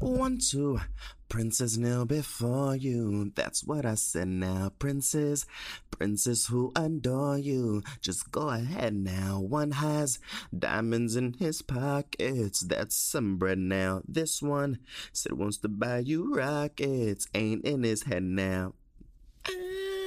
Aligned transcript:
One, 0.00 0.38
two. 0.38 0.80
Princess 1.28 1.76
kneel 1.76 2.04
before 2.04 2.76
you. 2.76 3.32
That's 3.34 3.64
what 3.64 3.84
I 3.84 3.96
said 3.96 4.28
now. 4.28 4.70
Princess, 4.78 5.44
princess 5.90 6.46
who 6.46 6.70
adore 6.76 7.36
you. 7.36 7.82
Just 8.00 8.30
go 8.30 8.48
ahead 8.48 8.94
now. 8.94 9.40
One 9.40 9.72
has 9.72 10.20
diamonds 10.56 11.16
in 11.16 11.34
his 11.34 11.62
pockets. 11.62 12.60
That's 12.60 12.96
some 12.96 13.38
bread 13.38 13.58
now. 13.58 14.02
This 14.06 14.40
one 14.40 14.78
said 15.12 15.32
wants 15.32 15.58
to 15.58 15.68
buy 15.68 15.98
you 15.98 16.32
rockets. 16.32 17.26
Ain't 17.34 17.64
in 17.64 17.82
his 17.82 18.04
head 18.04 18.22
now. 18.22 18.74
Ah. 19.48 19.97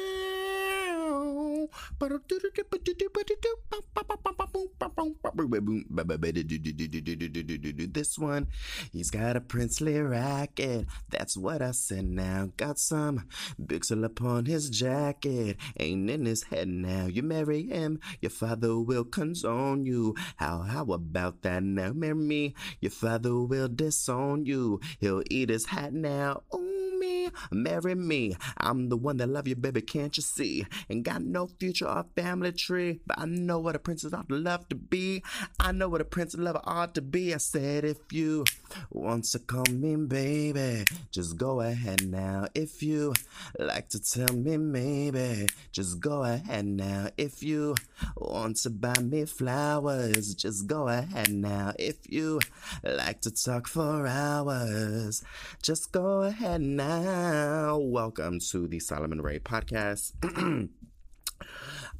This 7.93 8.17
one, 8.17 8.47
he's 8.91 9.11
got 9.11 9.35
a 9.35 9.41
princely 9.41 9.99
racket. 9.99 10.87
That's 11.09 11.37
what 11.37 11.61
I 11.61 11.71
said 11.71 12.05
now. 12.05 12.49
Got 12.57 12.79
some 12.79 13.27
bixel 13.61 14.03
upon 14.05 14.45
his 14.45 14.69
jacket. 14.69 15.57
Ain't 15.79 16.09
in 16.09 16.25
his 16.25 16.43
head 16.43 16.67
now. 16.67 17.05
You 17.07 17.23
marry 17.23 17.63
him, 17.63 17.99
your 18.21 18.31
father 18.31 18.79
will 18.79 19.03
condone 19.03 19.85
you. 19.85 20.15
How, 20.37 20.61
how 20.61 20.85
about 20.91 21.41
that 21.43 21.63
now? 21.63 21.93
Marry 21.93 22.15
me, 22.15 22.55
your 22.79 22.91
father 22.91 23.35
will 23.37 23.67
disown 23.67 24.45
you. 24.45 24.79
He'll 24.99 25.23
eat 25.29 25.49
his 25.49 25.67
hat 25.67 25.93
now. 25.93 26.43
Ooh, 26.53 26.97
me, 26.99 27.20
marry 27.51 27.95
me. 27.95 28.35
I'm 28.57 28.89
the 28.89 28.97
one 28.97 29.17
that 29.17 29.29
love 29.29 29.47
you, 29.47 29.55
baby, 29.55 29.81
can't 29.81 30.15
you 30.17 30.23
see? 30.23 30.65
Ain't 30.89 31.03
got 31.03 31.21
no 31.21 31.47
future 31.47 31.87
or 31.87 32.05
family 32.15 32.51
tree, 32.51 32.99
but 33.05 33.19
I 33.19 33.25
know 33.25 33.59
what 33.59 33.75
a 33.75 33.79
princess 33.79 34.13
ought 34.13 34.29
to 34.29 34.35
love 34.35 34.67
to 34.69 34.75
be. 34.75 35.23
I 35.59 35.71
know 35.71 35.89
what 35.89 36.01
a 36.01 36.05
princess 36.05 36.39
lover 36.39 36.61
ought 36.63 36.95
to 36.95 37.01
be. 37.01 37.33
I 37.33 37.37
said, 37.37 37.85
if 37.85 37.97
you 38.11 38.45
want 38.89 39.25
to 39.25 39.39
call 39.39 39.63
me 39.71 39.95
baby, 39.95 40.85
just 41.11 41.37
go 41.37 41.61
ahead 41.61 42.07
now. 42.07 42.47
If 42.55 42.81
you 42.83 43.13
like 43.59 43.89
to 43.89 43.99
tell 43.99 44.35
me 44.35 44.57
maybe, 44.57 45.47
just 45.71 45.99
go 45.99 46.23
ahead 46.23 46.65
now. 46.65 47.09
If 47.17 47.43
you 47.43 47.75
want 48.17 48.57
to 48.57 48.69
buy 48.69 48.99
me 49.01 49.25
flowers, 49.25 50.33
just 50.35 50.67
go 50.67 50.87
ahead 50.87 51.29
now. 51.29 51.73
If 51.77 52.11
you 52.11 52.39
like 52.83 53.21
to 53.21 53.31
talk 53.31 53.67
for 53.67 54.07
hours, 54.07 55.23
just 55.61 55.91
go 55.91 56.23
ahead 56.23 56.61
now. 56.61 57.20
Welcome 57.23 58.39
to 58.49 58.67
the 58.67 58.79
Solomon 58.79 59.21
Ray 59.21 59.37
podcast. 59.37 60.13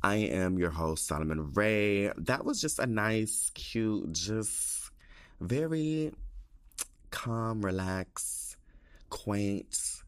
I 0.01 0.15
am 0.15 0.57
your 0.57 0.71
host, 0.71 1.05
Solomon 1.05 1.53
Ray. 1.53 2.11
That 2.17 2.43
was 2.43 2.59
just 2.59 2.79
a 2.79 2.87
nice, 2.87 3.51
cute, 3.53 4.13
just 4.13 4.89
very 5.39 6.11
calm, 7.11 7.63
relaxed, 7.63 8.57
quaint, 9.11 10.01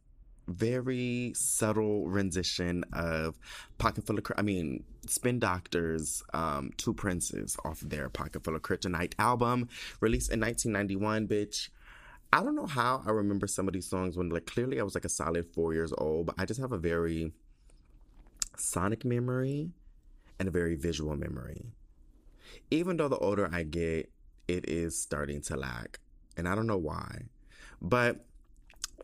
very 0.47 1.33
subtle 1.35 2.07
rendition 2.07 2.83
of 2.91 3.37
Pocket 3.77 4.07
Full 4.07 4.17
of, 4.17 4.25
I 4.35 4.41
mean, 4.41 4.83
Spin 5.05 5.37
Doctors, 5.37 6.23
um, 6.33 6.71
Two 6.77 6.95
Princes 6.95 7.55
off 7.63 7.81
their 7.81 8.09
Pocket 8.09 8.43
Full 8.43 8.55
of 8.55 8.63
Kryptonite 8.63 9.13
album, 9.19 9.69
released 9.99 10.31
in 10.31 10.39
1991, 10.39 11.27
bitch. 11.27 11.69
I 12.33 12.41
don't 12.41 12.55
know 12.55 12.65
how 12.65 13.03
I 13.05 13.11
remember 13.11 13.45
some 13.45 13.67
of 13.67 13.75
these 13.75 13.87
songs 13.87 14.17
when, 14.17 14.29
like, 14.29 14.47
clearly 14.47 14.79
I 14.79 14.83
was 14.83 14.95
like 14.95 15.05
a 15.05 15.09
solid 15.09 15.45
four 15.53 15.71
years 15.75 15.93
old, 15.95 16.25
but 16.25 16.33
I 16.39 16.45
just 16.45 16.59
have 16.59 16.71
a 16.71 16.79
very 16.79 17.31
sonic 18.57 19.05
memory 19.05 19.69
and 20.39 20.47
a 20.47 20.51
very 20.51 20.73
visual 20.73 21.15
memory. 21.15 21.67
Even 22.71 22.97
though 22.97 23.07
the 23.07 23.19
older 23.19 23.47
I 23.53 23.61
get, 23.61 24.11
it 24.47 24.67
is 24.67 24.99
starting 24.99 25.41
to 25.41 25.55
lack. 25.55 25.99
And 26.35 26.47
I 26.47 26.55
don't 26.55 26.65
know 26.65 26.75
why. 26.75 27.25
But, 27.79 28.25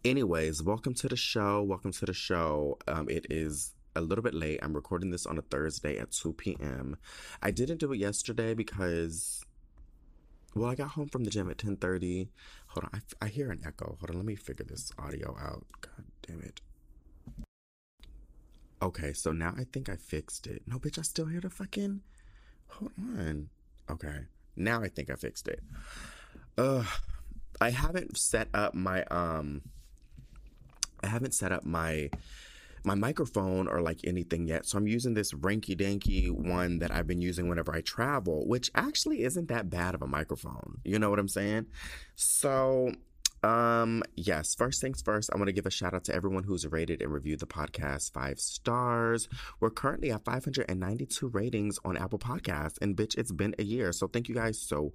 anyways, 0.04 0.64
welcome 0.64 0.96
to 0.96 1.08
the 1.08 1.16
show. 1.16 1.62
Welcome 1.62 1.92
to 1.92 2.08
the 2.08 2.14
show. 2.14 2.80
Um, 2.88 3.08
it 3.10 3.28
is 3.30 3.76
a 3.96 4.02
little 4.02 4.24
bit 4.24 4.34
late. 4.34 4.60
I'm 4.64 4.74
recording 4.74 5.12
this 5.12 5.28
on 5.28 5.38
a 5.38 5.44
Thursday 5.44 6.00
at 6.00 6.10
2 6.10 6.34
p.m. 6.34 6.98
I 7.44 7.52
didn't 7.52 7.78
do 7.78 7.94
it 7.94 8.00
yesterday 8.00 8.56
because 8.56 9.46
well, 10.56 10.70
I 10.70 10.76
got 10.76 10.90
home 10.90 11.08
from 11.10 11.24
the 11.24 11.30
gym 11.30 11.50
at 11.50 11.58
10:30. 11.58 12.28
Hold 12.80 12.94
on, 12.94 13.02
I, 13.22 13.26
I 13.26 13.28
hear 13.28 13.52
an 13.52 13.60
echo. 13.66 13.98
Hold 14.00 14.12
on, 14.12 14.16
let 14.16 14.26
me 14.26 14.36
figure 14.36 14.66
this 14.66 14.94
audio 14.98 15.36
out. 15.38 15.66
God 15.82 16.06
damn 16.26 16.40
it. 16.40 16.62
Okay, 18.82 19.12
so 19.12 19.34
now 19.34 19.54
I 19.58 19.66
think 19.66 19.90
I 19.90 19.98
fixed 19.98 20.48
it. 20.48 20.62
No, 20.66 20.80
bitch, 20.80 20.98
I 20.98 21.02
still 21.02 21.26
hear 21.26 21.42
the 21.42 21.50
fucking. 21.50 22.00
Hold 22.68 22.94
on. 22.98 23.50
Okay, 23.92 24.20
now 24.56 24.82
I 24.82 24.88
think 24.88 25.10
I 25.10 25.16
fixed 25.16 25.50
it. 25.50 25.62
Ugh, 26.58 26.86
I 27.60 27.72
haven't 27.72 28.18
set 28.18 28.48
up 28.54 28.74
my 28.74 29.04
um. 29.06 29.64
I 31.04 31.08
haven't 31.08 31.34
set 31.34 31.52
up 31.52 31.66
my 31.66 32.10
my 32.84 32.96
microphone 32.96 33.68
or 33.68 33.82
like 33.82 34.00
anything 34.04 34.48
yet. 34.48 34.66
So 34.66 34.78
I'm 34.78 34.88
using 34.88 35.14
this 35.14 35.34
ranky 35.34 35.76
danky 35.76 36.32
one 36.32 36.80
that 36.80 36.92
I've 36.92 37.08
been 37.08 37.22
using 37.22 37.48
whenever 37.48 37.74
I 37.74 37.82
travel, 37.82 38.48
which 38.48 38.72
actually 38.76 39.24
isn't 39.24 39.48
that 39.50 39.70
bad 39.70 39.96
of 39.96 40.02
a 40.02 40.08
microphone. 40.08 40.80
You 40.84 41.00
know 41.00 41.10
what 41.10 41.20
I'm 41.20 41.28
saying? 41.28 41.68
So 42.16 42.92
um, 43.44 44.04
yes, 44.16 44.54
first 44.56 44.82
things 44.82 45.02
first, 45.02 45.30
I 45.34 45.38
want 45.38 45.48
to 45.48 45.54
give 45.54 45.66
a 45.66 45.72
shout 45.72 45.94
out 45.94 46.04
to 46.06 46.14
everyone 46.16 46.44
who's 46.44 46.68
rated 46.68 47.02
and 47.02 47.12
reviewed 47.12 47.40
the 47.40 47.48
podcast 47.48 48.12
five 48.12 48.40
stars. 48.40 49.30
We're 49.60 49.70
currently 49.70 50.12
at 50.12 50.26
592 50.26 51.28
ratings 51.28 51.80
on 51.86 51.96
Apple 51.98 52.20
Podcasts, 52.20 52.78
and 52.82 52.96
bitch, 52.98 53.18
it's 53.18 53.32
been 53.32 53.56
a 53.58 53.64
year. 53.64 53.92
So 53.92 54.08
thank 54.08 54.28
you 54.28 54.36
guys 54.36 54.60
so 54.60 54.86
much. 54.86 54.94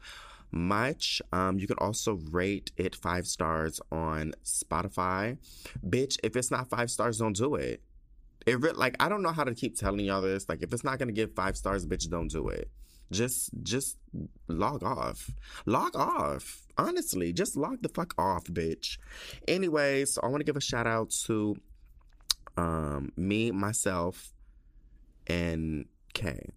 Um, 1.32 1.58
you 1.58 1.66
can 1.66 1.78
also 1.78 2.20
rate 2.30 2.70
it 2.76 2.94
five 2.94 3.26
stars 3.26 3.80
on 3.90 4.34
Spotify. 4.44 5.38
Bitch, 5.86 6.18
if 6.22 6.36
it's 6.36 6.50
not 6.50 6.70
five 6.70 6.90
stars, 6.90 7.18
don't 7.18 7.36
do 7.36 7.56
it. 7.56 7.82
It 8.46 8.60
like 8.76 8.96
I 9.00 9.08
don't 9.08 9.22
know 9.22 9.32
how 9.32 9.44
to 9.44 9.54
keep 9.54 9.76
telling 9.76 10.04
y'all 10.04 10.20
this. 10.20 10.48
Like 10.48 10.62
if 10.62 10.72
it's 10.72 10.84
not 10.84 10.98
gonna 10.98 11.12
give 11.12 11.34
five 11.34 11.56
stars, 11.56 11.86
bitch, 11.86 12.08
don't 12.08 12.28
do 12.28 12.48
it. 12.48 12.70
Just 13.10 13.50
just 13.62 13.98
log 14.48 14.82
off. 14.82 15.30
Log 15.66 15.96
off. 15.96 16.66
Honestly, 16.76 17.32
just 17.32 17.56
log 17.56 17.82
the 17.82 17.88
fuck 17.88 18.14
off, 18.18 18.44
bitch. 18.44 18.98
Anyways, 19.48 20.14
so 20.14 20.20
I 20.22 20.26
want 20.28 20.40
to 20.40 20.44
give 20.44 20.56
a 20.56 20.60
shout 20.60 20.86
out 20.86 21.10
to 21.26 21.56
um 22.56 23.12
me, 23.16 23.50
myself, 23.50 24.32
and 25.26 25.86
Kay. 26.12 26.50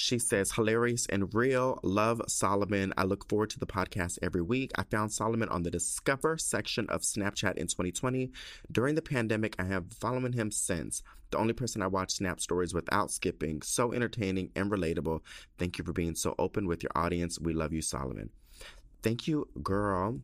She 0.00 0.18
says, 0.18 0.52
hilarious 0.52 1.06
and 1.06 1.32
real. 1.34 1.78
Love 1.82 2.22
Solomon. 2.26 2.94
I 2.96 3.04
look 3.04 3.28
forward 3.28 3.50
to 3.50 3.58
the 3.58 3.66
podcast 3.66 4.18
every 4.22 4.40
week. 4.40 4.72
I 4.76 4.84
found 4.84 5.12
Solomon 5.12 5.48
on 5.50 5.62
the 5.62 5.70
Discover 5.70 6.38
section 6.38 6.88
of 6.88 7.02
Snapchat 7.02 7.56
in 7.56 7.66
2020. 7.66 8.30
During 8.72 8.94
the 8.94 9.02
pandemic, 9.02 9.54
I 9.58 9.64
have 9.64 9.92
followed 9.92 10.34
him 10.34 10.50
since. 10.50 11.02
The 11.30 11.38
only 11.38 11.52
person 11.52 11.82
I 11.82 11.86
watch 11.86 12.12
Snap 12.12 12.40
stories 12.40 12.72
without 12.72 13.10
skipping. 13.10 13.60
So 13.60 13.92
entertaining 13.92 14.50
and 14.56 14.70
relatable. 14.70 15.20
Thank 15.58 15.76
you 15.76 15.84
for 15.84 15.92
being 15.92 16.14
so 16.14 16.34
open 16.38 16.66
with 16.66 16.82
your 16.82 16.92
audience. 16.94 17.38
We 17.38 17.52
love 17.52 17.72
you, 17.72 17.82
Solomon. 17.82 18.30
Thank 19.02 19.28
you, 19.28 19.48
girl. 19.62 20.20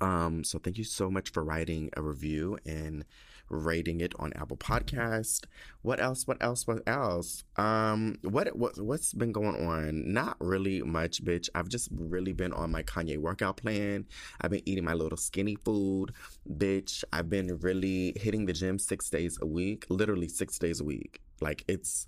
Um, 0.00 0.44
so 0.44 0.58
thank 0.58 0.78
you 0.78 0.84
so 0.84 1.10
much 1.10 1.30
for 1.30 1.44
writing 1.44 1.90
a 1.96 2.02
review 2.02 2.58
and 2.66 3.04
rating 3.48 4.00
it 4.00 4.12
on 4.18 4.32
Apple 4.34 4.56
Podcast. 4.56 5.44
What 5.82 6.00
else? 6.00 6.26
What 6.26 6.38
else? 6.42 6.66
What 6.66 6.82
else? 6.86 7.44
Um, 7.56 8.16
what 8.22 8.56
what 8.56 8.80
what's 8.80 9.12
been 9.12 9.32
going 9.32 9.66
on? 9.66 10.12
Not 10.12 10.36
really 10.40 10.82
much, 10.82 11.24
bitch. 11.24 11.48
I've 11.54 11.68
just 11.68 11.88
really 11.92 12.32
been 12.32 12.52
on 12.52 12.70
my 12.70 12.82
Kanye 12.82 13.18
workout 13.18 13.56
plan. 13.56 14.06
I've 14.40 14.50
been 14.50 14.62
eating 14.66 14.84
my 14.84 14.94
little 14.94 15.18
skinny 15.18 15.56
food, 15.56 16.12
bitch. 16.50 17.04
I've 17.12 17.28
been 17.28 17.58
really 17.58 18.14
hitting 18.16 18.46
the 18.46 18.52
gym 18.52 18.78
six 18.78 19.10
days 19.10 19.38
a 19.40 19.46
week, 19.46 19.86
literally 19.88 20.28
six 20.28 20.58
days 20.58 20.80
a 20.80 20.84
week. 20.84 21.20
Like 21.40 21.64
it's 21.68 22.06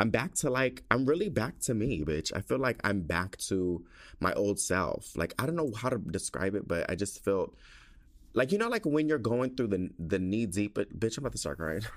I'm 0.00 0.08
back 0.08 0.32
to 0.36 0.48
like 0.48 0.82
I'm 0.90 1.04
really 1.04 1.28
back 1.28 1.58
to 1.60 1.74
me, 1.74 2.02
bitch. 2.02 2.32
I 2.34 2.40
feel 2.40 2.58
like 2.58 2.80
I'm 2.82 3.02
back 3.02 3.36
to 3.48 3.84
my 4.18 4.32
old 4.32 4.58
self. 4.58 5.14
Like 5.14 5.34
I 5.38 5.44
don't 5.44 5.56
know 5.56 5.72
how 5.76 5.90
to 5.90 5.98
describe 5.98 6.54
it, 6.54 6.66
but 6.66 6.90
I 6.90 6.94
just 6.94 7.22
felt 7.22 7.54
like 8.32 8.52
you 8.52 8.58
know 8.58 8.68
like 8.68 8.86
when 8.86 9.08
you're 9.08 9.18
going 9.18 9.54
through 9.54 9.68
the 9.68 9.90
the 9.98 10.18
knee 10.18 10.46
deep 10.46 10.74
but 10.74 10.98
bitch 10.98 11.18
I'm 11.18 11.24
about 11.24 11.32
to 11.32 11.38
start 11.38 11.58
crying. 11.58 11.82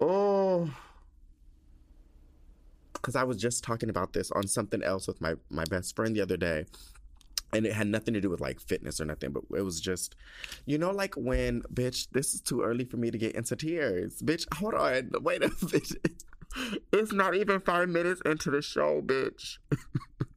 oh 0.00 0.70
because 2.92 3.16
I 3.16 3.24
was 3.24 3.36
just 3.36 3.64
talking 3.64 3.90
about 3.90 4.12
this 4.12 4.30
on 4.30 4.46
something 4.46 4.82
else 4.82 5.06
with 5.06 5.20
my 5.20 5.34
my 5.50 5.64
best 5.64 5.96
friend 5.96 6.14
the 6.14 6.20
other 6.20 6.36
day 6.36 6.66
and 7.52 7.66
it 7.66 7.72
had 7.72 7.86
nothing 7.86 8.14
to 8.14 8.20
do 8.20 8.30
with 8.30 8.40
like 8.40 8.60
fitness 8.60 9.00
or 9.00 9.04
nothing, 9.04 9.30
but 9.30 9.44
it 9.56 9.62
was 9.62 9.80
just, 9.80 10.16
you 10.64 10.78
know, 10.78 10.90
like 10.90 11.14
when, 11.16 11.62
bitch, 11.74 12.08
this 12.12 12.34
is 12.34 12.40
too 12.40 12.62
early 12.62 12.84
for 12.84 12.96
me 12.96 13.10
to 13.10 13.18
get 13.18 13.34
into 13.34 13.56
tears. 13.56 14.22
Bitch, 14.22 14.46
hold 14.54 14.74
on, 14.74 15.10
wait 15.20 15.44
a 15.44 15.50
minute. 15.62 16.22
It's 16.92 17.12
not 17.12 17.34
even 17.34 17.60
five 17.60 17.88
minutes 17.88 18.22
into 18.24 18.50
the 18.50 18.62
show, 18.62 19.02
bitch. 19.02 19.58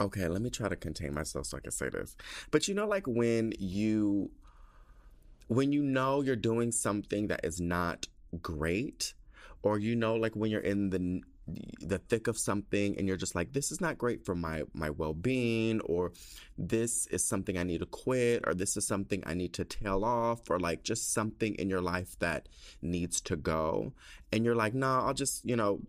okay, 0.00 0.28
let 0.28 0.42
me 0.42 0.50
try 0.50 0.68
to 0.68 0.76
contain 0.76 1.14
myself 1.14 1.46
so 1.46 1.56
I 1.56 1.60
can 1.60 1.70
say 1.70 1.88
this. 1.88 2.16
But 2.50 2.68
you 2.68 2.74
know, 2.74 2.86
like 2.86 3.06
when 3.06 3.52
you, 3.58 4.30
when 5.48 5.72
you 5.72 5.82
know 5.82 6.22
you're 6.22 6.36
doing 6.36 6.72
something 6.72 7.28
that 7.28 7.44
is 7.44 7.60
not 7.60 8.08
great, 8.42 9.14
or 9.62 9.78
you 9.78 9.94
know, 9.94 10.14
like 10.14 10.34
when 10.34 10.50
you're 10.50 10.60
in 10.60 10.90
the 10.90 11.22
the 11.80 11.98
thick 11.98 12.28
of 12.28 12.38
something 12.38 12.96
and 12.96 13.08
you're 13.08 13.16
just 13.16 13.34
like 13.34 13.52
this 13.52 13.72
is 13.72 13.80
not 13.80 13.98
great 13.98 14.24
for 14.24 14.34
my 14.34 14.62
my 14.72 14.90
well-being 14.90 15.80
or 15.80 16.12
this 16.56 17.06
is 17.06 17.26
something 17.26 17.58
I 17.58 17.64
need 17.64 17.80
to 17.80 17.86
quit 17.86 18.44
or 18.46 18.54
this 18.54 18.76
is 18.76 18.86
something 18.86 19.22
I 19.26 19.34
need 19.34 19.52
to 19.54 19.64
tail 19.64 20.04
off 20.04 20.48
or 20.48 20.60
like 20.60 20.84
just 20.84 21.12
something 21.12 21.54
in 21.56 21.68
your 21.68 21.80
life 21.80 22.16
that 22.20 22.48
needs 22.82 23.20
to 23.22 23.36
go 23.36 23.92
and 24.32 24.44
you're 24.44 24.54
like 24.54 24.74
nah 24.74 25.06
I'll 25.06 25.14
just 25.14 25.44
you 25.44 25.56
know 25.56 25.80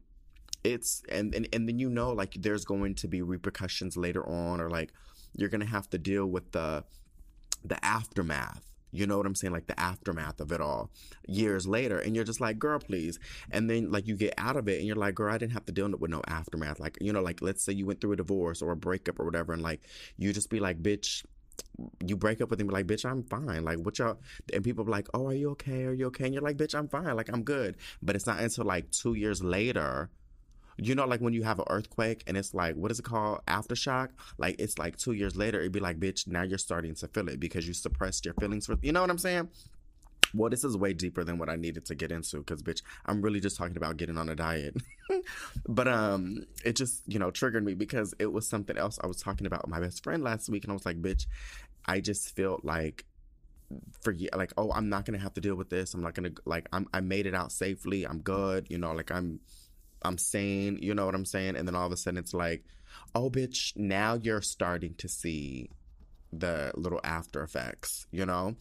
it's 0.63 1.03
and 1.09 1.33
and, 1.33 1.47
and 1.53 1.67
then 1.67 1.79
you 1.79 1.89
know 1.89 2.11
like 2.11 2.35
there's 2.39 2.65
going 2.65 2.95
to 2.95 3.07
be 3.07 3.21
repercussions 3.21 3.97
later 3.97 4.27
on 4.27 4.61
or 4.61 4.69
like 4.69 4.93
you're 5.35 5.49
to 5.49 5.65
have 5.65 5.89
to 5.89 5.97
deal 5.97 6.25
with 6.25 6.51
the 6.51 6.83
the 7.63 7.83
aftermath 7.83 8.71
you 8.91 9.07
know 9.07 9.17
what 9.17 9.25
I'm 9.25 9.35
saying? 9.35 9.53
Like 9.53 9.67
the 9.67 9.79
aftermath 9.79 10.41
of 10.41 10.51
it 10.51 10.59
all 10.59 10.91
years 11.27 11.65
later. 11.65 11.99
And 11.99 12.13
you're 12.13 12.25
just 12.25 12.41
like, 12.41 12.59
girl, 12.59 12.79
please. 12.79 13.19
And 13.49 13.69
then 13.69 13.89
like 13.91 14.05
you 14.05 14.15
get 14.15 14.33
out 14.37 14.57
of 14.57 14.67
it 14.67 14.79
and 14.79 14.87
you're 14.87 14.97
like, 14.97 15.15
girl, 15.15 15.33
I 15.33 15.37
didn't 15.37 15.53
have 15.53 15.65
to 15.67 15.71
deal 15.71 15.89
with 15.89 16.11
no 16.11 16.21
aftermath. 16.27 16.79
Like, 16.79 16.97
you 16.99 17.13
know, 17.13 17.21
like 17.21 17.41
let's 17.41 17.63
say 17.63 17.73
you 17.73 17.85
went 17.85 18.01
through 18.01 18.13
a 18.13 18.17
divorce 18.17 18.61
or 18.61 18.71
a 18.71 18.75
breakup 18.75 19.19
or 19.19 19.25
whatever. 19.25 19.53
And 19.53 19.61
like 19.61 19.81
you 20.17 20.33
just 20.33 20.49
be 20.49 20.59
like, 20.59 20.83
bitch, 20.83 21.23
you 22.05 22.17
break 22.17 22.41
up 22.41 22.49
with 22.49 22.59
him, 22.59 22.67
like, 22.67 22.87
bitch, 22.87 23.09
I'm 23.09 23.23
fine. 23.23 23.63
Like, 23.63 23.77
what 23.79 23.99
y'all, 23.99 24.17
and 24.53 24.63
people 24.63 24.83
like, 24.85 25.07
oh, 25.13 25.27
are 25.27 25.33
you 25.33 25.51
okay? 25.51 25.85
Are 25.85 25.93
you 25.93 26.07
okay? 26.07 26.25
And 26.25 26.33
you're 26.33 26.43
like, 26.43 26.57
bitch, 26.57 26.75
I'm 26.75 26.87
fine. 26.87 27.15
Like, 27.15 27.29
I'm 27.31 27.43
good. 27.43 27.77
But 28.01 28.15
it's 28.15 28.25
not 28.25 28.39
until 28.39 28.65
like 28.65 28.89
two 28.91 29.13
years 29.13 29.43
later 29.43 30.09
you 30.81 30.95
know, 30.95 31.06
like 31.06 31.22
when 31.22 31.33
you 31.33 31.44
have 31.44 31.60
an 31.60 31.66
earthquake 31.69 32.24
and 32.25 32.36
it's 32.36 32.56
like, 32.56 32.75
what 32.75 32.89
is 32.92 32.98
it 32.98 33.06
called? 33.06 33.42
Aftershock. 33.48 34.10
Like 34.39 34.56
it's 34.57 34.80
like 34.80 34.98
two 34.98 35.12
years 35.12 35.36
later, 35.36 35.60
it'd 35.60 35.72
be 35.72 35.80
like, 35.80 36.00
bitch, 36.00 36.28
now 36.28 36.42
you're 36.42 36.57
starting 36.57 36.95
to 36.95 37.07
feel 37.07 37.30
it 37.30 37.39
because 37.39 37.68
you 37.68 37.74
suppressed 37.74 38.25
your 38.25 38.33
feelings 38.33 38.66
for, 38.66 38.75
you 38.81 38.92
know 38.92 39.01
what 39.01 39.12
I'm 39.12 39.19
saying? 39.19 39.50
Well, 40.33 40.50
this 40.50 40.63
is 40.63 40.75
way 40.75 40.94
deeper 40.94 41.24
than 41.24 41.38
what 41.38 41.50
I 41.50 41.56
needed 41.56 41.86
to 41.86 41.95
get 41.95 42.12
into 42.12 42.38
because, 42.38 42.63
bitch, 42.63 42.81
I'm 43.06 43.22
really 43.22 43.39
just 43.39 43.57
talking 43.57 43.78
about 43.78 43.98
getting 43.98 44.18
on 44.18 44.30
a 44.30 44.36
diet. 44.36 44.75
but 45.68 45.88
um, 45.88 46.48
it 46.66 46.75
just, 46.78 47.04
you 47.06 47.19
know, 47.19 47.30
triggered 47.30 47.63
me 47.63 47.75
because 47.75 48.16
it 48.18 48.31
was 48.31 48.48
something 48.48 48.78
else 48.78 48.98
I 49.04 49.07
was 49.07 49.22
talking 49.22 49.45
about 49.45 49.63
with 49.63 49.69
my 49.69 49.80
best 49.80 50.04
friend 50.04 50.24
last 50.24 50.50
week. 50.50 50.63
And 50.63 50.72
I 50.72 50.74
was 50.74 50.86
like, 50.86 51.00
bitch, 51.01 51.28
I 51.86 52.00
just 52.00 52.36
felt 52.36 52.66
like 52.66 53.06
for 54.01 54.16
like, 54.33 54.54
oh, 54.57 54.72
I'm 54.72 54.89
not 54.89 55.06
to 55.06 55.18
have 55.18 55.33
to 55.33 55.42
deal 55.42 55.56
with 55.56 55.69
this. 55.69 55.94
I'm 55.94 56.01
not 56.01 56.16
to, 56.16 56.33
like, 56.45 56.68
I'm, 56.74 56.88
I 56.94 57.01
made 57.01 57.28
it 57.28 57.36
out 57.36 57.51
safely. 57.51 58.07
I'm 58.07 58.22
good. 58.22 58.68
You 58.69 58.80
know, 58.80 58.94
like, 58.94 59.12
I'm, 59.12 59.42
I'm 60.03 60.18
sane, 60.18 60.80
you 60.81 60.94
know 60.94 61.06
what 61.06 61.15
I'm 61.15 61.25
saying? 61.25 61.56
And 61.56 61.68
then 61.68 61.75
all 61.75 61.86
of 61.86 61.92
a 61.92 61.98
sudden 61.98 62.18
it's 62.18 62.33
like, 62.33 62.63
oh, 63.15 63.30
bitch, 63.30 63.75
now 63.75 64.15
you're 64.15 64.42
starting 64.42 64.95
to 64.95 65.07
see 65.07 65.69
the 66.33 66.71
little 66.75 67.01
after 67.03 67.44
effects, 67.44 68.07
you 68.12 68.25
know? 68.25 68.56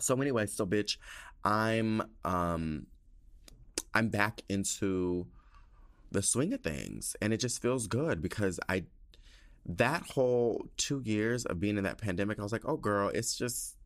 So 0.00 0.20
anyway, 0.20 0.46
so 0.46 0.66
bitch, 0.66 0.96
I'm 1.44 2.02
um 2.24 2.86
I'm 3.94 4.08
back 4.08 4.42
into 4.48 5.26
the 6.10 6.22
swing 6.22 6.52
of 6.52 6.60
things 6.60 7.16
and 7.20 7.32
it 7.32 7.38
just 7.38 7.60
feels 7.62 7.86
good 7.86 8.20
because 8.22 8.60
I 8.68 8.84
that 9.66 10.02
whole 10.10 10.66
2 10.78 11.02
years 11.04 11.44
of 11.44 11.60
being 11.60 11.76
in 11.78 11.84
that 11.84 11.98
pandemic 11.98 12.38
I 12.38 12.42
was 12.42 12.52
like, 12.52 12.64
"Oh 12.64 12.76
girl, 12.76 13.10
it's 13.14 13.36
just 13.36 13.77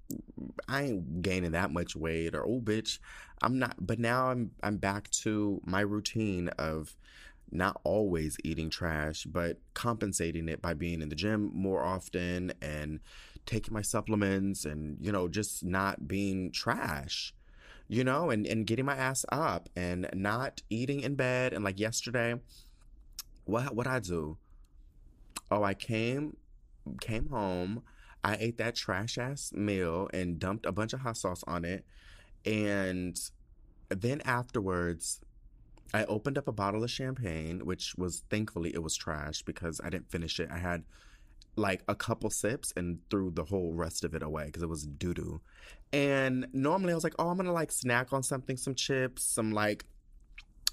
I 0.68 0.82
ain't 0.82 1.22
gaining 1.22 1.52
that 1.52 1.72
much 1.72 1.96
weight 1.96 2.34
or 2.34 2.44
oh 2.44 2.60
bitch, 2.60 2.98
I'm 3.40 3.58
not 3.58 3.74
but 3.78 3.98
now 3.98 4.30
I'm 4.30 4.50
I'm 4.62 4.76
back 4.76 5.10
to 5.22 5.60
my 5.64 5.80
routine 5.80 6.48
of 6.58 6.96
not 7.50 7.80
always 7.84 8.38
eating 8.44 8.70
trash, 8.70 9.24
but 9.24 9.58
compensating 9.74 10.48
it 10.48 10.62
by 10.62 10.74
being 10.74 11.02
in 11.02 11.10
the 11.10 11.14
gym 11.14 11.50
more 11.54 11.82
often 11.84 12.52
and 12.62 13.00
taking 13.44 13.74
my 13.74 13.82
supplements 13.82 14.64
and 14.64 14.96
you 15.00 15.12
know 15.12 15.28
just 15.28 15.64
not 15.64 16.06
being 16.06 16.50
trash 16.52 17.34
you 17.88 18.04
know 18.04 18.30
and 18.30 18.46
and 18.46 18.66
getting 18.66 18.84
my 18.84 18.96
ass 18.96 19.24
up 19.30 19.68
and 19.76 20.08
not 20.14 20.62
eating 20.70 21.00
in 21.00 21.14
bed. 21.14 21.52
And 21.52 21.64
like 21.64 21.78
yesterday 21.78 22.36
what 23.44 23.74
what 23.74 23.86
I 23.86 24.00
do? 24.00 24.38
Oh 25.50 25.62
I 25.62 25.74
came 25.74 26.36
came 27.00 27.28
home 27.28 27.82
I 28.24 28.36
ate 28.38 28.58
that 28.58 28.76
trash 28.76 29.18
ass 29.18 29.52
meal 29.52 30.08
and 30.12 30.38
dumped 30.38 30.66
a 30.66 30.72
bunch 30.72 30.92
of 30.92 31.00
hot 31.00 31.16
sauce 31.16 31.42
on 31.46 31.64
it. 31.64 31.84
And 32.44 33.18
then 33.88 34.20
afterwards, 34.24 35.20
I 35.94 36.04
opened 36.04 36.38
up 36.38 36.48
a 36.48 36.52
bottle 36.52 36.84
of 36.84 36.90
champagne, 36.90 37.60
which 37.64 37.94
was 37.96 38.22
thankfully 38.30 38.72
it 38.74 38.82
was 38.82 38.96
trash 38.96 39.42
because 39.42 39.80
I 39.82 39.90
didn't 39.90 40.10
finish 40.10 40.40
it. 40.40 40.48
I 40.50 40.58
had 40.58 40.84
like 41.56 41.82
a 41.86 41.94
couple 41.94 42.30
sips 42.30 42.72
and 42.76 42.98
threw 43.10 43.30
the 43.30 43.44
whole 43.44 43.74
rest 43.74 44.04
of 44.04 44.14
it 44.14 44.22
away 44.22 44.46
because 44.46 44.62
it 44.62 44.68
was 44.68 44.86
doo 44.86 45.12
doo. 45.12 45.40
And 45.92 46.46
normally 46.52 46.92
I 46.92 46.94
was 46.94 47.04
like, 47.04 47.14
oh, 47.18 47.28
I'm 47.28 47.36
gonna 47.36 47.52
like 47.52 47.70
snack 47.70 48.12
on 48.12 48.22
something, 48.22 48.56
some 48.56 48.74
chips, 48.74 49.22
some 49.22 49.52
like, 49.52 49.84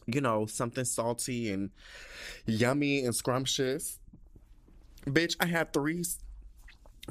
you 0.06 0.22
know, 0.22 0.46
something 0.46 0.86
salty 0.86 1.52
and 1.52 1.72
yummy 2.46 3.04
and 3.04 3.14
scrumptious. 3.14 4.00
Bitch, 5.06 5.36
I 5.40 5.48
had 5.48 5.74
three 5.74 6.04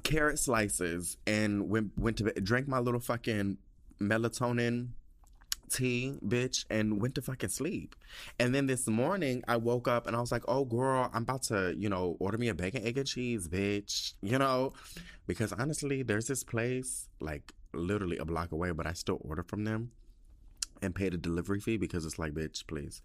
carrot 0.01 0.39
slices 0.39 1.17
and 1.27 1.69
went 1.69 1.93
went 1.97 2.17
to 2.19 2.25
bed, 2.25 2.45
drank 2.45 2.69
my 2.69 2.79
little 2.79 3.01
fucking 3.01 3.59
melatonin 4.01 4.89
tea, 5.69 6.15
bitch, 6.27 6.65
and 6.71 7.01
went 7.01 7.15
to 7.17 7.23
fucking 7.23 7.49
sleep. 7.49 7.95
And 8.39 8.55
then 8.55 8.67
this 8.67 8.87
morning 8.87 9.43
I 9.47 9.57
woke 9.57 9.89
up 9.89 10.07
and 10.07 10.17
I 10.17 10.21
was 10.21 10.33
like, 10.33 10.45
oh 10.49 10.65
girl, 10.65 11.11
I'm 11.13 11.23
about 11.23 11.43
to, 11.45 11.75
you 11.77 11.89
know, 11.89 12.17
order 12.19 12.39
me 12.39 12.49
a 12.49 12.55
bacon, 12.55 12.87
egg, 12.87 12.99
and 12.99 13.07
cheese, 13.07 13.49
bitch. 13.49 14.15
You 14.23 14.39
know? 14.39 14.73
Because 15.27 15.53
honestly, 15.53 16.03
there's 16.03 16.27
this 16.27 16.43
place, 16.43 17.09
like 17.21 17.53
literally 17.75 18.17
a 18.17 18.25
block 18.25 18.53
away, 18.53 18.71
but 18.71 18.87
I 18.87 18.95
still 18.95 19.19
order 19.21 19.43
from 19.43 19.65
them 19.65 19.91
and 20.81 20.95
pay 20.95 21.09
the 21.09 21.19
delivery 21.19 21.61
fee 21.61 21.77
because 21.77 22.07
it's 22.07 22.19
like, 22.19 22.33
bitch, 22.33 22.67
please. 22.67 23.03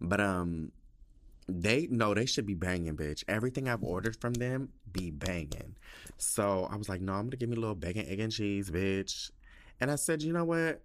But 0.00 0.20
um 0.20 0.72
they 1.48 1.88
no, 1.90 2.14
they 2.14 2.26
should 2.26 2.46
be 2.46 2.54
banging, 2.54 2.96
bitch. 2.96 3.24
Everything 3.26 3.68
I've 3.68 3.82
ordered 3.82 4.20
from 4.20 4.34
them 4.34 4.68
be 4.92 5.10
banging. 5.10 5.76
So 6.18 6.68
I 6.70 6.76
was 6.76 6.88
like, 6.88 7.00
no, 7.00 7.14
I'm 7.14 7.26
gonna 7.26 7.36
give 7.36 7.48
me 7.48 7.56
a 7.56 7.60
little 7.60 7.74
bacon, 7.74 8.06
egg, 8.06 8.20
and 8.20 8.32
cheese, 8.32 8.70
bitch. 8.70 9.30
And 9.80 9.90
I 9.90 9.96
said, 9.96 10.22
you 10.22 10.32
know 10.32 10.44
what, 10.44 10.82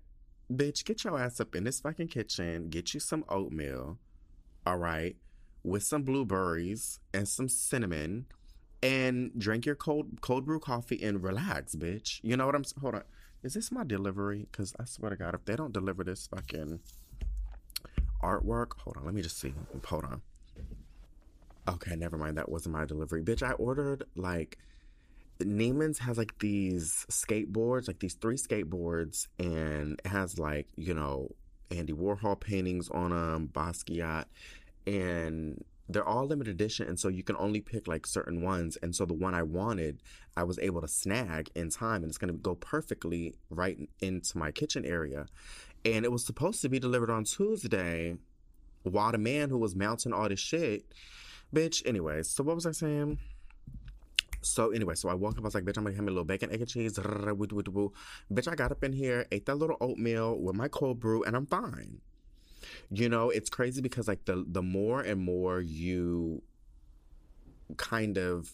bitch, 0.51 0.86
get 0.86 1.03
your 1.03 1.20
ass 1.20 1.39
up 1.39 1.55
in 1.55 1.63
this 1.63 1.82
fucking 1.82 2.08
kitchen, 2.08 2.70
get 2.70 2.93
you 2.93 3.00
some 3.00 3.25
oatmeal, 3.27 3.98
all 4.65 4.77
right, 4.77 5.15
with 5.63 5.84
some 5.84 6.03
blueberries 6.03 7.00
and 7.13 7.27
some 7.27 7.50
cinnamon, 7.50 8.25
and 8.82 9.32
drink 9.38 9.65
your 9.65 9.75
cold 9.75 10.22
cold 10.22 10.46
brew 10.46 10.60
coffee 10.60 11.01
and 11.03 11.24
relax, 11.24 11.75
bitch. 11.75 12.20
You 12.24 12.38
know 12.38 12.46
what 12.46 12.55
I'm? 12.55 12.63
Hold 12.79 12.96
on, 12.96 13.03
is 13.43 13.53
this 13.53 13.70
my 13.70 13.84
delivery? 13.84 14.48
Because 14.50 14.74
I 14.79 14.86
swear 14.86 15.10
to 15.10 15.17
God, 15.17 15.36
if 15.36 15.43
they 15.43 15.58
don't 15.58 15.74
deliver 15.74 16.05
this 16.05 16.27
fucking 16.27 16.79
artwork, 18.22 18.77
hold 18.77 18.96
on, 18.96 19.03
let 19.05 19.13
me 19.13 19.22
just 19.22 19.38
see. 19.38 19.53
Hold 19.86 20.05
on. 20.05 20.22
Okay, 21.67 21.96
never 21.96 22.17
mind. 22.17 22.38
That 22.38 22.50
wasn't 22.50 22.75
my 22.75 22.86
delivery. 22.86 23.24
Bitch, 23.24 23.41
I 23.41 23.53
ordered 23.53 24.03
like 24.15 24.58
Neiman's 25.39 26.00
has 26.00 26.17
like 26.17 26.38
these 26.39 27.05
skateboards, 27.10 27.88
like 27.88 28.00
these 28.00 28.15
three 28.15 28.36
skateboards, 28.36 29.27
and 29.39 30.00
it 30.03 30.10
has 30.10 30.38
like, 30.38 30.67
you 30.75 30.93
know, 30.93 31.29
Andy 31.72 31.93
Warhol 31.93 32.39
paintings 32.39 32.89
on 32.89 33.12
them, 33.12 33.50
Basquiat, 33.51 34.25
and 34.86 35.63
they're 35.89 36.08
all 36.08 36.25
limited 36.25 36.51
edition. 36.51 36.88
And 36.88 37.00
so 37.00 37.08
you 37.08 37.24
can 37.24 37.36
only 37.38 37.62
pick 37.62 37.88
like 37.88 38.05
certain 38.05 38.41
ones. 38.41 38.77
And 38.82 38.96
so 38.96 39.05
the 39.05 39.13
one 39.13 39.34
I 39.34 39.43
wanted, 39.43 40.01
I 40.36 40.43
was 40.43 40.60
able 40.60 40.82
to 40.82 40.88
snag 40.88 41.50
in 41.55 41.70
time, 41.70 42.03
and 42.03 42.05
it's 42.05 42.17
going 42.17 42.34
to 42.34 42.39
go 42.39 42.55
perfectly 42.55 43.36
right 43.50 43.77
into 44.01 44.38
my 44.38 44.51
kitchen 44.51 44.86
area. 44.86 45.25
And 45.86 46.05
it 46.05 46.12
was 46.12 46.25
supposed 46.25 46.62
to 46.62 46.70
be 46.70 46.79
delivered 46.79 47.10
on 47.10 47.24
Tuesday 47.25 48.15
while 48.84 49.12
the 49.12 49.17
man 49.17 49.50
who 49.50 49.58
was 49.58 49.75
mounting 49.75 50.13
all 50.13 50.29
this 50.29 50.39
shit 50.39 50.86
Bitch, 51.53 51.86
anyways, 51.86 52.29
so 52.29 52.43
what 52.43 52.55
was 52.55 52.65
I 52.65 52.72
saying? 52.72 53.19
So 54.41 54.72
anyway, 54.72 54.95
so 54.95 55.07
I 55.07 55.13
woke 55.13 55.38
up. 55.38 55.39
I 55.39 55.43
was 55.43 55.55
like, 55.55 55.63
"Bitch, 55.63 55.77
I'm 55.77 55.83
gonna 55.83 55.95
have 55.95 56.03
me 56.03 56.10
a 56.10 56.13
little 56.13 56.25
bacon, 56.25 56.51
egg, 56.51 56.60
and 56.62 56.69
cheese." 56.69 56.98
Bitch, 56.98 58.48
I 58.48 58.55
got 58.55 58.72
up 58.72 58.83
in 58.83 58.91
here, 58.91 59.25
ate 59.31 59.45
that 59.45 59.55
little 59.55 59.77
oatmeal 59.79 60.39
with 60.39 60.55
my 60.55 60.67
cold 60.67 61.00
brew, 61.00 61.24
and 61.24 61.36
I'm 61.36 61.45
fine. 61.45 62.01
You 62.89 63.07
know, 63.07 63.29
it's 63.29 63.50
crazy 63.50 63.81
because 63.81 64.07
like 64.07 64.25
the 64.25 64.43
the 64.48 64.62
more 64.62 65.01
and 65.01 65.22
more 65.22 65.62
you 65.62 66.41
kind 67.77 68.17
of 68.17 68.51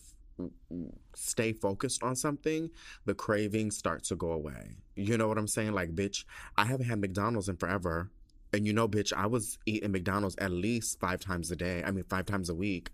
stay 1.16 1.54
focused 1.54 2.04
on 2.04 2.16
something, 2.16 2.70
the 3.06 3.14
cravings 3.14 3.78
start 3.78 4.04
to 4.06 4.16
go 4.16 4.32
away. 4.32 4.76
You 4.96 5.18
know 5.18 5.28
what 5.28 5.38
I'm 5.38 5.48
saying? 5.48 5.74
Like, 5.74 5.96
bitch, 5.96 6.24
I 6.56 6.66
haven't 6.66 6.88
had 6.88 7.00
McDonald's 7.00 7.50
in 7.50 7.58
forever. 7.58 8.10
And 8.54 8.66
you 8.66 8.74
know, 8.74 8.88
bitch, 8.88 9.14
I 9.14 9.28
was 9.28 9.58
eating 9.66 9.92
McDonald's 9.92 10.36
at 10.38 10.52
least 10.52 11.00
five 11.00 11.20
times 11.20 11.52
a 11.52 11.56
day. 11.56 11.84
I 11.86 11.92
mean, 11.92 12.04
five 12.06 12.26
times 12.26 12.50
a 12.50 12.56
week, 12.56 12.90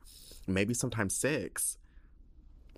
maybe 0.47 0.74
sometimes 0.74 1.15
six. 1.15 1.77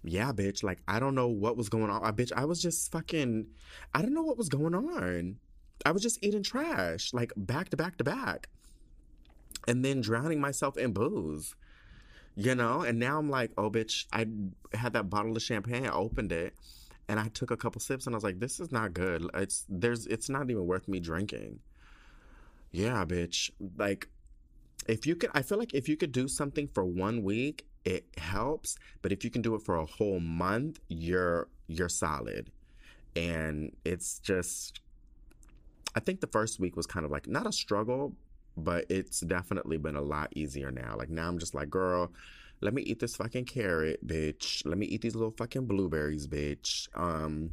Yeah, 0.04 0.32
bitch. 0.32 0.64
Like, 0.64 0.80
I 0.88 1.00
don't 1.00 1.16
know 1.16 1.28
what 1.28 1.58
was 1.58 1.70
going 1.70 1.90
on. 1.90 2.04
I, 2.04 2.12
bitch, 2.12 2.32
I 2.36 2.46
was 2.46 2.62
just 2.62 2.92
fucking, 2.92 3.48
I 3.94 4.02
don't 4.02 4.14
know 4.14 4.24
what 4.24 4.38
was 4.38 4.50
going 4.50 4.76
on. 4.76 5.38
I 5.86 5.92
was 5.92 6.02
just 6.02 6.24
eating 6.24 6.44
trash, 6.44 7.14
like 7.14 7.34
back 7.36 7.70
to 7.70 7.78
back 7.78 7.98
to 7.98 8.04
back. 8.04 8.50
And 9.68 9.84
then 9.84 10.02
drowning 10.02 10.40
myself 10.40 10.78
in 10.78 10.94
booze 10.94 11.56
you 12.38 12.54
know? 12.56 12.82
And 12.82 13.00
now 13.00 13.18
I'm 13.18 13.30
like, 13.30 13.52
oh, 13.58 13.70
bitch, 13.70 14.06
I 14.14 14.28
had 14.78 14.94
that 14.94 15.10
bottle 15.10 15.36
of 15.36 15.42
champagne, 15.42 15.86
I 15.86 15.92
opened 15.92 16.32
it, 16.32 16.54
and 17.10 17.20
I 17.20 17.28
took 17.30 17.52
a 17.52 17.58
couple 17.58 17.82
sips, 17.82 18.06
and 18.06 18.16
I 18.16 18.18
was 18.18 18.24
like, 18.24 18.40
this 18.40 18.60
is 18.60 18.72
not 18.72 18.94
good. 18.94 19.28
It's 19.34 19.66
there's 19.68 20.06
it's 20.06 20.30
not 20.30 20.50
even 20.50 20.66
worth 20.66 20.88
me 20.88 21.00
drinking. 21.00 21.60
Yeah, 22.72 23.06
bitch. 23.06 23.50
Like, 23.78 24.10
if 24.88 25.06
you 25.06 25.16
could, 25.16 25.32
I 25.34 25.42
feel 25.42 25.58
like 25.58 25.74
if 25.74 25.90
you 25.90 25.98
could 25.98 26.12
do 26.12 26.28
something 26.28 26.68
for 26.74 26.86
one 26.86 27.24
week, 27.24 27.66
it 27.86 28.06
helps. 28.18 28.78
But 29.02 29.12
if 29.12 29.24
you 29.24 29.30
can 29.30 29.42
do 29.42 29.56
it 29.56 29.62
for 29.62 29.76
a 29.76 29.86
whole 29.86 30.20
month, 30.20 30.80
you're 30.88 31.48
you're 31.68 31.90
solid. 31.90 32.52
And 33.16 33.76
it's 33.84 34.20
just, 34.20 34.82
I 35.96 36.00
think 36.00 36.22
the 36.22 36.28
first 36.28 36.60
week 36.60 36.76
was 36.76 36.86
kind 36.86 37.06
of 37.06 37.12
like 37.12 37.28
not 37.28 37.48
a 37.48 37.52
struggle, 37.52 38.14
but 38.56 38.86
it's 38.90 39.22
definitely 39.22 39.78
been 39.78 39.96
a 39.96 40.02
lot 40.02 40.32
easier 40.36 40.72
now. 40.72 40.96
Like 40.98 41.10
now 41.10 41.28
I'm 41.28 41.40
just 41.40 41.56
like, 41.56 41.70
girl, 41.70 42.12
let 42.62 42.74
me 42.74 42.84
eat 42.84 43.00
this 43.00 43.16
fucking 43.16 43.46
carrot, 43.46 44.06
bitch. 44.06 44.66
Let 44.66 44.78
me 44.78 44.86
eat 44.86 45.02
these 45.02 45.16
little 45.16 45.34
fucking 45.38 45.66
blueberries, 45.66 46.28
bitch. 46.28 46.88
Um, 46.96 47.52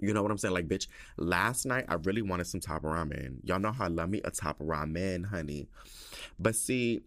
you 0.00 0.12
know 0.12 0.22
what 0.22 0.30
I'm 0.30 0.38
saying? 0.38 0.54
Like, 0.54 0.68
bitch, 0.68 0.86
last 1.16 1.66
night 1.66 1.86
I 1.88 1.94
really 1.94 2.22
wanted 2.22 2.46
some 2.46 2.60
top 2.60 2.82
ramen. 2.82 3.38
Y'all 3.42 3.58
know 3.58 3.72
how 3.72 3.84
I 3.84 3.88
love 3.88 4.10
me 4.10 4.20
a 4.24 4.30
top 4.30 4.58
ramen, 4.58 5.26
honey. 5.26 5.68
But 6.38 6.54
see, 6.54 7.02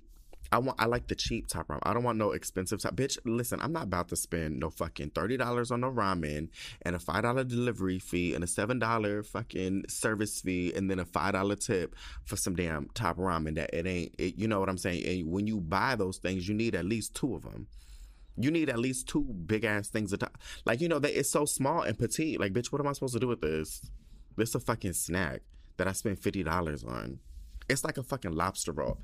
I 0.54 0.58
want 0.58 0.82
I 0.82 0.86
like 0.86 1.08
the 1.08 1.16
cheap 1.16 1.48
top 1.48 1.70
ramen. 1.70 1.80
I 1.84 1.94
don't 1.94 2.04
want 2.04 2.18
no 2.18 2.32
expensive 2.32 2.82
top. 2.82 2.96
Bitch, 2.96 3.18
listen, 3.24 3.62
I'm 3.62 3.72
not 3.72 3.84
about 3.84 4.10
to 4.10 4.18
spend 4.18 4.60
no 4.60 4.70
fucking 4.70 5.12
thirty 5.12 5.38
dollars 5.38 5.72
on 5.72 5.80
no 5.80 5.90
ramen 5.90 6.50
and 6.82 6.96
a 6.96 7.00
five 7.00 7.24
dollar 7.24 7.46
delivery 7.46 8.00
fee 8.00 8.36
and 8.36 8.44
a 8.44 8.48
seven 8.48 8.78
dollar 8.78 9.24
fucking 9.24 9.86
service 9.88 10.42
fee 10.42 10.74
and 10.76 10.92
then 10.92 11.00
a 11.00 11.06
five 11.06 11.34
dollar 11.34 11.56
tip 11.56 11.96
for 12.26 12.36
some 12.36 12.56
damn 12.56 12.90
top 12.94 13.16
ramen 13.16 13.56
that 13.56 13.74
it 13.74 13.88
ain't. 13.88 14.14
It, 14.18 14.36
you 14.36 14.50
know 14.50 14.60
what 14.60 14.68
I'm 14.68 14.78
saying? 14.78 15.06
And 15.06 15.32
when 15.32 15.48
you 15.48 15.62
buy 15.62 15.96
those 15.96 16.18
things, 16.18 16.48
you 16.50 16.54
need 16.54 16.76
at 16.76 16.84
least 16.84 17.16
two 17.16 17.36
of 17.36 17.44
them. 17.44 17.68
You 18.38 18.52
need 18.52 18.70
at 18.70 18.80
least 18.80 19.08
two 19.08 19.24
big 19.24 19.64
ass 19.64 19.90
things. 19.90 20.16
To 20.18 20.30
like 20.66 20.82
you 20.82 20.88
know 20.88 21.00
that 21.00 21.18
it's 21.18 21.30
so 21.30 21.46
small 21.46 21.82
and 21.82 21.98
petite. 21.98 22.40
Like 22.40 22.54
bitch, 22.54 22.72
what 22.72 22.82
am 22.82 22.88
I 22.88 22.94
supposed 22.94 23.14
to 23.14 23.20
do 23.20 23.28
with 23.28 23.42
this? 23.42 23.82
This 24.38 24.50
is 24.50 24.56
a 24.56 24.60
fucking 24.60 24.94
snack 24.94 25.42
that 25.78 25.88
I 25.88 25.92
spent 25.92 26.20
fifty 26.20 26.44
dollars 26.44 26.84
on. 26.84 27.20
It's 27.70 27.84
like 27.84 27.98
a 27.98 28.04
fucking 28.04 28.32
lobster 28.34 28.72
roll. 28.72 29.00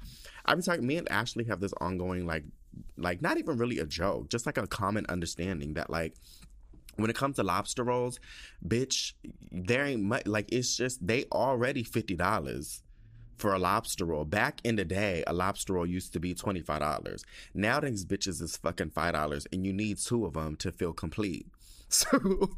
I've 0.46 0.58
been 0.58 0.64
talking. 0.64 0.88
Me 0.88 0.98
and 0.98 1.12
Ashley 1.12 1.46
have 1.46 1.60
this 1.60 1.74
ongoing 1.80 2.26
like, 2.26 2.44
like 2.98 3.22
not 3.22 3.38
even 3.38 3.58
really 3.58 3.80
a 3.80 3.86
joke, 3.86 4.30
just 4.30 4.46
like 4.46 4.58
a 4.58 4.68
common 4.68 5.06
understanding 5.10 5.74
that 5.76 5.90
like 5.90 6.16
when 6.96 7.10
it 7.10 7.16
comes 7.16 7.36
to 7.36 7.44
lobster 7.44 7.84
rolls, 7.84 8.20
bitch, 8.66 9.14
there 9.52 9.86
ain't 9.86 10.02
much. 10.02 10.26
Like 10.26 10.52
it's 10.52 10.76
just 10.76 11.06
they 11.06 11.26
already 11.32 11.84
fifty 11.84 12.16
dollars 12.16 12.82
for 13.38 13.54
a 13.54 13.60
lobster 13.60 14.06
roll. 14.06 14.26
Back 14.26 14.60
in 14.64 14.76
the 14.76 14.86
day, 14.86 15.24
a 15.28 15.34
lobster 15.34 15.74
roll 15.74 15.86
used 15.86 16.14
to 16.14 16.20
be 16.20 16.34
twenty 16.34 16.62
five 16.62 16.80
dollars. 16.80 17.24
Nowadays, 17.54 18.06
bitches 18.06 18.42
is 18.42 18.58
fucking 18.58 18.92
five 18.92 19.14
dollars, 19.14 19.48
and 19.52 19.66
you 19.66 19.74
need 19.74 19.98
two 19.98 20.26
of 20.26 20.34
them 20.34 20.56
to 20.58 20.72
feel 20.72 20.94
complete. 20.94 21.48
So, 21.90 22.50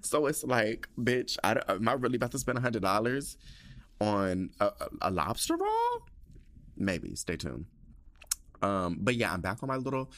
so 0.00 0.24
it's 0.24 0.42
like, 0.42 0.88
bitch, 0.98 1.36
I, 1.44 1.60
am 1.68 1.86
I 1.86 1.92
really 1.92 2.16
about 2.16 2.30
to 2.30 2.38
spend 2.38 2.56
a 2.56 2.62
hundred 2.62 2.80
dollars 2.80 3.36
on 4.00 4.48
a, 4.58 4.70
a 5.02 5.10
lobster 5.10 5.54
roll? 5.54 6.00
maybe. 6.80 7.14
Stay 7.14 7.36
tuned. 7.36 7.66
Um, 8.62 8.98
but 9.00 9.14
yeah, 9.14 9.32
I'm 9.32 9.40
back 9.40 9.62
on 9.62 9.68
my 9.68 9.76
little 9.76 10.10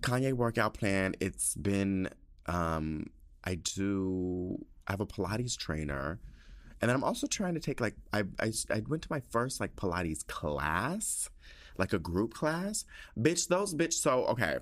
Kanye 0.00 0.32
workout 0.32 0.74
plan. 0.74 1.14
It's 1.20 1.54
been 1.54 2.08
um, 2.46 3.06
I 3.44 3.56
do 3.56 4.64
I 4.86 4.92
have 4.92 5.00
a 5.00 5.06
Pilates 5.06 5.56
trainer. 5.56 6.18
And 6.80 6.88
then 6.88 6.96
I'm 6.96 7.04
also 7.04 7.26
trying 7.26 7.54
to 7.54 7.60
take 7.60 7.80
like 7.80 7.94
I, 8.12 8.24
I 8.38 8.52
I 8.70 8.82
went 8.88 9.02
to 9.02 9.08
my 9.10 9.22
first 9.30 9.60
like 9.60 9.76
Pilates 9.76 10.26
class, 10.26 11.28
like 11.76 11.92
a 11.92 11.98
group 11.98 12.34
class. 12.34 12.84
Bitch, 13.18 13.48
those 13.48 13.74
bitch 13.74 13.94
so 13.94 14.24
okay. 14.26 14.58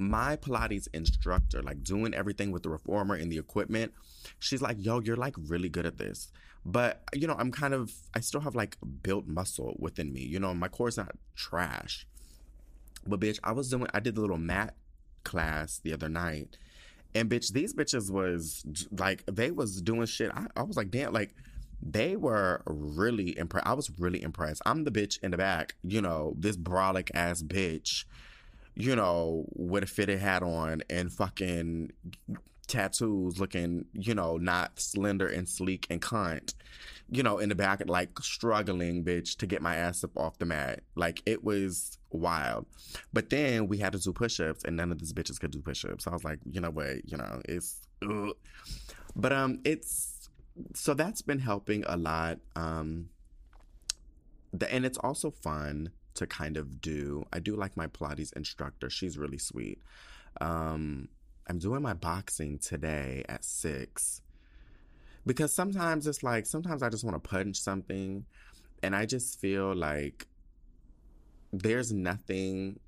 My 0.00 0.36
Pilates 0.36 0.86
instructor, 0.94 1.60
like 1.60 1.82
doing 1.82 2.14
everything 2.14 2.52
with 2.52 2.62
the 2.62 2.70
reformer 2.70 3.16
and 3.16 3.32
the 3.32 3.38
equipment, 3.38 3.92
she's 4.38 4.62
like, 4.62 4.76
yo, 4.78 5.00
you're 5.00 5.16
like 5.16 5.34
really 5.36 5.68
good 5.68 5.86
at 5.86 5.98
this. 5.98 6.30
But, 6.64 7.02
you 7.14 7.26
know, 7.26 7.34
I'm 7.38 7.50
kind 7.50 7.74
of, 7.74 7.92
I 8.14 8.20
still 8.20 8.42
have 8.42 8.54
like 8.54 8.76
built 9.02 9.26
muscle 9.26 9.74
within 9.78 10.12
me. 10.12 10.20
You 10.20 10.38
know, 10.38 10.52
my 10.54 10.68
core 10.68 10.88
is 10.88 10.96
not 10.96 11.16
trash. 11.34 12.06
But, 13.06 13.20
bitch, 13.20 13.38
I 13.42 13.52
was 13.52 13.70
doing, 13.70 13.88
I 13.94 14.00
did 14.00 14.16
the 14.16 14.20
little 14.20 14.38
mat 14.38 14.74
class 15.24 15.80
the 15.82 15.92
other 15.92 16.08
night. 16.08 16.58
And, 17.14 17.30
bitch, 17.30 17.52
these 17.52 17.74
bitches 17.74 18.10
was 18.10 18.64
like, 18.90 19.24
they 19.26 19.50
was 19.50 19.80
doing 19.80 20.06
shit. 20.06 20.30
I, 20.32 20.46
I 20.56 20.62
was 20.62 20.76
like, 20.76 20.90
damn, 20.90 21.12
like, 21.12 21.34
they 21.80 22.16
were 22.16 22.62
really 22.66 23.38
impressed. 23.38 23.66
I 23.66 23.72
was 23.72 23.90
really 23.98 24.22
impressed. 24.22 24.62
I'm 24.66 24.84
the 24.84 24.90
bitch 24.90 25.22
in 25.22 25.30
the 25.30 25.36
back, 25.36 25.74
you 25.82 26.02
know, 26.02 26.34
this 26.36 26.56
brolic 26.56 27.10
ass 27.14 27.42
bitch, 27.42 28.04
you 28.74 28.96
know, 28.96 29.46
with 29.54 29.84
a 29.84 29.86
fitted 29.86 30.18
hat 30.18 30.42
on 30.42 30.82
and 30.90 31.12
fucking 31.12 31.92
tattoos 32.66 33.40
looking, 33.40 33.86
you 33.92 34.14
know, 34.14 34.36
not 34.36 34.78
slender 34.78 35.26
and 35.26 35.48
sleek 35.48 35.86
and 35.88 36.02
cunt, 36.02 36.54
you 37.10 37.22
know, 37.22 37.38
in 37.38 37.48
the 37.48 37.54
back, 37.54 37.82
like 37.86 38.18
struggling, 38.20 39.04
bitch, 39.04 39.36
to 39.38 39.46
get 39.46 39.62
my 39.62 39.76
ass 39.76 40.04
up 40.04 40.16
off 40.16 40.38
the 40.38 40.44
mat. 40.44 40.80
Like 40.94 41.22
it 41.24 41.42
was 41.42 41.98
wild. 42.10 42.66
But 43.12 43.30
then 43.30 43.66
we 43.66 43.78
had 43.78 43.92
to 43.94 43.98
do 43.98 44.12
push 44.12 44.40
ups 44.40 44.62
and 44.64 44.76
none 44.76 44.92
of 44.92 44.98
these 44.98 45.12
bitches 45.12 45.40
could 45.40 45.50
do 45.50 45.60
push 45.60 45.84
ups. 45.84 46.04
So 46.04 46.10
I 46.10 46.14
was 46.14 46.24
like, 46.24 46.38
you 46.44 46.60
know 46.60 46.70
what, 46.70 47.08
you 47.08 47.16
know, 47.16 47.40
it's, 47.46 47.86
ugh. 48.02 48.34
but, 49.16 49.32
um, 49.32 49.60
it's, 49.64 50.28
so 50.74 50.92
that's 50.92 51.22
been 51.22 51.38
helping 51.38 51.84
a 51.86 51.96
lot. 51.96 52.38
Um, 52.56 53.08
the, 54.52 54.72
and 54.72 54.84
it's 54.84 54.98
also 54.98 55.30
fun 55.30 55.92
to 56.14 56.26
kind 56.26 56.56
of 56.56 56.80
do. 56.80 57.24
I 57.32 57.38
do 57.38 57.56
like 57.56 57.76
my 57.76 57.86
Pilates 57.86 58.36
instructor. 58.36 58.90
She's 58.90 59.16
really 59.16 59.38
sweet. 59.38 59.80
Um, 60.40 61.08
I'm 61.46 61.58
doing 61.58 61.80
my 61.80 61.94
boxing 61.94 62.58
today 62.58 63.24
at 63.28 63.44
six 63.44 64.20
because 65.28 65.52
sometimes 65.52 66.06
it's 66.06 66.22
like 66.22 66.46
sometimes 66.46 66.82
I 66.82 66.88
just 66.88 67.04
want 67.04 67.22
to 67.22 67.28
punch 67.28 67.60
something 67.60 68.24
and 68.82 68.96
I 68.96 69.04
just 69.04 69.38
feel 69.38 69.76
like 69.76 70.26
there's 71.52 71.92
nothing 71.92 72.80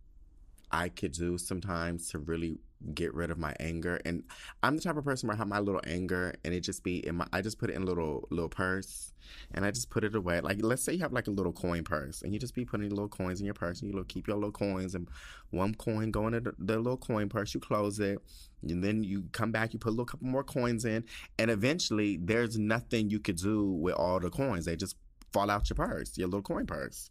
I 0.72 0.88
could 0.88 1.12
do 1.12 1.36
sometimes 1.36 2.08
to 2.10 2.18
really 2.18 2.58
get 2.94 3.14
rid 3.14 3.30
of 3.30 3.38
my 3.38 3.54
anger. 3.60 4.00
And 4.04 4.24
I'm 4.62 4.76
the 4.76 4.82
type 4.82 4.96
of 4.96 5.04
person 5.04 5.28
where 5.28 5.36
I 5.36 5.38
have 5.38 5.48
my 5.48 5.58
little 5.58 5.80
anger 5.86 6.34
and 6.44 6.54
it 6.54 6.60
just 6.60 6.82
be 6.82 7.06
in 7.06 7.16
my 7.16 7.26
I 7.32 7.42
just 7.42 7.58
put 7.58 7.70
it 7.70 7.76
in 7.76 7.82
a 7.82 7.84
little 7.84 8.26
little 8.30 8.48
purse 8.48 9.12
and 9.52 9.64
I 9.64 9.70
just 9.70 9.90
put 9.90 10.04
it 10.04 10.14
away. 10.14 10.40
Like 10.40 10.58
let's 10.62 10.82
say 10.82 10.94
you 10.94 11.00
have 11.00 11.12
like 11.12 11.26
a 11.26 11.30
little 11.30 11.52
coin 11.52 11.84
purse 11.84 12.22
and 12.22 12.32
you 12.32 12.38
just 12.38 12.54
be 12.54 12.64
putting 12.64 12.88
little 12.88 13.08
coins 13.08 13.40
in 13.40 13.46
your 13.46 13.54
purse 13.54 13.82
and 13.82 13.92
you 13.92 14.04
keep 14.04 14.26
your 14.26 14.36
little 14.36 14.52
coins 14.52 14.94
and 14.94 15.08
one 15.50 15.74
coin 15.74 16.10
going 16.10 16.34
in 16.34 16.44
the, 16.44 16.54
the 16.58 16.76
little 16.76 16.96
coin 16.96 17.28
purse, 17.28 17.54
you 17.54 17.60
close 17.60 18.00
it, 18.00 18.18
and 18.62 18.82
then 18.82 19.02
you 19.04 19.24
come 19.32 19.52
back, 19.52 19.72
you 19.72 19.78
put 19.78 19.90
a 19.90 19.90
little 19.90 20.06
couple 20.06 20.28
more 20.28 20.44
coins 20.44 20.84
in, 20.84 21.04
and 21.38 21.50
eventually 21.50 22.18
there's 22.22 22.58
nothing 22.58 23.10
you 23.10 23.18
could 23.18 23.36
do 23.36 23.64
with 23.64 23.94
all 23.94 24.20
the 24.20 24.30
coins. 24.30 24.64
They 24.64 24.76
just 24.76 24.96
fall 25.32 25.50
out 25.50 25.68
your 25.68 25.76
purse, 25.76 26.16
your 26.16 26.28
little 26.28 26.42
coin 26.42 26.66
purse. 26.66 27.10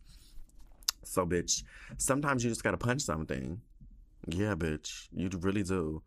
So 1.03 1.25
bitch, 1.25 1.63
sometimes 1.97 2.43
you 2.43 2.49
just 2.49 2.63
gotta 2.63 2.77
punch 2.77 3.01
something 3.01 3.61
yeah, 4.27 4.55
bitch. 4.55 5.07
You 5.11 5.29
really 5.39 5.63
do. 5.63 6.03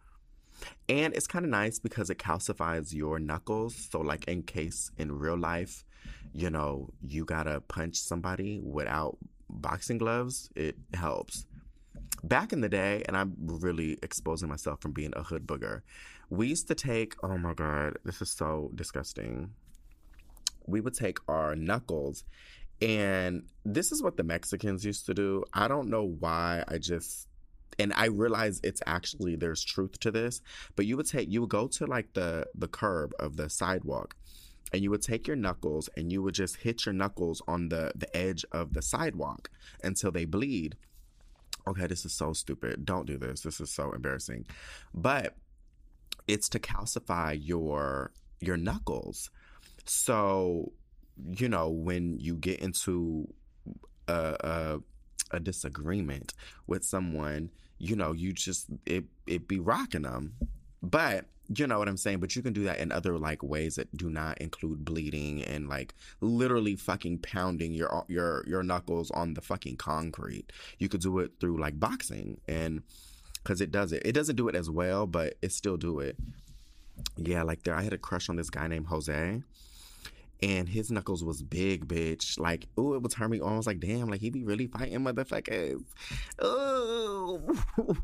And 0.89 1.15
it's 1.15 1.27
kind 1.27 1.45
of 1.45 1.51
nice 1.51 1.79
because 1.79 2.11
it 2.11 2.19
calcifies 2.19 2.93
your 2.93 3.19
knuckles. 3.19 3.89
So, 3.91 4.01
like, 4.01 4.27
in 4.29 4.43
case 4.43 4.91
in 4.97 5.13
real 5.13 5.39
life, 5.39 5.85
you 6.33 6.51
know, 6.51 6.91
you 7.03 7.25
gotta 7.25 7.61
punch 7.61 7.97
somebody 7.97 8.61
without 8.63 9.19
boxing 9.49 9.99
gloves, 9.99 10.51
it 10.55 10.77
helps. 10.95 11.47
Back 12.25 12.53
in 12.53 12.61
the 12.61 12.69
day, 12.69 13.03
and 13.07 13.17
I'm 13.17 13.35
really 13.39 13.99
exposing 14.03 14.49
myself 14.49 14.81
from 14.81 14.93
being 14.93 15.13
a 15.17 15.23
hood 15.23 15.47
booger, 15.47 15.83
we 16.31 16.49
used 16.49 16.69
to 16.69 16.75
take, 16.75 17.15
oh 17.23 17.37
my 17.37 17.55
God, 17.55 17.99
this 18.05 18.23
is 18.23 18.31
so 18.31 18.71
disgusting. 18.75 19.51
We 20.67 20.81
would 20.81 20.95
take 20.95 21.19
our 21.29 21.57
knuckles, 21.57 22.25
and 22.81 23.45
this 23.65 23.93
is 23.93 24.03
what 24.03 24.17
the 24.17 24.23
Mexicans 24.23 24.85
used 24.85 25.07
to 25.07 25.15
do. 25.15 25.45
I 25.53 25.69
don't 25.69 25.89
know 25.89 26.05
why 26.05 26.65
I 26.69 26.79
just 26.79 27.29
and 27.79 27.93
I 27.95 28.07
realize 28.07 28.61
it's 28.63 28.83
actually 28.87 29.37
there's 29.37 29.63
truth 29.63 29.99
to 30.01 30.11
this, 30.11 30.41
but 30.77 30.87
you 30.87 30.97
would 30.97 31.07
take 31.07 31.31
you 31.31 31.41
would 31.41 31.51
go 31.51 31.67
to 31.69 31.87
like 31.87 32.13
the 32.15 32.47
the 32.55 32.69
curb 32.69 33.13
of 33.19 33.37
the 33.37 33.49
sidewalk 33.49 34.17
and 34.73 34.83
you 34.83 34.91
would 34.91 35.03
take 35.03 35.27
your 35.27 35.37
knuckles 35.37 35.89
and 35.97 36.11
you 36.11 36.23
would 36.23 36.35
just 36.35 36.57
hit 36.57 36.87
your 36.87 36.93
knuckles 36.93 37.43
on 37.47 37.69
the 37.69 37.93
the 37.95 38.15
edge 38.17 38.45
of 38.53 38.75
the 38.75 38.83
sidewalk 38.83 39.51
until 39.83 40.11
they 40.11 40.25
bleed. 40.25 40.77
Okay, 41.67 41.87
this 41.87 42.05
is 42.05 42.13
so 42.13 42.33
stupid. 42.33 42.85
Don't 42.85 43.07
do 43.07 43.17
this. 43.17 43.43
This 43.43 43.61
is 43.61 43.71
so 43.71 43.93
embarrassing. 43.93 44.47
But 44.93 45.37
it's 46.27 46.49
to 46.51 46.59
calcify 46.59 47.39
your 47.41 48.13
your 48.41 48.57
knuckles. 48.57 49.31
So, 49.85 50.73
you 51.17 51.49
know, 51.49 51.71
when 51.71 52.19
you 52.19 52.37
get 52.37 52.61
into 52.61 53.33
a, 54.09 54.37
a, 54.41 54.81
a 55.33 55.41
disagreement 55.41 56.35
with 56.67 56.85
someone, 56.85 57.51
you 57.79 57.97
know, 57.97 58.13
you 58.13 58.33
just 58.33 58.67
it 58.87 59.05
it 59.27 59.49
be 59.49 59.59
rocking 59.59 60.03
them. 60.03 60.35
But 60.83 61.27
you 61.55 61.67
know 61.67 61.79
what 61.79 61.89
I'm 61.89 61.97
saying? 61.97 62.21
But 62.21 62.35
you 62.37 62.43
can 62.43 62.53
do 62.53 62.65
that 62.65 62.79
in 62.79 62.93
other 62.93 63.19
like 63.19 63.43
ways 63.43 63.77
that 63.77 63.95
do 63.97 64.09
not 64.09 64.39
include 64.39 64.85
bleeding 64.85 65.43
and 65.43 65.69
like 65.69 65.95
literally 66.21 66.77
fucking 66.77 67.19
pounding 67.19 67.73
your 67.73 68.05
your 68.09 68.45
your 68.47 68.63
knuckles 68.63 69.11
on 69.11 69.35
the 69.35 69.41
fucking 69.41 69.77
concrete. 69.77 70.53
You 70.79 70.89
could 70.89 71.01
do 71.01 71.19
it 71.19 71.33
through 71.41 71.59
like 71.59 71.79
boxing 71.79 72.41
and 72.49 72.83
cuz 73.45 73.61
it 73.61 73.71
does 73.71 73.93
it. 73.93 74.03
It 74.05 74.13
doesn't 74.13 74.37
do 74.37 74.49
it 74.49 74.55
as 74.55 74.71
well, 74.71 75.07
but 75.07 75.35
it 75.43 75.53
still 75.53 75.77
do 75.77 75.99
it. 76.01 76.17
Yeah, 77.17 77.43
like 77.43 77.65
there 77.65 77.75
I 77.75 77.83
had 77.83 77.93
a 77.93 77.99
crush 77.99 78.29
on 78.29 78.37
this 78.37 78.51
guy 78.51 78.69
named 78.69 78.87
Jose 78.87 79.43
and 80.43 80.69
his 80.69 80.91
knuckles 80.91 81.23
was 81.23 81.43
big, 81.43 81.87
bitch. 81.87 82.39
Like, 82.39 82.67
ooh, 82.79 82.95
it 82.95 83.03
would 83.03 83.13
turn 83.13 83.31
me 83.31 83.41
on. 83.41 83.53
I 83.53 83.57
was 83.57 83.67
like, 83.67 83.81
damn, 83.81 84.09
like 84.09 84.21
he 84.21 84.31
be 84.31 84.45
really 84.45 84.67
fighting 84.67 84.99
motherfuckers. 85.01 85.83
Ooh. 86.43 87.57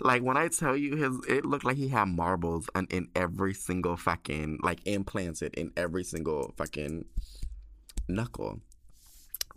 like 0.00 0.22
when 0.22 0.36
I 0.36 0.48
tell 0.48 0.76
you 0.76 0.96
his, 0.96 1.18
it 1.26 1.46
looked 1.46 1.64
like 1.64 1.78
he 1.78 1.88
had 1.88 2.08
marbles 2.08 2.68
in, 2.76 2.86
in 2.90 3.08
every 3.16 3.54
single 3.54 3.96
fucking 3.96 4.60
like 4.62 4.80
implanted 4.84 5.54
in 5.54 5.72
every 5.76 6.04
single 6.04 6.52
fucking 6.58 7.06
knuckle. 8.08 8.60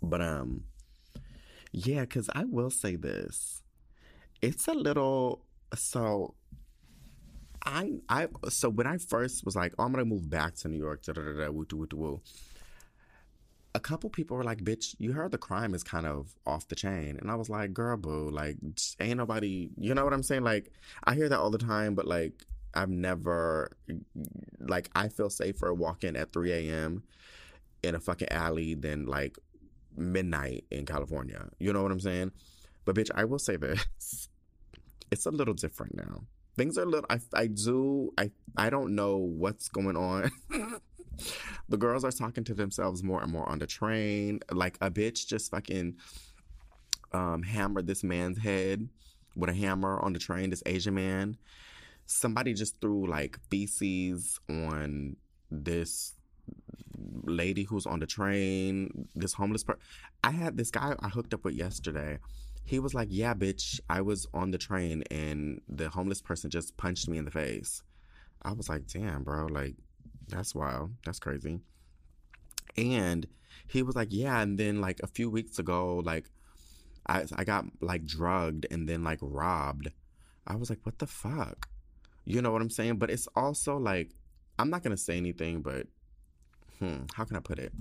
But 0.02 0.22
um, 0.22 0.64
yeah, 1.72 2.00
because 2.00 2.30
I 2.34 2.44
will 2.44 2.70
say 2.70 2.96
this, 2.96 3.62
it's 4.40 4.66
a 4.66 4.72
little 4.72 5.44
so 5.74 6.34
I 7.64 8.00
I 8.08 8.28
so 8.48 8.68
when 8.68 8.86
I 8.86 8.98
first 8.98 9.44
was 9.44 9.56
like, 9.56 9.74
oh, 9.78 9.84
I'm 9.84 9.92
gonna 9.92 10.04
move 10.04 10.30
back 10.30 10.54
to 10.56 10.68
New 10.68 10.78
York, 10.78 11.02
da 11.02 11.12
da 11.12 11.22
da 11.22 11.50
woo 11.50 11.66
woo 11.72 11.86
woo. 11.92 12.20
A 13.74 13.80
couple 13.80 14.10
people 14.10 14.36
were 14.36 14.44
like, 14.44 14.64
"Bitch, 14.64 14.96
you 14.98 15.12
heard 15.12 15.30
the 15.30 15.38
crime 15.38 15.74
is 15.74 15.84
kind 15.84 16.06
of 16.06 16.34
off 16.46 16.66
the 16.68 16.74
chain," 16.74 17.18
and 17.20 17.30
I 17.30 17.36
was 17.36 17.48
like, 17.48 17.72
"Girl, 17.72 17.96
boo, 17.96 18.30
like, 18.30 18.56
ain't 18.98 19.18
nobody." 19.18 19.70
You 19.78 19.94
know 19.94 20.04
what 20.04 20.12
I'm 20.12 20.22
saying? 20.22 20.42
Like, 20.42 20.72
I 21.04 21.14
hear 21.14 21.28
that 21.28 21.38
all 21.38 21.50
the 21.50 21.58
time, 21.58 21.94
but 21.94 22.06
like, 22.06 22.44
I've 22.74 22.88
never, 22.90 23.70
like, 24.58 24.90
I 24.94 25.08
feel 25.08 25.30
safer 25.30 25.72
walking 25.72 26.16
at 26.16 26.32
3 26.32 26.52
a.m. 26.52 27.04
in 27.82 27.94
a 27.94 28.00
fucking 28.00 28.30
alley 28.30 28.74
than 28.74 29.06
like 29.06 29.38
midnight 29.96 30.64
in 30.70 30.86
California. 30.86 31.48
You 31.60 31.72
know 31.72 31.82
what 31.82 31.92
I'm 31.92 32.00
saying? 32.00 32.32
But 32.84 32.96
bitch, 32.96 33.10
I 33.14 33.24
will 33.24 33.38
say 33.38 33.56
this: 33.56 34.28
it's 35.12 35.26
a 35.26 35.30
little 35.30 35.54
different 35.54 35.96
now 35.96 36.22
things 36.60 36.76
are 36.76 36.82
a 36.82 36.86
little. 36.86 37.06
I 37.08 37.18
I 37.32 37.46
do. 37.46 38.12
I 38.18 38.30
I 38.56 38.68
don't 38.68 38.94
know 38.94 39.16
what's 39.16 39.68
going 39.68 39.96
on. 39.96 40.30
the 41.70 41.78
girls 41.78 42.04
are 42.04 42.10
talking 42.10 42.44
to 42.44 42.54
themselves 42.54 43.02
more 43.02 43.22
and 43.22 43.32
more 43.32 43.48
on 43.48 43.58
the 43.58 43.66
train. 43.66 44.40
Like 44.52 44.76
a 44.82 44.90
bitch 44.90 45.26
just 45.26 45.50
fucking 45.50 45.96
um, 47.12 47.42
hammered 47.42 47.86
this 47.86 48.04
man's 48.04 48.38
head 48.38 48.86
with 49.34 49.48
a 49.48 49.54
hammer 49.54 49.98
on 50.00 50.12
the 50.12 50.18
train. 50.18 50.50
This 50.50 50.62
Asian 50.66 50.94
man. 50.94 51.38
Somebody 52.04 52.52
just 52.52 52.78
threw 52.80 53.06
like 53.06 53.38
feces 53.50 54.38
on 54.50 55.16
this 55.50 56.12
lady 57.24 57.62
who's 57.62 57.86
on 57.86 58.00
the 58.00 58.06
train. 58.06 59.08
This 59.14 59.32
homeless 59.32 59.64
person. 59.64 59.80
I 60.22 60.32
had 60.32 60.58
this 60.58 60.70
guy 60.70 60.94
I 61.00 61.08
hooked 61.08 61.32
up 61.32 61.44
with 61.44 61.54
yesterday 61.54 62.18
he 62.64 62.78
was 62.78 62.94
like, 62.94 63.08
Yeah, 63.10 63.34
bitch, 63.34 63.80
I 63.88 64.00
was 64.00 64.26
on 64.32 64.50
the 64.50 64.58
train 64.58 65.02
and 65.10 65.60
the 65.68 65.88
homeless 65.88 66.20
person 66.20 66.50
just 66.50 66.76
punched 66.76 67.08
me 67.08 67.18
in 67.18 67.24
the 67.24 67.30
face. 67.30 67.82
I 68.42 68.52
was 68.52 68.68
like, 68.68 68.86
Damn, 68.86 69.22
bro, 69.22 69.46
like, 69.46 69.74
that's 70.28 70.54
wild. 70.54 70.92
That's 71.04 71.18
crazy. 71.18 71.60
And 72.76 73.26
he 73.66 73.82
was 73.82 73.96
like, 73.96 74.08
Yeah. 74.10 74.40
And 74.40 74.58
then, 74.58 74.80
like, 74.80 75.00
a 75.02 75.06
few 75.06 75.30
weeks 75.30 75.58
ago, 75.58 76.02
like, 76.04 76.30
I, 77.06 77.24
I 77.34 77.44
got 77.44 77.64
like 77.80 78.04
drugged 78.04 78.66
and 78.70 78.88
then 78.88 79.02
like 79.02 79.18
robbed. 79.22 79.90
I 80.46 80.56
was 80.56 80.70
like, 80.70 80.80
What 80.84 80.98
the 80.98 81.06
fuck? 81.06 81.68
You 82.24 82.42
know 82.42 82.52
what 82.52 82.62
I'm 82.62 82.70
saying? 82.70 82.96
But 82.96 83.10
it's 83.10 83.28
also 83.34 83.76
like, 83.76 84.10
I'm 84.58 84.70
not 84.70 84.82
going 84.82 84.96
to 84.96 85.02
say 85.02 85.16
anything, 85.16 85.62
but 85.62 85.86
hmm, 86.78 87.04
how 87.14 87.24
can 87.24 87.36
I 87.36 87.40
put 87.40 87.58
it? 87.58 87.72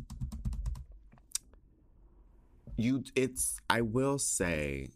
You 2.79 3.03
it's 3.15 3.59
I 3.69 3.81
will 3.81 4.17
say 4.17 4.89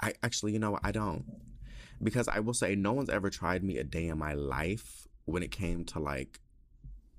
I 0.00 0.14
actually 0.22 0.52
you 0.52 0.58
know 0.58 0.72
what 0.72 0.84
I 0.84 0.92
don't 0.92 1.24
because 2.02 2.28
I 2.28 2.40
will 2.40 2.54
say 2.54 2.74
no 2.74 2.92
one's 2.92 3.10
ever 3.10 3.30
tried 3.30 3.62
me 3.62 3.78
a 3.78 3.84
day 3.84 4.08
in 4.08 4.18
my 4.18 4.34
life 4.34 5.06
when 5.24 5.42
it 5.42 5.50
came 5.50 5.84
to 5.86 5.98
like 5.98 6.40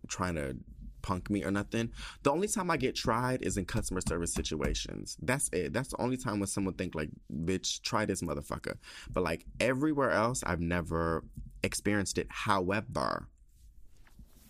trying 0.07 0.35
to 0.35 0.57
punk 1.01 1.29
me 1.29 1.43
or 1.43 1.51
nothing. 1.51 1.91
The 2.23 2.31
only 2.31 2.47
time 2.47 2.71
I 2.71 2.77
get 2.77 2.95
tried 2.95 3.43
is 3.43 3.57
in 3.57 3.65
customer 3.65 4.01
service 4.07 4.33
situations. 4.33 5.17
That's 5.21 5.49
it. 5.53 5.73
That's 5.73 5.89
the 5.89 6.01
only 6.01 6.17
time 6.17 6.39
when 6.39 6.47
someone 6.47 6.73
think 6.73 6.95
like, 6.95 7.09
bitch, 7.31 7.81
try 7.81 8.05
this 8.05 8.21
motherfucker. 8.21 8.75
But 9.11 9.23
like 9.23 9.45
everywhere 9.59 10.11
else, 10.11 10.43
I've 10.45 10.61
never 10.61 11.23
experienced 11.63 12.17
it. 12.17 12.27
However, 12.29 13.27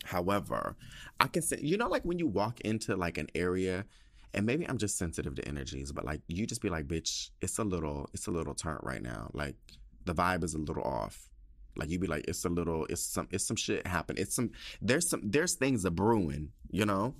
however, 0.05 0.77
I 1.19 1.27
can 1.27 1.41
say, 1.41 1.59
you 1.61 1.77
know, 1.77 1.89
like 1.89 2.03
when 2.03 2.19
you 2.19 2.27
walk 2.27 2.61
into 2.61 2.95
like 2.95 3.17
an 3.17 3.27
area 3.35 3.85
and 4.33 4.45
maybe 4.45 4.67
I'm 4.67 4.77
just 4.77 4.97
sensitive 4.97 5.35
to 5.35 5.47
energies, 5.47 5.91
but 5.91 6.05
like 6.05 6.21
you 6.27 6.45
just 6.45 6.61
be 6.61 6.69
like, 6.69 6.87
bitch, 6.87 7.29
it's 7.41 7.59
a 7.59 7.63
little, 7.63 8.09
it's 8.13 8.27
a 8.27 8.31
little 8.31 8.55
turnt 8.55 8.81
right 8.83 9.01
now. 9.01 9.29
Like 9.33 9.55
the 10.05 10.15
vibe 10.15 10.43
is 10.43 10.53
a 10.53 10.59
little 10.59 10.83
off. 10.83 11.29
Like 11.75 11.89
you 11.89 11.99
be 11.99 12.07
like, 12.07 12.25
it's 12.27 12.45
a 12.45 12.49
little, 12.49 12.85
it's 12.85 13.03
some, 13.03 13.27
it's 13.31 13.47
some 13.47 13.55
shit 13.55 13.85
happen. 13.85 14.15
It's 14.17 14.35
some, 14.35 14.51
there's 14.81 15.09
some, 15.09 15.21
there's 15.23 15.55
things 15.55 15.85
a 15.85 15.91
brewing. 15.91 16.49
You 16.71 16.85
know, 16.85 17.15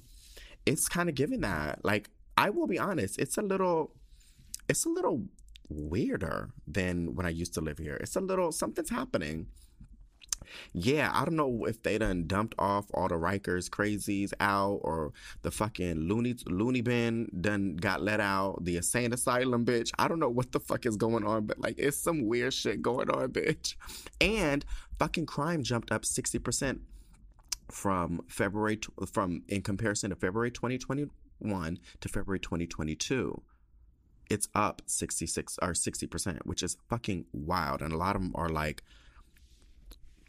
it's 0.66 0.88
kind 0.88 1.10
of 1.10 1.16
giving 1.16 1.42
that. 1.42 1.84
Like 1.84 2.10
I 2.38 2.50
will 2.50 2.68
be 2.68 2.80
honest, 2.80 3.20
it's 3.20 3.38
a 3.38 3.42
little, 3.42 3.92
it's 4.68 4.86
a 4.86 4.90
little 4.90 5.26
weirder 5.70 6.50
than 6.68 7.16
when 7.16 7.26
I 7.26 7.30
used 7.30 7.54
to 7.56 7.62
live 7.62 7.78
here. 7.78 7.98
It's 7.98 8.16
a 8.16 8.22
little 8.22 8.52
something's 8.52 8.90
happening 8.90 9.48
yeah, 10.74 11.12
I 11.14 11.26
don't 11.26 11.36
know 11.36 11.66
if 11.66 11.82
they 11.84 11.98
done 11.98 12.28
dumped 12.28 12.56
off 12.58 12.86
all 12.94 13.08
the 13.08 13.16
Rikers 13.16 13.70
crazies 13.70 14.34
out 14.40 14.80
or 14.84 15.14
the 15.42 15.52
fucking 15.52 16.08
loony 16.08 16.36
loony 16.48 16.82
bin 16.82 17.30
done 17.42 17.76
got 17.76 18.02
let 18.02 18.20
out, 18.20 18.64
the 18.64 18.78
insane 18.78 19.14
asylum 19.14 19.66
bitch. 19.66 19.92
I 19.98 20.08
don't 20.08 20.20
know 20.20 20.30
what 20.30 20.52
the 20.52 20.60
fuck 20.60 20.86
is 20.86 20.98
going 20.98 21.26
on, 21.26 21.46
but 21.46 21.60
like 21.60 21.76
it's 21.78 21.98
some 21.98 22.28
weird 22.28 22.54
shit 22.54 22.82
going 22.82 23.10
on, 23.10 23.30
bitch. 23.30 23.76
And 24.22 24.66
fucking 25.00 25.26
crime 25.26 25.64
jumped 25.64 25.92
up 25.92 26.04
60% 26.04 26.80
from 27.72 28.22
February 28.28 28.80
from 29.12 29.44
in 29.48 29.62
comparison 29.62 30.10
to 30.10 30.16
February 30.16 30.52
2021 30.52 31.80
to 32.02 32.10
February 32.10 32.40
2022 32.40 33.42
it's 34.30 34.48
up 34.56 34.82
66 34.86 35.60
or 35.62 35.74
60%, 35.74 36.40
which 36.44 36.64
is 36.64 36.78
fucking 36.90 37.26
wild. 37.34 37.82
And 37.82 37.94
a 37.94 37.98
lot 37.98 38.16
of 38.16 38.22
them 38.22 38.32
are 38.36 38.50
like 38.50 38.84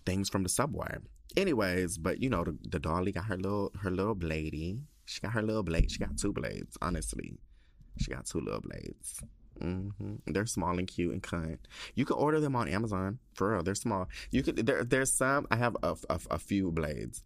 things 0.06 0.28
from 0.28 0.42
the 0.42 0.48
subway. 0.48 0.96
Anyways, 1.36 1.98
but 1.98 2.20
you 2.22 2.30
know, 2.30 2.44
the, 2.44 2.56
the 2.68 2.78
dolly 2.78 3.12
got 3.12 3.26
her 3.26 3.36
little 3.36 3.72
her 3.80 3.90
little 3.90 4.14
bladey. 4.14 4.80
She 5.06 5.20
got 5.20 5.32
her 5.32 5.42
little 5.42 5.62
blade. 5.62 5.90
She 5.90 5.98
got 5.98 6.16
two 6.16 6.32
blades. 6.32 6.78
Honestly, 6.80 7.38
she 7.98 8.10
got 8.10 8.26
two 8.26 8.40
little 8.40 8.60
blades. 8.60 9.20
Mm-hmm. 9.60 10.14
They're 10.26 10.46
small 10.46 10.78
and 10.78 10.88
cute 10.88 11.12
and 11.12 11.22
cunt. 11.22 11.58
You 11.94 12.04
can 12.04 12.16
order 12.16 12.40
them 12.40 12.56
on 12.56 12.68
Amazon 12.68 13.18
for 13.34 13.52
real. 13.52 13.62
They're 13.62 13.74
small. 13.74 14.08
You 14.30 14.42
could 14.42 14.56
there. 14.66 14.84
There's 14.84 15.12
some. 15.12 15.46
I 15.50 15.56
have 15.56 15.76
a, 15.82 15.96
a, 16.08 16.20
a 16.32 16.38
few 16.38 16.70
blades. 16.70 17.24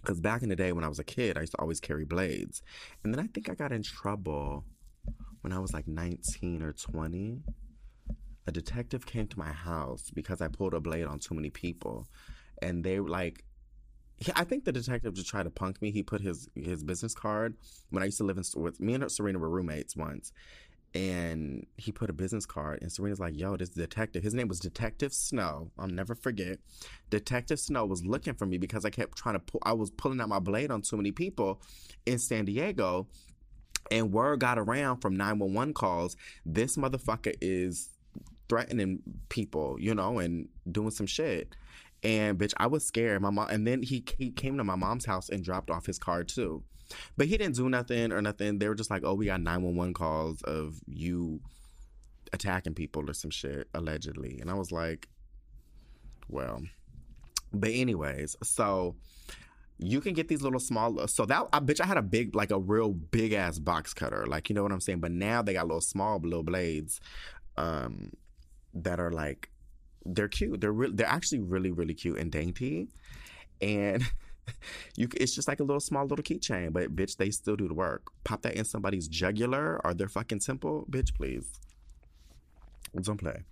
Because 0.00 0.20
back 0.20 0.42
in 0.42 0.48
the 0.48 0.56
day 0.56 0.72
when 0.72 0.84
I 0.84 0.88
was 0.88 1.00
a 1.00 1.04
kid, 1.04 1.36
I 1.36 1.40
used 1.40 1.52
to 1.52 1.60
always 1.60 1.80
carry 1.80 2.04
blades, 2.04 2.62
and 3.02 3.12
then 3.12 3.18
I 3.18 3.26
think 3.26 3.50
I 3.50 3.54
got 3.54 3.72
in 3.72 3.82
trouble 3.82 4.64
when 5.40 5.52
I 5.52 5.58
was 5.58 5.72
like 5.72 5.88
19 5.88 6.62
or 6.62 6.72
20 6.72 7.42
a 8.48 8.52
detective 8.52 9.06
came 9.06 9.28
to 9.28 9.38
my 9.38 9.52
house 9.52 10.10
because 10.14 10.40
I 10.40 10.48
pulled 10.48 10.74
a 10.74 10.80
blade 10.80 11.06
on 11.06 11.18
too 11.20 11.34
many 11.34 11.50
people, 11.50 12.08
and 12.62 12.84
they 12.84 13.00
were 13.00 13.10
like. 13.10 13.44
I 14.34 14.44
think 14.44 14.64
the 14.64 14.72
detective 14.72 15.14
just 15.14 15.28
tried 15.28 15.44
to 15.44 15.50
punk 15.50 15.80
me. 15.80 15.92
He 15.92 16.02
put 16.02 16.20
his 16.20 16.48
his 16.56 16.82
business 16.82 17.14
card 17.14 17.56
when 17.90 18.02
I 18.02 18.06
used 18.06 18.18
to 18.18 18.24
live 18.24 18.36
in 18.38 18.44
with 18.60 18.80
me 18.80 18.94
and 18.94 19.12
Serena 19.12 19.38
were 19.38 19.48
roommates 19.48 19.94
once, 19.96 20.32
and 20.94 21.66
he 21.76 21.92
put 21.92 22.10
a 22.10 22.12
business 22.12 22.46
card 22.46 22.80
and 22.82 22.90
Serena's 22.90 23.20
like, 23.20 23.38
yo, 23.38 23.56
this 23.56 23.70
detective, 23.70 24.24
his 24.24 24.34
name 24.34 24.48
was 24.48 24.58
Detective 24.58 25.12
Snow. 25.12 25.70
I'll 25.78 25.88
never 25.88 26.16
forget. 26.16 26.58
Detective 27.10 27.60
Snow 27.60 27.86
was 27.86 28.04
looking 28.04 28.34
for 28.34 28.46
me 28.46 28.58
because 28.58 28.84
I 28.84 28.90
kept 28.90 29.16
trying 29.18 29.34
to 29.36 29.40
pull, 29.40 29.62
I 29.64 29.74
was 29.74 29.90
pulling 29.92 30.20
out 30.20 30.28
my 30.30 30.40
blade 30.40 30.70
on 30.72 30.82
too 30.82 30.96
many 30.96 31.12
people 31.12 31.62
in 32.06 32.18
San 32.18 32.46
Diego 32.46 33.06
And 33.90 34.12
word 34.12 34.40
got 34.40 34.58
around 34.58 35.00
from 35.00 35.16
911 35.16 35.74
calls. 35.74 36.16
This 36.44 36.76
motherfucker 36.76 37.34
is 37.40 37.90
threatening 38.48 39.00
people, 39.28 39.76
you 39.78 39.94
know, 39.94 40.18
and 40.18 40.48
doing 40.70 40.90
some 40.90 41.06
shit. 41.06 41.54
And 42.02 42.38
bitch, 42.38 42.54
I 42.56 42.66
was 42.66 42.86
scared. 42.86 43.22
My 43.22 43.30
mom, 43.30 43.48
and 43.50 43.66
then 43.66 43.82
he 43.82 44.04
he 44.16 44.30
came 44.30 44.56
to 44.58 44.64
my 44.64 44.76
mom's 44.76 45.04
house 45.04 45.28
and 45.28 45.42
dropped 45.42 45.70
off 45.70 45.86
his 45.86 45.98
car 45.98 46.24
too. 46.24 46.62
But 47.16 47.26
he 47.26 47.36
didn't 47.36 47.56
do 47.56 47.68
nothing 47.68 48.12
or 48.12 48.22
nothing. 48.22 48.58
They 48.58 48.68
were 48.68 48.74
just 48.74 48.90
like, 48.90 49.02
"Oh, 49.04 49.14
we 49.14 49.26
got 49.26 49.40
911 49.40 49.94
calls 49.94 50.40
of 50.42 50.80
you 50.86 51.40
attacking 52.32 52.74
people 52.74 53.08
or 53.10 53.14
some 53.14 53.30
shit 53.30 53.68
allegedly." 53.74 54.38
And 54.40 54.50
I 54.50 54.54
was 54.54 54.70
like, 54.70 55.08
"Well, 56.28 56.62
but 57.52 57.70
anyways, 57.70 58.36
so 58.42 58.94
you 59.78 60.00
can 60.00 60.12
get 60.12 60.28
these 60.28 60.42
little 60.42 60.60
small. 60.60 61.06
So 61.08 61.24
that 61.26 61.48
I 61.52 61.60
bitch, 61.60 61.80
I 61.80 61.86
had 61.86 61.96
a 61.96 62.02
big, 62.02 62.34
like 62.34 62.50
a 62.50 62.58
real 62.58 62.92
big 62.92 63.32
ass 63.32 63.58
box 63.58 63.94
cutter, 63.94 64.26
like 64.26 64.48
you 64.48 64.54
know 64.54 64.62
what 64.62 64.72
I'm 64.72 64.80
saying. 64.80 65.00
But 65.00 65.12
now 65.12 65.42
they 65.42 65.52
got 65.52 65.66
little 65.66 65.80
small 65.80 66.18
little 66.18 66.42
blades, 66.42 67.00
um, 67.56 68.12
that 68.84 69.00
are 69.00 69.12
like 69.12 69.50
they're 70.04 70.28
cute. 70.28 70.60
They're 70.60 70.72
re- 70.72 70.92
they're 70.92 71.06
actually 71.06 71.40
really 71.40 71.70
really 71.70 71.94
cute 71.94 72.18
and 72.18 72.30
dainty, 72.30 72.88
and. 73.60 74.02
You, 74.96 75.08
it's 75.14 75.34
just 75.34 75.46
like 75.46 75.60
a 75.60 75.62
little 75.62 75.78
small 75.78 76.06
little 76.06 76.22
keychain, 76.22 76.72
but 76.72 76.96
bitch, 76.96 77.18
they 77.18 77.30
still 77.30 77.54
do 77.54 77.68
the 77.68 77.74
work. 77.74 78.04
Pop 78.24 78.40
that 78.42 78.54
in 78.54 78.64
somebody's 78.64 79.06
jugular 79.06 79.78
or 79.84 79.92
their 79.92 80.08
fucking 80.08 80.38
temple, 80.38 80.86
bitch, 80.90 81.14
please. 81.14 81.60
Don't 83.02 83.18
play. 83.18 83.42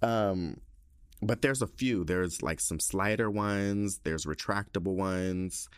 Um, 0.00 0.56
but 1.22 1.40
there's 1.40 1.62
a 1.62 1.66
few. 1.66 2.04
There's 2.04 2.42
like 2.42 2.60
some 2.60 2.80
slider 2.80 3.30
ones, 3.30 4.00
there's 4.02 4.26
retractable 4.26 4.96
ones, 4.96 5.68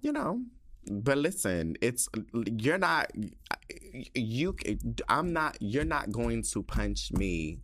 you 0.00 0.12
know. 0.12 0.42
But 0.90 1.18
listen, 1.18 1.76
it's 1.80 2.08
you're 2.34 2.78
not 2.78 3.10
you 4.14 4.54
I'm 5.08 5.32
not 5.32 5.56
you're 5.60 5.84
not 5.84 6.10
going 6.10 6.42
to 6.42 6.62
punch 6.62 7.12
me 7.12 7.60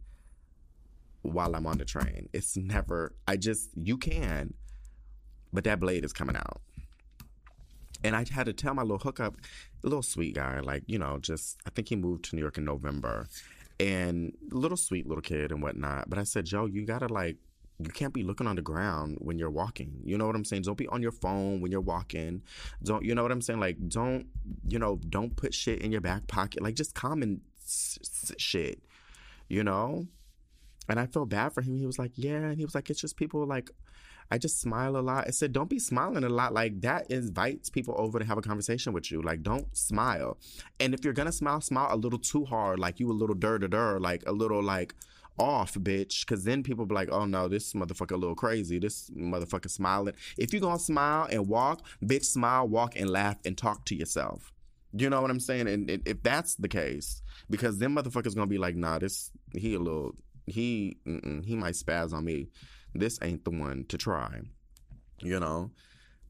while 1.23 1.55
I'm 1.55 1.67
on 1.67 1.79
the 1.79 1.85
train. 1.85 2.29
It's 2.33 2.57
never 2.57 3.15
I 3.27 3.37
just 3.37 3.71
you 3.75 3.97
can, 3.99 4.55
but 5.53 5.65
that 5.65 5.81
blade 5.81 6.05
is 6.05 6.13
coming 6.13 6.37
out. 6.37 6.61
And 8.03 8.17
I 8.17 8.25
had 8.31 8.47
to 8.47 8.53
tell 8.55 8.73
my 8.73 8.83
little 8.83 8.99
hookup, 8.99 9.37
little 9.83 10.03
sweet 10.03 10.35
guy, 10.35 10.61
like, 10.61 10.85
you 10.87 10.99
know, 10.99 11.19
just 11.19 11.59
I 11.67 11.71
think 11.71 11.89
he 11.89 11.97
moved 11.97 12.25
to 12.27 12.37
New 12.37 12.43
York 12.43 12.57
in 12.57 12.65
November 12.65 13.27
and 13.79 14.35
little 14.51 14.77
sweet 14.77 15.07
little 15.07 15.23
kid 15.23 15.53
and 15.53 15.63
whatnot. 15.63 16.09
But 16.09 16.19
I 16.19 16.25
said, 16.25 16.47
Joe, 16.47 16.67
you 16.67 16.87
gotta 16.87 17.09
like, 17.09 17.37
you 17.79 17.91
can't 17.91 18.13
be 18.13 18.23
looking 18.23 18.47
on 18.47 18.57
the 18.57 18.63
ground 18.63 19.17
when 19.21 19.39
you're 19.39 19.51
walking. 19.51 20.01
You 20.05 20.19
know 20.19 20.27
what 20.27 20.37
I'm 20.37 20.45
saying? 20.45 20.63
Don't 20.63 20.77
be 20.77 20.89
on 20.89 21.03
your 21.03 21.13
phone 21.13 21.61
when 21.61 21.73
you're 21.73 21.81
walking. 21.81 22.43
Don't, 22.83 23.05
you 23.05 23.15
know 23.15 23.23
what 23.23 23.33
I'm 23.33 23.41
saying? 23.41 23.61
Like, 23.61 23.77
don't, 23.89 24.27
you 24.69 24.79
know, 24.79 25.01
don't 25.09 25.35
put 25.35 25.55
shit 25.55 25.81
in 25.81 25.91
your 25.91 26.03
back 26.03 26.27
pocket. 26.27 26.63
Like, 26.63 26.75
just 26.75 26.95
common 26.95 27.41
s- 27.65 28.33
shit, 28.37 28.83
you 29.49 29.65
know? 29.65 30.07
And 30.91 31.01
I 31.01 31.07
felt 31.07 31.29
bad 31.29 31.53
for 31.53 31.63
him. 31.63 31.77
He 31.77 31.87
was 31.87 31.99
like, 31.99 32.13
yeah. 32.17 32.37
And 32.37 32.59
he 32.59 32.65
was 32.65 32.75
like, 32.75 32.91
it's 32.91 33.01
just 33.01 33.17
people 33.17 33.47
like, 33.47 33.71
I 34.31 34.39
just 34.39 34.61
smile 34.61 34.97
a 34.97 35.01
lot. 35.01 35.27
I 35.27 35.31
said, 35.31 35.53
don't 35.53 35.69
be 35.69 35.81
smiling 35.81 36.23
a 36.23 36.29
lot. 36.29 36.55
Like 36.55 36.81
that 36.83 37.11
invites 37.11 37.69
people 37.69 37.95
over 37.99 38.19
to 38.19 38.25
have 38.25 38.39
a 38.39 38.43
conversation 38.43 38.93
with 38.93 39.11
you. 39.11 39.23
Like, 39.23 39.43
don't 39.43 39.77
smile. 39.77 40.39
And 40.79 40.95
if 40.95 41.05
you're 41.05 41.15
gonna 41.15 41.33
smile, 41.33 41.61
smile 41.61 41.89
a 41.91 41.97
little 41.97 42.19
too 42.19 42.45
hard, 42.45 42.79
like 42.79 43.01
you 43.01 43.11
a 43.11 43.13
little 43.13 43.35
dur 43.35 43.59
dur, 43.59 43.99
like 43.99 44.23
a 44.27 44.33
little 44.33 44.63
like 44.63 44.95
off, 45.37 45.75
bitch. 45.75 46.25
Cause 46.27 46.45
then 46.45 46.63
people 46.63 46.87
be 46.87 46.95
like, 46.95 47.11
oh 47.11 47.25
no, 47.25 47.49
this 47.49 47.73
motherfucker 47.73 48.13
a 48.13 48.17
little 48.17 48.37
crazy. 48.37 48.79
This 48.79 49.11
motherfucker 49.11 49.71
smiling. 49.71 50.15
If 50.39 50.55
you 50.55 50.61
gonna 50.61 50.79
smile 50.79 51.27
and 51.31 51.49
walk, 51.49 51.85
bitch, 52.05 52.27
smile, 52.27 52.69
walk 52.69 52.97
and 52.97 53.11
laugh 53.11 53.37
and 53.45 53.59
talk 53.59 53.85
to 53.87 53.97
yourself. 53.97 54.53
You 54.93 55.09
know 55.09 55.21
what 55.23 55.31
I'm 55.31 55.41
saying? 55.41 55.69
And 55.69 55.89
if 56.05 56.23
that's 56.23 56.57
the 56.57 56.69
case, 56.69 57.23
because 57.49 57.79
then 57.79 57.95
motherfuckers 57.95 58.35
gonna 58.35 58.47
be 58.47 58.59
like, 58.59 58.77
nah, 58.77 58.99
this 58.99 59.31
he 59.53 59.75
a 59.75 59.81
little 59.81 60.15
he 60.51 60.99
he 61.45 61.57
might 61.57 61.75
spaz 61.75 62.13
on 62.13 62.25
me 62.25 62.49
this 62.95 63.19
ain't 63.23 63.45
the 63.45 63.51
one 63.51 63.85
to 63.89 63.99
try, 63.99 64.41
you 65.21 65.39
know? 65.39 65.71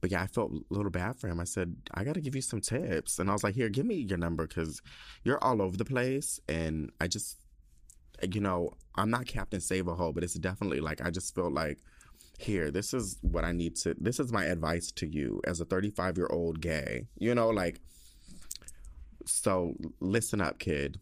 But 0.00 0.10
yeah, 0.10 0.22
I 0.22 0.26
felt 0.26 0.52
a 0.52 0.74
little 0.74 0.90
bad 0.90 1.18
for 1.18 1.28
him. 1.28 1.40
I 1.40 1.44
said, 1.44 1.76
I 1.92 2.04
got 2.04 2.14
to 2.14 2.20
give 2.20 2.34
you 2.34 2.40
some 2.40 2.60
tips. 2.60 3.18
And 3.18 3.28
I 3.28 3.32
was 3.32 3.44
like, 3.44 3.54
here, 3.54 3.68
give 3.68 3.84
me 3.84 3.96
your 3.96 4.18
number 4.18 4.46
because 4.46 4.80
you're 5.24 5.42
all 5.44 5.60
over 5.60 5.76
the 5.76 5.84
place. 5.84 6.40
And 6.48 6.90
I 7.00 7.06
just, 7.06 7.38
you 8.32 8.40
know, 8.40 8.72
I'm 8.94 9.10
not 9.10 9.26
Captain 9.26 9.60
Save 9.60 9.88
a 9.88 9.94
Hole, 9.94 10.12
but 10.12 10.24
it's 10.24 10.34
definitely 10.34 10.80
like, 10.80 11.04
I 11.04 11.10
just 11.10 11.34
felt 11.34 11.52
like, 11.52 11.78
here, 12.38 12.70
this 12.70 12.94
is 12.94 13.18
what 13.20 13.44
I 13.44 13.52
need 13.52 13.76
to, 13.76 13.94
this 14.00 14.18
is 14.18 14.32
my 14.32 14.46
advice 14.46 14.90
to 14.92 15.06
you 15.06 15.42
as 15.46 15.60
a 15.60 15.66
35 15.66 16.16
year 16.16 16.28
old 16.30 16.62
gay, 16.62 17.06
you 17.18 17.34
know, 17.34 17.50
like, 17.50 17.80
so 19.26 19.74
listen 20.00 20.40
up, 20.40 20.58
kid. 20.58 20.98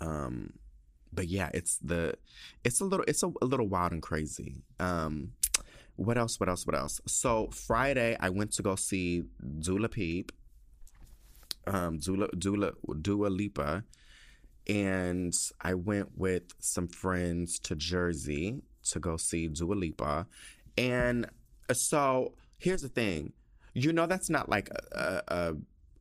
Um, 0.00 0.52
but 1.14 1.28
yeah, 1.28 1.50
it's 1.54 1.78
the 1.78 2.14
it's 2.64 2.80
a 2.80 2.84
little 2.84 3.04
it's 3.06 3.22
a, 3.22 3.30
a 3.40 3.44
little 3.44 3.68
wild 3.68 3.92
and 3.92 4.02
crazy. 4.02 4.62
Um, 4.80 5.32
what 5.96 6.18
else? 6.18 6.40
What 6.40 6.48
else? 6.48 6.66
What 6.66 6.76
else? 6.76 7.00
So 7.06 7.48
Friday, 7.52 8.16
I 8.18 8.30
went 8.30 8.52
to 8.54 8.62
go 8.62 8.74
see 8.74 9.24
Dula 9.60 9.88
Peep, 9.88 10.32
um, 11.66 11.98
Dula 11.98 12.28
Dula 12.36 12.72
Dua 13.00 13.28
Lipa, 13.28 13.84
and 14.66 15.34
I 15.60 15.74
went 15.74 16.10
with 16.16 16.42
some 16.58 16.88
friends 16.88 17.58
to 17.60 17.76
Jersey 17.76 18.62
to 18.90 19.00
go 19.00 19.16
see 19.16 19.48
Dua 19.48 19.74
Lipa, 19.74 20.26
and 20.76 21.26
so 21.72 22.34
here's 22.58 22.82
the 22.82 22.88
thing, 22.88 23.32
you 23.74 23.92
know 23.92 24.06
that's 24.06 24.30
not 24.30 24.48
like 24.48 24.68
a, 24.70 24.82
a 24.92 25.22
a 25.28 25.54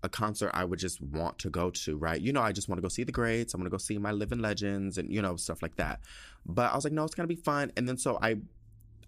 concert 0.09 0.51
I 0.53 0.65
would 0.65 0.79
just 0.79 1.01
want 1.01 1.39
to 1.39 1.49
go 1.49 1.69
to, 1.69 1.97
right? 1.97 2.19
You 2.19 2.33
know, 2.33 2.41
I 2.41 2.51
just 2.51 2.69
want 2.69 2.77
to 2.77 2.81
go 2.81 2.89
see 2.89 3.03
the 3.03 3.11
greats. 3.11 3.53
I 3.53 3.57
want 3.57 3.65
to 3.65 3.71
go 3.71 3.77
see 3.77 3.97
my 3.97 4.11
living 4.11 4.39
legends 4.39 4.97
and, 4.97 5.11
you 5.11 5.21
know, 5.21 5.35
stuff 5.35 5.61
like 5.61 5.75
that. 5.77 6.01
But 6.45 6.71
I 6.71 6.75
was 6.75 6.83
like, 6.83 6.93
no, 6.93 7.03
it's 7.03 7.15
going 7.15 7.27
to 7.27 7.35
be 7.35 7.41
fun. 7.41 7.71
And 7.77 7.87
then 7.87 7.97
so 7.97 8.19
I, 8.21 8.37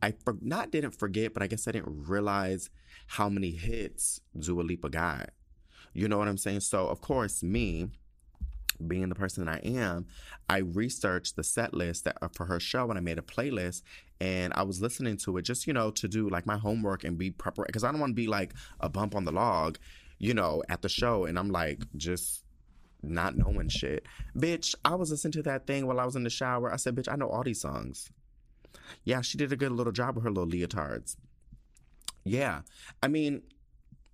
I 0.02 0.14
for, 0.24 0.38
not 0.42 0.72
didn't 0.72 0.92
forget, 0.92 1.34
but 1.34 1.44
I 1.44 1.48
guess 1.48 1.68
I 1.68 1.72
didn't 1.72 2.08
realize 2.08 2.70
how 3.08 3.30
many 3.30 3.52
hits 3.52 4.22
Dua 4.38 4.62
Lipa 4.62 4.90
got. 4.90 5.32
You 5.94 6.08
know 6.08 6.18
what 6.18 6.28
I'm 6.28 6.38
saying? 6.38 6.62
So, 6.62 6.88
of 6.88 7.02
course, 7.02 7.42
me, 7.42 7.90
being 8.86 9.10
the 9.10 9.16
person 9.16 9.46
that 9.46 9.62
I 9.64 9.68
am, 9.68 10.06
I 10.50 10.58
researched 10.58 11.36
the 11.36 11.44
set 11.44 11.74
list 11.74 12.04
that, 12.04 12.18
uh, 12.22 12.28
for 12.34 12.46
her 12.46 12.60
show 12.60 12.90
and 12.90 12.98
I 12.98 13.02
made 13.02 13.18
a 13.18 13.22
playlist 13.22 13.84
and 14.20 14.54
I 14.54 14.64
was 14.64 14.82
listening 14.82 15.18
to 15.18 15.38
it 15.38 15.44
just, 15.44 15.68
you 15.68 15.74
know, 15.74 15.92
to 15.92 16.08
do 16.08 16.30
like 16.30 16.46
my 16.46 16.58
homework 16.58 17.04
and 17.04 17.18
be 17.18 17.32
prepared 17.32 17.68
because 17.68 17.84
I 17.84 17.92
don't 17.92 18.00
want 18.00 18.12
to 18.12 18.16
be 18.22 18.28
like 18.28 18.54
a 18.80 18.90
bump 18.90 19.16
on 19.16 19.26
the 19.26 19.32
log 19.32 19.78
you 20.20 20.34
know, 20.34 20.64
at 20.70 20.82
the 20.82 20.90
show, 20.90 21.26
and 21.26 21.38
I'm 21.38 21.50
like, 21.50 21.82
just 21.98 22.44
not 23.04 23.38
knowing 23.38 23.70
shit. 23.70 24.06
Bitch, 24.38 24.76
I 24.84 24.96
was 24.96 25.12
listening 25.12 25.34
to 25.34 25.44
that 25.44 25.68
thing 25.68 25.86
while 25.88 26.00
I 26.00 26.06
was 26.06 26.16
in 26.16 26.24
the 26.24 26.30
shower. 26.30 26.72
I 26.72 26.78
said, 26.78 26.96
bitch, 26.96 27.12
I 27.12 27.16
know 27.16 27.30
all 27.30 27.44
these 27.44 27.62
songs. 27.62 28.10
Yeah, 29.04 29.22
she 29.22 29.38
did 29.38 29.52
a 29.52 29.56
good 29.56 29.72
little 29.72 29.94
job 29.94 30.16
with 30.16 30.24
her 30.24 30.32
little 30.32 30.50
leotards. 30.50 31.16
Yeah. 32.24 32.62
I 33.02 33.08
mean, 33.08 33.44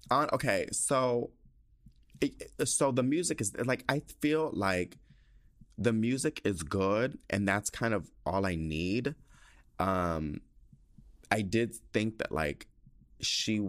on 0.10 0.30
okay, 0.34 0.68
so 0.72 1.32
so 2.66 2.92
the 2.92 3.04
music 3.04 3.42
is 3.42 3.56
like 3.66 3.84
I 3.90 4.02
feel 4.22 4.52
like 4.54 4.98
the 5.78 5.94
music 5.94 6.42
is 6.44 6.62
good 6.62 7.18
and 7.30 7.48
that's 7.48 7.70
kind 7.70 7.94
of 7.94 8.12
all 8.26 8.46
I 8.46 8.56
need. 8.56 9.16
Um 9.80 10.42
I 11.32 11.42
did 11.42 11.74
think 11.94 12.18
that 12.20 12.32
like 12.32 12.68
she 13.22 13.68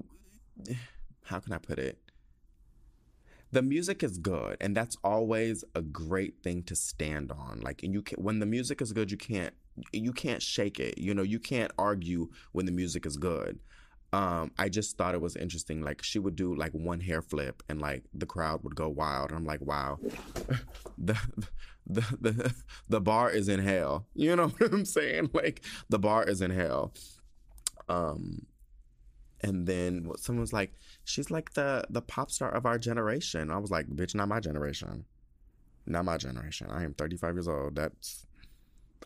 how 1.25 1.39
can 1.39 1.53
I 1.53 1.59
put 1.59 1.79
it? 1.79 2.02
The 3.53 3.63
music 3.63 4.03
is 4.03 4.19
good 4.19 4.57
and 4.61 4.75
that's 4.77 4.97
always 5.05 5.63
a 5.75 5.83
great 5.83 6.43
thing 6.43 6.63
to 6.65 6.75
stand 6.75 7.31
on 7.31 7.61
like 7.61 7.83
and 7.83 7.93
you 7.93 8.03
can 8.03 8.23
when 8.23 8.39
the 8.39 8.47
music 8.47 8.81
is 8.81 8.93
good 8.93 9.11
you 9.11 9.17
can't 9.17 9.55
you 9.93 10.13
can't 10.13 10.43
shake 10.43 10.81
it 10.81 10.99
you 10.99 11.15
know 11.15 11.23
you 11.23 11.39
can't 11.39 11.71
argue 11.79 12.29
when 12.53 12.67
the 12.67 12.73
music 12.73 13.07
is 13.07 13.17
good. 13.17 13.59
Um 14.13 14.51
i 14.59 14.69
just 14.69 14.99
thought 14.99 15.15
it 15.15 15.21
was 15.21 15.37
interesting 15.37 15.81
like 15.83 16.03
she 16.03 16.19
would 16.19 16.37
do 16.37 16.55
like 16.55 16.73
one 16.73 17.01
hair 17.01 17.23
flip 17.23 17.63
and 17.69 17.81
like 17.81 18.05
the 18.13 18.27
crowd 18.27 18.63
would 18.63 18.77
go 18.77 18.89
wild 18.89 19.31
and 19.31 19.39
i'm 19.39 19.47
like 19.47 19.63
wow 19.63 19.99
the 20.99 21.17
the 21.87 22.05
the, 22.21 22.55
the 22.89 23.01
bar 23.01 23.31
is 23.31 23.49
in 23.49 23.61
hell 23.61 24.07
you 24.15 24.37
know 24.37 24.49
what 24.59 24.73
i'm 24.73 24.85
saying? 24.85 25.31
Like 25.33 25.65
the 25.89 25.99
bar 25.99 26.25
is 26.25 26.41
in 26.43 26.51
hell. 26.51 26.93
Um 27.89 28.47
and 29.43 29.67
then 29.67 30.09
someone's 30.17 30.53
like, 30.53 30.73
she's 31.05 31.31
like 31.31 31.53
the 31.55 31.85
the 31.91 32.03
pop 32.03 32.31
star 32.31 32.51
of 32.51 32.67
our 32.67 32.79
generation. 32.79 33.51
I 33.51 33.59
was 33.59 33.71
like, 33.71 33.87
bitch, 33.89 34.15
not 34.15 34.29
my 34.29 34.41
generation. 34.41 35.05
Not 35.87 36.05
my 36.05 36.17
generation. 36.17 36.69
I 36.71 36.85
am 36.85 36.95
35 36.95 37.35
years 37.35 37.49
old. 37.49 37.75
That's 37.75 38.27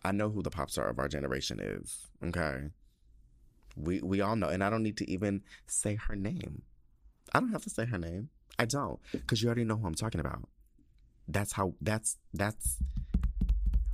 I 0.04 0.12
know 0.12 0.28
who 0.28 0.42
the 0.42 0.50
pop 0.50 0.70
star 0.70 0.88
of 0.88 0.98
our 0.98 1.08
generation 1.08 1.58
is. 1.60 2.06
Okay. 2.24 2.68
We 3.76 4.00
we 4.00 4.20
all 4.20 4.36
know. 4.36 4.48
And 4.48 4.62
I 4.62 4.70
don't 4.70 4.82
need 4.82 4.98
to 4.98 5.10
even 5.10 5.42
say 5.66 5.94
her 5.94 6.16
name. 6.16 6.62
I 7.32 7.40
don't 7.40 7.52
have 7.52 7.64
to 7.64 7.70
say 7.70 7.86
her 7.86 7.98
name. 7.98 8.28
I 8.58 8.66
don't. 8.66 8.98
Because 9.12 9.42
you 9.42 9.48
already 9.48 9.64
know 9.64 9.76
who 9.76 9.86
I'm 9.86 9.94
talking 9.94 10.20
about. 10.20 10.48
That's 11.28 11.52
how 11.52 11.74
that's 11.80 12.18
that's 12.32 12.78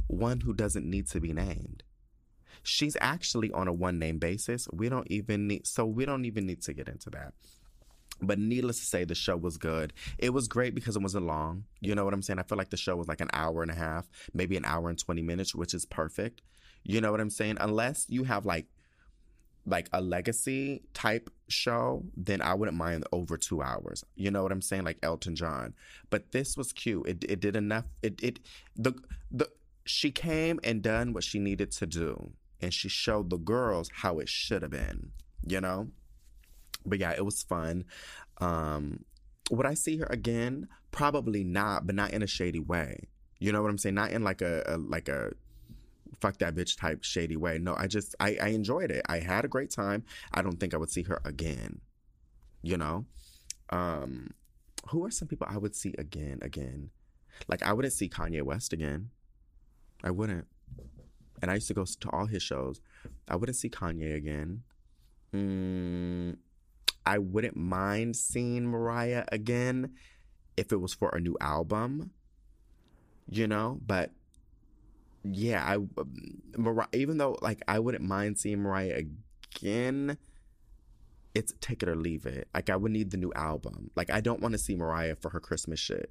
one 0.08 0.40
who 0.40 0.52
doesn't 0.52 0.88
need 0.88 1.08
to 1.08 1.20
be 1.20 1.32
named. 1.32 1.84
She's 2.62 2.96
actually 3.00 3.50
on 3.52 3.68
a 3.68 3.72
one 3.72 3.98
name 3.98 4.18
basis. 4.18 4.68
We 4.72 4.88
don't 4.88 5.10
even 5.10 5.46
need, 5.48 5.66
so 5.66 5.84
we 5.84 6.04
don't 6.04 6.24
even 6.24 6.46
need 6.46 6.62
to 6.62 6.72
get 6.72 6.88
into 6.88 7.10
that. 7.10 7.34
But 8.20 8.38
needless 8.38 8.78
to 8.78 8.86
say, 8.86 9.04
the 9.04 9.16
show 9.16 9.36
was 9.36 9.56
good. 9.56 9.92
It 10.16 10.30
was 10.30 10.46
great 10.46 10.74
because 10.74 10.94
it 10.94 11.02
wasn't 11.02 11.26
long. 11.26 11.64
You 11.80 11.94
know 11.94 12.04
what 12.04 12.14
I'm 12.14 12.22
saying? 12.22 12.38
I 12.38 12.44
feel 12.44 12.56
like 12.58 12.70
the 12.70 12.76
show 12.76 12.94
was 12.94 13.08
like 13.08 13.20
an 13.20 13.30
hour 13.32 13.62
and 13.62 13.70
a 13.70 13.74
half, 13.74 14.08
maybe 14.32 14.56
an 14.56 14.64
hour 14.64 14.88
and 14.88 14.98
20 14.98 15.22
minutes, 15.22 15.54
which 15.54 15.74
is 15.74 15.84
perfect. 15.84 16.40
You 16.84 17.00
know 17.00 17.10
what 17.10 17.20
I'm 17.20 17.30
saying? 17.30 17.56
Unless 17.60 18.06
you 18.08 18.24
have 18.24 18.46
like 18.46 18.66
like 19.64 19.88
a 19.92 20.00
legacy 20.00 20.82
type 20.92 21.30
show, 21.48 22.04
then 22.16 22.42
I 22.42 22.54
wouldn't 22.54 22.76
mind 22.76 23.04
over 23.12 23.36
two 23.36 23.62
hours. 23.62 24.04
You 24.16 24.30
know 24.30 24.42
what 24.42 24.52
I'm 24.52 24.62
saying? 24.62 24.84
Like 24.84 24.98
Elton 25.02 25.36
John. 25.36 25.74
But 26.10 26.32
this 26.32 26.56
was 26.56 26.72
cute. 26.72 27.06
It 27.06 27.24
it 27.28 27.40
did 27.40 27.56
enough. 27.56 27.84
It 28.02 28.22
it 28.22 28.40
the 28.76 28.94
the 29.30 29.48
she 29.84 30.10
came 30.10 30.60
and 30.62 30.82
done 30.82 31.12
what 31.12 31.24
she 31.24 31.38
needed 31.38 31.70
to 31.72 31.86
do. 31.86 32.32
And 32.62 32.72
she 32.72 32.88
showed 32.88 33.30
the 33.30 33.38
girls 33.38 33.90
how 33.92 34.18
it 34.20 34.28
should 34.28 34.62
have 34.62 34.70
been, 34.70 35.10
you 35.46 35.60
know? 35.60 35.88
But 36.86 36.98
yeah, 36.98 37.12
it 37.12 37.24
was 37.24 37.42
fun. 37.42 37.84
Um 38.38 39.04
would 39.50 39.66
I 39.66 39.74
see 39.74 39.98
her 39.98 40.06
again? 40.06 40.68
Probably 40.92 41.44
not, 41.44 41.86
but 41.86 41.94
not 41.94 42.12
in 42.12 42.22
a 42.22 42.26
shady 42.26 42.60
way. 42.60 43.08
You 43.38 43.52
know 43.52 43.60
what 43.60 43.70
I'm 43.70 43.78
saying? 43.78 43.96
Not 43.96 44.12
in 44.12 44.22
like 44.22 44.40
a, 44.40 44.62
a 44.66 44.78
like 44.78 45.08
a 45.08 45.32
fuck 46.20 46.38
that 46.38 46.54
bitch 46.54 46.78
type 46.78 47.02
shady 47.02 47.36
way. 47.36 47.58
No, 47.58 47.74
I 47.76 47.86
just 47.88 48.14
I, 48.20 48.38
I 48.40 48.48
enjoyed 48.48 48.90
it. 48.90 49.04
I 49.08 49.18
had 49.18 49.44
a 49.44 49.48
great 49.48 49.70
time. 49.70 50.04
I 50.32 50.42
don't 50.42 50.58
think 50.60 50.74
I 50.74 50.76
would 50.76 50.90
see 50.90 51.02
her 51.02 51.20
again. 51.24 51.80
You 52.62 52.76
know? 52.76 53.04
Um 53.70 54.30
who 54.88 55.04
are 55.04 55.10
some 55.10 55.28
people 55.28 55.46
I 55.50 55.58
would 55.58 55.74
see 55.74 55.94
again 55.98 56.38
again? 56.42 56.90
Like 57.48 57.62
I 57.62 57.72
wouldn't 57.72 57.94
see 57.94 58.08
Kanye 58.08 58.42
West 58.42 58.72
again. 58.72 59.10
I 60.04 60.10
wouldn't. 60.10 60.46
And 61.42 61.50
I 61.50 61.54
used 61.54 61.68
to 61.68 61.74
go 61.74 61.84
to 61.84 62.10
all 62.10 62.26
his 62.26 62.42
shows. 62.42 62.80
I 63.28 63.36
wouldn't 63.36 63.56
see 63.56 63.68
Kanye 63.68 64.14
again. 64.14 64.62
Mm, 65.34 66.36
I 67.04 67.18
wouldn't 67.18 67.56
mind 67.56 68.16
seeing 68.16 68.66
Mariah 68.66 69.24
again 69.32 69.94
if 70.56 70.72
it 70.72 70.80
was 70.80 70.94
for 70.94 71.08
a 71.10 71.20
new 71.20 71.36
album, 71.40 72.12
you 73.28 73.46
know, 73.46 73.80
but 73.84 74.10
yeah, 75.24 75.64
I 75.64 75.78
Mariah, 76.56 76.88
even 76.92 77.18
though 77.18 77.38
like 77.40 77.62
I 77.66 77.78
wouldn't 77.78 78.04
mind 78.04 78.38
seeing 78.38 78.62
Mariah 78.62 79.02
again, 79.56 80.18
it's 81.34 81.54
take 81.60 81.82
it 81.82 81.88
or 81.88 81.96
leave 81.96 82.26
it. 82.26 82.48
Like 82.54 82.70
I 82.70 82.76
would 82.76 82.92
need 82.92 83.10
the 83.10 83.16
new 83.16 83.32
album. 83.34 83.90
Like 83.96 84.10
I 84.10 84.20
don't 84.20 84.40
want 84.40 84.52
to 84.52 84.58
see 84.58 84.76
Mariah 84.76 85.16
for 85.16 85.30
her 85.30 85.40
Christmas 85.40 85.80
shit. 85.80 86.10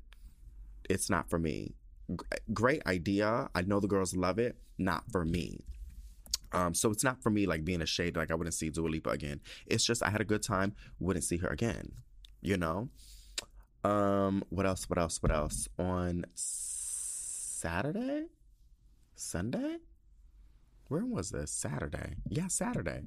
It's 0.90 1.10
not 1.10 1.30
for 1.30 1.38
me. 1.38 1.76
Great 2.54 2.86
idea. 2.86 3.50
I 3.54 3.62
know 3.62 3.80
the 3.80 3.88
girls 3.88 4.16
love 4.16 4.40
it. 4.40 4.58
Not 4.78 5.04
for 5.12 5.26
me. 5.26 5.60
Um, 6.54 6.74
so 6.74 6.92
it's 6.92 7.04
not 7.04 7.22
for 7.22 7.30
me 7.30 7.46
like 7.46 7.64
being 7.64 7.82
a 7.82 7.86
shade. 7.86 8.16
Like 8.18 8.32
I 8.32 8.36
wouldn't 8.36 8.54
see 8.54 8.70
Dua 8.70 8.88
Lipa 8.88 9.10
again. 9.10 9.40
It's 9.66 9.86
just 9.86 10.04
I 10.04 10.10
had 10.10 10.22
a 10.22 10.26
good 10.26 10.44
time. 10.44 10.76
Wouldn't 11.00 11.24
see 11.24 11.38
her 11.38 11.48
again. 11.48 11.92
You 12.42 12.58
know. 12.58 12.90
Um. 13.84 14.44
What 14.50 14.66
else? 14.66 14.90
What 14.90 15.00
else? 15.00 15.22
What 15.24 15.32
else? 15.32 15.68
On 15.80 16.26
Saturday. 16.36 18.26
Sunday? 19.16 19.78
When 20.88 21.10
was 21.10 21.30
this? 21.30 21.52
Saturday. 21.52 22.16
Yeah, 22.28 22.48
Saturday. 22.48 23.04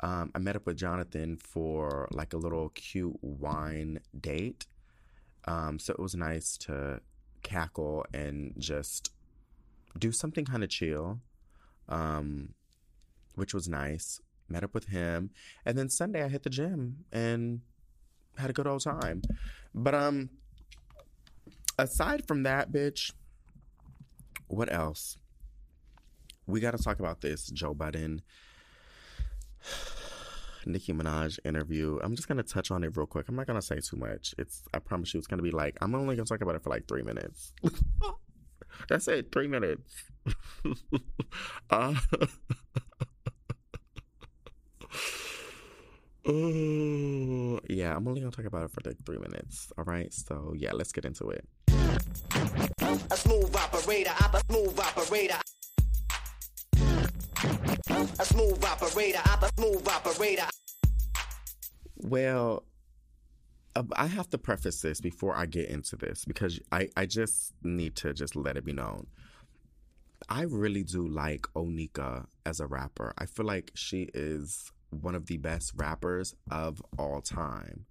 Um, 0.00 0.32
I 0.34 0.38
met 0.40 0.56
up 0.56 0.66
with 0.66 0.76
Jonathan 0.76 1.36
for 1.36 2.08
like 2.10 2.32
a 2.32 2.36
little 2.36 2.70
cute 2.70 3.16
wine 3.22 4.00
date. 4.20 4.66
Um, 5.44 5.78
so 5.78 5.92
it 5.92 6.00
was 6.00 6.14
nice 6.14 6.56
to 6.58 7.00
cackle 7.42 8.04
and 8.12 8.54
just 8.58 9.12
do 9.98 10.12
something 10.12 10.44
kind 10.44 10.62
of 10.64 10.70
chill, 10.70 11.20
um, 11.88 12.54
which 13.34 13.54
was 13.54 13.68
nice. 13.68 14.20
Met 14.48 14.64
up 14.64 14.74
with 14.74 14.88
him, 14.88 15.30
and 15.64 15.78
then 15.78 15.88
Sunday 15.88 16.22
I 16.22 16.28
hit 16.28 16.42
the 16.42 16.50
gym 16.50 17.04
and 17.10 17.62
had 18.36 18.50
a 18.50 18.52
good 18.52 18.66
old 18.66 18.82
time. 18.82 19.22
But 19.74 19.94
um, 19.94 20.28
aside 21.78 22.26
from 22.26 22.42
that, 22.42 22.70
bitch, 22.70 23.12
what 24.48 24.70
else? 24.70 25.16
we 26.46 26.60
got 26.60 26.76
to 26.76 26.82
talk 26.82 26.98
about 26.98 27.20
this 27.20 27.46
Joe 27.48 27.74
Budden, 27.74 28.22
Nicki 30.66 30.92
Minaj 30.92 31.38
interview. 31.44 31.98
I'm 32.02 32.14
just 32.16 32.28
gonna 32.28 32.42
touch 32.42 32.70
on 32.70 32.84
it 32.84 32.96
real 32.96 33.06
quick. 33.06 33.28
I'm 33.28 33.36
not 33.36 33.46
gonna 33.46 33.62
say 33.62 33.80
too 33.80 33.96
much. 33.96 34.34
It's 34.38 34.62
I 34.74 34.78
promise 34.78 35.14
you, 35.14 35.18
it's 35.18 35.26
gonna 35.26 35.42
be 35.42 35.50
like 35.50 35.76
I'm 35.80 35.94
only 35.94 36.16
gonna 36.16 36.26
talk 36.26 36.40
about 36.40 36.54
it 36.54 36.62
for 36.62 36.70
like 36.70 36.86
three 36.88 37.02
minutes. 37.02 37.52
That's 38.88 39.08
it, 39.08 39.32
three 39.32 39.48
minutes. 39.48 39.94
uh, 41.70 41.94
oh, 46.26 47.60
yeah, 47.68 47.96
I'm 47.96 48.08
only 48.08 48.20
gonna 48.20 48.32
talk 48.32 48.46
about 48.46 48.64
it 48.64 48.70
for 48.70 48.80
like 48.84 48.96
three 49.04 49.18
minutes. 49.18 49.72
All 49.76 49.84
right, 49.84 50.12
so 50.12 50.54
yeah, 50.56 50.72
let's 50.72 50.92
get 50.92 51.04
into 51.04 51.30
it. 51.30 51.46
A 57.44 58.24
smooth 58.24 58.64
operator, 58.64 59.18
op- 59.26 59.42
a 59.42 59.50
smooth 59.56 59.88
operator. 59.88 60.46
Well, 61.96 62.64
uh, 63.74 63.82
I 63.96 64.06
have 64.06 64.30
to 64.30 64.38
preface 64.38 64.80
this 64.80 65.00
before 65.00 65.34
I 65.36 65.46
get 65.46 65.68
into 65.68 65.96
this 65.96 66.24
because 66.24 66.60
I, 66.70 66.88
I 66.96 67.06
just 67.06 67.52
need 67.62 67.96
to 67.96 68.14
just 68.14 68.36
let 68.36 68.56
it 68.56 68.64
be 68.64 68.72
known. 68.72 69.08
I 70.28 70.42
really 70.42 70.84
do 70.84 71.06
like 71.06 71.42
Onika 71.56 72.26
as 72.46 72.60
a 72.60 72.66
rapper. 72.66 73.12
I 73.18 73.26
feel 73.26 73.46
like 73.46 73.72
she 73.74 74.08
is 74.14 74.70
one 74.90 75.16
of 75.16 75.26
the 75.26 75.38
best 75.38 75.72
rappers 75.74 76.34
of 76.50 76.80
all 76.96 77.20
time. 77.20 77.86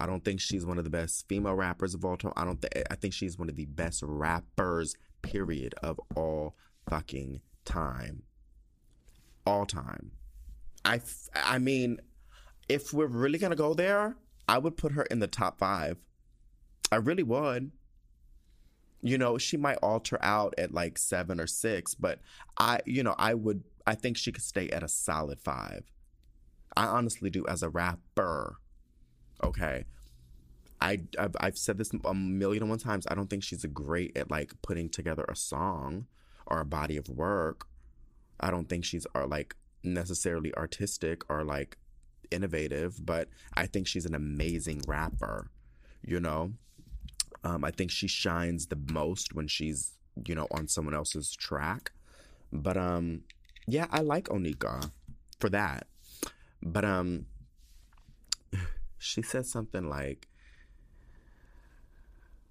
I 0.00 0.06
don't 0.06 0.24
think 0.24 0.40
she's 0.40 0.66
one 0.66 0.78
of 0.78 0.84
the 0.84 0.90
best 0.90 1.28
female 1.28 1.54
rappers 1.54 1.94
of 1.94 2.04
all 2.04 2.16
time. 2.16 2.32
I 2.36 2.44
don't 2.44 2.60
think 2.60 2.84
I 2.90 2.94
think 2.96 3.14
she's 3.14 3.38
one 3.38 3.48
of 3.48 3.56
the 3.56 3.66
best 3.66 4.02
rappers 4.04 4.96
period 5.22 5.74
of 5.82 6.00
all 6.16 6.56
fucking 6.88 7.40
time. 7.64 8.22
All 9.48 9.64
time. 9.64 10.10
I 10.84 11.00
I 11.34 11.58
mean, 11.58 12.00
if 12.68 12.92
we're 12.92 13.06
really 13.06 13.38
gonna 13.38 13.56
go 13.56 13.72
there, 13.72 14.14
I 14.46 14.58
would 14.58 14.76
put 14.76 14.92
her 14.92 15.04
in 15.04 15.20
the 15.20 15.26
top 15.26 15.58
five. 15.58 15.96
I 16.92 16.96
really 16.96 17.22
would. 17.22 17.72
You 19.00 19.16
know, 19.16 19.38
she 19.38 19.56
might 19.56 19.78
alter 19.78 20.18
out 20.20 20.54
at 20.58 20.74
like 20.74 20.98
seven 20.98 21.40
or 21.40 21.46
six, 21.46 21.94
but 21.94 22.20
I, 22.58 22.80
you 22.84 23.02
know, 23.02 23.14
I 23.16 23.32
would. 23.32 23.64
I 23.86 23.94
think 23.94 24.18
she 24.18 24.32
could 24.32 24.42
stay 24.42 24.68
at 24.68 24.82
a 24.82 24.88
solid 24.88 25.40
five. 25.40 25.84
I 26.76 26.84
honestly 26.84 27.30
do 27.30 27.46
as 27.46 27.62
a 27.62 27.70
rapper. 27.70 28.56
Okay. 29.42 29.86
I 30.80 31.00
I've, 31.18 31.36
I've 31.40 31.56
said 31.56 31.78
this 31.78 31.90
a 32.04 32.14
million 32.14 32.64
and 32.64 32.70
one 32.70 32.78
times. 32.78 33.06
I 33.10 33.14
don't 33.14 33.30
think 33.30 33.44
she's 33.44 33.64
great 33.64 34.14
at 34.14 34.30
like 34.30 34.60
putting 34.60 34.90
together 34.90 35.24
a 35.26 35.34
song 35.34 36.06
or 36.46 36.60
a 36.60 36.66
body 36.66 36.98
of 36.98 37.08
work. 37.08 37.66
I 38.40 38.50
don't 38.50 38.68
think 38.68 38.84
she's 38.84 39.06
are 39.14 39.26
like 39.26 39.56
necessarily 39.82 40.54
artistic 40.54 41.22
or 41.30 41.44
like 41.44 41.76
innovative, 42.30 43.04
but 43.04 43.28
I 43.54 43.66
think 43.66 43.86
she's 43.86 44.06
an 44.06 44.14
amazing 44.14 44.82
rapper. 44.86 45.50
You 46.04 46.20
know, 46.20 46.52
um, 47.44 47.64
I 47.64 47.70
think 47.70 47.90
she 47.90 48.08
shines 48.08 48.66
the 48.66 48.78
most 48.92 49.34
when 49.34 49.48
she's 49.48 49.92
you 50.26 50.34
know 50.34 50.46
on 50.50 50.68
someone 50.68 50.94
else's 50.94 51.32
track. 51.34 51.92
But 52.52 52.76
um, 52.76 53.22
yeah, 53.66 53.86
I 53.90 54.00
like 54.00 54.28
Onika 54.28 54.90
for 55.38 55.50
that. 55.50 55.86
But 56.62 56.84
um, 56.84 57.26
she 58.98 59.22
said 59.22 59.46
something 59.46 59.88
like, 59.88 60.28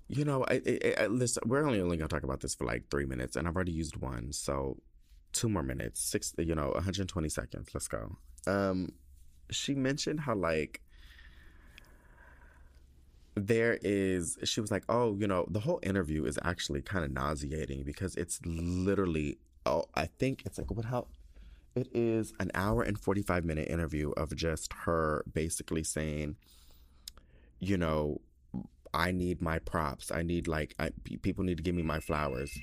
you 0.07 0.23
know, 0.23 0.45
I, 0.47 0.61
I, 0.65 1.03
I 1.03 1.07
listen. 1.07 1.43
We're 1.45 1.65
only 1.65 1.81
only 1.81 1.97
gonna 1.97 2.07
talk 2.07 2.23
about 2.23 2.41
this 2.41 2.55
for 2.55 2.65
like 2.65 2.89
three 2.89 3.05
minutes, 3.05 3.35
and 3.35 3.47
I've 3.47 3.55
already 3.55 3.73
used 3.73 3.97
one, 3.97 4.31
so 4.31 4.77
two 5.33 5.49
more 5.49 5.63
minutes, 5.63 6.01
six, 6.01 6.33
you 6.37 6.55
know, 6.55 6.71
120 6.71 7.29
seconds. 7.29 7.69
Let's 7.73 7.87
go. 7.87 8.17
Um, 8.45 8.93
she 9.51 9.75
mentioned 9.75 10.21
how 10.21 10.35
like 10.35 10.81
there 13.35 13.77
is 13.83 14.37
she 14.43 14.59
was 14.59 14.71
like 14.71 14.83
oh 14.89 15.15
you 15.19 15.27
know 15.27 15.45
the 15.49 15.59
whole 15.59 15.79
interview 15.83 16.25
is 16.25 16.39
actually 16.43 16.81
kind 16.81 17.05
of 17.05 17.11
nauseating 17.11 17.83
because 17.83 18.15
it's 18.15 18.39
literally 18.45 19.37
oh 19.65 19.85
i 19.93 20.07
think 20.17 20.41
it's 20.45 20.57
like 20.57 20.71
what 20.71 20.85
how 20.85 21.05
it 21.75 21.87
is 21.93 22.33
an 22.39 22.49
hour 22.55 22.81
and 22.81 22.99
45 22.99 23.45
minute 23.45 23.69
interview 23.69 24.11
of 24.11 24.35
just 24.35 24.73
her 24.73 25.23
basically 25.31 25.83
saying 25.83 26.35
you 27.59 27.77
know 27.77 28.19
i 28.93 29.11
need 29.11 29.39
my 29.39 29.59
props 29.59 30.11
i 30.11 30.23
need 30.23 30.47
like 30.47 30.73
I, 30.79 30.89
people 31.21 31.43
need 31.43 31.57
to 31.57 31.63
give 31.63 31.75
me 31.75 31.83
my 31.83 31.99
flowers 31.99 32.57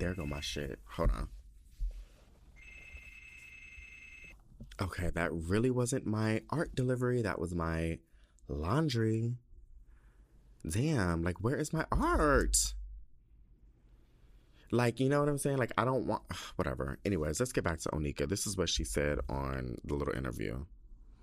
there 0.00 0.14
go 0.14 0.26
my 0.26 0.40
shit 0.40 0.80
hold 0.90 1.10
on 1.10 1.28
okay 4.80 5.10
that 5.14 5.32
really 5.32 5.70
wasn't 5.70 6.06
my 6.06 6.42
art 6.50 6.74
delivery 6.74 7.22
that 7.22 7.38
was 7.38 7.54
my 7.54 7.98
laundry. 8.48 9.34
Damn 10.68 11.22
like 11.22 11.40
where 11.40 11.56
is 11.56 11.72
my 11.72 11.84
art? 11.92 12.74
Like 14.70 14.98
you 15.00 15.08
know 15.08 15.20
what 15.20 15.28
i'm 15.28 15.38
saying? 15.38 15.58
Like 15.58 15.72
i 15.78 15.84
don't 15.84 16.06
want 16.06 16.22
whatever. 16.56 16.98
Anyways 17.04 17.40
let's 17.40 17.52
get 17.52 17.64
back 17.64 17.80
to 17.80 17.88
onika. 17.90 18.28
This 18.28 18.46
is 18.46 18.56
what 18.56 18.68
she 18.68 18.84
said 18.84 19.18
on 19.28 19.76
the 19.84 19.94
little 19.94 20.14
interview. 20.14 20.64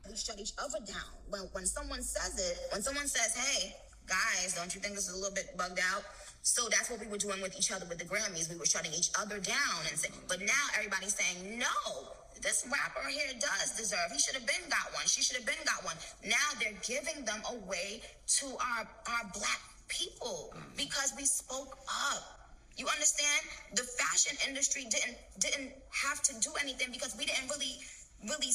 We 0.10 0.16
shut 0.18 0.40
each 0.40 0.54
other 0.58 0.80
down. 0.86 1.12
When 1.30 1.42
when 1.54 1.66
someone 1.66 2.02
says 2.02 2.38
it, 2.38 2.60
when 2.74 2.82
someone 2.82 3.08
says, 3.08 3.36
"Hey, 3.36 3.74
guys, 4.06 4.54
don't 4.56 4.74
you 4.76 4.82
think 4.82 4.96
this 4.96 5.08
is 5.08 5.14
a 5.14 5.18
little 5.18 5.34
bit 5.34 5.56
bugged 5.58 5.80
out?" 5.80 6.04
So 6.42 6.68
that's 6.68 6.90
what 6.90 7.00
we 7.00 7.08
were 7.08 7.18
doing 7.18 7.42
with 7.42 7.58
each 7.58 7.72
other 7.72 7.86
with 7.88 8.00
the 8.00 8.06
Grammys. 8.06 8.50
We 8.50 8.58
were 8.58 8.66
shutting 8.66 8.92
each 8.94 9.12
other 9.18 9.40
down 9.40 9.80
and 9.90 9.98
saying, 9.98 10.14
but 10.28 10.42
now 10.42 10.64
everybody's 10.76 11.16
saying, 11.16 11.58
"No, 11.58 12.12
this 12.42 12.66
rapper 12.72 13.08
here 13.10 13.34
does 13.40 13.78
deserve. 13.78 14.12
He 14.12 14.20
should 14.20 14.36
have 14.36 14.48
been 14.48 14.70
got 14.70 14.94
one. 14.94 15.06
She 15.06 15.22
should 15.22 15.38
have 15.38 15.46
been 15.46 15.64
got 15.66 15.84
one." 15.84 15.98
Now 16.26 16.48
they're 16.60 16.80
giving 16.82 17.26
them 17.26 17.42
away 17.50 18.02
to 18.40 18.46
our 18.58 18.88
our 19.08 19.26
black 19.34 19.62
people 19.88 20.54
because 20.76 21.14
we 21.18 21.26
spoke 21.26 21.78
up. 21.88 22.44
You 22.78 22.88
understand? 22.88 23.42
The 23.76 23.84
fashion 23.84 24.38
industry 24.48 24.86
didn't 24.90 25.18
didn't 25.40 25.72
have 25.92 26.22
to 26.24 26.34
do 26.40 26.52
anything 26.62 26.90
because 26.92 27.16
we 27.18 27.26
didn't 27.26 27.50
really 27.50 27.78
really 28.24 28.54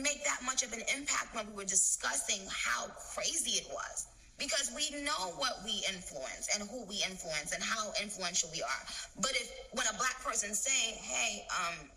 make 0.00 0.24
that 0.24 0.40
much 0.44 0.62
of 0.62 0.72
an 0.72 0.82
impact 0.96 1.34
when 1.34 1.46
we 1.48 1.52
were 1.52 1.68
discussing 1.68 2.40
how 2.48 2.86
crazy 3.14 3.60
it 3.60 3.68
was. 3.72 4.06
Because 4.38 4.72
we 4.74 4.88
know 5.04 5.36
what 5.36 5.60
we 5.64 5.84
influence 5.92 6.48
and 6.54 6.66
who 6.70 6.86
we 6.86 6.96
influence 7.04 7.52
and 7.52 7.62
how 7.62 7.92
influential 8.00 8.48
we 8.54 8.62
are. 8.62 8.82
But 9.20 9.32
if 9.32 9.52
when 9.72 9.86
a 9.86 9.92
black 9.98 10.16
person 10.24 10.54
say, 10.54 10.96
"Hey, 10.96 11.46
um, 11.60 11.90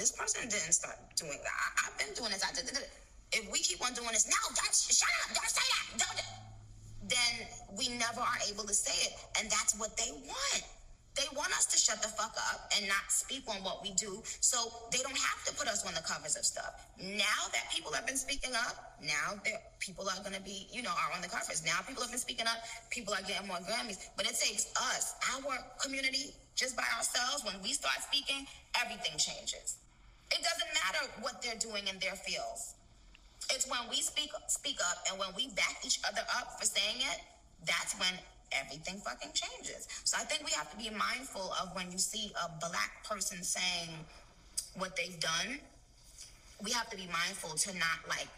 this 0.00 0.16
person 0.16 0.48
didn't 0.48 0.72
start 0.72 0.96
doing 1.14 1.36
that. 1.44 1.52
I, 1.52 1.92
I've 1.92 1.96
been 2.00 2.16
doing 2.16 2.32
this. 2.32 2.40
I 2.40 2.56
did, 2.56 2.64
did, 2.64 2.80
did." 2.80 2.88
If 3.36 3.52
we 3.52 3.60
keep 3.60 3.84
on 3.84 3.92
doing 3.92 4.10
this, 4.10 4.26
no, 4.26 4.40
don't 4.56 4.74
shut 4.74 5.12
up, 5.22 5.36
don't 5.36 5.52
say 5.52 5.62
that, 5.62 5.86
don't. 6.00 6.18
Then 7.06 7.32
we 7.76 7.92
never 7.94 8.24
are 8.24 8.40
able 8.48 8.64
to 8.64 8.74
say 8.74 8.96
it, 9.06 9.12
and 9.38 9.46
that's 9.52 9.78
what 9.78 9.94
they 10.00 10.10
want. 10.24 10.64
They 11.14 11.26
want 11.36 11.50
us 11.52 11.66
to 11.66 11.76
shut 11.76 12.00
the 12.02 12.08
fuck 12.08 12.34
up 12.50 12.70
and 12.76 12.86
not 12.86 13.10
speak 13.10 13.42
on 13.46 13.62
what 13.62 13.82
we 13.82 13.92
do, 13.92 14.22
so 14.40 14.56
they 14.90 14.98
don't 14.98 15.16
have 15.18 15.44
to 15.46 15.54
put 15.54 15.68
us 15.68 15.84
on 15.84 15.92
the 15.94 16.00
covers 16.00 16.34
of 16.34 16.44
stuff. 16.46 16.86
Now 16.98 17.40
that 17.52 17.70
people 17.74 17.92
have 17.92 18.06
been 18.06 18.16
speaking 18.16 18.54
up, 18.54 18.96
now 19.02 19.36
that 19.44 19.78
people 19.80 20.08
are 20.08 20.22
gonna 20.22 20.40
be, 20.40 20.66
you 20.72 20.82
know, 20.82 20.90
are 20.90 21.14
on 21.14 21.20
the 21.20 21.28
covers. 21.28 21.62
Now 21.66 21.82
people 21.86 22.02
have 22.02 22.10
been 22.10 22.22
speaking 22.22 22.46
up, 22.46 22.62
people 22.90 23.12
are 23.12 23.22
getting 23.22 23.46
more 23.46 23.58
Grammys. 23.68 23.98
But 24.16 24.26
it 24.26 24.38
takes 24.38 24.72
us, 24.96 25.14
our 25.34 25.58
community, 25.82 26.32
just 26.54 26.76
by 26.76 26.86
ourselves. 26.96 27.44
When 27.44 27.60
we 27.62 27.74
start 27.74 28.00
speaking, 28.06 28.46
everything 28.80 29.18
changes. 29.18 29.76
It 30.30 30.42
doesn't 30.42 30.72
matter 30.74 31.02
what 31.20 31.42
they're 31.42 31.58
doing 31.58 31.86
in 31.88 31.98
their 31.98 32.14
fields. 32.14 32.74
It's 33.50 33.66
when 33.66 33.80
we 33.90 33.96
speak 34.00 34.30
speak 34.46 34.78
up 34.90 35.02
and 35.10 35.18
when 35.18 35.30
we 35.36 35.48
back 35.54 35.82
each 35.84 35.98
other 36.06 36.22
up 36.38 36.58
for 36.58 36.66
saying 36.66 37.02
it, 37.02 37.20
that's 37.66 37.98
when 37.98 38.14
everything 38.52 39.00
fucking 39.00 39.32
changes. 39.34 39.88
So 40.04 40.16
I 40.18 40.24
think 40.24 40.44
we 40.44 40.52
have 40.52 40.70
to 40.70 40.76
be 40.76 40.90
mindful 40.90 41.52
of 41.60 41.74
when 41.74 41.90
you 41.90 41.98
see 41.98 42.32
a 42.38 42.48
black 42.60 43.04
person 43.08 43.42
saying 43.42 43.90
what 44.76 44.96
they've 44.96 45.18
done, 45.18 45.58
we 46.62 46.70
have 46.72 46.88
to 46.90 46.96
be 46.96 47.08
mindful 47.12 47.50
to 47.56 47.72
not 47.78 47.98
like 48.08 48.28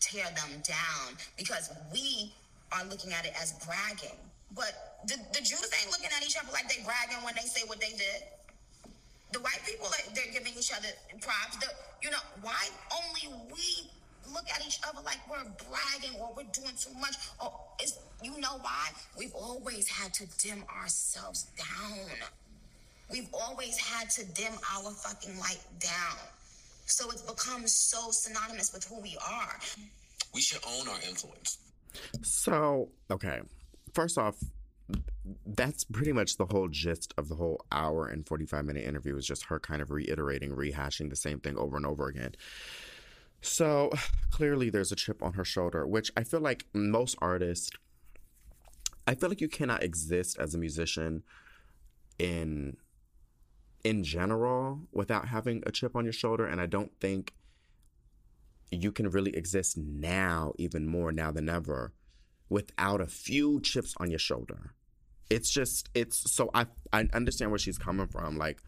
tear 0.00 0.24
them 0.24 0.62
down 0.66 1.14
because 1.36 1.70
we 1.92 2.32
are 2.72 2.84
looking 2.86 3.12
at 3.12 3.26
it 3.26 3.32
as 3.40 3.52
bragging. 3.64 4.18
But 4.54 5.04
the, 5.06 5.14
the 5.32 5.40
Jews 5.40 5.70
ain't 5.80 5.90
looking 5.90 6.10
at 6.16 6.24
each 6.24 6.36
other 6.36 6.50
like 6.52 6.68
they 6.68 6.82
bragging 6.82 7.22
when 7.22 7.34
they 7.34 7.46
say 7.46 7.62
what 7.66 7.80
they 7.80 7.90
did 7.90 8.26
the 9.32 9.40
white 9.40 9.60
people 9.66 9.86
like, 9.86 10.14
they're 10.14 10.32
giving 10.32 10.52
each 10.58 10.72
other 10.72 10.88
props. 11.20 11.56
The, 11.56 11.66
you 12.02 12.10
know 12.10 12.18
why 12.42 12.68
only 12.92 13.34
we 13.52 13.90
look 14.32 14.44
at 14.54 14.64
each 14.66 14.80
other 14.86 15.00
like 15.04 15.18
we're 15.30 15.44
bragging 15.68 16.18
or 16.20 16.32
we're 16.36 16.50
doing 16.52 16.74
too 16.78 16.94
much? 16.98 17.16
Or 17.42 17.52
is 17.82 17.98
you 18.22 18.38
know 18.40 18.58
why 18.60 18.90
we've 19.16 19.34
always 19.34 19.88
had 19.88 20.12
to 20.14 20.26
dim 20.38 20.64
ourselves 20.80 21.46
down. 21.56 22.08
We've 23.10 23.28
always 23.32 23.78
had 23.78 24.10
to 24.10 24.24
dim 24.32 24.52
our 24.76 24.90
fucking 24.90 25.38
light 25.38 25.60
down. 25.78 26.18
So 26.86 27.10
it's 27.10 27.22
become 27.22 27.66
so 27.66 28.10
synonymous 28.10 28.72
with 28.72 28.84
who 28.84 29.00
we 29.00 29.16
are. 29.26 29.58
We 30.34 30.40
should 30.40 30.60
own 30.66 30.88
our 30.88 31.00
influence. 31.08 31.58
So, 32.22 32.88
okay. 33.10 33.40
First 33.94 34.18
off, 34.18 34.36
that's 35.46 35.84
pretty 35.84 36.12
much 36.12 36.36
the 36.36 36.46
whole 36.46 36.68
gist 36.68 37.14
of 37.18 37.28
the 37.28 37.34
whole 37.34 37.64
hour 37.72 38.06
and 38.06 38.26
45 38.26 38.64
minute 38.64 38.84
interview 38.84 39.16
is 39.16 39.26
just 39.26 39.44
her 39.46 39.58
kind 39.58 39.82
of 39.82 39.90
reiterating, 39.90 40.52
rehashing 40.52 41.10
the 41.10 41.16
same 41.16 41.40
thing 41.40 41.56
over 41.56 41.76
and 41.76 41.86
over 41.86 42.08
again. 42.08 42.34
So, 43.40 43.92
clearly 44.30 44.68
there's 44.68 44.90
a 44.90 44.96
chip 44.96 45.22
on 45.22 45.34
her 45.34 45.44
shoulder, 45.44 45.86
which 45.86 46.10
I 46.16 46.24
feel 46.24 46.40
like 46.40 46.66
most 46.74 47.16
artists 47.20 47.70
I 49.08 49.14
feel 49.14 49.30
like 49.30 49.40
you 49.40 49.48
cannot 49.48 49.82
exist 49.82 50.38
as 50.38 50.54
a 50.54 50.58
musician 50.58 51.22
in 52.18 52.76
in 53.82 54.04
general 54.04 54.80
without 54.92 55.28
having 55.28 55.62
a 55.64 55.72
chip 55.72 55.96
on 55.96 56.04
your 56.04 56.12
shoulder 56.12 56.46
and 56.46 56.60
I 56.60 56.66
don't 56.66 56.92
think 57.00 57.32
you 58.70 58.92
can 58.92 59.08
really 59.08 59.34
exist 59.34 59.78
now 59.78 60.52
even 60.58 60.86
more 60.86 61.10
now 61.10 61.30
than 61.30 61.48
ever 61.48 61.94
without 62.50 63.00
a 63.00 63.06
few 63.06 63.62
chips 63.62 63.94
on 63.98 64.10
your 64.10 64.18
shoulder. 64.18 64.74
It's 65.30 65.50
just 65.50 65.88
it's 65.94 66.30
so 66.30 66.50
I 66.54 66.66
I 66.92 67.08
understand 67.12 67.50
where 67.50 67.58
she's 67.58 67.78
coming 67.78 68.08
from 68.08 68.38
like 68.38 68.62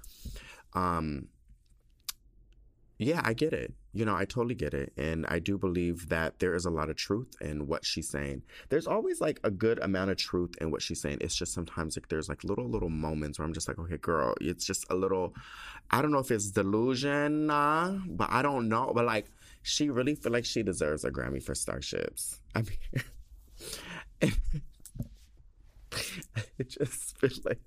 um 0.75 1.29
yeah, 3.01 3.23
I 3.25 3.33
get 3.33 3.55
it. 3.55 3.73
You 3.95 4.05
know, 4.05 4.15
I 4.15 4.27
totally 4.27 4.55
get 4.55 4.75
it. 4.75 4.93
And 4.99 5.25
I 5.27 5.39
do 5.39 5.57
believe 5.57 6.11
that 6.11 6.39
there 6.39 6.55
is 6.55 6.67
a 6.67 6.71
lot 6.71 6.91
of 6.91 6.97
truth 6.97 7.35
in 7.41 7.67
what 7.67 7.83
she's 7.83 8.11
saying. 8.11 8.43
There's 8.69 8.87
always 8.87 9.23
like 9.23 9.41
a 9.43 9.51
good 9.51 9.79
amount 9.79 10.11
of 10.11 10.19
truth 10.19 10.55
in 10.61 10.71
what 10.71 10.83
she's 10.83 11.01
saying. 11.01 11.17
It's 11.23 11.35
just 11.35 11.55
sometimes 11.55 11.97
like 11.97 12.09
there's 12.09 12.29
like 12.29 12.45
little, 12.45 12.69
little 12.69 12.91
moments 12.91 13.39
where 13.39 13.47
I'm 13.47 13.55
just 13.55 13.69
like, 13.69 13.79
okay, 13.79 13.97
girl, 13.97 14.35
it's 14.43 14.67
just 14.67 14.85
a 14.91 14.95
little, 14.95 15.35
I 15.91 16.03
don't 16.03 16.13
know 16.13 16.19
if 16.19 16.31
it's 16.31 16.51
delusion, 16.51 17.49
uh, 17.49 17.99
but 18.07 18.31
I 18.31 18.43
don't 18.43 18.69
know. 18.69 18.93
But 18.95 19.07
like, 19.07 19.31
she 19.63 19.89
really 19.89 20.15
feel 20.15 20.33
like 20.33 20.45
she 20.45 20.63
deserves 20.63 21.03
a 21.05 21.11
Grammy 21.11 21.43
for 21.43 21.55
Starships. 21.55 22.39
I 22.55 22.65
mean, 24.21 24.33
I 26.37 26.63
just 26.67 27.19
feel 27.19 27.31
like. 27.45 27.59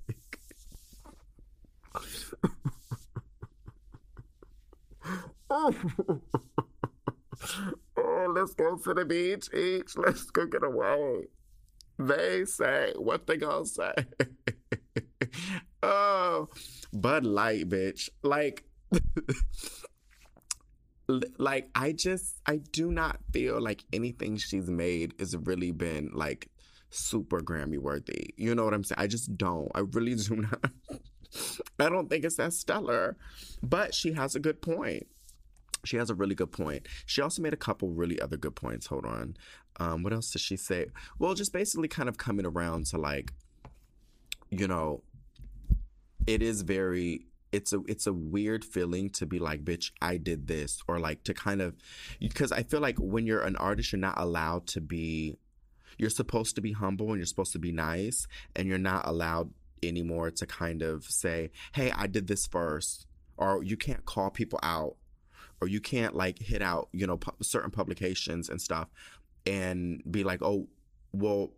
oh, 5.50 5.74
let's 8.34 8.54
go 8.54 8.78
to 8.78 8.94
the 8.94 9.06
beach, 9.06 9.54
each. 9.54 9.98
Let's 9.98 10.24
go 10.32 10.46
get 10.46 10.64
away. 10.64 11.28
They 12.00 12.46
say 12.46 12.94
what 12.96 13.28
they 13.28 13.38
gonna 13.38 13.66
say. 13.66 13.94
oh, 15.84 16.50
Bud 16.92 17.26
Light, 17.26 17.70
bitch. 17.70 18.10
Like, 18.24 18.64
like 21.38 21.70
I 21.76 21.92
just 21.92 22.42
I 22.46 22.58
do 22.58 22.92
not 22.92 23.20
feel 23.32 23.62
like 23.62 23.84
anything 23.94 24.38
she's 24.38 24.70
made 24.70 25.14
has 25.20 25.36
really 25.38 25.72
been 25.72 26.12
like 26.14 26.48
super 26.94 27.42
Grammy 27.42 27.78
worthy. 27.78 28.34
You 28.38 28.56
know 28.56 28.66
what 28.66 28.74
I'm 28.74 28.84
saying? 28.84 29.00
I 29.00 29.08
just 29.08 29.38
don't. 29.38 29.72
I 29.76 29.80
really 29.80 30.16
do 30.16 30.38
not. 30.38 30.72
I 31.80 31.90
don't 31.90 32.10
think 32.10 32.24
it's 32.24 32.36
that 32.38 32.54
stellar. 32.54 33.18
But 33.62 33.94
she 33.94 34.14
has 34.14 34.36
a 34.36 34.40
good 34.40 34.62
point. 34.62 35.08
She 35.86 35.98
has 35.98 36.10
a 36.10 36.16
really 36.16 36.36
good 36.36 36.52
point. 36.52 36.88
She 37.06 37.22
also 37.22 37.42
made 37.42 37.54
a 37.54 37.58
couple 37.58 37.90
really 37.90 38.22
other 38.22 38.38
good 38.38 38.56
points. 38.56 38.88
Hold 38.88 39.06
on. 39.06 39.36
Um, 39.80 40.04
what 40.04 40.14
else 40.14 40.32
did 40.32 40.42
she 40.42 40.56
say? 40.56 40.86
Well, 41.20 41.34
just 41.34 41.52
basically 41.52 41.88
kind 41.88 42.08
of 42.08 42.18
coming 42.18 42.46
around 42.46 42.86
to 42.88 42.98
like, 42.98 43.34
you 44.50 44.68
know, 44.68 45.04
it 46.28 46.42
is 46.42 46.62
very 46.62 47.26
it's 47.52 47.72
a 47.72 47.82
it's 47.88 48.08
a 48.08 48.14
weird 48.14 48.66
feeling 48.66 49.10
to 49.12 49.26
be 49.26 49.38
like 49.38 49.64
bitch 49.64 49.92
i 50.02 50.18
did 50.18 50.48
this 50.48 50.82
or 50.88 51.00
like 51.00 51.24
to 51.24 51.34
kind 51.34 51.62
of 51.62 51.76
because 52.20 52.52
i 52.52 52.64
feel 52.64 52.80
like 52.80 52.98
when 52.98 53.28
you're 53.28 53.44
an 53.44 53.56
artist 53.58 53.92
you're 53.92 54.00
not 54.00 54.20
allowed 54.20 54.66
to 54.66 54.82
be 54.82 55.38
you're 55.98 56.10
supposed 56.10 56.56
to 56.56 56.62
be 56.62 56.72
humble 56.72 57.10
and 57.10 57.18
you're 57.18 57.26
supposed 57.26 57.54
to 57.54 57.60
be 57.60 57.72
nice 57.72 58.28
and 58.56 58.68
you're 58.68 58.78
not 58.78 59.08
allowed 59.08 59.52
anymore 59.82 60.32
to 60.32 60.46
kind 60.46 60.82
of 60.82 61.04
say 61.04 61.52
hey 61.74 61.92
i 61.96 62.08
did 62.08 62.28
this 62.28 62.48
first 62.48 63.06
or 63.38 63.64
you 63.64 63.76
can't 63.76 64.06
call 64.06 64.30
people 64.30 64.60
out 64.64 64.96
or 65.62 65.68
you 65.68 65.80
can't 65.80 66.16
like 66.16 66.40
hit 66.40 66.62
out 66.62 66.90
you 66.92 67.06
know 67.06 67.18
pu- 67.18 67.32
certain 67.42 67.72
publications 67.72 68.50
and 68.50 68.62
stuff 68.62 68.88
and 69.46 70.02
be 70.10 70.24
like 70.24 70.42
oh 70.42 70.68
well 71.12 71.52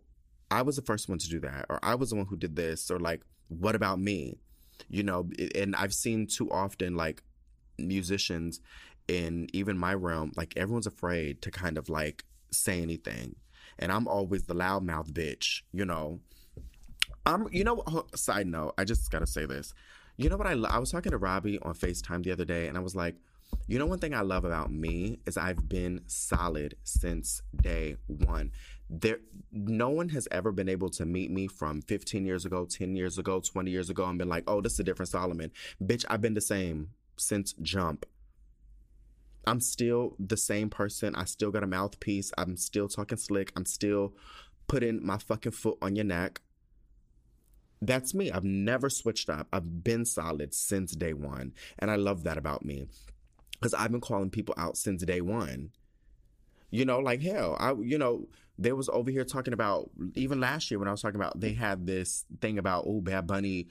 i 0.50 0.62
was 0.62 0.76
the 0.76 0.82
first 0.82 1.08
one 1.08 1.18
to 1.18 1.28
do 1.28 1.40
that 1.40 1.66
or 1.68 1.78
i 1.82 1.94
was 1.94 2.10
the 2.10 2.16
one 2.16 2.26
who 2.26 2.36
did 2.36 2.56
this 2.56 2.90
or 2.90 2.98
like 2.98 3.22
what 3.48 3.76
about 3.76 4.00
me? 4.00 4.38
You 4.88 5.02
know 5.02 5.28
and 5.54 5.74
i've 5.76 5.94
seen 5.94 6.26
too 6.26 6.50
often 6.50 6.96
like 6.96 7.22
musicians 7.78 8.60
in 9.08 9.48
even 9.52 9.78
my 9.78 9.94
realm 9.94 10.32
like 10.36 10.52
everyone's 10.56 10.86
afraid 10.86 11.42
to 11.42 11.50
kind 11.50 11.78
of 11.78 11.88
like 11.88 12.24
say 12.50 12.82
anything 12.82 13.36
and 13.78 13.92
i'm 13.92 14.06
always 14.08 14.44
the 14.44 14.54
loudmouth 14.54 15.10
bitch 15.12 15.62
you 15.72 15.84
know? 15.84 16.20
I'm 17.24 17.48
you 17.50 17.64
know 17.64 17.82
side 18.14 18.46
note 18.46 18.74
i 18.78 18.84
just 18.84 19.10
gotta 19.10 19.26
say 19.26 19.46
this. 19.46 19.74
You 20.16 20.28
know 20.30 20.36
what 20.36 20.46
i 20.46 20.54
lo- 20.54 20.70
i 20.70 20.78
was 20.78 20.90
talking 20.90 21.12
to 21.12 21.18
robbie 21.18 21.58
on 21.60 21.74
facetime 21.74 22.22
the 22.22 22.32
other 22.32 22.44
day 22.44 22.68
and 22.68 22.76
i 22.76 22.80
was 22.80 22.94
like 22.94 23.16
you 23.66 23.78
know 23.78 23.86
one 23.86 23.98
thing 23.98 24.14
i 24.14 24.20
love 24.20 24.44
about 24.44 24.70
me 24.72 25.18
is 25.26 25.36
i've 25.36 25.68
been 25.68 26.00
solid 26.06 26.74
since 26.84 27.42
day 27.62 27.96
one. 28.06 28.50
There 28.88 29.18
no 29.50 29.90
one 29.90 30.08
has 30.10 30.28
ever 30.30 30.52
been 30.52 30.68
able 30.68 30.90
to 30.90 31.04
meet 31.04 31.30
me 31.30 31.48
from 31.48 31.82
15 31.82 32.24
years 32.24 32.44
ago 32.46 32.64
10 32.64 32.94
years 32.94 33.18
ago 33.18 33.40
20 33.40 33.70
years 33.70 33.90
ago 33.90 34.04
and 34.04 34.18
been 34.18 34.28
like 34.28 34.44
oh 34.46 34.60
this 34.60 34.74
is 34.74 34.80
a 34.80 34.84
different 34.84 35.08
solomon 35.08 35.50
bitch 35.82 36.04
i've 36.08 36.20
been 36.20 36.34
the 36.34 36.40
same 36.40 36.90
since 37.16 37.52
jump 37.54 38.06
I'm 39.46 39.60
still 39.60 40.16
the 40.18 40.36
same 40.36 40.70
person. 40.70 41.14
I 41.14 41.24
still 41.24 41.50
got 41.50 41.62
a 41.62 41.66
mouthpiece. 41.66 42.32
I'm 42.36 42.56
still 42.56 42.88
talking 42.88 43.18
slick. 43.18 43.52
I'm 43.56 43.66
still 43.66 44.14
putting 44.66 45.04
my 45.04 45.18
fucking 45.18 45.52
foot 45.52 45.78
on 45.80 45.94
your 45.94 46.04
neck. 46.04 46.40
That's 47.80 48.14
me. 48.14 48.32
I've 48.32 48.44
never 48.44 48.90
switched 48.90 49.28
up. 49.28 49.46
I've 49.52 49.84
been 49.84 50.04
solid 50.04 50.54
since 50.54 50.92
day 50.92 51.12
one. 51.12 51.52
And 51.78 51.90
I 51.90 51.96
love 51.96 52.24
that 52.24 52.38
about 52.38 52.64
me. 52.64 52.88
Because 53.52 53.74
I've 53.74 53.92
been 53.92 54.00
calling 54.00 54.30
people 54.30 54.54
out 54.58 54.76
since 54.76 55.04
day 55.04 55.20
one. 55.20 55.70
You 56.70 56.84
know, 56.84 56.98
like 56.98 57.22
hell, 57.22 57.56
I 57.60 57.72
you 57.74 57.96
know, 57.96 58.26
they 58.58 58.72
was 58.72 58.88
over 58.88 59.10
here 59.10 59.24
talking 59.24 59.52
about 59.52 59.90
even 60.14 60.40
last 60.40 60.70
year 60.70 60.78
when 60.78 60.88
I 60.88 60.90
was 60.90 61.02
talking 61.02 61.20
about 61.20 61.38
they 61.38 61.52
had 61.52 61.86
this 61.86 62.24
thing 62.40 62.58
about 62.58 62.84
oh 62.86 63.00
Bad 63.00 63.26
Bunny 63.26 63.68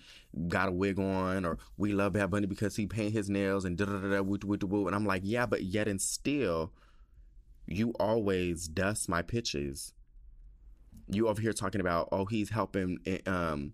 got 0.48 0.70
a 0.70 0.72
wig 0.72 1.00
on 1.00 1.46
or 1.46 1.58
we 1.78 1.94
love 1.94 2.14
Bad 2.14 2.30
Bunny 2.30 2.46
because 2.48 2.76
he 2.76 2.86
paint 2.86 3.14
his 3.14 3.30
nails 3.30 3.66
and 3.66 3.78
da 3.78 3.86
da 3.86 3.98
da 4.00 4.22
da 4.22 4.86
and 4.86 4.96
I'm 4.96 5.06
like 5.06 5.22
yeah 5.26 5.46
but 5.46 5.64
yet 5.64 5.88
and 5.88 6.02
still 6.02 6.72
you 7.68 7.94
always 8.00 8.68
dust 8.68 9.10
my 9.10 9.22
pitches. 9.22 9.94
You 11.10 11.28
over 11.28 11.42
here 11.42 11.54
talking 11.54 11.82
about 11.82 12.10
oh 12.12 12.26
he's 12.26 12.50
helping 12.50 13.00
eh, 13.06 13.20
um 13.26 13.74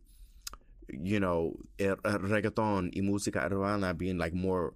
you 0.89 1.19
know 1.19 1.55
eh, 1.79 1.95
eh, 2.03 2.17
reggaeton 2.17 2.91
y 2.93 3.01
música 3.01 3.49
urbana 3.49 3.93
being 3.93 4.17
like 4.17 4.33
more 4.33 4.73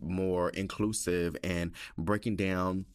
more 0.00 0.48
inclusive 0.50 1.36
and 1.44 1.72
breaking 1.98 2.36
down 2.36 2.86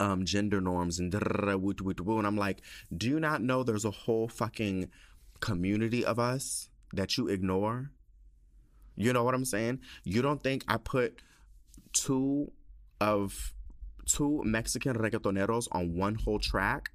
um, 0.00 0.24
gender 0.24 0.60
norms 0.60 0.98
and 0.98 1.12
and 1.14 2.26
I'm 2.26 2.36
like, 2.36 2.62
do 2.96 3.08
you 3.08 3.20
not 3.20 3.42
know 3.42 3.62
there's 3.62 3.84
a 3.84 3.90
whole 3.90 4.28
fucking 4.28 4.90
community 5.40 6.04
of 6.04 6.18
us 6.18 6.68
that 6.92 7.16
you 7.16 7.28
ignore? 7.28 7.90
You 8.96 9.12
know 9.12 9.22
what 9.22 9.34
I'm 9.34 9.44
saying? 9.44 9.80
You 10.04 10.22
don't 10.22 10.42
think 10.42 10.64
I 10.66 10.76
put 10.76 11.22
two 11.92 12.50
of 13.00 13.54
two 14.06 14.42
Mexican 14.44 14.94
reggaetoneros 14.94 15.68
on 15.72 15.96
one 15.96 16.16
whole 16.16 16.38
track 16.38 16.90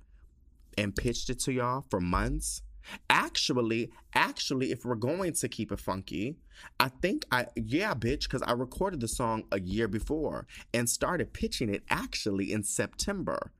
and 0.77 0.95
pitched 0.95 1.29
it 1.29 1.39
to 1.41 1.53
y'all 1.53 1.85
for 1.89 2.01
months? 2.01 2.61
Actually, 3.09 3.91
actually, 4.13 4.71
if 4.71 4.85
we're 4.85 4.95
going 4.95 5.33
to 5.33 5.47
keep 5.47 5.71
it 5.71 5.79
funky, 5.79 6.37
I 6.79 6.89
think 6.89 7.25
I, 7.31 7.47
yeah, 7.55 7.93
bitch, 7.93 8.23
because 8.23 8.41
I 8.41 8.51
recorded 8.51 8.99
the 8.99 9.07
song 9.07 9.43
a 9.51 9.59
year 9.59 9.87
before 9.87 10.47
and 10.73 10.89
started 10.89 11.33
pitching 11.33 11.73
it 11.73 11.83
actually 11.89 12.51
in 12.51 12.63
September 12.63 13.51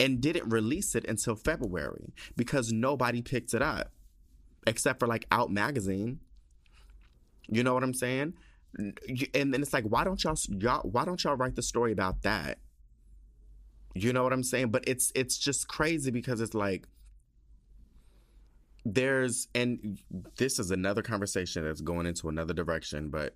and 0.00 0.20
didn't 0.20 0.48
release 0.48 0.94
it 0.94 1.04
until 1.08 1.36
February 1.36 2.12
because 2.36 2.72
nobody 2.72 3.22
picked 3.22 3.54
it 3.54 3.62
up 3.62 3.92
except 4.66 4.98
for 4.98 5.06
like 5.06 5.26
Out 5.30 5.50
Magazine. 5.50 6.20
You 7.48 7.62
know 7.62 7.74
what 7.74 7.84
I'm 7.84 7.94
saying? 7.94 8.34
And 8.76 9.54
then 9.54 9.62
it's 9.62 9.72
like, 9.72 9.84
why 9.84 10.02
don't 10.04 10.22
y'all, 10.24 10.36
y'all 10.48 10.82
why 10.82 11.04
don't 11.04 11.22
y'all 11.22 11.36
write 11.36 11.54
the 11.54 11.62
story 11.62 11.92
about 11.92 12.22
that? 12.22 12.58
You 13.94 14.12
know 14.12 14.24
what 14.24 14.32
I'm 14.32 14.42
saying? 14.42 14.70
But 14.70 14.88
it's 14.88 15.12
it's 15.14 15.38
just 15.38 15.68
crazy 15.68 16.10
because 16.10 16.40
it's 16.40 16.54
like 16.54 16.88
there's 18.84 19.48
and 19.54 19.98
this 20.36 20.58
is 20.58 20.70
another 20.70 21.02
conversation 21.02 21.64
that's 21.64 21.80
going 21.80 22.06
into 22.06 22.28
another 22.28 22.52
direction 22.52 23.08
but 23.08 23.34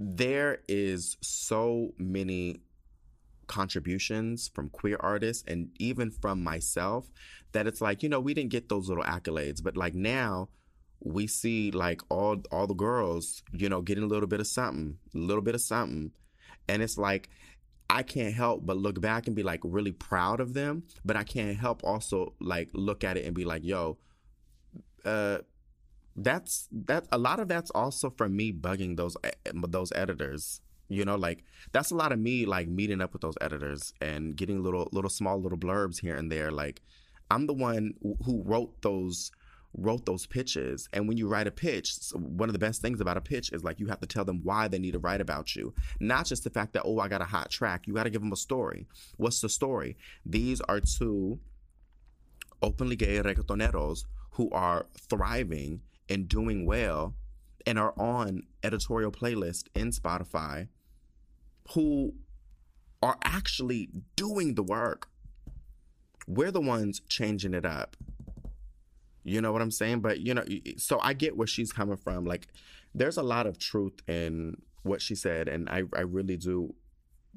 there 0.00 0.58
is 0.66 1.16
so 1.20 1.92
many 1.98 2.60
contributions 3.46 4.50
from 4.52 4.68
queer 4.70 4.96
artists 5.00 5.44
and 5.46 5.68
even 5.78 6.10
from 6.10 6.42
myself 6.42 7.10
that 7.52 7.66
it's 7.66 7.80
like 7.80 8.02
you 8.02 8.08
know 8.08 8.20
we 8.20 8.34
didn't 8.34 8.50
get 8.50 8.68
those 8.68 8.88
little 8.88 9.04
accolades 9.04 9.62
but 9.62 9.76
like 9.76 9.94
now 9.94 10.48
we 11.04 11.26
see 11.26 11.70
like 11.70 12.00
all 12.08 12.42
all 12.50 12.66
the 12.66 12.74
girls 12.74 13.42
you 13.52 13.68
know 13.68 13.82
getting 13.82 14.04
a 14.04 14.06
little 14.06 14.26
bit 14.26 14.40
of 14.40 14.46
something 14.46 14.96
a 15.14 15.18
little 15.18 15.42
bit 15.42 15.54
of 15.54 15.60
something. 15.60 16.10
And 16.66 16.82
it's 16.82 16.96
like 16.96 17.28
I 17.90 18.02
can't 18.02 18.34
help 18.34 18.64
but 18.64 18.78
look 18.78 19.00
back 19.00 19.26
and 19.26 19.36
be 19.36 19.42
like 19.42 19.60
really 19.62 19.92
proud 19.92 20.40
of 20.40 20.54
them 20.54 20.84
but 21.04 21.16
I 21.16 21.22
can't 21.22 21.56
help 21.56 21.84
also 21.84 22.32
like 22.40 22.70
look 22.72 23.04
at 23.04 23.18
it 23.18 23.26
and 23.26 23.34
be 23.34 23.44
like 23.44 23.62
yo 23.62 23.98
uh, 25.04 25.38
that's 26.16 26.68
that 26.70 27.06
a 27.10 27.18
lot 27.18 27.40
of 27.40 27.48
that's 27.48 27.70
also 27.70 28.10
from 28.10 28.36
me 28.36 28.52
bugging 28.52 28.96
those 28.96 29.16
those 29.52 29.92
editors. 29.94 30.60
You 30.88 31.04
know 31.04 31.16
like 31.16 31.44
that's 31.72 31.90
a 31.90 31.94
lot 31.94 32.12
of 32.12 32.18
me 32.18 32.44
like 32.46 32.68
meeting 32.68 33.00
up 33.00 33.12
with 33.12 33.22
those 33.22 33.38
editors 33.40 33.92
and 34.00 34.36
getting 34.36 34.62
little 34.62 34.88
little 34.92 35.10
small 35.10 35.40
little 35.40 35.58
blurbs 35.58 36.00
here 36.00 36.14
and 36.14 36.30
there. 36.30 36.50
Like 36.50 36.82
i'm 37.30 37.46
the 37.46 37.54
one 37.54 37.94
who 38.02 38.42
wrote 38.44 38.82
those 38.82 39.32
wrote 39.76 40.06
those 40.06 40.26
pitches. 40.26 40.88
And 40.92 41.08
when 41.08 41.16
you 41.16 41.26
write 41.26 41.48
a 41.48 41.50
pitch 41.50 41.96
one 42.12 42.48
of 42.48 42.52
the 42.52 42.58
best 42.58 42.80
things 42.80 43.00
about 43.00 43.16
a 43.16 43.20
pitch 43.20 43.50
is 43.52 43.64
like 43.64 43.80
you 43.80 43.86
have 43.86 44.00
to 44.00 44.06
tell 44.06 44.24
them 44.24 44.40
why 44.44 44.68
they 44.68 44.78
need 44.78 44.92
to 44.92 44.98
write 44.98 45.20
about 45.20 45.56
you. 45.56 45.74
Not 45.98 46.26
just 46.26 46.44
the 46.44 46.50
fact 46.50 46.74
that 46.74 46.82
oh 46.84 47.00
i 47.00 47.08
got 47.08 47.22
a 47.22 47.26
hot 47.26 47.50
track. 47.50 47.86
You 47.86 47.94
got 47.94 48.04
to 48.04 48.10
give 48.10 48.20
them 48.20 48.32
a 48.32 48.36
story. 48.36 48.86
What's 49.16 49.40
the 49.40 49.48
story? 49.48 49.96
These 50.24 50.60
are 50.60 50.80
two 50.80 51.40
openly 52.62 52.96
gay 52.96 53.20
reggaetoneros 53.20 54.04
who 54.34 54.50
are 54.50 54.86
thriving 54.98 55.80
and 56.08 56.28
doing 56.28 56.66
well 56.66 57.14
and 57.66 57.78
are 57.78 57.94
on 57.96 58.42
editorial 58.62 59.10
playlist 59.10 59.64
in 59.74 59.90
Spotify 59.90 60.68
who 61.72 62.14
are 63.02 63.16
actually 63.24 63.88
doing 64.16 64.54
the 64.54 64.62
work. 64.62 65.08
We're 66.26 66.50
the 66.50 66.60
ones 66.60 67.00
changing 67.08 67.54
it 67.54 67.64
up. 67.64 67.96
You 69.22 69.40
know 69.40 69.52
what 69.52 69.62
I'm 69.62 69.70
saying? 69.70 70.00
But, 70.00 70.20
you 70.20 70.34
know, 70.34 70.44
so 70.76 70.98
I 71.00 71.14
get 71.14 71.36
where 71.36 71.46
she's 71.46 71.72
coming 71.72 71.96
from. 71.96 72.24
Like, 72.24 72.48
there's 72.94 73.16
a 73.16 73.22
lot 73.22 73.46
of 73.46 73.58
truth 73.58 74.00
in 74.06 74.56
what 74.82 75.00
she 75.00 75.14
said, 75.14 75.48
and 75.48 75.68
I, 75.68 75.84
I 75.96 76.02
really 76.02 76.36
do 76.36 76.74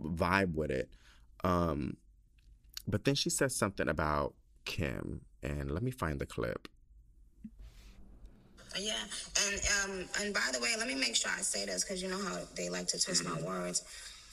vibe 0.02 0.54
with 0.54 0.70
it. 0.70 0.90
Um, 1.44 1.98
but 2.88 3.06
then 3.06 3.16
she 3.16 3.30
says 3.30 3.56
something 3.56 3.88
about 3.88 4.34
Kim, 4.66 5.22
and 5.42 5.72
let 5.72 5.84
me 5.84 5.92
find 5.92 6.20
the 6.20 6.26
clip. 6.26 6.68
Yeah, 8.80 8.94
and 9.48 9.62
um, 9.84 10.10
and 10.22 10.34
by 10.34 10.50
the 10.54 10.60
way, 10.60 10.74
let 10.78 10.88
me 10.88 10.96
make 10.96 11.16
sure 11.16 11.32
I 11.32 11.42
say 11.42 11.66
this 11.66 11.84
because 11.84 12.02
you 12.02 12.10
know 12.10 12.22
how 12.22 12.40
they 12.56 12.70
like 12.70 12.88
to 12.88 13.00
twist 13.00 13.24
mm-hmm. 13.24 13.44
my 13.44 13.48
words. 13.48 13.84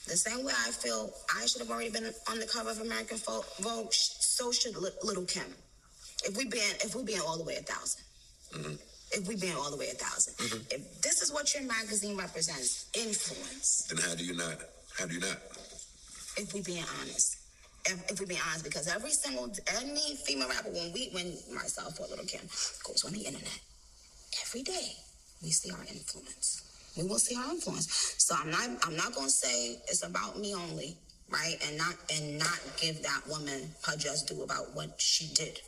The 0.06 0.16
same 0.16 0.44
way 0.44 0.52
I 0.66 0.70
feel 0.70 1.10
I 1.34 1.46
should 1.46 1.62
have 1.62 1.70
already 1.70 1.90
been 1.90 2.10
on 2.30 2.38
the 2.38 2.46
cover 2.46 2.70
of 2.70 2.80
American 2.80 3.16
Vogue, 3.16 3.92
so 3.92 4.52
should 4.52 4.76
Little 4.76 5.24
Kim. 5.24 5.54
If 6.24 6.36
we 6.36 6.44
been 6.44 6.74
if 6.84 6.94
we 6.94 7.02
been 7.04 7.20
all 7.20 7.38
the 7.38 7.44
way 7.44 7.54
a 7.54 7.64
1000 7.64 8.04
mm-hmm. 8.52 8.74
if 9.12 9.28
we 9.28 9.36
been 9.36 9.56
all 9.56 9.70
the 9.70 9.76
way 9.76 9.86
a 9.86 9.96
1000 9.96 10.34
mm-hmm. 10.34 10.62
if 10.70 11.02
this 11.02 11.22
is 11.22 11.32
what 11.32 11.54
your 11.54 11.62
magazine 11.64 12.16
represents, 12.16 12.90
influence. 12.94 13.86
Then 13.88 13.98
how 13.98 14.14
do 14.14 14.24
you 14.24 14.36
not? 14.36 14.58
How 14.98 15.06
do 15.06 15.14
you 15.14 15.20
not? 15.20 15.38
If 16.36 16.52
we 16.52 16.62
being 16.62 16.84
honest 17.00 17.38
if, 17.86 18.10
if 18.10 18.20
we 18.20 18.26
be 18.26 18.38
honest, 18.48 18.64
because 18.64 18.88
every 18.88 19.10
single 19.10 19.50
any 19.76 20.16
female 20.24 20.48
rapper, 20.48 20.70
when 20.70 20.92
we 20.92 21.10
when 21.12 21.36
myself 21.54 22.00
or 22.00 22.06
Little 22.06 22.24
Kim 22.24 22.40
goes 22.84 23.04
on 23.04 23.12
the 23.12 23.20
internet, 23.20 23.60
every 24.46 24.62
day 24.62 24.92
we 25.42 25.50
see 25.50 25.70
our 25.70 25.80
influence. 25.80 26.62
We 26.96 27.04
will 27.04 27.18
see 27.18 27.36
our 27.36 27.50
influence. 27.50 28.14
So 28.18 28.34
I'm 28.38 28.50
not 28.50 28.68
I'm 28.86 28.96
not 28.96 29.14
gonna 29.14 29.28
say 29.28 29.78
it's 29.88 30.04
about 30.04 30.38
me 30.38 30.54
only, 30.54 30.96
right? 31.28 31.56
And 31.66 31.76
not 31.78 31.94
and 32.14 32.38
not 32.38 32.60
give 32.80 33.02
that 33.02 33.22
woman 33.28 33.70
her 33.86 33.96
just 33.96 34.28
due 34.28 34.42
about 34.42 34.74
what 34.74 35.00
she 35.00 35.32
did. 35.34 35.60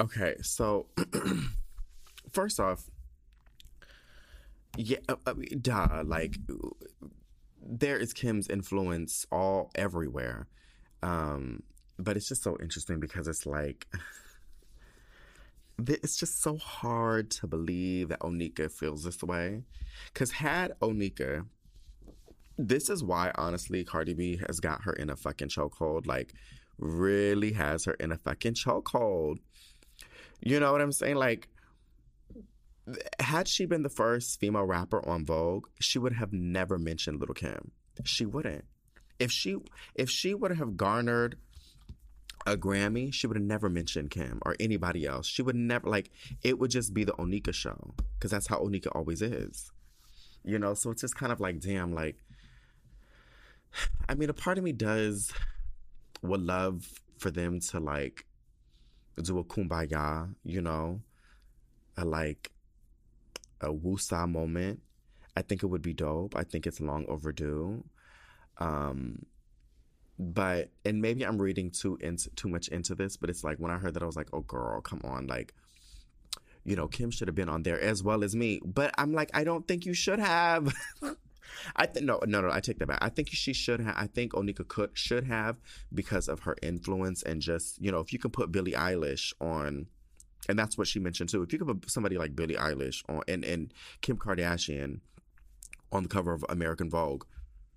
Okay, 0.00 0.36
so 0.42 0.86
first 2.32 2.58
off, 2.58 2.90
yeah, 4.76 4.98
uh, 5.08 5.16
uh, 5.26 5.34
duh, 5.60 6.02
like 6.04 6.36
there 7.62 7.96
is 7.96 8.12
Kim's 8.12 8.48
influence 8.48 9.24
all 9.30 9.70
everywhere. 9.74 10.48
Um, 11.02 11.62
but 11.98 12.16
it's 12.16 12.28
just 12.28 12.42
so 12.42 12.56
interesting 12.60 12.98
because 12.98 13.28
it's 13.28 13.46
like 13.46 13.86
it's 15.78 16.16
just 16.16 16.42
so 16.42 16.56
hard 16.56 17.30
to 17.32 17.46
believe 17.46 18.08
that 18.08 18.20
Onika 18.20 18.70
feels 18.70 19.04
this 19.04 19.22
way. 19.22 19.62
Because 20.12 20.30
had 20.30 20.72
Onika, 20.80 21.46
this 22.56 22.88
is 22.88 23.02
why, 23.02 23.32
honestly, 23.34 23.84
Cardi 23.84 24.14
B 24.14 24.40
has 24.46 24.60
got 24.60 24.84
her 24.84 24.92
in 24.92 25.10
a 25.10 25.16
fucking 25.16 25.48
chokehold. 25.48 26.06
Like, 26.06 26.32
really 26.78 27.52
has 27.52 27.84
her 27.84 27.94
in 27.94 28.12
a 28.12 28.18
fucking 28.18 28.54
chokehold. 28.54 29.38
You 30.40 30.60
know 30.60 30.72
what 30.72 30.80
I'm 30.80 30.92
saying? 30.92 31.16
Like, 31.16 31.48
had 33.18 33.48
she 33.48 33.66
been 33.66 33.82
the 33.82 33.88
first 33.88 34.38
female 34.40 34.64
rapper 34.64 35.06
on 35.08 35.24
Vogue, 35.24 35.66
she 35.80 35.98
would 35.98 36.12
have 36.12 36.32
never 36.32 36.78
mentioned 36.78 37.18
Little 37.18 37.34
Kim. 37.34 37.70
She 38.04 38.26
wouldn't. 38.26 38.64
If 39.18 39.30
she 39.30 39.56
if 39.94 40.10
she 40.10 40.34
would 40.34 40.50
have 40.56 40.76
garnered 40.76 41.38
a 42.46 42.56
Grammy, 42.56 43.12
she 43.12 43.26
would 43.26 43.36
have 43.36 43.44
never 43.44 43.68
mentioned 43.68 44.10
Kim 44.10 44.38
or 44.44 44.54
anybody 44.60 45.06
else. 45.06 45.26
She 45.26 45.42
would 45.42 45.56
never 45.56 45.88
like 45.88 46.10
it 46.42 46.58
would 46.58 46.70
just 46.70 46.92
be 46.92 47.04
the 47.04 47.12
Onika 47.12 47.54
show 47.54 47.94
because 48.18 48.30
that's 48.30 48.46
how 48.46 48.58
Onika 48.58 48.88
always 48.94 49.22
is. 49.22 49.70
You 50.44 50.58
know, 50.58 50.74
so 50.74 50.90
it's 50.90 51.00
just 51.00 51.16
kind 51.16 51.32
of 51.32 51.40
like 51.40 51.60
damn 51.60 51.94
like 51.94 52.16
I 54.08 54.14
mean, 54.14 54.30
a 54.30 54.34
part 54.34 54.58
of 54.58 54.64
me 54.64 54.72
does 54.72 55.32
would 56.22 56.40
love 56.40 57.00
for 57.18 57.30
them 57.30 57.60
to 57.60 57.80
like 57.80 58.26
do 59.22 59.38
a 59.38 59.44
kumbaya, 59.44 60.34
you 60.44 60.60
know, 60.60 61.00
a 61.96 62.04
like 62.04 62.50
a 63.60 63.68
wusa 63.68 64.28
moment. 64.28 64.80
I 65.36 65.42
think 65.42 65.62
it 65.62 65.66
would 65.66 65.82
be 65.82 65.94
dope. 65.94 66.36
I 66.36 66.44
think 66.44 66.66
it's 66.66 66.80
long 66.80 67.06
overdue. 67.08 67.84
Um, 68.58 69.26
but 70.18 70.70
and 70.84 71.00
maybe 71.02 71.24
I'm 71.24 71.40
reading 71.40 71.70
too 71.70 71.96
into 72.00 72.30
too 72.30 72.48
much 72.48 72.68
into 72.68 72.94
this, 72.94 73.16
but 73.16 73.30
it's 73.30 73.44
like 73.44 73.58
when 73.58 73.70
I 73.70 73.78
heard 73.78 73.94
that 73.94 74.02
I 74.02 74.06
was 74.06 74.16
like, 74.16 74.28
oh 74.32 74.40
girl, 74.40 74.80
come 74.80 75.00
on, 75.04 75.26
like 75.26 75.54
you 76.64 76.76
know, 76.76 76.88
Kim 76.88 77.10
should 77.10 77.28
have 77.28 77.34
been 77.34 77.48
on 77.48 77.62
there 77.62 77.80
as 77.80 78.02
well 78.02 78.24
as 78.24 78.34
me. 78.34 78.60
But 78.64 78.94
I'm 78.96 79.12
like, 79.12 79.30
I 79.34 79.44
don't 79.44 79.68
think 79.68 79.84
you 79.84 79.94
should 79.94 80.18
have. 80.18 80.74
I 81.76 81.86
think 81.86 82.06
no, 82.06 82.20
no, 82.26 82.40
no. 82.40 82.50
I 82.50 82.60
take 82.60 82.78
that 82.78 82.88
back. 82.88 82.98
I 83.00 83.10
think 83.10 83.28
she 83.30 83.52
should 83.52 83.80
have. 83.80 83.94
I 83.96 84.06
think 84.06 84.32
Onika 84.32 84.66
could 84.66 84.90
should 84.94 85.24
have 85.24 85.56
because 85.92 86.28
of 86.28 86.40
her 86.40 86.56
influence 86.62 87.22
and 87.22 87.40
just 87.40 87.80
you 87.80 87.92
know, 87.92 88.00
if 88.00 88.12
you 88.12 88.18
can 88.18 88.30
put 88.30 88.50
Billie 88.50 88.72
Eilish 88.72 89.32
on, 89.40 89.86
and 90.48 90.58
that's 90.58 90.76
what 90.78 90.88
she 90.88 90.98
mentioned 90.98 91.30
too. 91.30 91.42
If 91.42 91.52
you 91.52 91.58
could 91.58 91.82
put 91.82 91.90
somebody 91.90 92.18
like 92.18 92.34
Billie 92.34 92.56
Eilish 92.56 93.02
on 93.08 93.22
and 93.28 93.44
and 93.44 93.72
Kim 94.00 94.16
Kardashian 94.16 95.00
on 95.92 96.02
the 96.02 96.08
cover 96.08 96.32
of 96.32 96.44
American 96.48 96.90
Vogue, 96.90 97.24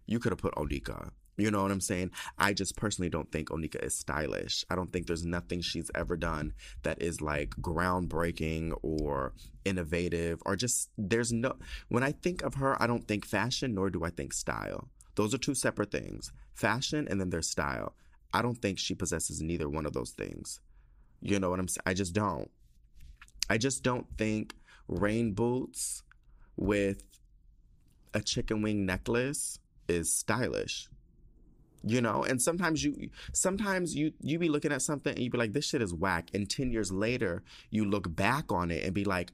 you 0.06 0.20
could 0.20 0.32
have 0.32 0.40
put 0.40 0.56
Onika. 0.56 1.12
You 1.38 1.52
know 1.52 1.62
what 1.62 1.72
I'm 1.72 1.82
saying? 1.82 2.12
I 2.40 2.54
just 2.54 2.76
personally 2.76 3.10
don't 3.10 3.32
think 3.32 3.50
Onika 3.50 3.84
is 3.84 3.96
stylish. 3.96 4.66
I 4.72 4.76
don't 4.76 4.92
think 4.92 5.06
there's 5.06 5.24
nothing 5.24 5.62
she's 5.62 5.92
ever 5.94 6.18
done 6.18 6.54
that 6.82 7.00
is 7.02 7.22
like 7.22 7.52
groundbreaking 7.62 8.74
or 8.82 9.34
innovative 9.64 10.42
or 10.46 10.56
just 10.56 10.90
there's 10.98 11.32
no 11.32 11.54
when 11.90 12.02
I 12.04 12.12
think 12.12 12.42
of 12.42 12.56
her, 12.56 12.82
I 12.82 12.88
don't 12.88 13.08
think 13.08 13.26
fashion 13.26 13.76
nor 13.76 13.92
do 13.92 14.04
I 14.04 14.10
think 14.10 14.34
style. 14.34 14.90
Those 15.14 15.34
are 15.34 15.38
two 15.38 15.54
separate 15.54 15.92
things. 15.92 16.32
Fashion 16.56 17.08
and 17.08 17.22
then 17.22 17.30
there's 17.30 17.50
style. 17.50 17.94
I 18.34 18.42
don't 18.42 18.60
think 18.60 18.80
she 18.80 18.96
possesses 18.96 19.40
neither 19.40 19.70
one 19.70 19.86
of 19.86 19.94
those 19.94 20.12
things. 20.12 20.60
You 21.22 21.40
know 21.40 21.52
what 21.52 21.60
I'm 21.60 21.68
saying? 21.68 21.84
I 21.86 21.94
just 21.94 22.14
don't. 22.14 22.50
I 23.48 23.60
just 23.60 23.84
don't 23.84 24.08
think 24.18 24.56
rain 24.88 25.34
boots 25.34 26.02
with 26.56 27.04
a 28.14 28.22
chicken 28.22 28.64
wing 28.64 28.86
necklace 28.88 29.60
is 29.88 30.12
stylish 30.12 30.90
you 31.90 32.02
know 32.02 32.24
and 32.24 32.42
sometimes 32.42 32.84
you 32.84 33.10
sometimes 33.34 33.96
you 33.96 34.12
you 34.22 34.40
be 34.40 34.50
looking 34.50 34.72
at 34.72 34.82
something 34.82 35.14
and 35.14 35.24
you 35.24 35.30
be 35.30 35.38
like 35.38 35.54
this 35.54 35.66
shit 35.66 35.82
is 35.82 35.94
whack. 35.94 36.30
And 36.34 36.50
10 36.50 36.72
years 36.72 36.92
later 36.92 37.44
you 37.70 37.86
look 37.86 38.14
back 38.16 38.52
on 38.52 38.72
it 38.72 38.84
and 38.84 38.94
be 38.94 39.06
like 39.06 39.32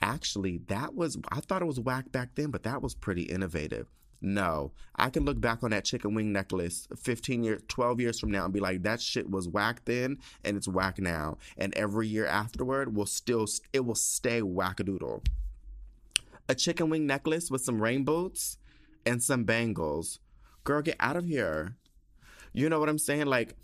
actually 0.00 0.58
that 0.66 0.94
was 0.94 1.16
i 1.30 1.38
thought 1.40 1.62
it 1.62 1.66
was 1.66 1.78
whack 1.78 2.10
back 2.10 2.30
then 2.34 2.50
but 2.50 2.64
that 2.64 2.82
was 2.82 2.94
pretty 2.94 3.22
innovative. 3.22 3.88
No 4.20 4.72
i 4.96 5.10
can 5.10 5.24
look 5.24 5.40
back 5.40 5.62
on 5.62 5.70
that 5.70 5.84
chicken 5.84 6.14
wing 6.14 6.32
necklace 6.32 6.86
15 6.96 7.44
years 7.44 7.62
12 7.68 8.00
years 8.00 8.20
from 8.20 8.30
now 8.30 8.44
and 8.44 8.52
be 8.52 8.60
like 8.60 8.82
that 8.82 9.00
shit 9.00 9.28
was 9.30 9.48
whack 9.48 9.84
then 9.84 10.18
and 10.44 10.56
it's 10.56 10.68
whack 10.68 10.98
now. 10.98 11.38
And 11.58 11.74
every 11.76 12.08
year 12.08 12.26
afterward 12.26 12.96
will 12.96 13.06
still 13.06 13.46
it 13.72 13.84
will 13.84 13.94
stay 13.94 14.40
wackadoodle. 14.40 15.26
A 16.48 16.54
chicken 16.54 16.90
wing 16.90 17.06
necklace 17.06 17.50
with 17.50 17.62
some 17.62 17.80
rain 17.80 18.04
boots 18.04 18.58
and 19.06 19.22
some 19.22 19.44
bangles 19.44 20.18
girl, 20.64 20.82
get 20.82 20.96
out 21.00 21.16
of 21.16 21.26
here. 21.26 21.76
You 22.52 22.68
know 22.68 22.78
what 22.78 22.88
I'm 22.88 22.98
saying? 22.98 23.26
Like, 23.26 23.56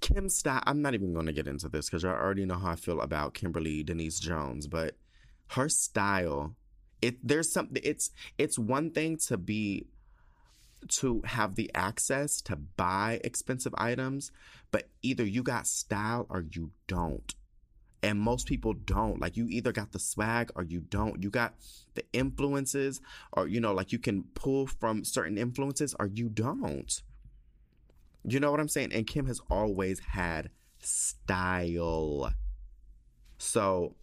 Kim 0.00 0.28
style. 0.28 0.62
I'm 0.66 0.82
not 0.82 0.94
even 0.94 1.12
going 1.12 1.26
to 1.26 1.32
get 1.32 1.46
into 1.46 1.68
this 1.68 1.88
because 1.88 2.04
I 2.04 2.10
already 2.10 2.44
know 2.44 2.56
how 2.56 2.72
I 2.72 2.76
feel 2.76 3.00
about 3.00 3.34
Kimberly 3.34 3.82
Denise 3.82 4.20
Jones, 4.20 4.66
but 4.66 4.96
her 5.48 5.68
style, 5.68 6.54
it 7.02 7.16
there's 7.26 7.52
something. 7.52 7.80
It's 7.84 8.10
it's 8.38 8.58
one 8.58 8.90
thing 8.90 9.16
to 9.28 9.36
be 9.36 9.86
to 10.88 11.22
have 11.24 11.54
the 11.54 11.70
access 11.74 12.40
to 12.42 12.56
buy 12.56 13.20
expensive 13.24 13.74
items, 13.78 14.30
but 14.70 14.88
either 15.02 15.24
you 15.24 15.42
got 15.42 15.66
style 15.66 16.26
or 16.28 16.44
you 16.52 16.70
don't. 16.86 17.34
And 18.02 18.20
most 18.20 18.46
people 18.46 18.74
don't. 18.74 19.20
Like 19.20 19.36
you 19.36 19.46
either 19.48 19.72
got 19.72 19.92
the 19.92 19.98
swag 19.98 20.50
or 20.54 20.62
you 20.62 20.80
don't. 20.80 21.22
You 21.22 21.30
got 21.30 21.54
the 21.94 22.04
influences 22.12 23.00
or 23.32 23.48
you 23.48 23.60
know, 23.60 23.72
like 23.72 23.92
you 23.92 23.98
can 23.98 24.24
pull 24.34 24.66
from 24.66 25.04
certain 25.04 25.38
influences 25.38 25.94
or 25.98 26.06
you 26.06 26.28
don't. 26.28 27.02
You 28.24 28.40
know 28.40 28.50
what 28.50 28.60
I'm 28.60 28.68
saying? 28.68 28.92
And 28.92 29.06
Kim 29.06 29.26
has 29.26 29.40
always 29.50 30.00
had 30.00 30.50
style. 30.80 32.32
So 33.38 33.96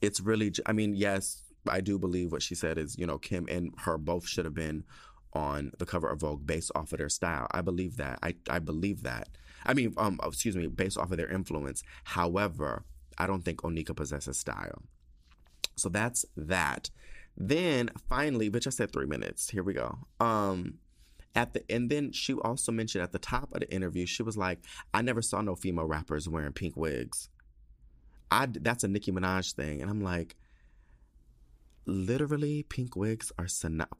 it's 0.00 0.20
really 0.20 0.52
I 0.66 0.72
mean, 0.72 0.94
yes, 0.94 1.42
I 1.68 1.80
do 1.80 1.98
believe 1.98 2.32
what 2.32 2.42
she 2.42 2.54
said 2.54 2.78
is, 2.78 2.96
you 2.98 3.06
know, 3.06 3.18
Kim 3.18 3.46
and 3.48 3.72
her 3.78 3.98
both 3.98 4.26
should 4.26 4.44
have 4.44 4.54
been 4.54 4.84
on 5.32 5.72
the 5.78 5.86
cover 5.86 6.08
of 6.08 6.20
Vogue 6.20 6.46
based 6.46 6.72
off 6.74 6.92
of 6.92 6.98
their 6.98 7.08
style. 7.08 7.46
I 7.50 7.60
believe 7.60 7.96
that. 7.96 8.18
I, 8.22 8.34
I 8.48 8.58
believe 8.58 9.02
that. 9.02 9.28
I 9.66 9.74
mean, 9.74 9.92
um, 9.96 10.18
excuse 10.24 10.56
me, 10.56 10.66
based 10.66 10.98
off 10.98 11.10
of 11.10 11.16
their 11.16 11.30
influence. 11.30 11.82
However, 12.04 12.84
I 13.18 13.26
don't 13.26 13.44
think 13.44 13.62
Onika 13.62 13.94
possesses 13.94 14.38
style. 14.38 14.82
So 15.76 15.88
that's 15.88 16.24
that. 16.36 16.90
Then 17.36 17.90
finally, 18.08 18.48
which 18.48 18.66
I 18.66 18.70
said 18.70 18.92
three 18.92 19.06
minutes. 19.06 19.50
Here 19.50 19.62
we 19.62 19.74
go. 19.74 19.98
Um, 20.18 20.78
at 21.34 21.52
the 21.52 21.62
and 21.70 21.88
then 21.90 22.10
she 22.12 22.34
also 22.34 22.72
mentioned 22.72 23.02
at 23.02 23.12
the 23.12 23.18
top 23.18 23.54
of 23.54 23.60
the 23.60 23.72
interview, 23.72 24.06
she 24.06 24.22
was 24.22 24.36
like, 24.36 24.58
"I 24.92 25.02
never 25.02 25.22
saw 25.22 25.40
no 25.40 25.54
female 25.54 25.84
rappers 25.84 26.28
wearing 26.28 26.52
pink 26.52 26.76
wigs." 26.76 27.28
I 28.30 28.46
that's 28.46 28.84
a 28.84 28.88
Nicki 28.88 29.12
Minaj 29.12 29.52
thing, 29.52 29.80
and 29.80 29.90
I'm 29.90 30.02
like, 30.02 30.36
literally, 31.86 32.64
pink 32.64 32.96
wigs 32.96 33.30
are 33.38 33.46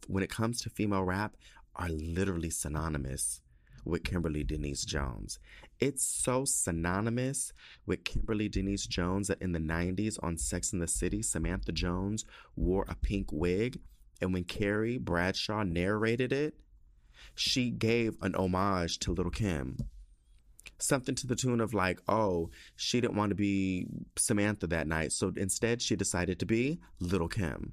when 0.09 0.23
it 0.23 0.31
comes 0.31 0.61
to 0.63 0.71
female 0.71 1.05
rap 1.05 1.37
are 1.77 1.89
literally 1.89 2.51
synonymous 2.51 3.41
with 3.89 4.05
Kimberly 4.05 4.45
Denise 4.45 4.85
Jones. 4.85 5.39
It's 5.81 6.07
so 6.07 6.45
synonymous 6.45 7.53
with 7.87 8.05
Kimberly 8.05 8.49
Denise 8.49 8.87
Jones 8.87 9.29
that 9.29 9.41
in 9.41 9.53
the 9.53 9.59
90s 9.59 10.19
on 10.23 10.37
Sex 10.37 10.73
in 10.73 10.79
the 10.79 10.87
City, 10.87 11.23
Samantha 11.23 11.73
Jones 11.73 12.25
wore 12.55 12.85
a 12.89 12.95
pink 12.95 13.33
wig. 13.33 13.81
And 14.21 14.33
when 14.33 14.45
Carrie 14.45 14.99
Bradshaw 14.99 15.63
narrated 15.63 16.33
it, 16.33 16.55
she 17.35 17.71
gave 17.71 18.17
an 18.21 18.35
homage 18.35 18.99
to 19.01 19.13
Little 19.13 19.31
Kim. 19.31 19.77
Something 20.79 21.15
to 21.17 21.27
the 21.27 21.35
tune 21.35 21.61
of, 21.61 21.75
like, 21.75 22.01
oh, 22.09 22.51
she 22.77 23.01
didn't 23.01 23.17
want 23.17 23.31
to 23.31 23.35
be 23.35 23.87
Samantha 24.17 24.67
that 24.69 24.87
night. 24.87 25.13
So 25.13 25.33
instead, 25.37 25.83
she 25.83 25.97
decided 25.97 26.39
to 26.41 26.47
be 26.47 26.79
Little 27.01 27.29
Kim 27.29 27.73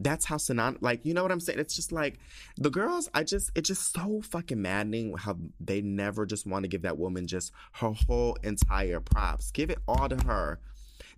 that's 0.00 0.24
how 0.24 0.36
synonymous 0.36 0.82
like 0.82 1.04
you 1.04 1.14
know 1.14 1.22
what 1.22 1.32
i'm 1.32 1.40
saying? 1.40 1.58
It's 1.58 1.74
just 1.74 1.92
like 1.92 2.18
the 2.56 2.70
girls 2.70 3.08
i 3.14 3.22
just 3.22 3.50
it's 3.54 3.68
just 3.68 3.92
so 3.92 4.20
fucking 4.22 4.60
maddening 4.60 5.16
how 5.16 5.36
they 5.60 5.80
never 5.80 6.26
just 6.26 6.46
want 6.46 6.64
to 6.64 6.68
give 6.68 6.82
that 6.82 6.98
woman 6.98 7.26
just 7.26 7.52
her 7.72 7.92
whole 8.06 8.36
entire 8.42 9.00
props. 9.00 9.50
Give 9.50 9.70
it 9.70 9.78
all 9.88 10.08
to 10.08 10.16
her. 10.26 10.60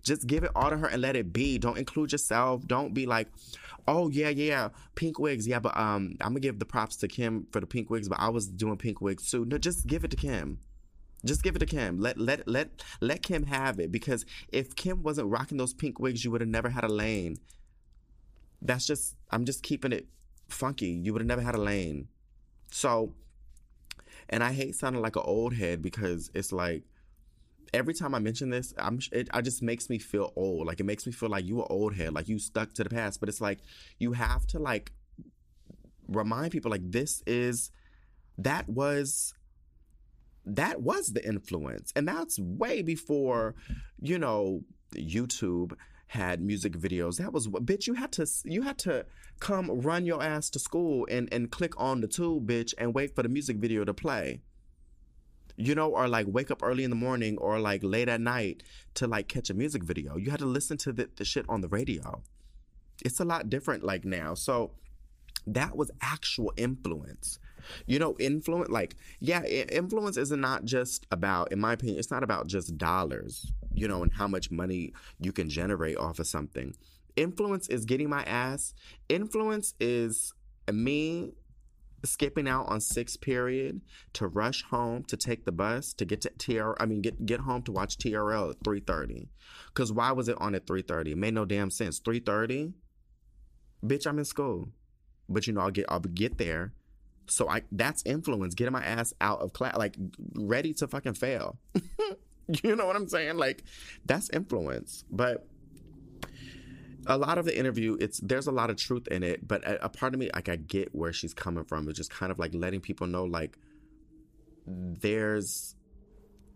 Just 0.01 0.27
give 0.27 0.43
it 0.43 0.51
all 0.55 0.69
to 0.69 0.77
her 0.77 0.87
and 0.87 1.01
let 1.01 1.15
it 1.15 1.33
be. 1.33 1.57
Don't 1.57 1.77
include 1.77 2.11
yourself. 2.11 2.65
Don't 2.67 2.93
be 2.93 3.05
like 3.05 3.27
oh 3.87 4.09
yeah 4.09 4.29
yeah 4.29 4.69
pink 4.95 5.19
wigs. 5.19 5.47
Yeah 5.47 5.59
but 5.59 5.77
um 5.77 6.15
i'm 6.21 6.29
gonna 6.29 6.39
give 6.39 6.59
the 6.59 6.65
props 6.65 6.95
to 6.97 7.07
kim 7.07 7.47
for 7.51 7.59
the 7.59 7.67
pink 7.67 7.89
wigs 7.89 8.07
but 8.07 8.19
i 8.19 8.29
was 8.29 8.47
doing 8.47 8.77
pink 8.77 9.01
wigs 9.01 9.29
too. 9.29 9.45
No 9.45 9.57
just 9.57 9.87
give 9.87 10.03
it 10.03 10.11
to 10.11 10.17
kim. 10.17 10.59
Just 11.25 11.43
give 11.43 11.55
it 11.55 11.59
to 11.59 11.65
Kim. 11.65 11.99
Let 11.99 12.17
let 12.17 12.47
let 12.47 12.69
let 13.01 13.21
Kim 13.21 13.43
have 13.43 13.79
it 13.79 13.91
because 13.91 14.25
if 14.53 14.75
Kim 14.75 15.03
wasn't 15.03 15.29
rocking 15.29 15.57
those 15.57 15.73
pink 15.73 15.99
wigs, 15.99 16.23
you 16.23 16.31
would 16.31 16.39
have 16.39 16.49
never 16.49 16.69
had 16.69 16.85
a 16.85 16.87
lane 16.87 17.37
that's 18.61 18.85
just 18.85 19.15
I'm 19.31 19.45
just 19.45 19.63
keeping 19.63 19.91
it 19.91 20.07
funky. 20.47 20.89
You 20.89 21.13
would 21.13 21.21
have 21.21 21.27
never 21.27 21.41
had 21.41 21.55
a 21.55 21.61
lane. 21.61 22.07
So, 22.71 23.13
and 24.29 24.43
I 24.43 24.53
hate 24.53 24.75
sounding 24.75 25.01
like 25.01 25.15
an 25.15 25.23
old 25.25 25.53
head 25.53 25.81
because 25.81 26.29
it's 26.33 26.51
like 26.51 26.83
every 27.73 27.93
time 27.93 28.15
I 28.15 28.19
mention 28.19 28.49
this, 28.49 28.73
I'm 28.77 28.99
it, 29.11 29.29
just 29.43 29.61
makes 29.61 29.89
me 29.89 29.99
feel 29.99 30.33
old. 30.35 30.67
Like 30.67 30.79
it 30.79 30.85
makes 30.85 31.05
me 31.05 31.11
feel 31.11 31.29
like 31.29 31.45
you 31.45 31.57
were 31.57 31.71
old 31.71 31.95
head, 31.95 32.13
like 32.13 32.27
you 32.27 32.39
stuck 32.39 32.73
to 32.73 32.83
the 32.83 32.89
past. 32.89 33.19
But 33.19 33.29
it's 33.29 33.41
like 33.41 33.59
you 33.99 34.13
have 34.13 34.45
to 34.47 34.59
like 34.59 34.91
remind 36.07 36.51
people 36.51 36.71
like 36.71 36.91
this 36.91 37.21
is 37.27 37.71
that 38.37 38.67
was 38.67 39.33
that 40.45 40.81
was 40.81 41.13
the 41.13 41.23
influence 41.27 41.93
and 41.95 42.07
that's 42.07 42.39
way 42.39 42.81
before 42.81 43.53
you 43.99 44.17
know 44.17 44.61
YouTube 44.95 45.73
had 46.09 46.41
music 46.41 46.73
videos. 46.73 47.17
That 47.17 47.31
was 47.31 47.47
what 47.47 47.67
bitch 47.67 47.85
you 47.85 47.93
had 47.93 48.11
to 48.13 48.25
you 48.43 48.63
had 48.63 48.79
to 48.79 49.05
come 49.39 49.69
run 49.81 50.07
your 50.07 50.23
ass 50.23 50.49
to 50.49 50.59
school 50.59 51.07
and 51.09 51.31
and 51.31 51.51
click 51.51 51.79
on 51.79 52.01
the 52.01 52.07
tube 52.07 52.47
bitch 52.47 52.73
and 52.79 52.95
wait 52.95 53.15
for 53.15 53.21
the 53.21 53.29
music 53.29 53.57
video 53.57 53.85
to 53.85 53.93
play. 53.93 54.41
You 55.55 55.75
know, 55.75 55.91
or 55.91 56.07
like 56.07 56.25
wake 56.27 56.49
up 56.49 56.63
early 56.63 56.83
in 56.83 56.89
the 56.89 56.95
morning 56.95 57.37
or 57.37 57.59
like 57.59 57.83
late 57.83 58.09
at 58.09 58.21
night 58.21 58.63
to 58.95 59.05
like 59.05 59.27
catch 59.27 59.51
a 59.51 59.53
music 59.53 59.83
video. 59.83 60.17
You 60.17 60.31
had 60.31 60.39
to 60.39 60.47
listen 60.47 60.77
to 60.77 60.91
the, 60.91 61.09
the 61.15 61.25
shit 61.25 61.45
on 61.47 61.61
the 61.61 61.67
radio. 61.67 62.23
It's 63.05 63.19
a 63.19 63.25
lot 63.25 63.49
different 63.49 63.83
like 63.83 64.03
now. 64.03 64.33
So 64.33 64.71
that 65.45 65.75
was 65.75 65.91
actual 66.01 66.51
influence. 66.57 67.37
You 67.85 67.99
know, 67.99 68.15
influence, 68.19 68.69
like, 68.69 68.95
yeah, 69.19 69.43
influence 69.43 70.17
is 70.17 70.31
not 70.31 70.65
just 70.65 71.05
about, 71.11 71.51
in 71.51 71.59
my 71.59 71.73
opinion, 71.73 71.99
it's 71.99 72.11
not 72.11 72.23
about 72.23 72.47
just 72.47 72.77
dollars, 72.77 73.51
you 73.73 73.87
know, 73.87 74.03
and 74.03 74.13
how 74.13 74.27
much 74.27 74.51
money 74.51 74.93
you 75.19 75.31
can 75.31 75.49
generate 75.49 75.97
off 75.97 76.19
of 76.19 76.27
something. 76.27 76.75
Influence 77.15 77.67
is 77.67 77.85
getting 77.85 78.09
my 78.09 78.23
ass. 78.23 78.73
Influence 79.09 79.73
is 79.79 80.33
me 80.71 81.33
skipping 82.05 82.47
out 82.47 82.67
on 82.67 82.79
sixth 82.79 83.19
period 83.19 83.81
to 84.13 84.27
rush 84.27 84.63
home 84.63 85.03
to 85.03 85.17
take 85.17 85.43
the 85.43 85.51
bus 85.51 85.93
to 85.93 86.05
get 86.05 86.21
to 86.21 86.29
TR 86.29 86.71
I 86.79 86.85
mean 86.85 87.01
get 87.01 87.25
get 87.25 87.41
home 87.41 87.61
to 87.63 87.73
watch 87.73 87.97
TRL 87.97 88.51
at 88.51 88.63
3:30. 88.63 89.27
Cuz 89.73 89.91
why 89.91 90.11
was 90.13 90.29
it 90.29 90.37
on 90.39 90.55
at 90.55 90.65
3:30? 90.65 91.11
It 91.11 91.17
made 91.17 91.33
no 91.33 91.45
damn 91.45 91.69
sense. 91.69 91.99
3:30 91.99 92.73
Bitch, 93.83 94.05
I'm 94.05 94.19
in 94.19 94.25
school. 94.25 94.69
But 95.27 95.47
you 95.47 95.53
know, 95.53 95.61
I'll 95.61 95.71
get 95.71 95.85
I'll 95.89 95.99
get 95.99 96.37
there. 96.37 96.73
So 97.29 97.49
I 97.49 97.63
that's 97.71 98.03
influence, 98.05 98.55
getting 98.55 98.73
my 98.73 98.83
ass 98.83 99.13
out 99.21 99.39
of 99.39 99.53
class, 99.53 99.77
like 99.77 99.95
ready 100.33 100.73
to 100.75 100.87
fucking 100.87 101.13
fail. 101.13 101.57
you 102.63 102.75
know 102.75 102.85
what 102.85 102.95
I'm 102.95 103.07
saying? 103.07 103.37
Like 103.37 103.63
that's 104.05 104.29
influence. 104.29 105.03
But 105.11 105.47
a 107.07 107.17
lot 107.17 107.37
of 107.37 107.45
the 107.45 107.57
interview, 107.57 107.97
it's 107.99 108.19
there's 108.19 108.47
a 108.47 108.51
lot 108.51 108.69
of 108.69 108.77
truth 108.77 109.07
in 109.07 109.23
it, 109.23 109.47
but 109.47 109.63
a, 109.65 109.85
a 109.85 109.89
part 109.89 110.13
of 110.13 110.19
me, 110.19 110.29
like 110.33 110.49
I 110.49 110.55
get 110.57 110.93
where 110.93 111.13
she's 111.13 111.33
coming 111.33 111.63
from. 111.63 111.87
It's 111.89 111.97
just 111.97 112.11
kind 112.11 112.31
of 112.31 112.39
like 112.39 112.53
letting 112.53 112.81
people 112.81 113.07
know, 113.07 113.23
like 113.23 113.57
there's, 114.67 115.75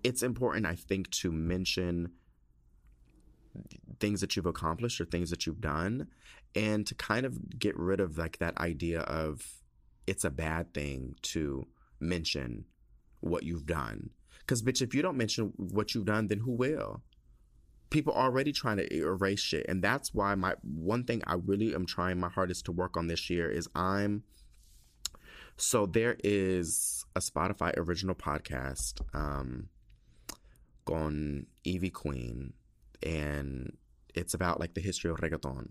it's 0.03 0.21
important, 0.21 0.65
I 0.65 0.76
think, 0.76 1.09
to 1.11 1.32
mention 1.32 2.11
things 3.99 4.21
that 4.21 4.36
you've 4.36 4.45
accomplished 4.45 4.99
or 4.99 5.05
things 5.05 5.30
that 5.30 5.45
you've 5.45 5.61
done, 5.61 6.07
and 6.55 6.86
to 6.88 6.95
kind 6.95 7.26
of 7.26 7.59
get 7.59 7.78
rid 7.78 7.99
of 7.99 8.17
like 8.17 8.38
that 8.39 8.57
idea 8.57 9.01
of 9.01 9.62
it's 10.08 10.24
a 10.24 10.30
bad 10.30 10.74
thing 10.74 11.16
to 11.22 11.68
mention 11.99 12.66
what 13.22 13.43
you've 13.43 13.66
done. 13.66 14.10
Because 14.39 14.62
bitch, 14.62 14.82
if 14.82 14.93
you 14.93 15.01
don't 15.01 15.18
mention 15.18 15.54
what 15.58 15.93
you've 15.93 16.06
done, 16.06 16.28
then 16.28 16.39
who 16.39 16.51
will? 16.51 17.01
people 17.93 18.12
are 18.14 18.26
already 18.26 18.51
trying 18.51 18.78
to 18.78 18.91
erase 18.91 19.39
shit 19.39 19.64
and 19.70 19.84
that's 19.84 20.16
why 20.16 20.34
my 20.34 20.56
one 20.64 21.04
thing 21.04 21.22
i 21.28 21.36
really 21.36 21.76
am 21.76 21.86
trying 21.86 22.20
my 22.20 22.28
hardest 22.28 22.66
to 22.66 22.72
work 22.72 22.97
on 22.97 23.06
this 23.06 23.30
year 23.30 23.47
is 23.47 23.70
i'm 23.76 24.24
so 25.58 25.86
there 25.86 26.18
is 26.24 27.06
a 27.16 27.20
spotify 27.20 27.72
original 27.78 28.16
podcast 28.16 28.99
um 29.14 29.70
on 30.88 31.45
evie 31.64 31.91
queen 31.91 32.54
and 33.04 33.78
it's 34.16 34.34
about 34.34 34.60
like 34.60 34.74
the 34.74 34.82
history 34.82 35.12
of 35.12 35.18
reggaeton 35.18 35.70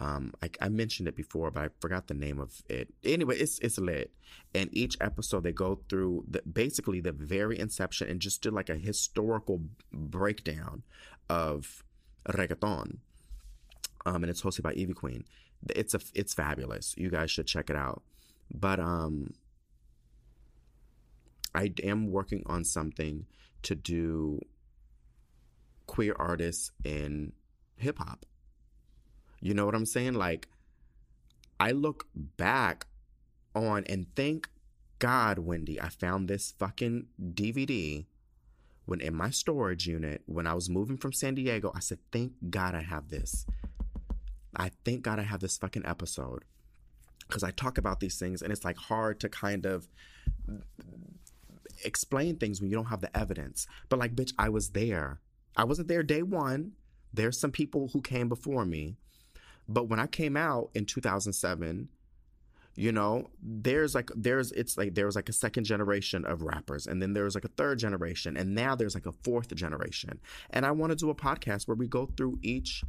um, 0.00 0.32
I, 0.42 0.50
I, 0.60 0.68
mentioned 0.68 1.08
it 1.08 1.16
before, 1.16 1.50
but 1.50 1.64
I 1.64 1.68
forgot 1.80 2.06
the 2.06 2.14
name 2.14 2.38
of 2.38 2.62
it. 2.68 2.88
Anyway, 3.02 3.36
it's 3.36 3.58
it's 3.58 3.78
lit, 3.78 4.12
and 4.54 4.70
each 4.72 4.96
episode 5.00 5.42
they 5.42 5.52
go 5.52 5.80
through 5.88 6.24
the, 6.28 6.40
basically 6.42 7.00
the 7.00 7.10
very 7.10 7.58
inception 7.58 8.08
and 8.08 8.20
just 8.20 8.40
do 8.40 8.50
like 8.50 8.70
a 8.70 8.76
historical 8.76 9.60
breakdown 9.92 10.84
of 11.28 11.82
reggaeton. 12.28 12.98
Um, 14.06 14.22
and 14.22 14.26
it's 14.26 14.42
hosted 14.42 14.62
by 14.62 14.72
Evie 14.74 14.94
Queen. 14.94 15.24
It's 15.70 15.94
a 15.94 16.00
it's 16.14 16.32
fabulous. 16.32 16.94
You 16.96 17.10
guys 17.10 17.32
should 17.32 17.48
check 17.48 17.68
it 17.68 17.76
out. 17.76 18.02
But 18.54 18.78
um, 18.78 19.34
I 21.54 21.72
am 21.82 22.12
working 22.12 22.44
on 22.46 22.64
something 22.64 23.26
to 23.62 23.74
do 23.74 24.38
queer 25.86 26.14
artists 26.16 26.70
in 26.84 27.32
hip 27.76 27.98
hop. 27.98 28.24
You 29.40 29.54
know 29.54 29.66
what 29.66 29.74
I'm 29.74 29.86
saying? 29.86 30.14
Like, 30.14 30.48
I 31.60 31.72
look 31.72 32.06
back 32.14 32.86
on 33.54 33.84
and 33.88 34.06
thank 34.14 34.48
God, 34.98 35.38
Wendy, 35.38 35.80
I 35.80 35.88
found 35.88 36.28
this 36.28 36.54
fucking 36.58 37.06
DVD 37.20 38.06
when 38.86 39.00
in 39.00 39.14
my 39.14 39.30
storage 39.30 39.86
unit, 39.86 40.22
when 40.26 40.46
I 40.46 40.54
was 40.54 40.70
moving 40.70 40.96
from 40.96 41.12
San 41.12 41.34
Diego, 41.34 41.70
I 41.74 41.80
said, 41.80 41.98
thank 42.10 42.32
God 42.48 42.74
I 42.74 42.80
have 42.82 43.10
this. 43.10 43.44
I 44.56 44.70
thank 44.84 45.02
God 45.02 45.18
I 45.18 45.24
have 45.24 45.40
this 45.40 45.58
fucking 45.58 45.84
episode. 45.84 46.44
Because 47.26 47.42
I 47.42 47.50
talk 47.50 47.76
about 47.76 48.00
these 48.00 48.18
things 48.18 48.40
and 48.40 48.50
it's 48.50 48.64
like 48.64 48.78
hard 48.78 49.20
to 49.20 49.28
kind 49.28 49.66
of 49.66 49.86
explain 51.84 52.36
things 52.36 52.60
when 52.60 52.70
you 52.70 52.76
don't 52.76 52.86
have 52.86 53.02
the 53.02 53.14
evidence. 53.16 53.66
But 53.90 53.98
like, 53.98 54.16
bitch, 54.16 54.32
I 54.38 54.48
was 54.48 54.70
there. 54.70 55.20
I 55.54 55.64
wasn't 55.64 55.88
there 55.88 56.02
day 56.02 56.22
one. 56.22 56.72
There's 57.12 57.38
some 57.38 57.52
people 57.52 57.90
who 57.92 58.00
came 58.00 58.28
before 58.28 58.64
me. 58.64 58.96
But 59.68 59.88
when 59.88 60.00
I 60.00 60.06
came 60.06 60.36
out 60.36 60.70
in 60.74 60.86
2007, 60.86 61.88
you 62.74 62.92
know 62.92 63.28
there's 63.42 63.92
like 63.92 64.08
there's 64.14 64.52
it's 64.52 64.78
like 64.78 64.94
there 64.94 65.06
was 65.06 65.16
like 65.16 65.28
a 65.28 65.32
second 65.32 65.64
generation 65.64 66.24
of 66.24 66.42
rappers 66.42 66.86
and 66.86 67.02
then 67.02 67.12
there 67.12 67.24
was 67.24 67.34
like 67.34 67.44
a 67.44 67.48
third 67.48 67.76
generation 67.76 68.36
and 68.36 68.54
now 68.54 68.76
there's 68.76 68.94
like 68.94 69.06
a 69.06 69.12
fourth 69.24 69.52
generation. 69.54 70.20
And 70.50 70.64
i 70.64 70.70
want 70.70 70.92
to 70.92 70.96
do 70.96 71.10
a 71.10 71.14
podcast 71.14 71.66
where 71.66 71.74
we 71.74 71.88
go 71.88 72.06
through 72.16 72.38
each 72.40 72.84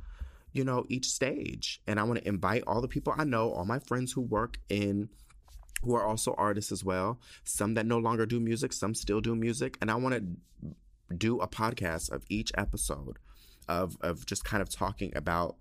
you 0.54 0.64
know 0.64 0.86
each 0.90 1.08
stage 1.08 1.82
and 1.88 2.00
i 2.00 2.04
want 2.04 2.20
to 2.20 2.28
invite 2.28 2.64
all 2.68 2.82
the 2.82 2.88
people 2.88 3.14
i 3.18 3.24
know 3.24 3.52
all 3.52 3.66
my 3.66 3.80
friends 3.80 4.12
who 4.12 4.22
work 4.22 4.60
in 4.70 5.10
who 5.84 5.96
are 5.96 6.06
also 6.06 6.34
artists 6.38 6.72
as 6.72 6.84
well 6.84 7.20
some 7.44 7.74
that 7.74 7.86
no 7.86 7.98
longer 7.98 8.26
do 8.26 8.40
music 8.40 8.74
some 8.74 8.94
still 8.94 9.22
do 9.22 9.36
music 9.36 9.78
and 9.82 9.92
i 9.92 9.96
want 9.96 10.16
to 10.16 11.16
do 11.16 11.40
a 11.40 11.48
podcast 11.48 12.12
of 12.12 12.24
each 12.30 12.52
episode 12.58 13.18
of 13.68 13.98
of 14.02 14.26
just 14.26 14.44
kind 14.44 14.62
of 14.62 14.70
talking 14.70 15.12
about 15.16 15.56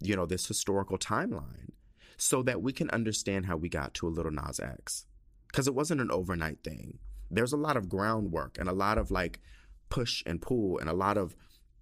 you 0.00 0.16
know 0.16 0.26
this 0.26 0.46
historical 0.46 0.98
timeline 0.98 1.70
so 2.16 2.42
that 2.42 2.62
we 2.62 2.72
can 2.72 2.88
understand 2.90 3.46
how 3.46 3.56
we 3.56 3.68
got 3.68 3.94
to 3.94 4.06
a 4.06 4.10
little 4.10 4.30
Nas 4.30 4.60
X. 4.60 5.06
Because 5.48 5.66
it 5.66 5.74
wasn't 5.74 6.00
an 6.00 6.10
overnight 6.10 6.62
thing. 6.62 6.98
There's 7.30 7.52
a 7.52 7.56
lot 7.56 7.76
of 7.76 7.88
groundwork 7.88 8.58
and 8.58 8.68
a 8.68 8.72
lot 8.72 8.96
of 8.96 9.10
like 9.10 9.40
push 9.88 10.22
and 10.24 10.40
pull 10.40 10.78
and 10.78 10.88
a 10.88 10.94
lot 10.94 11.18
of 11.18 11.36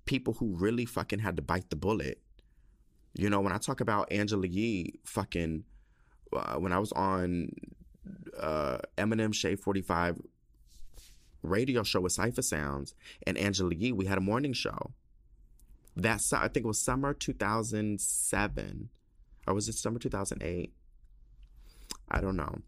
people 0.07 0.35
who 0.35 0.57
really 0.57 0.85
fucking 0.87 1.19
had 1.19 1.37
to 1.37 1.43
bite 1.43 1.71
the 1.71 1.77
bullet. 1.77 2.21
You 3.15 3.29
know, 3.29 3.41
when 3.41 3.53
I 3.53 3.59
talk 3.59 3.81
about 3.81 4.11
Angela 4.11 4.47
Yee 4.47 4.95
fucking, 5.05 5.65
uh, 6.33 6.55
when 6.55 6.73
I 6.73 6.79
was 6.79 6.93
on 6.93 7.51
uh, 8.39 8.79
Eminem 8.97 9.35
Shade 9.35 9.61
45 9.61 10.21
radio 11.43 11.83
show 11.83 12.01
with 12.01 12.13
Cypher 12.13 12.43
Sounds 12.43 12.95
and 13.27 13.37
Angela 13.37 13.75
Yee, 13.75 13.93
we 13.93 14.07
had 14.07 14.19
a 14.19 14.23
morning 14.23 14.53
show. 14.53 14.93
That's 16.03 16.33
I 16.33 16.49
think 16.49 16.65
it 16.65 16.67
was 16.67 16.81
summer 16.81 17.13
2007 17.13 18.89
or 19.47 19.55
was 19.55 19.69
it 19.69 19.75
summer 19.75 19.99
2008? 19.99 20.73
I 22.09 22.21
don't 22.21 22.37
know. 22.37 22.59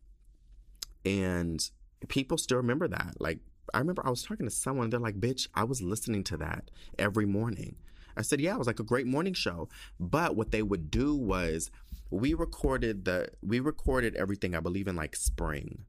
And 1.04 1.70
people 2.08 2.38
still 2.38 2.58
remember 2.58 2.88
that. 2.88 3.14
Like, 3.18 3.38
I 3.72 3.78
remember 3.78 4.06
I 4.06 4.10
was 4.10 4.22
talking 4.22 4.46
to 4.46 4.50
someone, 4.50 4.90
they're 4.90 5.00
like, 5.00 5.20
bitch, 5.20 5.48
I 5.54 5.64
was 5.64 5.80
listening 5.80 6.24
to 6.24 6.36
that 6.38 6.70
every 6.98 7.26
morning. 7.26 7.76
I 8.16 8.22
said, 8.22 8.40
yeah, 8.40 8.54
it 8.54 8.58
was 8.58 8.66
like 8.66 8.80
a 8.80 8.84
great 8.84 9.06
morning 9.06 9.34
show. 9.34 9.68
But 9.98 10.36
what 10.36 10.50
they 10.50 10.62
would 10.62 10.90
do 10.90 11.14
was 11.14 11.70
we 12.10 12.34
recorded 12.34 13.06
the 13.06 13.28
we 13.42 13.60
recorded 13.60 14.14
everything, 14.16 14.54
I 14.54 14.60
believe 14.60 14.86
in 14.86 14.96
like 14.96 15.16
spring 15.16 15.84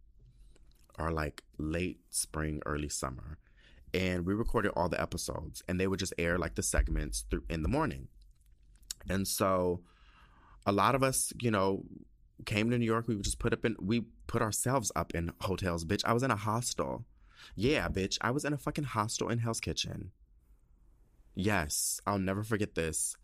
or 0.97 1.11
like 1.11 1.43
late 1.57 1.99
spring, 2.09 2.61
early 2.65 2.89
summer. 2.89 3.39
And 3.93 4.25
we 4.25 4.33
recorded 4.33 4.71
all 4.75 4.89
the 4.89 5.01
episodes 5.01 5.61
and 5.67 5.79
they 5.79 5.87
would 5.87 5.99
just 5.99 6.13
air 6.17 6.37
like 6.37 6.55
the 6.55 6.63
segments 6.63 7.25
through 7.29 7.43
in 7.49 7.61
the 7.61 7.69
morning. 7.69 8.07
And 9.07 9.27
so 9.27 9.81
a 10.65 10.71
lot 10.71 10.95
of 10.95 11.03
us, 11.03 11.31
you 11.41 11.51
know, 11.51 11.83
came 12.45 12.69
to 12.71 12.77
New 12.77 12.85
York. 12.85 13.07
We 13.07 13.15
would 13.15 13.23
just 13.23 13.39
put 13.39 13.53
up 13.53 13.65
in, 13.65 13.75
we 13.79 14.05
put 14.27 14.41
ourselves 14.41 14.91
up 14.95 15.13
in 15.13 15.31
hotels, 15.41 15.85
bitch. 15.85 16.03
I 16.05 16.13
was 16.13 16.23
in 16.23 16.31
a 16.31 16.35
hostel. 16.35 17.05
Yeah, 17.55 17.87
bitch. 17.89 18.17
I 18.21 18.31
was 18.31 18.45
in 18.45 18.53
a 18.53 18.57
fucking 18.57 18.85
hostel 18.85 19.29
in 19.29 19.39
Hell's 19.39 19.59
Kitchen. 19.59 20.11
Yes, 21.35 21.99
I'll 22.05 22.19
never 22.19 22.43
forget 22.43 22.75
this. 22.75 23.15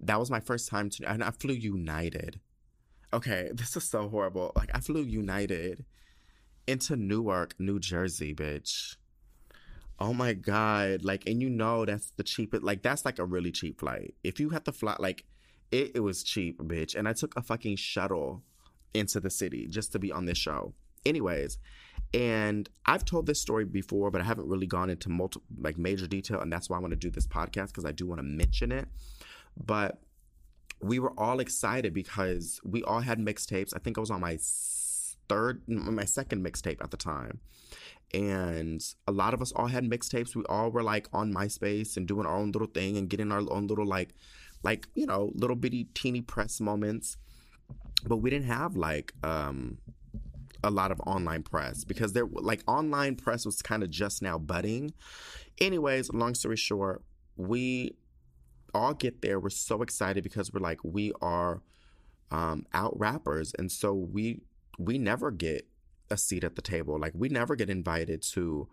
That 0.00 0.18
was 0.18 0.30
my 0.30 0.40
first 0.40 0.68
time 0.68 0.90
to, 0.90 1.08
and 1.08 1.22
I 1.22 1.30
flew 1.30 1.54
United. 1.54 2.40
Okay, 3.12 3.50
this 3.54 3.76
is 3.76 3.84
so 3.84 4.08
horrible. 4.08 4.52
Like, 4.56 4.70
I 4.74 4.80
flew 4.80 5.02
United 5.02 5.84
into 6.66 6.96
Newark, 6.96 7.54
New 7.58 7.78
Jersey, 7.78 8.34
bitch. 8.34 8.96
Oh 9.98 10.12
my 10.12 10.32
God. 10.32 11.04
Like, 11.04 11.26
and 11.26 11.40
you 11.40 11.48
know 11.48 11.84
that's 11.84 12.10
the 12.16 12.22
cheapest, 12.22 12.62
like, 12.62 12.82
that's 12.82 13.04
like 13.04 13.18
a 13.18 13.24
really 13.24 13.52
cheap 13.52 13.80
flight. 13.80 14.14
If 14.24 14.40
you 14.40 14.50
have 14.50 14.64
to 14.64 14.72
fly, 14.72 14.96
like, 14.98 15.24
it, 15.70 15.92
it 15.94 16.00
was 16.00 16.22
cheap, 16.22 16.58
bitch. 16.58 16.94
And 16.94 17.08
I 17.08 17.12
took 17.12 17.36
a 17.36 17.42
fucking 17.42 17.76
shuttle 17.76 18.42
into 18.92 19.20
the 19.20 19.30
city 19.30 19.66
just 19.68 19.92
to 19.92 19.98
be 19.98 20.12
on 20.12 20.24
this 20.26 20.38
show. 20.38 20.74
Anyways, 21.04 21.58
and 22.14 22.68
I've 22.86 23.04
told 23.04 23.26
this 23.26 23.40
story 23.40 23.64
before, 23.64 24.10
but 24.10 24.20
I 24.20 24.24
haven't 24.24 24.48
really 24.48 24.66
gone 24.66 24.88
into 24.88 25.08
multiple 25.08 25.46
like 25.60 25.76
major 25.76 26.06
detail, 26.06 26.40
and 26.40 26.52
that's 26.52 26.70
why 26.70 26.76
I 26.76 26.80
want 26.80 26.92
to 26.92 26.96
do 26.96 27.10
this 27.10 27.26
podcast 27.26 27.68
because 27.68 27.84
I 27.84 27.92
do 27.92 28.06
want 28.06 28.20
to 28.20 28.22
mention 28.22 28.72
it. 28.72 28.86
But 29.56 29.98
we 30.80 30.98
were 30.98 31.12
all 31.18 31.40
excited 31.40 31.92
because 31.92 32.60
we 32.64 32.82
all 32.84 33.00
had 33.00 33.18
mixtapes. 33.18 33.74
I 33.74 33.80
think 33.80 33.98
I 33.98 34.00
was 34.00 34.10
on 34.10 34.20
my 34.20 34.38
third, 35.28 35.62
my 35.66 36.04
second 36.04 36.44
mixtape 36.44 36.82
at 36.82 36.90
the 36.90 36.96
time. 36.96 37.40
And 38.12 38.80
a 39.08 39.12
lot 39.12 39.34
of 39.34 39.42
us 39.42 39.50
all 39.52 39.66
had 39.66 39.84
mixtapes. 39.84 40.36
We 40.36 40.44
all 40.44 40.70
were 40.70 40.84
like 40.84 41.08
on 41.12 41.34
MySpace 41.34 41.96
and 41.96 42.06
doing 42.06 42.26
our 42.26 42.36
own 42.36 42.52
little 42.52 42.68
thing 42.68 42.96
and 42.96 43.08
getting 43.08 43.32
our 43.32 43.42
own 43.50 43.66
little 43.66 43.86
like 43.86 44.14
like 44.64 44.88
you 44.94 45.06
know 45.06 45.30
little 45.34 45.54
bitty 45.54 45.84
teeny 45.94 46.22
press 46.22 46.60
moments 46.60 47.16
but 48.06 48.16
we 48.16 48.30
didn't 48.30 48.48
have 48.48 48.76
like 48.76 49.12
um 49.22 49.78
a 50.64 50.70
lot 50.70 50.90
of 50.90 50.98
online 51.00 51.42
press 51.42 51.84
because 51.84 52.14
there 52.14 52.26
like 52.26 52.62
online 52.66 53.14
press 53.14 53.44
was 53.44 53.60
kind 53.62 53.82
of 53.82 53.90
just 53.90 54.22
now 54.22 54.38
budding 54.38 54.92
anyways 55.60 56.12
long 56.12 56.34
story 56.34 56.56
short 56.56 57.02
we 57.36 57.94
all 58.72 58.94
get 58.94 59.20
there 59.20 59.38
we're 59.38 59.50
so 59.50 59.82
excited 59.82 60.24
because 60.24 60.52
we're 60.52 60.60
like 60.60 60.80
we 60.82 61.12
are 61.20 61.60
um 62.30 62.66
out 62.72 62.98
rappers 62.98 63.52
and 63.58 63.70
so 63.70 63.92
we 63.92 64.40
we 64.78 64.98
never 64.98 65.30
get 65.30 65.66
a 66.10 66.16
seat 66.16 66.44
at 66.44 66.54
the 66.54 66.62
table 66.62 66.98
like 66.98 67.12
we 67.14 67.28
never 67.28 67.56
get 67.56 67.70
invited 67.70 68.20
to 68.20 68.68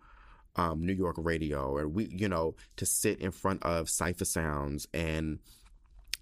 um, 0.56 0.84
New 0.84 0.92
York 0.92 1.16
radio 1.18 1.76
or 1.76 1.88
we, 1.88 2.06
you 2.06 2.28
know, 2.28 2.54
to 2.76 2.86
sit 2.86 3.20
in 3.20 3.30
front 3.30 3.62
of 3.62 3.88
Cypher 3.88 4.24
Sounds 4.24 4.86
and 4.92 5.38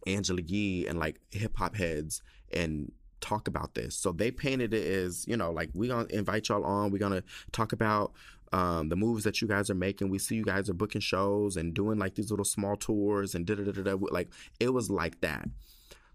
Angela 0.06 0.42
Yee 0.42 0.86
and 0.86 0.98
like 0.98 1.20
hip 1.30 1.56
hop 1.56 1.76
heads 1.76 2.22
and 2.52 2.92
talk 3.20 3.48
about 3.48 3.74
this. 3.74 3.94
So 3.96 4.12
they 4.12 4.30
painted 4.30 4.72
it 4.72 4.86
as, 4.86 5.26
you 5.26 5.36
know, 5.36 5.50
like 5.50 5.70
we 5.74 5.88
gonna 5.88 6.06
invite 6.10 6.48
y'all 6.48 6.64
on. 6.64 6.90
We're 6.90 6.98
gonna 6.98 7.24
talk 7.52 7.72
about 7.72 8.12
um, 8.52 8.88
the 8.88 8.96
moves 8.96 9.24
that 9.24 9.40
you 9.40 9.48
guys 9.48 9.68
are 9.70 9.74
making. 9.74 10.10
We 10.10 10.18
see 10.18 10.36
you 10.36 10.44
guys 10.44 10.70
are 10.70 10.74
booking 10.74 11.00
shows 11.00 11.56
and 11.56 11.74
doing 11.74 11.98
like 11.98 12.14
these 12.14 12.30
little 12.30 12.44
small 12.44 12.76
tours 12.76 13.34
and 13.34 13.44
da 13.46 13.54
da 13.56 13.70
da 13.70 13.82
da. 13.82 13.96
Like 14.10 14.28
it 14.58 14.72
was 14.72 14.90
like 14.90 15.20
that. 15.20 15.48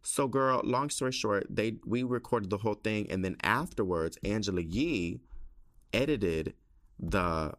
So, 0.07 0.27
girl, 0.27 0.61
long 0.63 0.91
story 0.91 1.11
short, 1.11 1.47
they 1.49 1.77
we 1.83 2.03
recorded 2.03 2.51
the 2.51 2.59
whole 2.59 2.75
thing, 2.75 3.07
and 3.09 3.25
then 3.25 3.37
afterwards, 3.41 4.19
Angela 4.23 4.61
Yee 4.61 5.19
edited 5.91 6.53
the 6.99 7.53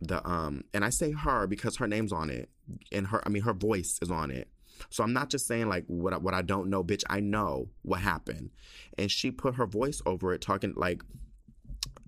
the 0.00 0.26
um, 0.26 0.64
and 0.72 0.82
I 0.82 0.88
say 0.88 1.12
her 1.12 1.46
because 1.46 1.76
her 1.76 1.86
name's 1.86 2.10
on 2.10 2.30
it, 2.30 2.48
and 2.90 3.06
her 3.08 3.22
I 3.26 3.28
mean 3.28 3.42
her 3.42 3.52
voice 3.52 3.98
is 4.00 4.10
on 4.10 4.30
it. 4.30 4.48
So 4.88 5.04
I'm 5.04 5.12
not 5.12 5.28
just 5.28 5.46
saying 5.46 5.68
like 5.68 5.84
what 5.88 6.14
I, 6.14 6.16
what 6.16 6.32
I 6.32 6.40
don't 6.40 6.70
know, 6.70 6.82
bitch. 6.82 7.04
I 7.10 7.20
know 7.20 7.68
what 7.82 8.00
happened, 8.00 8.48
and 8.96 9.10
she 9.10 9.30
put 9.30 9.56
her 9.56 9.66
voice 9.66 10.00
over 10.06 10.32
it, 10.32 10.40
talking 10.40 10.72
like 10.74 11.02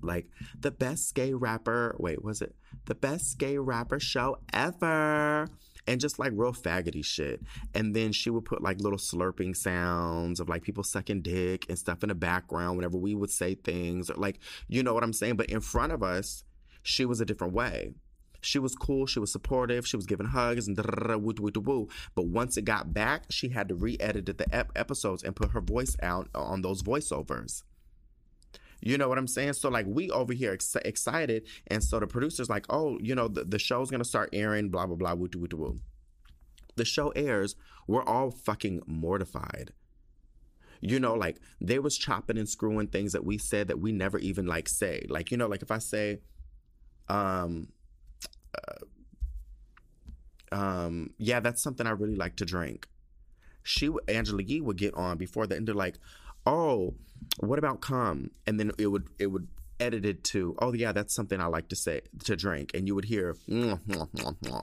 like 0.01 0.26
the 0.59 0.70
best 0.70 1.14
gay 1.14 1.34
rapper. 1.34 1.97
Wait, 1.99 2.24
was 2.24 2.40
it 2.40 2.55
the 2.86 2.95
best 2.95 3.36
gay 3.36 3.59
rapper 3.59 4.01
show 4.01 4.38
ever? 4.55 5.51
And 5.87 6.01
just 6.01 6.18
like 6.18 6.32
real 6.35 6.53
faggoty 6.53 7.05
shit. 7.05 7.43
And 7.74 7.95
then 7.95 8.12
she 8.12 8.30
would 8.30 8.47
put 8.47 8.62
like 8.62 8.80
little 8.80 8.99
slurping 8.99 9.55
sounds 9.55 10.41
of 10.41 10.49
like 10.49 10.62
people 10.62 10.82
sucking 10.82 11.20
dick 11.22 11.66
and 11.68 11.78
stuff 11.78 12.03
in 12.03 12.09
the 12.09 12.14
background 12.14 12.76
whenever 12.76 12.97
we 12.97 13.14
would 13.14 13.30
say 13.30 13.55
things. 13.55 14.11
Or 14.11 14.14
like, 14.14 14.39
you 14.66 14.82
know 14.82 14.95
what 14.95 15.05
I'm 15.05 15.12
saying? 15.12 15.37
But 15.37 15.51
in 15.51 15.61
front 15.61 15.93
of 15.93 16.03
us, 16.03 16.45
she 16.82 17.05
was 17.05 17.20
a 17.20 17.26
different 17.26 17.53
way. 17.53 17.93
She 18.41 18.59
was 18.59 18.74
cool. 18.74 19.07
She 19.07 19.18
was 19.18 19.32
supportive. 19.32 19.87
She 19.87 19.97
was 19.97 20.07
giving 20.07 20.26
hugs 20.26 20.68
and 20.68 20.76
woo 20.76 21.35
woo 21.39 21.51
woo. 21.61 21.89
But 22.14 22.26
once 22.26 22.57
it 22.57 22.66
got 22.66 22.93
back, 22.93 23.24
she 23.30 23.49
had 23.49 23.68
to 23.68 23.74
re-edit 23.74 24.26
the 24.26 24.55
ep- 24.55 24.72
episodes 24.76 25.22
and 25.22 25.35
put 25.35 25.53
her 25.53 25.62
voice 25.62 25.97
out 26.03 26.28
uh, 26.35 26.43
on 26.43 26.61
those 26.61 26.82
voiceovers. 26.82 27.62
You 28.85 28.99
know 28.99 29.09
what 29.09 29.16
I'm 29.16 29.26
saying? 29.26 29.55
So 29.55 29.70
like 29.70 29.87
we 29.89 30.11
over 30.11 30.35
here 30.35 30.53
ex- 30.53 30.76
excited, 30.85 31.47
and 31.68 31.82
so 31.82 31.99
the 31.99 32.07
producers 32.07 32.51
like, 32.51 32.66
oh, 32.68 32.99
you 33.01 33.14
know, 33.14 33.28
the, 33.28 33.43
the 33.43 33.59
show's 33.59 33.91
gonna 33.91 34.05
start 34.05 34.28
airing, 34.35 34.68
blah 34.68 34.87
blah 34.87 34.97
blah, 34.97 35.14
woo 35.14 35.28
woo 35.35 35.49
woo. 35.55 35.78
The 36.76 36.85
show 36.85 37.09
airs. 37.11 37.57
We're 37.89 38.05
all 38.05 38.30
fucking 38.30 38.82
mortified. 38.87 39.72
You 40.82 41.01
know, 41.01 41.14
like 41.14 41.39
they 41.62 41.78
was 41.78 41.97
chopping 41.97 42.37
and 42.37 42.47
screwing 42.47 42.89
things 42.89 43.12
that 43.12 43.24
we 43.24 43.39
said 43.39 43.68
that 43.68 43.80
we 43.80 43.91
never 43.91 44.18
even 44.18 44.47
like 44.47 44.68
say. 44.68 45.07
Like 45.09 45.30
you 45.30 45.39
know, 45.39 45.47
like 45.47 45.62
if 45.62 45.70
I 45.70 45.78
say, 45.78 46.20
um, 47.09 47.68
uh, 48.55 48.85
um, 50.55 51.14
yeah, 51.16 51.41
that's 51.41 51.62
something 51.62 51.87
I 51.87 51.91
really 51.91 52.16
like 52.16 52.37
to 52.37 52.45
drink. 52.45 52.87
She 53.62 53.89
Angela 54.09 54.43
Yee 54.43 54.61
would 54.61 54.76
get 54.76 54.93
on 54.93 55.16
before 55.16 55.47
the 55.47 55.57
end. 55.57 55.68
They're 55.68 55.74
like, 55.74 55.97
oh, 56.47 56.95
what 57.38 57.59
about 57.59 57.80
come? 57.80 58.30
And 58.47 58.59
then 58.59 58.72
it 58.78 58.86
would 58.88 59.09
it 59.18 59.26
would 59.28 59.49
edit 59.80 60.05
it 60.05 60.22
to, 60.24 60.55
oh 60.61 60.72
yeah, 60.72 60.92
that's 60.92 61.14
something 61.14 61.40
I 61.40 61.47
like 61.47 61.68
to 61.68 61.76
say 61.76 62.03
to 62.24 62.36
drink, 62.36 62.70
and 62.74 62.86
you 62.86 62.95
would 62.95 63.05
hear 63.05 63.36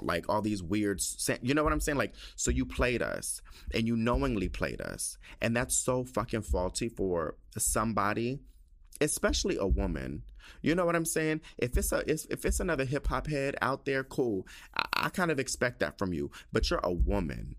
like 0.02 0.26
all 0.30 0.42
these 0.42 0.64
weird, 0.64 1.02
you 1.42 1.54
know 1.54 1.64
what 1.64 1.74
I'm 1.74 1.82
saying? 1.82 1.98
Like, 1.98 2.14
so 2.36 2.52
you 2.52 2.66
played 2.66 3.02
us, 3.02 3.42
and 3.74 3.88
you 3.88 3.96
knowingly 3.96 4.50
played 4.50 4.82
us, 4.82 5.18
and 5.42 5.56
that's 5.56 5.76
so 5.76 6.04
fucking 6.04 6.44
faulty 6.44 6.90
for 6.90 7.36
somebody, 7.58 8.40
especially 9.00 9.58
a 9.58 9.68
woman. 9.68 10.24
You 10.62 10.76
know 10.76 10.86
what 10.86 10.96
I'm 10.96 11.06
saying? 11.06 11.42
If 11.58 11.78
it's 11.78 11.92
a 11.92 12.04
if 12.12 12.46
it's 12.46 12.60
another 12.60 12.86
hip 12.86 13.08
hop 13.08 13.28
head 13.28 13.56
out 13.62 13.86
there, 13.86 14.04
cool. 14.04 14.48
I, 14.76 14.86
I 14.94 15.10
kind 15.10 15.32
of 15.32 15.40
expect 15.40 15.80
that 15.80 15.98
from 15.98 16.14
you, 16.14 16.32
but 16.52 16.70
you're 16.70 16.80
a 16.84 16.92
woman. 16.92 17.56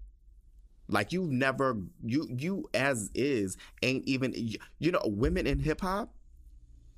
Like 0.93 1.13
you 1.13 1.27
never 1.27 1.79
you 2.05 2.29
you 2.31 2.69
as 2.75 3.11
is 3.15 3.57
ain't 3.83 4.07
even 4.07 4.35
you 4.79 4.93
know 4.93 5.01
women 5.05 5.47
in 5.47 5.59
hip 5.59 5.81
hop. 5.81 6.15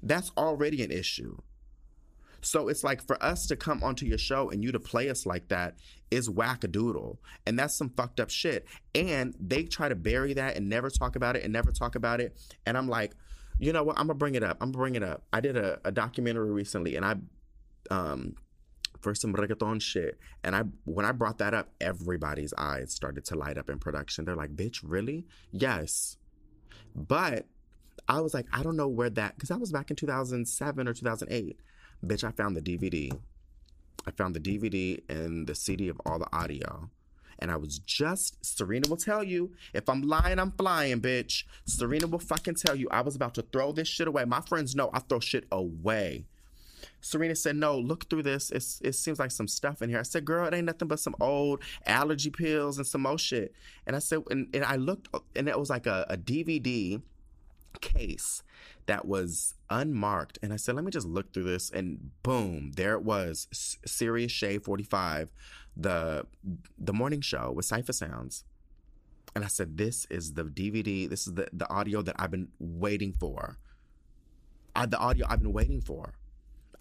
That's 0.02 0.32
already 0.36 0.82
an 0.82 0.90
issue. 0.90 1.38
So 2.42 2.68
it's 2.68 2.84
like 2.84 3.00
for 3.06 3.22
us 3.22 3.46
to 3.46 3.56
come 3.56 3.82
onto 3.82 4.04
your 4.04 4.18
show 4.18 4.50
and 4.50 4.62
you 4.62 4.70
to 4.72 4.80
play 4.80 5.08
us 5.08 5.24
like 5.24 5.48
that 5.48 5.78
is 6.10 6.28
wackadoodle. 6.28 7.16
And 7.46 7.58
that's 7.58 7.74
some 7.74 7.88
fucked 7.88 8.20
up 8.20 8.28
shit. 8.28 8.66
And 8.94 9.34
they 9.40 9.62
try 9.62 9.88
to 9.88 9.94
bury 9.94 10.34
that 10.34 10.56
and 10.56 10.68
never 10.68 10.90
talk 10.90 11.16
about 11.16 11.36
it 11.36 11.44
and 11.44 11.52
never 11.52 11.72
talk 11.72 11.94
about 11.94 12.20
it. 12.20 12.36
And 12.66 12.76
I'm 12.76 12.88
like, 12.88 13.14
you 13.58 13.72
know 13.72 13.82
what? 13.82 13.98
I'm 13.98 14.08
gonna 14.08 14.18
bring 14.18 14.34
it 14.34 14.42
up. 14.42 14.58
I'm 14.60 14.72
gonna 14.72 14.82
bring 14.82 14.94
it 14.96 15.02
up. 15.02 15.24
I 15.32 15.40
did 15.40 15.56
a, 15.56 15.78
a 15.84 15.92
documentary 15.92 16.50
recently 16.50 16.96
and 16.96 17.04
I 17.06 17.14
um 17.90 18.34
for 19.04 19.14
some 19.14 19.34
reggaeton 19.34 19.80
shit. 19.80 20.18
And 20.42 20.56
I 20.56 20.62
when 20.84 21.04
I 21.04 21.12
brought 21.12 21.38
that 21.38 21.54
up, 21.54 21.68
everybody's 21.80 22.54
eyes 22.58 22.92
started 22.92 23.24
to 23.26 23.36
light 23.36 23.58
up 23.58 23.68
in 23.68 23.78
production. 23.78 24.24
They're 24.24 24.34
like, 24.34 24.56
bitch, 24.56 24.80
really? 24.82 25.26
Yes. 25.52 26.16
But 26.96 27.46
I 28.08 28.20
was 28.20 28.34
like, 28.34 28.46
I 28.52 28.62
don't 28.62 28.76
know 28.76 28.88
where 28.88 29.10
that 29.10 29.36
because 29.36 29.50
that 29.50 29.60
was 29.60 29.70
back 29.70 29.90
in 29.90 29.96
2007 29.96 30.88
or 30.88 30.94
2008. 30.94 31.60
Bitch, 32.04 32.24
I 32.24 32.32
found 32.32 32.56
the 32.56 32.62
DVD. 32.62 33.16
I 34.06 34.10
found 34.10 34.34
the 34.34 34.40
DVD 34.40 35.02
and 35.08 35.46
the 35.46 35.54
CD 35.54 35.88
of 35.88 36.00
all 36.04 36.18
the 36.18 36.34
audio. 36.34 36.90
And 37.38 37.50
I 37.50 37.56
was 37.56 37.78
just, 37.80 38.44
Serena 38.44 38.88
will 38.88 38.96
tell 38.96 39.24
you, 39.24 39.52
if 39.72 39.88
I'm 39.88 40.02
lying, 40.02 40.38
I'm 40.38 40.52
flying, 40.52 41.00
bitch. 41.00 41.44
Serena 41.66 42.06
will 42.06 42.20
fucking 42.20 42.54
tell 42.54 42.76
you, 42.76 42.88
I 42.90 43.00
was 43.00 43.16
about 43.16 43.34
to 43.34 43.42
throw 43.42 43.72
this 43.72 43.88
shit 43.88 44.08
away. 44.08 44.24
My 44.24 44.40
friends 44.40 44.74
know 44.74 44.88
I 44.92 45.00
throw 45.00 45.20
shit 45.20 45.46
away. 45.50 46.26
Serena 47.00 47.34
said, 47.34 47.56
No, 47.56 47.78
look 47.78 48.08
through 48.08 48.22
this. 48.22 48.50
It's, 48.50 48.80
it 48.82 48.94
seems 48.94 49.18
like 49.18 49.30
some 49.30 49.48
stuff 49.48 49.82
in 49.82 49.90
here. 49.90 49.98
I 49.98 50.02
said, 50.02 50.24
Girl, 50.24 50.46
it 50.46 50.54
ain't 50.54 50.66
nothing 50.66 50.88
but 50.88 51.00
some 51.00 51.16
old 51.20 51.60
allergy 51.86 52.30
pills 52.30 52.78
and 52.78 52.86
some 52.86 53.06
old 53.06 53.20
shit. 53.20 53.54
And 53.86 53.96
I 53.96 53.98
said, 53.98 54.22
And, 54.30 54.48
and 54.54 54.64
I 54.64 54.76
looked, 54.76 55.08
and 55.36 55.48
it 55.48 55.58
was 55.58 55.70
like 55.70 55.86
a, 55.86 56.06
a 56.08 56.16
DVD 56.16 57.00
case 57.80 58.42
that 58.86 59.06
was 59.06 59.54
unmarked. 59.70 60.38
And 60.42 60.52
I 60.52 60.56
said, 60.56 60.74
let 60.74 60.84
me 60.84 60.90
just 60.90 61.06
look 61.06 61.32
through 61.32 61.44
this. 61.44 61.70
And 61.70 62.10
boom, 62.22 62.72
there 62.76 62.94
it 62.94 63.02
was. 63.02 63.48
Sirius 63.86 64.32
Shade 64.32 64.64
45, 64.64 65.30
the 65.76 66.26
the 66.78 66.92
morning 66.92 67.20
show 67.20 67.52
with 67.52 67.64
Cypher 67.64 67.92
Sounds. 67.92 68.44
And 69.34 69.44
I 69.44 69.48
said, 69.48 69.76
this 69.76 70.06
is 70.10 70.34
the 70.34 70.44
DVD, 70.44 71.08
this 71.08 71.26
is 71.26 71.34
the, 71.34 71.48
the 71.52 71.68
audio 71.68 72.02
that 72.02 72.14
I've 72.18 72.30
been 72.30 72.48
waiting 72.60 73.12
for. 73.12 73.58
I, 74.76 74.86
the 74.86 74.98
audio 74.98 75.26
I've 75.28 75.40
been 75.40 75.52
waiting 75.52 75.80
for. 75.80 76.14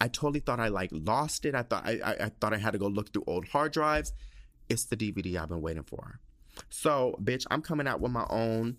I 0.04 0.08
totally 0.08 0.40
thought 0.40 0.60
I 0.60 0.68
like 0.68 0.90
lost 0.92 1.46
it. 1.46 1.54
I 1.54 1.62
thought 1.62 1.86
I, 1.86 1.92
I, 2.04 2.12
I 2.26 2.28
thought 2.38 2.52
I 2.52 2.58
had 2.58 2.72
to 2.72 2.78
go 2.78 2.88
look 2.88 3.10
through 3.10 3.24
old 3.26 3.48
hard 3.48 3.72
drives. 3.72 4.12
It's 4.68 4.84
the 4.84 4.98
DVD 4.98 5.40
I've 5.40 5.48
been 5.48 5.62
waiting 5.62 5.82
for. 5.82 6.20
So, 6.68 7.18
bitch, 7.22 7.46
I'm 7.50 7.62
coming 7.62 7.88
out 7.88 8.02
with 8.02 8.12
my 8.12 8.26
own 8.28 8.76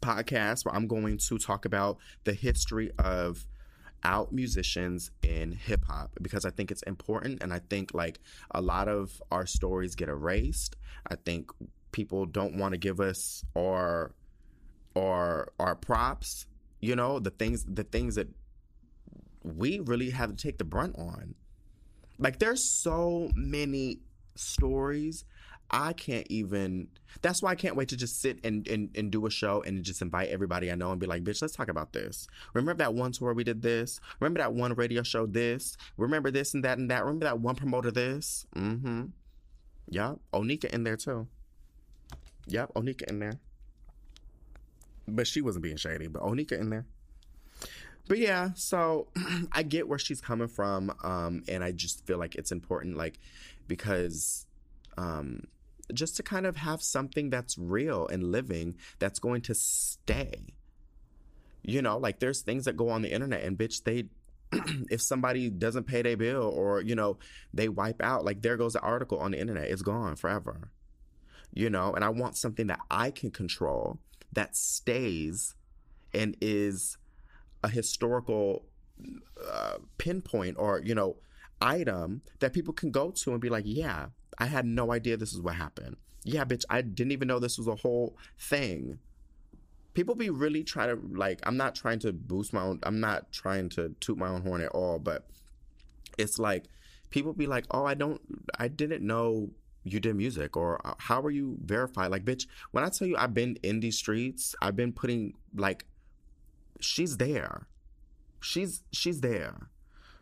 podcast 0.00 0.64
where 0.64 0.74
I'm 0.74 0.86
going 0.86 1.18
to 1.18 1.38
talk 1.38 1.66
about 1.66 1.98
the 2.24 2.32
history 2.32 2.90
of 2.98 3.46
out 4.02 4.32
musicians 4.32 5.10
in 5.22 5.52
hip 5.52 5.84
hop 5.86 6.12
because 6.22 6.46
I 6.46 6.50
think 6.52 6.70
it's 6.70 6.82
important 6.84 7.42
and 7.42 7.52
I 7.52 7.58
think 7.58 7.92
like 7.92 8.18
a 8.50 8.62
lot 8.62 8.88
of 8.88 9.22
our 9.30 9.44
stories 9.44 9.94
get 9.94 10.08
erased. 10.08 10.74
I 11.06 11.16
think 11.16 11.50
people 11.92 12.24
don't 12.24 12.56
want 12.56 12.72
to 12.72 12.78
give 12.78 12.98
us 12.98 13.44
our 13.54 14.14
our 14.96 15.52
our 15.60 15.74
props, 15.74 16.46
you 16.80 16.96
know, 16.96 17.18
the 17.18 17.30
things 17.30 17.66
the 17.68 17.84
things 17.84 18.14
that 18.14 18.28
we 19.56 19.80
really 19.80 20.10
have 20.10 20.30
to 20.30 20.36
take 20.36 20.58
the 20.58 20.64
brunt 20.64 20.96
on. 20.98 21.34
Like 22.18 22.38
there's 22.38 22.64
so 22.64 23.30
many 23.34 24.00
stories 24.34 25.24
I 25.70 25.92
can't 25.92 26.26
even. 26.30 26.88
That's 27.20 27.42
why 27.42 27.50
I 27.50 27.54
can't 27.54 27.76
wait 27.76 27.88
to 27.88 27.96
just 27.96 28.20
sit 28.20 28.38
and, 28.44 28.66
and, 28.68 28.90
and 28.96 29.10
do 29.10 29.26
a 29.26 29.30
show 29.30 29.62
and 29.62 29.82
just 29.82 30.00
invite 30.00 30.28
everybody 30.30 30.72
I 30.72 30.74
know 30.74 30.92
and 30.92 31.00
be 31.00 31.06
like, 31.06 31.24
bitch, 31.24 31.42
let's 31.42 31.54
talk 31.54 31.68
about 31.68 31.92
this. 31.92 32.26
Remember 32.54 32.78
that 32.82 32.94
one 32.94 33.12
tour 33.12 33.34
we 33.34 33.44
did 33.44 33.60
this? 33.60 34.00
Remember 34.20 34.38
that 34.38 34.54
one 34.54 34.74
radio 34.74 35.02
show 35.02 35.26
this? 35.26 35.76
Remember 35.96 36.30
this 36.30 36.54
and 36.54 36.64
that 36.64 36.78
and 36.78 36.90
that? 36.90 37.04
Remember 37.04 37.26
that 37.26 37.40
one 37.40 37.54
promoter 37.54 37.90
this? 37.90 38.46
Mm 38.56 38.80
hmm. 38.80 39.04
Yep. 39.90 40.18
Onika 40.32 40.66
in 40.66 40.84
there 40.84 40.96
too. 40.96 41.26
Yep. 42.46 42.74
Onika 42.74 43.02
in 43.04 43.18
there. 43.18 43.38
But 45.06 45.26
she 45.26 45.40
wasn't 45.40 45.62
being 45.62 45.76
shady, 45.76 46.06
but 46.06 46.22
Onika 46.22 46.52
in 46.52 46.70
there. 46.70 46.86
But 48.08 48.18
yeah, 48.18 48.50
so 48.54 49.08
I 49.52 49.62
get 49.62 49.86
where 49.86 49.98
she's 49.98 50.20
coming 50.20 50.48
from. 50.48 50.92
Um, 51.04 51.44
and 51.46 51.62
I 51.62 51.72
just 51.72 52.06
feel 52.06 52.18
like 52.18 52.34
it's 52.34 52.50
important, 52.50 52.96
like, 52.96 53.18
because 53.68 54.46
um, 54.96 55.44
just 55.92 56.16
to 56.16 56.22
kind 56.22 56.46
of 56.46 56.56
have 56.56 56.82
something 56.82 57.30
that's 57.30 57.58
real 57.58 58.08
and 58.08 58.32
living 58.32 58.76
that's 58.98 59.18
going 59.18 59.42
to 59.42 59.54
stay. 59.54 60.54
You 61.62 61.82
know, 61.82 61.98
like 61.98 62.18
there's 62.18 62.40
things 62.40 62.64
that 62.64 62.76
go 62.76 62.88
on 62.88 63.02
the 63.02 63.12
internet 63.12 63.44
and 63.44 63.58
bitch, 63.58 63.84
they 63.84 64.06
if 64.90 65.02
somebody 65.02 65.50
doesn't 65.50 65.84
pay 65.84 66.00
their 66.00 66.16
bill 66.16 66.44
or, 66.54 66.80
you 66.80 66.94
know, 66.94 67.18
they 67.52 67.68
wipe 67.68 68.02
out, 68.02 68.24
like 68.24 68.40
there 68.40 68.56
goes 68.56 68.72
the 68.72 68.80
article 68.80 69.18
on 69.18 69.32
the 69.32 69.40
internet. 69.40 69.68
It's 69.68 69.82
gone 69.82 70.16
forever. 70.16 70.70
You 71.52 71.68
know, 71.68 71.92
and 71.92 72.04
I 72.04 72.08
want 72.08 72.36
something 72.36 72.68
that 72.68 72.80
I 72.90 73.10
can 73.10 73.30
control 73.30 73.98
that 74.32 74.56
stays 74.56 75.54
and 76.14 76.36
is 76.40 76.96
a 77.62 77.68
historical 77.68 78.64
uh, 79.50 79.78
pinpoint 79.98 80.56
or, 80.58 80.80
you 80.84 80.94
know, 80.94 81.16
item 81.60 82.22
that 82.40 82.52
people 82.52 82.72
can 82.72 82.90
go 82.90 83.10
to 83.10 83.32
and 83.32 83.40
be 83.40 83.48
like, 83.48 83.64
yeah, 83.66 84.06
I 84.38 84.46
had 84.46 84.64
no 84.64 84.92
idea 84.92 85.16
this 85.16 85.32
is 85.32 85.40
what 85.40 85.56
happened. 85.56 85.96
yeah, 86.24 86.44
bitch, 86.44 86.64
I 86.68 86.82
didn't 86.82 87.12
even 87.12 87.28
know 87.28 87.38
this 87.38 87.58
was 87.58 87.68
a 87.68 87.74
whole 87.76 88.16
thing. 88.38 88.98
People 89.94 90.14
be 90.14 90.30
really 90.30 90.62
trying 90.62 90.88
to 90.90 91.18
like. 91.18 91.40
I'm 91.42 91.56
not 91.56 91.74
trying 91.74 91.98
to 92.00 92.12
boost 92.12 92.52
my 92.52 92.62
own. 92.62 92.78
I'm 92.84 93.00
not 93.00 93.32
trying 93.32 93.68
to 93.70 93.94
toot 94.00 94.16
my 94.16 94.28
own 94.28 94.42
horn 94.42 94.60
at 94.60 94.68
all. 94.68 94.98
But 95.00 95.26
it's 96.16 96.38
like 96.38 96.66
people 97.10 97.32
be 97.32 97.46
like, 97.46 97.64
"Oh, 97.72 97.84
I 97.84 97.94
don't. 97.94 98.20
I 98.58 98.68
didn't 98.68 99.04
know 99.04 99.50
you 99.84 100.00
did 100.00 100.14
music 100.14 100.56
or 100.56 100.80
how 100.98 101.20
are 101.22 101.30
you 101.30 101.56
verified 101.64 102.10
like 102.10 102.24
bitch 102.24 102.46
when 102.72 102.84
i 102.84 102.88
tell 102.88 103.08
you 103.08 103.16
i've 103.16 103.32
been 103.32 103.56
in 103.62 103.80
these 103.80 103.96
streets 103.96 104.54
i've 104.60 104.76
been 104.76 104.92
putting 104.92 105.32
like 105.54 105.86
she's 106.80 107.16
there 107.16 107.66
she's 108.40 108.82
she's 108.92 109.20
there 109.20 109.68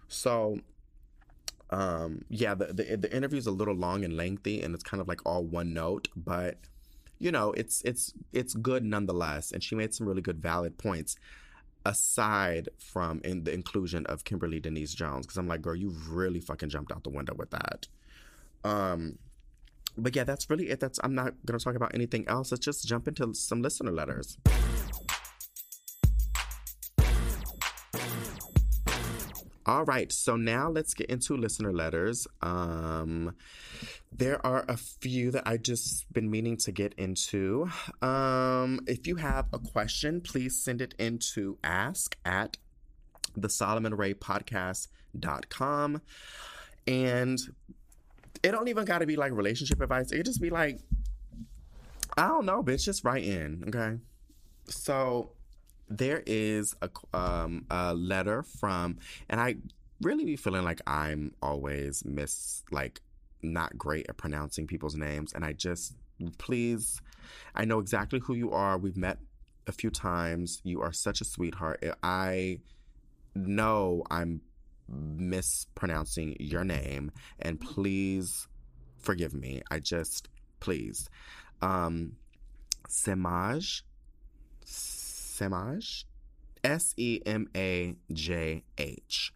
so 0.09 0.59
um 1.71 2.23
yeah 2.29 2.55
the, 2.55 2.67
the 2.67 2.97
the 2.97 3.15
interview's 3.15 3.47
a 3.47 3.51
little 3.51 3.75
long 3.75 4.05
and 4.05 4.17
lengthy 4.17 4.63
and 4.63 4.75
it's 4.75 4.85
kind 4.85 5.01
of 5.01 5.09
like 5.09 5.21
all 5.27 5.45
one 5.45 5.75
note 5.75 6.09
but 6.17 6.59
you 7.19 7.33
know 7.33 7.53
it's 7.53 7.83
it's 7.83 8.13
it's 8.33 8.55
good 8.55 8.85
nonetheless 8.85 9.51
and 9.51 9.63
she 9.63 9.75
made 9.75 9.93
some 9.93 10.07
really 10.07 10.23
good 10.23 10.41
valid 10.41 10.79
points 10.79 11.17
aside 11.85 12.69
from 12.79 13.21
in 13.25 13.45
the 13.45 13.53
inclusion 13.53 14.07
of 14.07 14.25
kimberly 14.25 14.61
denise 14.61 14.95
jones 14.95 15.27
because 15.27 15.39
i'm 15.39 15.49
like 15.49 15.63
girl 15.63 15.75
you 15.75 15.93
really 16.09 16.41
fucking 16.41 16.69
jumped 16.69 16.93
out 16.93 17.03
the 17.05 17.11
window 17.11 17.35
with 17.37 17.51
that 17.51 17.89
um 18.65 19.19
but 19.99 20.15
yeah, 20.15 20.25
that's 20.25 20.51
really 20.51 20.69
it. 20.69 20.81
That's 20.81 21.01
I'm 21.03 21.15
not 21.15 21.35
gonna 21.45 21.59
talk 21.59 21.75
about 21.75 21.95
anything 21.95 22.29
else. 22.29 22.53
Let's 22.53 22.65
just 22.65 22.87
jump 22.87 23.09
into 23.09 23.33
some 23.35 23.63
listener 23.63 23.93
letters. 23.93 24.37
All 29.67 29.85
right, 29.85 30.13
so 30.13 30.37
now 30.37 30.71
let's 30.71 30.95
get 30.95 31.11
into 31.11 31.37
listener 31.37 31.73
letters. 31.73 32.29
Um, 32.41 33.35
there 34.13 34.45
are 34.47 34.65
a 34.69 34.77
few 34.77 35.33
that 35.33 35.43
I 35.45 35.57
just 35.57 36.13
been 36.13 36.31
meaning 36.31 36.57
to 36.59 36.71
get 36.71 36.95
into. 36.95 37.69
Um, 38.01 38.79
if 38.87 39.09
you 39.09 39.17
have 39.17 39.47
a 39.53 39.59
question, 39.59 40.21
please 40.21 40.57
send 40.57 40.81
it 40.81 40.95
into 41.01 41.59
ask 41.65 42.17
at 42.25 42.59
the 43.37 43.49
Solomon 43.49 43.95
Ray 43.95 44.15
podcast.com. 44.15 46.01
And 46.87 47.41
it 48.45 48.53
don't 48.53 48.69
even 48.69 48.85
got 48.85 48.99
to 48.99 49.07
be 49.07 49.17
like 49.17 49.33
relationship 49.33 49.81
advice. 49.81 50.13
It 50.13 50.25
just 50.27 50.41
be 50.41 50.51
like, 50.51 50.79
I 52.17 52.29
don't 52.29 52.47
know, 52.47 52.63
bitch. 52.63 52.85
Just 52.85 53.05
write 53.05 53.25
in, 53.25 53.65
okay? 53.67 53.99
So 54.69 55.33
there 55.89 56.23
is 56.27 56.75
a 56.83 56.91
um 57.15 57.65
a 57.71 57.95
letter 57.95 58.43
from, 58.43 58.99
and 59.29 59.41
I 59.41 59.57
really 60.01 60.25
be 60.25 60.37
feeling 60.37 60.65
like 60.65 60.81
I'm 60.87 61.33
always 61.43 62.05
miss 62.05 62.63
like 62.71 63.01
not 63.43 63.77
great 63.79 64.07
at 64.09 64.17
pronouncing 64.17 64.67
people's 64.67 64.97
names, 64.97 65.33
and 65.33 65.45
I 65.45 65.53
just 65.53 65.95
please, 66.39 67.01
I 67.55 67.65
know 67.65 67.79
exactly 67.79 68.21
who 68.21 68.35
you 68.35 68.53
are. 68.53 68.79
We've 68.79 68.97
met 68.97 69.19
a 69.67 69.73
few 69.73 69.91
times. 69.91 70.61
You 70.65 70.81
are 70.83 70.93
such 70.93 71.21
a 71.21 71.25
sweetheart. 71.25 71.85
I 72.03 72.61
know 73.35 74.05
I'm 74.11 74.41
mispronouncing 74.89 76.37
your 76.39 76.65
name 76.65 77.11
and 77.41 77.61
please 77.61 78.47
forgive 78.99 79.35
me. 79.35 79.63
I 79.71 79.81
just 79.81 80.29
please. 80.61 81.09
Um 81.61 82.13
Semaj 82.89 83.83
Semaj 85.37 86.05
S 86.65 86.95
E 86.97 87.21
M 87.27 87.49
A 87.55 87.97
J 88.13 88.63
H. 88.79 89.33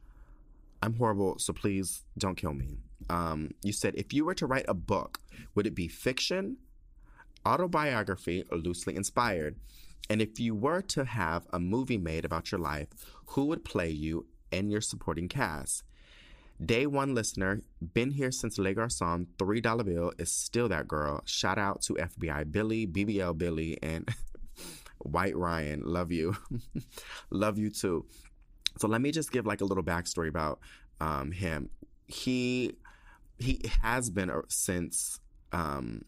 I'm 0.83 0.95
horrible, 0.95 1.39
so 1.39 1.53
please 1.53 2.03
don't 2.17 2.37
kill 2.37 2.55
me. 2.55 2.79
Um, 3.11 3.51
you 3.63 3.73
said 3.73 3.95
if 3.97 4.13
you 4.13 4.25
were 4.25 4.35
to 4.35 4.47
write 4.47 4.65
a 4.69 4.75
book, 4.75 5.19
would 5.55 5.67
it 5.67 5.75
be 5.75 5.89
fiction, 5.89 6.57
autobiography, 7.47 8.45
or 8.51 8.59
loosely 8.59 8.97
inspired? 8.97 9.57
And 10.09 10.23
if 10.23 10.41
you 10.41 10.55
were 10.55 10.81
to 10.83 11.05
have 11.05 11.47
a 11.53 11.61
movie 11.61 11.99
made 11.99 12.25
about 12.25 12.51
your 12.51 12.61
life, 12.61 12.89
who 13.27 13.45
would 13.47 13.65
play 13.65 13.91
you 13.91 14.27
and 14.51 14.71
your 14.71 14.81
supporting 14.81 15.29
cast. 15.29 15.85
Day 16.63 16.87
one 16.87 17.15
listener, 17.15 17.63
been 17.95 18.11
here 18.11 18.31
since 18.31 18.59
Le 18.59 18.75
Garçon, 18.75 19.27
$3 19.39 19.85
bill 19.85 20.13
is 20.19 20.31
still 20.31 20.69
that 20.69 20.89
girl. 20.89 21.23
Shout 21.25 21.59
out 21.59 21.81
to 21.83 21.95
FBI 21.95 22.53
Billy, 22.53 22.87
BBL 22.87 23.39
Billy, 23.39 23.79
and 23.83 24.09
White 25.01 25.37
Ryan. 25.37 25.83
Love 25.85 26.13
you. 26.13 26.37
Love 27.31 27.59
you 27.59 27.71
too. 27.71 28.07
So 28.79 28.89
let 28.89 29.01
me 29.01 29.11
just 29.11 29.33
give 29.33 29.47
like 29.47 29.61
a 29.61 29.65
little 29.65 29.85
backstory 29.85 30.29
about 30.29 30.61
um, 31.01 31.33
him. 31.33 31.71
He 32.07 32.77
he 33.39 33.61
has 33.83 34.11
been 34.11 34.31
since 34.49 35.21
um, 35.53 36.03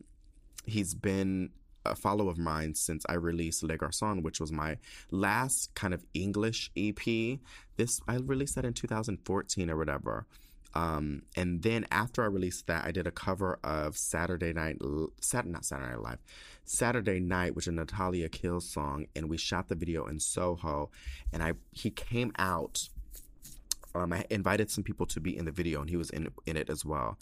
he's 0.67 0.95
been 0.95 1.51
a 1.85 1.97
follow 1.97 2.29
of 2.29 2.39
mine 2.39 2.75
since 2.75 3.05
I 3.09 3.15
released 3.15 3.63
Le 3.63 3.77
Garçon, 3.77 4.23
which 4.23 4.41
was 4.41 4.53
my 4.53 4.77
last 5.11 5.75
kind 5.75 5.93
of 5.93 6.05
English 6.15 6.71
EP. 6.77 7.39
This 7.77 8.01
I 8.07 8.17
released 8.17 8.55
that 8.55 8.65
in 8.65 8.73
2014 8.73 9.71
or 9.71 9.77
whatever. 9.77 10.27
Um, 10.75 11.23
and 11.37 11.63
then 11.63 11.87
after 11.91 12.23
I 12.23 12.27
released 12.27 12.67
that, 12.67 12.85
I 12.85 12.93
did 12.93 13.07
a 13.07 13.11
cover 13.11 13.59
of 13.63 13.97
Saturday 13.97 14.53
Night, 14.53 14.79
Sat, 15.21 15.47
not 15.47 15.65
Saturday 15.65 15.91
Night 15.91 16.01
Live, 16.01 16.19
Saturday 16.65 17.21
Night, 17.21 17.55
which 17.55 17.67
is 17.67 17.69
a 17.69 17.73
Natalia 17.73 18.29
Kills 18.29 18.69
song, 18.69 19.07
and 19.15 19.29
we 19.29 19.37
shot 19.37 19.69
the 19.69 19.75
video 19.75 20.07
in 20.07 20.19
Soho. 20.19 20.91
And 21.33 21.43
I 21.43 21.55
he 21.73 21.91
came 21.91 22.33
out. 22.39 22.89
Um, 23.95 24.13
I 24.15 24.25
invited 24.31 24.71
some 24.71 24.85
people 24.85 25.05
to 25.07 25.21
be 25.21 25.37
in 25.37 25.45
the 25.45 25.53
video, 25.53 25.81
and 25.81 25.91
he 25.91 25.97
was 25.97 26.11
in 26.11 26.31
in 26.47 26.57
it 26.57 26.71
as 26.71 26.85
well. 26.85 27.19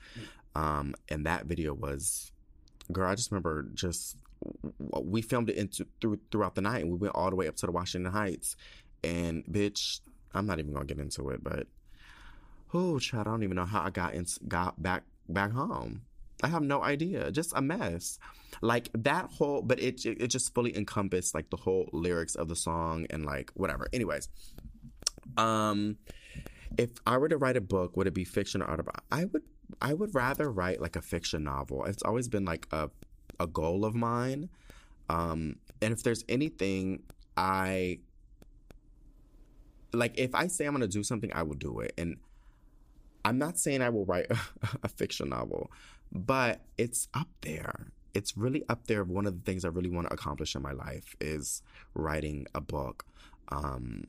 Um, 0.55 0.95
and 1.09 1.27
that 1.27 1.47
video 1.47 1.75
was, 1.75 2.33
girl, 2.93 3.11
I 3.11 3.15
just 3.15 3.31
remember 3.31 3.69
just 3.75 4.17
we 4.79 5.23
filmed 5.23 5.51
it 5.51 5.57
into 5.57 5.87
through 6.01 6.21
throughout 6.31 6.55
the 6.55 6.61
night 6.61 6.83
and 6.83 6.91
we 6.91 6.97
went 6.97 7.15
all 7.15 7.31
the 7.31 7.37
way 7.37 7.47
up 7.49 7.57
to 7.57 7.67
the 7.67 7.73
Washington 7.73 8.13
Heights. 8.13 8.57
And 9.03 9.45
bitch, 9.47 10.01
I'm 10.35 10.47
not 10.47 10.59
even 10.59 10.73
gonna 10.73 10.85
get 10.85 10.99
into 10.99 11.31
it, 11.31 11.43
but 11.43 11.67
oh, 12.73 12.99
child, 12.99 13.27
I 13.27 13.31
don't 13.31 13.43
even 13.43 13.57
know 13.57 13.65
how 13.65 13.83
I 13.83 13.91
got 13.91 14.15
in, 14.15 14.27
got 14.49 14.81
back 14.83 15.05
back 15.29 15.53
home. 15.53 16.03
I 16.43 16.49
have 16.49 16.63
no 16.63 16.83
idea. 16.83 17.31
Just 17.31 17.53
a 17.55 17.61
mess. 17.61 18.19
Like 18.63 18.89
that 18.95 19.31
whole, 19.31 19.63
but 19.63 19.81
it 19.81 20.05
it 20.05 20.29
just 20.29 20.55
fully 20.55 20.77
encompassed 20.77 21.35
like 21.35 21.51
the 21.51 21.57
whole 21.57 21.89
lyrics 21.93 22.35
of 22.35 22.49
the 22.49 22.57
song 22.57 23.07
and 23.11 23.25
like 23.25 23.51
whatever. 23.55 23.89
Anyways, 23.93 24.29
um, 25.37 25.97
if 26.79 26.91
I 27.07 27.19
were 27.19 27.29
to 27.29 27.37
write 27.37 27.57
a 27.57 27.61
book, 27.61 27.97
would 27.97 28.07
it 28.07 28.15
be 28.15 28.25
fiction 28.25 28.63
or 28.63 28.71
autobiography? 28.71 29.07
I 29.13 29.25
would 29.27 29.43
I 29.81 29.95
would 29.95 30.15
rather 30.15 30.51
write 30.51 30.81
like 30.81 30.97
a 30.97 31.03
fiction 31.03 31.45
novel. 31.45 31.85
It's 31.85 32.03
always 32.03 32.29
been 32.29 32.45
like 32.45 32.67
a 32.73 32.91
a 33.39 33.47
goal 33.47 33.85
of 33.85 33.95
mine. 33.95 34.49
Um, 35.09 35.57
and 35.83 35.93
if 35.93 36.03
there's 36.03 36.25
anything 36.29 37.03
I 37.37 37.99
like, 39.93 40.19
if 40.19 40.35
I 40.35 40.47
say 40.47 40.67
I'm 40.67 40.79
to 40.79 40.89
do 40.89 41.03
something, 41.03 41.33
I 41.33 41.43
will 41.43 41.57
do 41.57 41.81
it. 41.81 41.93
And 41.99 42.19
I'm 43.25 43.39
not 43.39 43.59
saying 43.59 43.83
I 43.83 43.89
will 43.89 44.05
write 44.05 44.27
a, 44.31 44.39
a 44.83 44.89
fiction 44.89 45.31
novel, 45.31 45.71
but 46.13 46.61
it's 46.79 47.09
up 47.15 47.29
there. 47.43 47.93
It's 48.13 48.37
really 48.37 48.65
up 48.69 48.87
there. 48.87 49.05
One 49.05 49.27
of 49.27 49.35
the 49.35 49.43
things 49.43 49.65
I 49.65 49.69
really 49.69 49.91
want 49.91 50.09
to 50.09 50.15
accomplish 50.15 50.57
in 50.57 50.63
my 50.63 50.73
life 50.73 51.15
is 51.21 51.63
writing 51.95 52.47
a 52.55 52.61
book. 52.61 53.07
Um, 53.49 54.09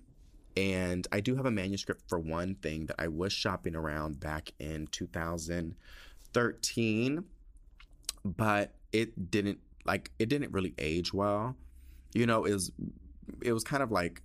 and 0.57 1.07
I 1.11 1.19
do 1.21 1.35
have 1.35 1.45
a 1.45 1.51
manuscript 1.51 2.01
for 2.07 2.17
one 2.19 2.55
thing 2.55 2.87
that 2.87 2.95
I 2.99 3.07
was 3.07 3.31
shopping 3.31 3.75
around 3.75 4.19
back 4.19 4.51
in 4.59 4.87
2013, 4.87 7.23
but 8.25 8.73
it 8.91 9.31
didn't 9.31 9.59
like 9.85 10.11
it 10.19 10.27
didn't 10.29 10.51
really 10.51 10.73
age 10.77 11.13
well. 11.13 11.55
You 12.13 12.25
know, 12.25 12.43
it 12.45 12.53
was 12.53 12.71
it 13.41 13.53
was 13.53 13.63
kind 13.63 13.81
of 13.81 13.91
like 13.91 14.21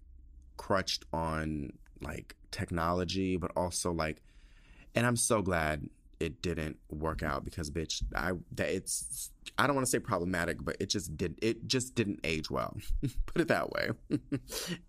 crutched 0.56 1.04
on 1.12 1.72
like 2.00 2.34
technology, 2.50 3.36
but 3.36 3.52
also 3.56 3.92
like 3.92 4.20
and 4.96 5.06
I'm 5.06 5.16
so 5.16 5.42
glad 5.42 5.88
it 6.18 6.40
didn't 6.40 6.78
work 6.90 7.22
out 7.22 7.44
because 7.44 7.70
bitch 7.70 8.02
i 8.14 8.32
that 8.52 8.68
it's 8.68 9.30
i 9.58 9.66
don't 9.66 9.76
want 9.76 9.84
to 9.86 9.90
say 9.90 9.98
problematic 9.98 10.64
but 10.64 10.76
it 10.80 10.88
just 10.88 11.16
did 11.16 11.38
it 11.42 11.66
just 11.66 11.94
didn't 11.94 12.18
age 12.24 12.50
well 12.50 12.76
put 13.26 13.42
it 13.42 13.48
that 13.48 13.70
way. 13.70 13.90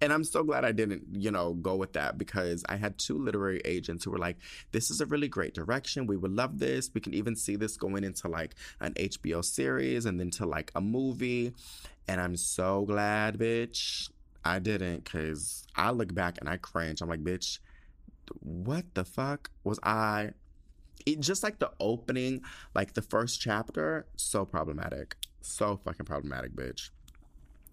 And 0.01 0.13
i'm 0.13 0.23
so 0.23 0.43
glad 0.43 0.63
i 0.63 0.71
didn't 0.71 1.03
you 1.13 1.31
know 1.31 1.53
go 1.53 1.75
with 1.75 1.93
that 1.93 2.17
because 2.17 2.63
i 2.69 2.75
had 2.75 2.97
two 2.97 3.17
literary 3.17 3.61
agents 3.65 4.05
who 4.05 4.11
were 4.11 4.17
like 4.17 4.37
this 4.71 4.89
is 4.89 5.01
a 5.01 5.05
really 5.05 5.27
great 5.27 5.53
direction. 5.53 6.07
We 6.07 6.17
would 6.17 6.31
love 6.31 6.59
this. 6.59 6.89
We 6.93 7.01
can 7.01 7.13
even 7.13 7.35
see 7.35 7.55
this 7.55 7.77
going 7.77 8.03
into 8.03 8.27
like 8.27 8.55
an 8.79 8.93
hbo 8.93 9.43
series 9.43 10.05
and 10.05 10.19
then 10.19 10.31
to 10.31 10.45
like 10.45 10.71
a 10.75 10.81
movie. 10.81 11.53
And 12.07 12.21
i'm 12.21 12.37
so 12.37 12.85
glad 12.85 13.37
bitch 13.37 14.09
i 14.45 14.59
didn't 14.59 15.03
because 15.03 15.65
i 15.75 15.91
look 15.91 16.13
back 16.13 16.37
and 16.39 16.47
i 16.49 16.57
cringe. 16.57 17.01
I'm 17.01 17.09
like 17.09 17.23
bitch 17.23 17.59
what 18.39 18.85
the 18.93 19.05
fuck 19.05 19.49
was 19.63 19.79
i 19.83 20.31
it, 21.05 21.19
just 21.19 21.43
like 21.43 21.59
the 21.59 21.71
opening, 21.79 22.41
like 22.75 22.93
the 22.93 23.01
first 23.01 23.39
chapter, 23.39 24.05
so 24.15 24.45
problematic. 24.45 25.15
So 25.41 25.77
fucking 25.77 26.05
problematic, 26.05 26.55
bitch. 26.55 26.89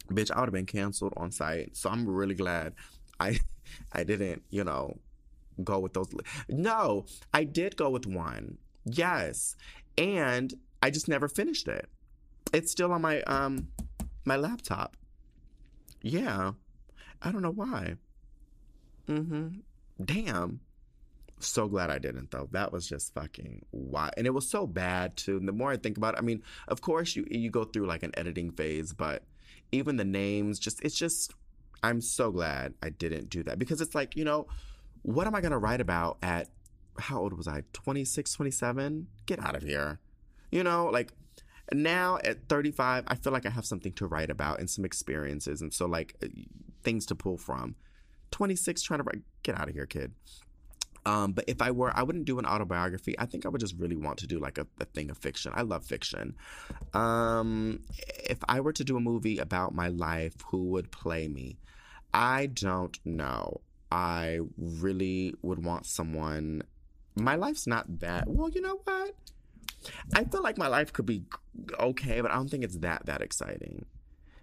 Bitch, 0.08 0.30
I 0.30 0.40
would 0.40 0.46
have 0.46 0.52
been 0.52 0.66
canceled 0.66 1.14
on 1.16 1.30
site. 1.30 1.76
So 1.76 1.90
I'm 1.90 2.06
really 2.06 2.34
glad 2.34 2.74
I 3.18 3.38
I 3.92 4.04
didn't, 4.04 4.42
you 4.50 4.64
know, 4.64 4.98
go 5.62 5.78
with 5.80 5.94
those. 5.94 6.08
No, 6.48 7.06
I 7.32 7.44
did 7.44 7.76
go 7.76 7.90
with 7.90 8.06
one. 8.06 8.58
Yes. 8.84 9.56
And 9.96 10.52
I 10.82 10.90
just 10.90 11.08
never 11.08 11.28
finished 11.28 11.68
it. 11.68 11.88
It's 12.52 12.70
still 12.70 12.92
on 12.92 13.02
my 13.02 13.22
um 13.22 13.68
my 14.24 14.36
laptop. 14.36 14.96
Yeah. 16.02 16.52
I 17.22 17.32
don't 17.32 17.42
know 17.42 17.50
why. 17.50 17.96
Mm-hmm. 19.08 19.60
Damn. 20.02 20.60
So 21.40 21.68
glad 21.68 21.90
I 21.90 21.98
didn't 21.98 22.30
though. 22.30 22.48
That 22.52 22.72
was 22.72 22.88
just 22.88 23.12
fucking 23.14 23.66
why 23.70 24.10
and 24.16 24.26
it 24.26 24.30
was 24.30 24.48
so 24.48 24.66
bad 24.66 25.16
too. 25.16 25.36
And 25.36 25.48
the 25.48 25.52
more 25.52 25.70
I 25.70 25.76
think 25.76 25.96
about 25.96 26.14
it, 26.14 26.18
I 26.18 26.22
mean, 26.22 26.42
of 26.68 26.80
course 26.80 27.16
you 27.16 27.26
you 27.30 27.50
go 27.50 27.64
through 27.64 27.86
like 27.86 28.02
an 28.02 28.12
editing 28.16 28.50
phase, 28.50 28.92
but 28.92 29.24
even 29.72 29.96
the 29.96 30.04
names, 30.04 30.58
just 30.58 30.82
it's 30.82 30.96
just 30.96 31.34
I'm 31.82 32.00
so 32.00 32.30
glad 32.30 32.74
I 32.82 32.90
didn't 32.90 33.28
do 33.30 33.42
that. 33.42 33.58
Because 33.58 33.80
it's 33.80 33.94
like, 33.94 34.16
you 34.16 34.24
know, 34.24 34.46
what 35.02 35.26
am 35.26 35.34
I 35.34 35.40
gonna 35.40 35.58
write 35.58 35.80
about 35.80 36.18
at 36.22 36.48
how 36.98 37.20
old 37.20 37.36
was 37.36 37.48
I? 37.48 37.62
26, 37.72 38.32
27? 38.32 39.06
Get 39.26 39.40
out 39.40 39.56
of 39.56 39.62
here. 39.62 39.98
You 40.50 40.62
know, 40.62 40.86
like 40.86 41.12
now 41.72 42.18
at 42.24 42.48
35, 42.48 43.04
I 43.06 43.14
feel 43.14 43.32
like 43.32 43.46
I 43.46 43.50
have 43.50 43.64
something 43.64 43.92
to 43.94 44.06
write 44.06 44.30
about 44.30 44.60
and 44.60 44.68
some 44.68 44.84
experiences. 44.84 45.60
And 45.60 45.72
so, 45.72 45.86
like, 45.86 46.14
uh, 46.22 46.28
things 46.82 47.06
to 47.06 47.14
pull 47.14 47.38
from. 47.38 47.76
26, 48.34 48.82
trying 48.82 48.98
to 48.98 49.04
write, 49.04 49.22
get 49.44 49.58
out 49.58 49.68
of 49.68 49.74
here, 49.74 49.86
kid. 49.86 50.12
Um, 51.06 51.32
but 51.32 51.44
if 51.46 51.62
I 51.62 51.70
were, 51.70 51.92
I 51.94 52.02
wouldn't 52.02 52.24
do 52.24 52.38
an 52.38 52.46
autobiography. 52.46 53.14
I 53.18 53.26
think 53.26 53.46
I 53.46 53.48
would 53.48 53.60
just 53.60 53.76
really 53.78 53.96
want 53.96 54.18
to 54.18 54.26
do 54.26 54.40
like 54.40 54.58
a, 54.58 54.66
a 54.80 54.86
thing 54.86 55.10
of 55.10 55.18
fiction. 55.18 55.52
I 55.54 55.62
love 55.62 55.84
fiction. 55.84 56.34
Um, 56.94 57.80
if 58.24 58.38
I 58.48 58.60
were 58.60 58.72
to 58.72 58.82
do 58.82 58.96
a 58.96 59.00
movie 59.00 59.38
about 59.38 59.74
my 59.74 59.88
life, 59.88 60.34
who 60.46 60.64
would 60.70 60.90
play 60.90 61.28
me? 61.28 61.58
I 62.12 62.46
don't 62.46 62.98
know. 63.04 63.60
I 63.92 64.40
really 64.56 65.34
would 65.42 65.64
want 65.64 65.86
someone. 65.86 66.62
My 67.14 67.36
life's 67.36 67.66
not 67.66 68.00
that. 68.00 68.26
Well, 68.26 68.50
you 68.50 68.62
know 68.62 68.80
what? 68.82 69.14
I 70.14 70.24
feel 70.24 70.42
like 70.42 70.58
my 70.58 70.68
life 70.68 70.92
could 70.92 71.06
be 71.06 71.22
okay, 71.78 72.20
but 72.20 72.32
I 72.32 72.34
don't 72.34 72.50
think 72.50 72.64
it's 72.64 72.78
that 72.78 73.06
that 73.06 73.20
exciting. 73.20 73.84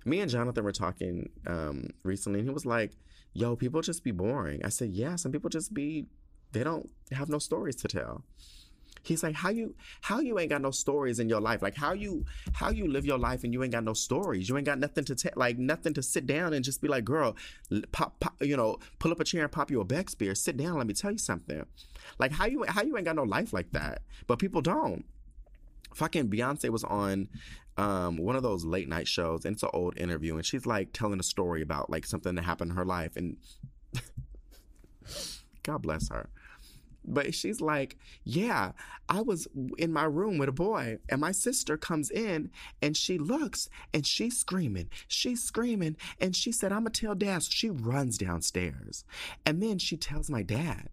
Me 0.05 0.19
and 0.21 0.31
Jonathan 0.31 0.63
were 0.63 0.71
talking 0.71 1.29
um, 1.47 1.89
recently, 2.03 2.39
and 2.39 2.47
he 2.47 2.53
was 2.53 2.65
like, 2.65 2.91
"Yo, 3.33 3.55
people 3.55 3.81
just 3.81 4.03
be 4.03 4.11
boring." 4.11 4.61
I 4.63 4.69
said, 4.69 4.91
"Yeah, 4.91 5.15
some 5.15 5.31
people 5.31 5.49
just 5.49 5.73
be. 5.73 6.07
They 6.51 6.63
don't 6.63 6.89
have 7.11 7.29
no 7.29 7.39
stories 7.39 7.75
to 7.77 7.87
tell." 7.87 8.23
He's 9.03 9.23
like, 9.23 9.35
"How 9.35 9.49
you 9.49 9.75
how 10.01 10.19
you 10.19 10.37
ain't 10.37 10.49
got 10.49 10.61
no 10.61 10.71
stories 10.71 11.19
in 11.19 11.27
your 11.27 11.41
life? 11.41 11.61
Like 11.61 11.75
how 11.75 11.93
you 11.93 12.25
how 12.53 12.69
you 12.69 12.87
live 12.87 13.05
your 13.05 13.17
life 13.17 13.43
and 13.43 13.53
you 13.53 13.63
ain't 13.63 13.71
got 13.71 13.83
no 13.83 13.93
stories? 13.93 14.47
You 14.47 14.57
ain't 14.57 14.65
got 14.65 14.79
nothing 14.79 15.05
to 15.05 15.15
tell, 15.15 15.31
like 15.35 15.57
nothing 15.57 15.93
to 15.95 16.03
sit 16.03 16.27
down 16.27 16.53
and 16.53 16.63
just 16.63 16.81
be 16.81 16.87
like, 16.87 17.03
girl, 17.03 17.35
pop, 17.91 18.19
pop, 18.19 18.35
you 18.41 18.55
know, 18.55 18.77
pull 18.99 19.11
up 19.11 19.19
a 19.19 19.23
chair 19.23 19.43
and 19.43 19.51
pop 19.51 19.71
you 19.71 19.81
a 19.81 19.85
Beck's 19.85 20.15
Sit 20.33 20.57
down, 20.57 20.77
let 20.77 20.87
me 20.87 20.93
tell 20.93 21.11
you 21.11 21.17
something. 21.17 21.65
Like 22.19 22.31
how 22.31 22.45
you 22.45 22.63
how 22.67 22.83
you 22.83 22.95
ain't 22.95 23.05
got 23.05 23.15
no 23.15 23.23
life 23.23 23.53
like 23.53 23.71
that, 23.71 24.03
but 24.27 24.39
people 24.39 24.61
don't." 24.61 25.05
Fucking 25.93 26.29
Beyonce 26.29 26.69
was 26.69 26.83
on 26.83 27.29
um, 27.77 28.17
one 28.17 28.35
of 28.35 28.43
those 28.43 28.65
late 28.65 28.89
night 28.89 29.07
shows, 29.07 29.45
and 29.45 29.53
it's 29.53 29.63
an 29.63 29.69
old 29.73 29.97
interview, 29.97 30.35
and 30.35 30.45
she's 30.45 30.65
like 30.65 30.93
telling 30.93 31.19
a 31.19 31.23
story 31.23 31.61
about 31.61 31.89
like 31.89 32.05
something 32.05 32.35
that 32.35 32.43
happened 32.43 32.71
in 32.71 32.77
her 32.77 32.85
life, 32.85 33.15
and 33.15 33.37
God 35.63 35.81
bless 35.81 36.09
her. 36.09 36.29
But 37.03 37.33
she's 37.33 37.61
like, 37.61 37.97
Yeah, 38.23 38.73
I 39.09 39.21
was 39.21 39.47
in 39.77 39.91
my 39.91 40.03
room 40.03 40.37
with 40.37 40.49
a 40.49 40.53
boy, 40.53 40.99
and 41.09 41.19
my 41.19 41.31
sister 41.31 41.77
comes 41.77 42.11
in 42.11 42.51
and 42.81 42.95
she 42.95 43.17
looks 43.17 43.69
and 43.93 44.05
she's 44.05 44.37
screaming. 44.37 44.89
She's 45.07 45.43
screaming. 45.43 45.97
And 46.19 46.35
she 46.35 46.51
said, 46.51 46.71
I'm 46.71 46.83
going 46.83 46.93
to 46.93 47.01
tell 47.01 47.15
dad. 47.15 47.43
So 47.43 47.49
she 47.51 47.69
runs 47.69 48.17
downstairs. 48.17 49.03
And 49.45 49.61
then 49.61 49.79
she 49.79 49.97
tells 49.97 50.29
my 50.29 50.43
dad. 50.43 50.89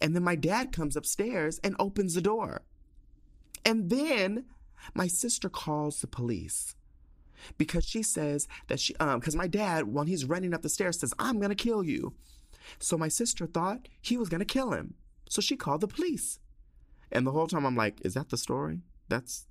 And 0.00 0.14
then 0.14 0.22
my 0.22 0.36
dad 0.36 0.72
comes 0.72 0.96
upstairs 0.96 1.60
and 1.62 1.76
opens 1.78 2.14
the 2.14 2.20
door. 2.20 2.62
And 3.64 3.90
then 3.90 4.44
my 4.94 5.06
sister 5.06 5.48
calls 5.48 6.00
the 6.00 6.06
police 6.06 6.74
because 7.58 7.84
she 7.84 8.02
says 8.02 8.48
that 8.68 8.80
she, 8.80 8.94
um, 8.96 9.20
because 9.20 9.36
my 9.36 9.46
dad, 9.46 9.92
when 9.92 10.06
he's 10.06 10.24
running 10.24 10.54
up 10.54 10.62
the 10.62 10.68
stairs, 10.68 11.00
says, 11.00 11.14
I'm 11.18 11.38
going 11.38 11.50
to 11.50 11.54
kill 11.54 11.82
you. 11.82 12.14
So 12.78 12.96
my 12.96 13.08
sister 13.08 13.46
thought 13.46 13.88
he 14.00 14.16
was 14.16 14.28
going 14.28 14.40
to 14.40 14.44
kill 14.44 14.72
him. 14.72 14.94
So 15.28 15.40
she 15.40 15.56
called 15.56 15.80
the 15.80 15.88
police. 15.88 16.38
And 17.12 17.26
the 17.26 17.32
whole 17.32 17.46
time 17.46 17.64
I'm 17.66 17.76
like, 17.76 18.00
is 18.04 18.14
that 18.14 18.30
the 18.30 18.36
story? 18.36 18.80
That's, 19.08 19.46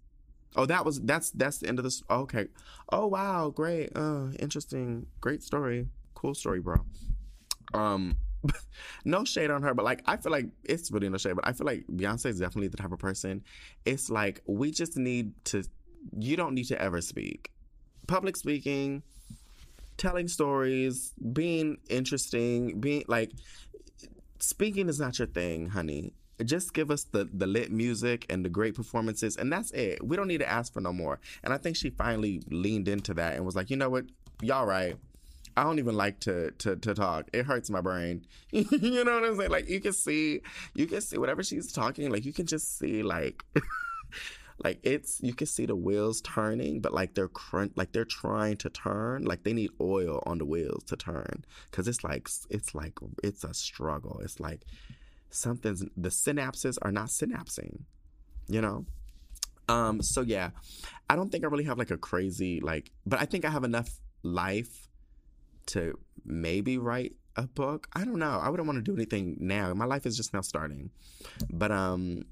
oh, 0.55 0.65
that 0.65 0.85
was, 0.85 1.01
that's, 1.01 1.31
that's 1.31 1.57
the 1.57 1.67
end 1.67 1.79
of 1.79 1.83
this. 1.83 2.01
Okay. 2.09 2.47
Oh, 2.91 3.07
wow. 3.07 3.49
Great. 3.49 3.91
Uh, 3.95 4.27
interesting. 4.39 5.07
Great 5.19 5.43
story. 5.43 5.87
Cool 6.15 6.35
story, 6.35 6.59
bro. 6.59 6.77
Um, 7.73 8.17
no 9.05 9.23
shade 9.23 9.51
on 9.51 9.63
her, 9.63 9.73
but 9.73 9.85
like 9.85 10.01
I 10.05 10.17
feel 10.17 10.31
like 10.31 10.47
it's 10.63 10.91
really 10.91 11.09
no 11.09 11.17
shade, 11.17 11.35
but 11.35 11.47
I 11.47 11.53
feel 11.53 11.65
like 11.65 11.85
Beyonce 11.87 12.27
is 12.27 12.39
definitely 12.39 12.69
the 12.69 12.77
type 12.77 12.91
of 12.91 12.99
person. 12.99 13.43
It's 13.85 14.09
like 14.09 14.41
we 14.45 14.71
just 14.71 14.97
need 14.97 15.33
to. 15.45 15.63
You 16.17 16.37
don't 16.37 16.53
need 16.53 16.65
to 16.65 16.81
ever 16.81 17.01
speak. 17.01 17.51
Public 18.07 18.37
speaking, 18.37 19.03
telling 19.97 20.27
stories, 20.27 21.13
being 21.33 21.77
interesting, 21.89 22.79
being 22.79 23.03
like 23.07 23.31
speaking 24.39 24.89
is 24.89 24.99
not 24.99 25.19
your 25.19 25.27
thing, 25.27 25.67
honey. 25.67 26.13
Just 26.45 26.73
give 26.73 26.89
us 26.89 27.03
the 27.03 27.29
the 27.33 27.45
lit 27.45 27.71
music 27.71 28.25
and 28.29 28.45
the 28.45 28.49
great 28.49 28.75
performances, 28.75 29.35
and 29.35 29.51
that's 29.51 29.71
it. 29.71 30.05
We 30.05 30.15
don't 30.15 30.29
need 30.29 30.39
to 30.39 30.49
ask 30.49 30.71
for 30.71 30.79
no 30.79 30.93
more. 30.93 31.19
And 31.43 31.53
I 31.53 31.57
think 31.57 31.75
she 31.75 31.89
finally 31.89 32.41
leaned 32.49 32.87
into 32.87 33.13
that 33.15 33.35
and 33.35 33.45
was 33.45 33.57
like, 33.57 33.69
you 33.69 33.75
know 33.75 33.89
what, 33.89 34.05
y'all 34.41 34.65
right 34.65 34.95
I 35.59 35.63
don't 35.63 35.79
even 35.79 35.95
like 35.95 36.21
to 36.21 36.51
to 36.51 36.77
to 36.77 36.93
talk. 36.93 37.29
It 37.33 37.45
hurts 37.45 37.69
my 37.69 37.81
brain. 37.81 38.25
you 38.51 39.03
know 39.03 39.19
what 39.19 39.25
I'm 39.25 39.37
saying? 39.37 39.51
Like 39.51 39.67
you 39.67 39.81
can 39.81 39.91
see, 39.91 40.39
you 40.73 40.87
can 40.87 41.01
see 41.01 41.17
whatever 41.17 41.43
she's 41.43 41.73
talking. 41.73 42.09
Like 42.09 42.23
you 42.25 42.31
can 42.31 42.45
just 42.45 42.77
see 42.79 43.03
like. 43.03 43.43
like 44.63 44.79
it's 44.83 45.21
you 45.21 45.33
can 45.33 45.47
see 45.47 45.65
the 45.65 45.75
wheels 45.75 46.19
turning 46.19 46.81
but 46.81 46.93
like 46.93 47.13
they're 47.13 47.29
crunch 47.29 47.71
like 47.77 47.93
they're 47.93 48.03
trying 48.03 48.57
to 48.57 48.69
turn 48.69 49.23
like 49.23 49.43
they 49.43 49.53
need 49.53 49.69
oil 49.79 50.21
on 50.25 50.37
the 50.37 50.43
wheels 50.43 50.83
to 50.83 50.97
turn 50.97 51.45
because 51.71 51.87
it's 51.87 52.03
like 52.03 52.29
it's 52.49 52.75
like 52.75 52.91
it's 53.23 53.45
a 53.45 53.53
struggle 53.53 54.19
it's 54.21 54.37
like 54.41 54.65
something's 55.29 55.85
the 55.95 56.09
synapses 56.09 56.77
are 56.81 56.91
not 56.91 57.07
synapsing 57.07 57.83
you 58.49 58.59
know 58.59 58.85
um 59.69 60.01
so 60.01 60.19
yeah 60.19 60.49
i 61.09 61.15
don't 61.15 61.31
think 61.31 61.45
i 61.45 61.47
really 61.47 61.63
have 61.63 61.77
like 61.77 61.91
a 61.91 61.97
crazy 61.97 62.59
like 62.59 62.91
but 63.05 63.21
i 63.21 63.23
think 63.23 63.45
i 63.45 63.49
have 63.49 63.63
enough 63.63 64.01
life 64.23 64.88
to 65.67 65.97
maybe 66.25 66.77
write 66.77 67.13
a 67.35 67.47
book. 67.47 67.87
I 67.93 68.03
don't 68.03 68.19
know. 68.19 68.39
I 68.41 68.49
wouldn't 68.49 68.67
want 68.67 68.77
to 68.77 68.83
do 68.83 68.95
anything 68.95 69.37
now. 69.39 69.73
My 69.73 69.85
life 69.85 70.05
is 70.05 70.17
just 70.17 70.33
now 70.33 70.41
starting. 70.41 70.89
But 71.49 71.71
um 71.71 72.23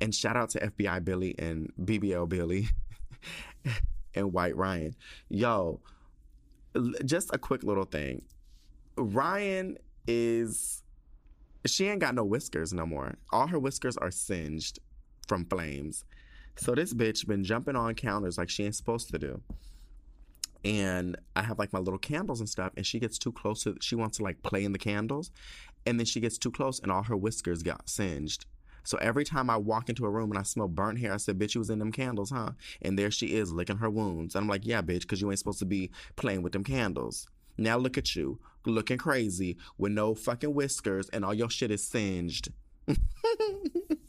and 0.00 0.14
shout 0.14 0.36
out 0.36 0.50
to 0.50 0.60
FBI 0.60 1.04
Billy 1.04 1.34
and 1.38 1.72
BBL 1.80 2.28
Billy 2.28 2.68
and 4.14 4.32
White 4.32 4.56
Ryan. 4.56 4.94
Yo, 5.28 5.80
just 7.04 7.30
a 7.32 7.38
quick 7.38 7.62
little 7.64 7.84
thing. 7.84 8.22
Ryan 8.96 9.78
is 10.06 10.82
she 11.66 11.88
ain't 11.88 12.00
got 12.00 12.14
no 12.14 12.24
whiskers 12.24 12.72
no 12.72 12.86
more. 12.86 13.14
All 13.32 13.46
her 13.46 13.58
whiskers 13.58 13.96
are 13.96 14.10
singed 14.10 14.78
from 15.26 15.46
flames. 15.46 16.04
So 16.56 16.74
this 16.74 16.94
bitch 16.94 17.26
been 17.26 17.42
jumping 17.42 17.74
on 17.74 17.94
counters 17.94 18.38
like 18.38 18.48
she 18.48 18.64
ain't 18.64 18.76
supposed 18.76 19.10
to 19.10 19.18
do 19.18 19.40
and 20.64 21.16
I 21.36 21.42
have 21.42 21.58
like 21.58 21.72
my 21.72 21.78
little 21.78 21.98
candles 21.98 22.40
and 22.40 22.48
stuff, 22.48 22.72
and 22.76 22.86
she 22.86 22.98
gets 22.98 23.18
too 23.18 23.32
close 23.32 23.64
to. 23.64 23.76
She 23.80 23.94
wants 23.94 24.16
to 24.18 24.22
like 24.22 24.42
play 24.42 24.64
in 24.64 24.72
the 24.72 24.78
candles, 24.78 25.30
and 25.86 25.98
then 25.98 26.06
she 26.06 26.20
gets 26.20 26.38
too 26.38 26.50
close, 26.50 26.80
and 26.80 26.90
all 26.90 27.02
her 27.04 27.16
whiskers 27.16 27.62
got 27.62 27.88
singed. 27.88 28.46
So 28.82 28.98
every 28.98 29.24
time 29.24 29.48
I 29.48 29.56
walk 29.56 29.88
into 29.88 30.04
a 30.04 30.10
room 30.10 30.30
and 30.30 30.38
I 30.38 30.42
smell 30.42 30.68
burnt 30.68 30.98
hair, 30.98 31.14
I 31.14 31.18
said, 31.18 31.38
"Bitch, 31.38 31.54
you 31.54 31.58
was 31.60 31.70
in 31.70 31.78
them 31.78 31.92
candles, 31.92 32.30
huh?" 32.30 32.52
And 32.82 32.98
there 32.98 33.10
she 33.10 33.34
is 33.34 33.52
licking 33.52 33.78
her 33.78 33.90
wounds. 33.90 34.34
And 34.34 34.42
I'm 34.42 34.48
like, 34.48 34.66
"Yeah, 34.66 34.82
bitch, 34.82 35.00
because 35.00 35.20
you 35.20 35.30
ain't 35.30 35.38
supposed 35.38 35.58
to 35.60 35.66
be 35.66 35.90
playing 36.16 36.42
with 36.42 36.52
them 36.52 36.64
candles." 36.64 37.26
Now 37.56 37.76
look 37.76 37.96
at 37.96 38.16
you, 38.16 38.40
looking 38.66 38.98
crazy 38.98 39.56
with 39.78 39.92
no 39.92 40.14
fucking 40.14 40.54
whiskers, 40.54 41.08
and 41.10 41.24
all 41.24 41.34
your 41.34 41.50
shit 41.50 41.70
is 41.70 41.84
singed. 41.84 42.50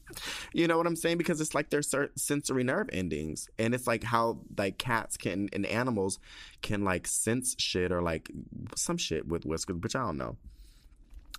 you 0.53 0.67
know 0.67 0.77
what 0.77 0.87
I'm 0.87 0.95
saying? 0.95 1.17
Because 1.17 1.41
it's 1.41 1.55
like 1.55 1.69
their 1.69 1.81
sensory 2.15 2.63
nerve 2.63 2.89
endings, 2.91 3.49
and 3.57 3.73
it's 3.73 3.87
like 3.87 4.03
how 4.03 4.39
like 4.57 4.77
cats 4.77 5.17
can 5.17 5.49
and 5.53 5.65
animals 5.65 6.19
can 6.61 6.83
like 6.83 7.07
sense 7.07 7.55
shit 7.57 7.91
or 7.91 8.01
like 8.01 8.31
some 8.75 8.97
shit 8.97 9.27
with 9.27 9.45
whiskers, 9.45 9.77
which 9.81 9.95
I 9.95 10.01
don't 10.01 10.17
know. 10.17 10.37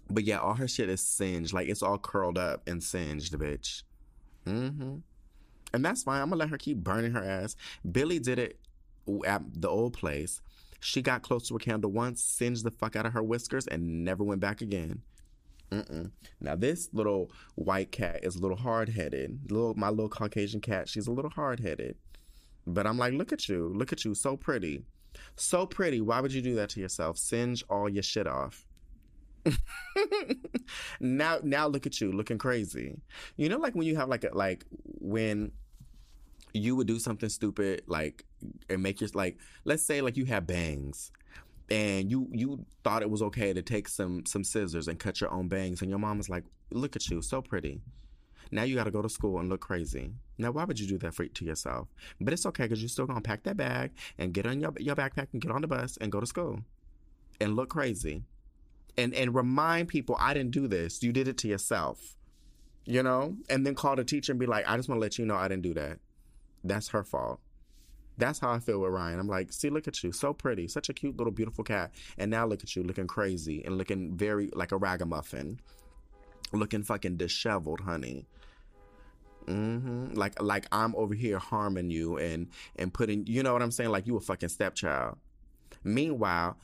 But 0.09 0.25
yeah, 0.25 0.39
all 0.39 0.55
her 0.55 0.69
shit 0.69 0.89
is 0.89 1.01
singed, 1.01 1.53
like 1.53 1.69
it's 1.69 1.83
all 1.83 1.99
curled 1.99 2.39
up 2.39 2.63
and 2.67 2.83
singed, 2.83 3.33
bitch. 3.35 3.83
Mm-hmm. 4.47 4.97
And 5.73 5.85
that's 5.85 6.05
fine. 6.05 6.23
I'm 6.23 6.29
gonna 6.29 6.41
let 6.41 6.51
her 6.51 6.59
keep 6.59 6.79
burning 6.79 7.13
her 7.13 7.25
ass. 7.25 7.57
Billy 7.91 8.19
did 8.19 8.39
it 8.39 8.59
at 9.27 9.43
the 9.53 9.69
old 9.69 9.95
place. 9.95 10.41
She 10.79 11.03
got 11.03 11.23
close 11.23 11.49
to 11.49 11.57
a 11.57 11.59
candle 11.59 11.91
once, 11.91 12.23
singed 12.23 12.65
the 12.65 12.71
fuck 12.71 12.95
out 12.97 13.07
of 13.07 13.15
her 13.15 13.23
whiskers, 13.23 13.67
and 13.67 14.05
never 14.05 14.23
went 14.23 14.41
back 14.41 14.61
again. 14.61 15.03
Mm-mm. 15.77 16.11
Now 16.41 16.55
this 16.57 16.89
little 16.93 17.31
white 17.55 17.93
cat 17.93 18.21
is 18.23 18.37
a 18.37 18.41
little 18.41 18.57
hard 18.57 18.89
headed. 18.89 19.51
Little 19.51 19.75
my 19.75 19.91
little 19.91 20.09
Caucasian 20.09 20.61
cat, 20.61 20.89
she's 20.89 21.07
a 21.07 21.13
little 21.13 21.31
hard 21.31 21.61
headed. 21.61 21.97
But 22.67 22.87
I'm 22.87 22.99
like, 22.99 23.13
look 23.13 23.33
at 23.33 23.49
you, 23.49 23.73
look 23.75 23.93
at 23.93 24.05
you, 24.05 24.15
so 24.15 24.37
pretty, 24.37 24.85
so 25.37 25.67
pretty. 25.67 26.01
Why 26.01 26.21
would 26.21 26.33
you 26.33 26.43
do 26.43 26.57
that 26.57 26.71
to 26.71 26.81
yourself? 26.81 27.17
Singe 27.17 27.65
all 27.71 27.89
your 27.89 28.03
shit 28.03 28.27
off. 28.27 28.67
now, 31.01 31.39
now 31.45 31.69
look 31.69 31.87
at 31.87 32.01
you, 32.01 32.11
looking 32.11 32.39
crazy. 32.39 33.01
You 33.37 33.49
know, 33.49 33.59
like 33.59 33.77
when 33.77 33.87
you 33.87 33.95
have 33.97 34.09
like 34.09 34.25
a 34.25 34.31
like 34.33 34.65
when 34.73 35.53
you 36.53 36.75
would 36.75 36.87
do 36.87 36.99
something 36.99 37.29
stupid 37.29 37.83
like 37.87 38.25
and 38.69 38.83
make 38.83 39.01
your 39.01 39.11
like 39.15 39.39
let's 39.65 39.83
say 39.83 40.01
like 40.01 40.17
you 40.17 40.25
have 40.25 40.47
bangs 40.47 41.13
and 41.71 42.11
you 42.11 42.29
you 42.33 42.65
thought 42.85 43.03
it 43.03 43.11
was 43.11 43.23
okay 43.23 43.53
to 43.53 43.63
take 43.63 43.89
some 43.89 44.25
some 44.27 44.45
scissors 44.45 44.89
and 44.89 44.99
cut 44.99 45.21
your 45.21 45.33
own 45.33 45.49
bangs 45.49 45.81
and 45.83 45.91
your 45.91 45.99
mom 45.99 46.19
was 46.19 46.29
like 46.29 46.45
look 46.71 46.97
at 46.97 47.09
you 47.09 47.23
so 47.23 47.43
pretty. 47.43 47.81
Now 48.53 48.63
you 48.63 48.77
got 48.77 48.85
to 48.85 48.93
go 48.93 49.03
to 49.03 49.09
school 49.09 49.41
and 49.41 49.49
look 49.49 49.61
crazy. 49.61 50.13
Now 50.39 50.53
why 50.53 50.65
would 50.65 50.79
you 50.79 50.87
do 50.87 50.99
that 50.99 51.15
for 51.15 51.27
to 51.27 51.45
yourself? 51.45 51.89
But 52.21 52.33
it's 52.33 52.47
okay 52.47 52.65
because 52.65 52.81
you're 52.81 52.89
still 52.89 53.07
gonna 53.07 53.21
pack 53.21 53.43
that 53.45 53.57
bag 53.57 53.91
and 54.19 54.33
get 54.33 54.47
on 54.47 54.61
your, 54.61 54.73
your 54.79 54.95
backpack 54.95 55.29
and 55.33 55.43
get 55.43 55.51
on 55.51 55.63
the 55.63 55.67
bus 55.67 55.97
and 56.01 56.13
go 56.13 56.21
to 56.21 56.27
school 56.27 56.61
and 57.41 57.57
look 57.57 57.71
crazy. 57.71 58.23
And 58.99 59.13
and 59.15 59.35
remind 59.35 59.89
people 59.89 60.17
i 60.19 60.33
didn't 60.33 60.53
do 60.53 60.69
this. 60.69 61.03
You 61.03 61.13
did 61.13 61.29
it 61.29 61.39
to 61.39 61.49
yourself 61.49 62.17
you 62.87 63.03
know? 63.03 63.37
And 63.51 63.67
then 63.67 63.75
call 63.75 63.97
the 63.97 64.05
teacher 64.05 64.33
and 64.33 64.39
be 64.41 64.47
like 64.47 64.65
i 64.67 64.77
just 64.77 64.89
want 64.89 64.99
to 64.99 65.03
let 65.03 65.19
you 65.19 65.27
know 65.27 65.35
i 65.35 65.49
didn't 65.49 65.63
do 65.63 65.75
that. 65.75 65.99
That's 66.65 66.89
her 66.89 67.05
fault. 67.05 67.41
That's 68.19 68.39
how 68.39 68.51
I 68.51 68.59
feel 68.59 68.81
with 68.81 68.93
Ryan. 68.93 69.19
I'm 69.19 69.29
like, 69.29 69.53
see, 69.53 69.69
look 69.71 69.87
at 69.87 70.03
you, 70.03 70.13
so 70.13 70.33
pretty, 70.33 70.69
such 70.69 70.89
a 70.89 70.95
cute 70.95 71.17
little 71.17 71.33
beautiful 71.33 71.65
cat, 71.65 71.93
and 72.17 72.31
now 72.31 72.47
look 72.47 72.63
at 72.63 72.75
you, 72.75 72.83
looking 72.83 73.07
crazy 73.07 73.63
and 73.65 73.77
looking 73.77 74.17
very 74.17 74.51
like 74.55 74.73
a 74.73 74.77
ragamuffin, 74.77 75.61
looking 76.53 76.83
fucking 76.83 77.17
disheveled, 77.17 77.81
honey. 77.81 78.27
Mm-hmm. 79.47 80.15
Like 80.15 80.43
like 80.43 80.67
I'm 80.73 80.95
over 80.97 81.15
here 81.15 81.39
harming 81.39 81.91
you 81.91 82.19
and 82.19 82.49
and 82.77 82.93
putting, 82.93 83.27
you 83.27 83.43
know 83.43 83.53
what 83.53 83.63
I'm 83.63 83.71
saying? 83.71 83.91
Like 83.91 84.07
you 84.07 84.17
a 84.17 84.21
fucking 84.21 84.49
stepchild. 84.49 85.19
Meanwhile, 85.85 86.57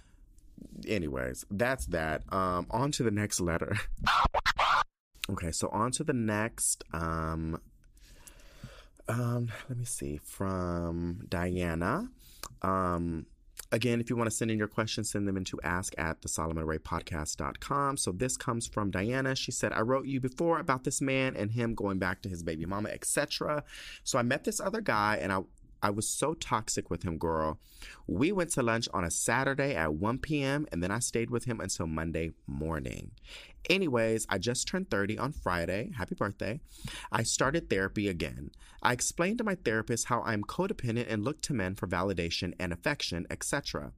anyways, 0.86 1.44
that's 1.50 1.86
that. 1.86 2.22
Um, 2.32 2.66
on 2.70 2.90
to 2.92 3.03
the 3.03 3.11
next 3.11 3.40
letter. 3.40 3.76
okay, 5.30 5.53
so 5.53 5.68
on 5.68 5.92
to 5.92 6.05
the 6.05 6.12
next 6.12 6.82
um 6.92 7.61
um, 9.12 9.50
let 9.68 9.78
me 9.78 9.84
see, 9.84 10.18
from 10.22 11.26
Diana. 11.28 12.08
Um, 12.62 13.26
again, 13.70 14.00
if 14.00 14.10
you 14.10 14.16
want 14.16 14.30
to 14.30 14.36
send 14.36 14.50
in 14.50 14.58
your 14.58 14.68
questions, 14.68 15.10
send 15.10 15.26
them 15.26 15.36
into 15.36 15.60
ask 15.62 15.94
at 15.98 16.22
the 16.22 16.28
solomonraypodcast.com. 16.28 17.96
So 17.96 18.12
this 18.12 18.36
comes 18.36 18.66
from 18.66 18.90
Diana. 18.90 19.34
She 19.34 19.50
said, 19.50 19.72
I 19.72 19.80
wrote 19.80 20.06
you 20.06 20.20
before 20.20 20.58
about 20.58 20.84
this 20.84 21.00
man 21.00 21.36
and 21.36 21.50
him 21.50 21.74
going 21.74 21.98
back 21.98 22.22
to 22.22 22.28
his 22.28 22.42
baby 22.42 22.66
mama, 22.66 22.90
etc. 22.90 23.64
So 24.04 24.18
I 24.18 24.22
met 24.22 24.44
this 24.44 24.60
other 24.60 24.80
guy 24.80 25.18
and 25.20 25.32
I 25.32 25.40
I 25.83 25.91
was 25.91 26.09
so 26.09 26.35
toxic 26.35 26.91
with 26.91 27.03
him, 27.03 27.18
girl. 27.18 27.59
We 28.07 28.30
went 28.30 28.51
to 28.51 28.62
lunch 28.62 28.89
on 28.95 29.05
a 29.05 29.11
Saturday 29.11 29.74
at 29.74 29.95
1 29.95 30.18
p.m. 30.18 30.66
and 30.70 30.83
then 30.83 30.93
I 30.93 31.01
stayed 31.01 31.30
with 31.30 31.45
him 31.45 31.61
until 31.61 31.87
Monday 31.87 32.30
morning. 32.47 33.11
Anyways, 33.68 34.26
I 34.28 34.39
just 34.39 34.68
turned 34.68 34.91
30 34.91 35.18
on 35.18 35.33
Friday. 35.33 35.91
Happy 35.97 36.14
birthday. 36.14 36.61
I 37.11 37.24
started 37.24 37.68
therapy 37.68 38.09
again. 38.09 38.51
I 38.83 38.93
explained 38.93 39.39
to 39.39 39.45
my 39.45 39.57
therapist 39.57 40.07
how 40.07 40.22
I'm 40.22 40.45
codependent 40.45 41.07
and 41.09 41.24
look 41.24 41.41
to 41.43 41.55
men 41.55 41.74
for 41.74 41.87
validation 41.89 42.55
and 42.61 42.72
affection, 42.72 43.26
etc. 43.30 43.93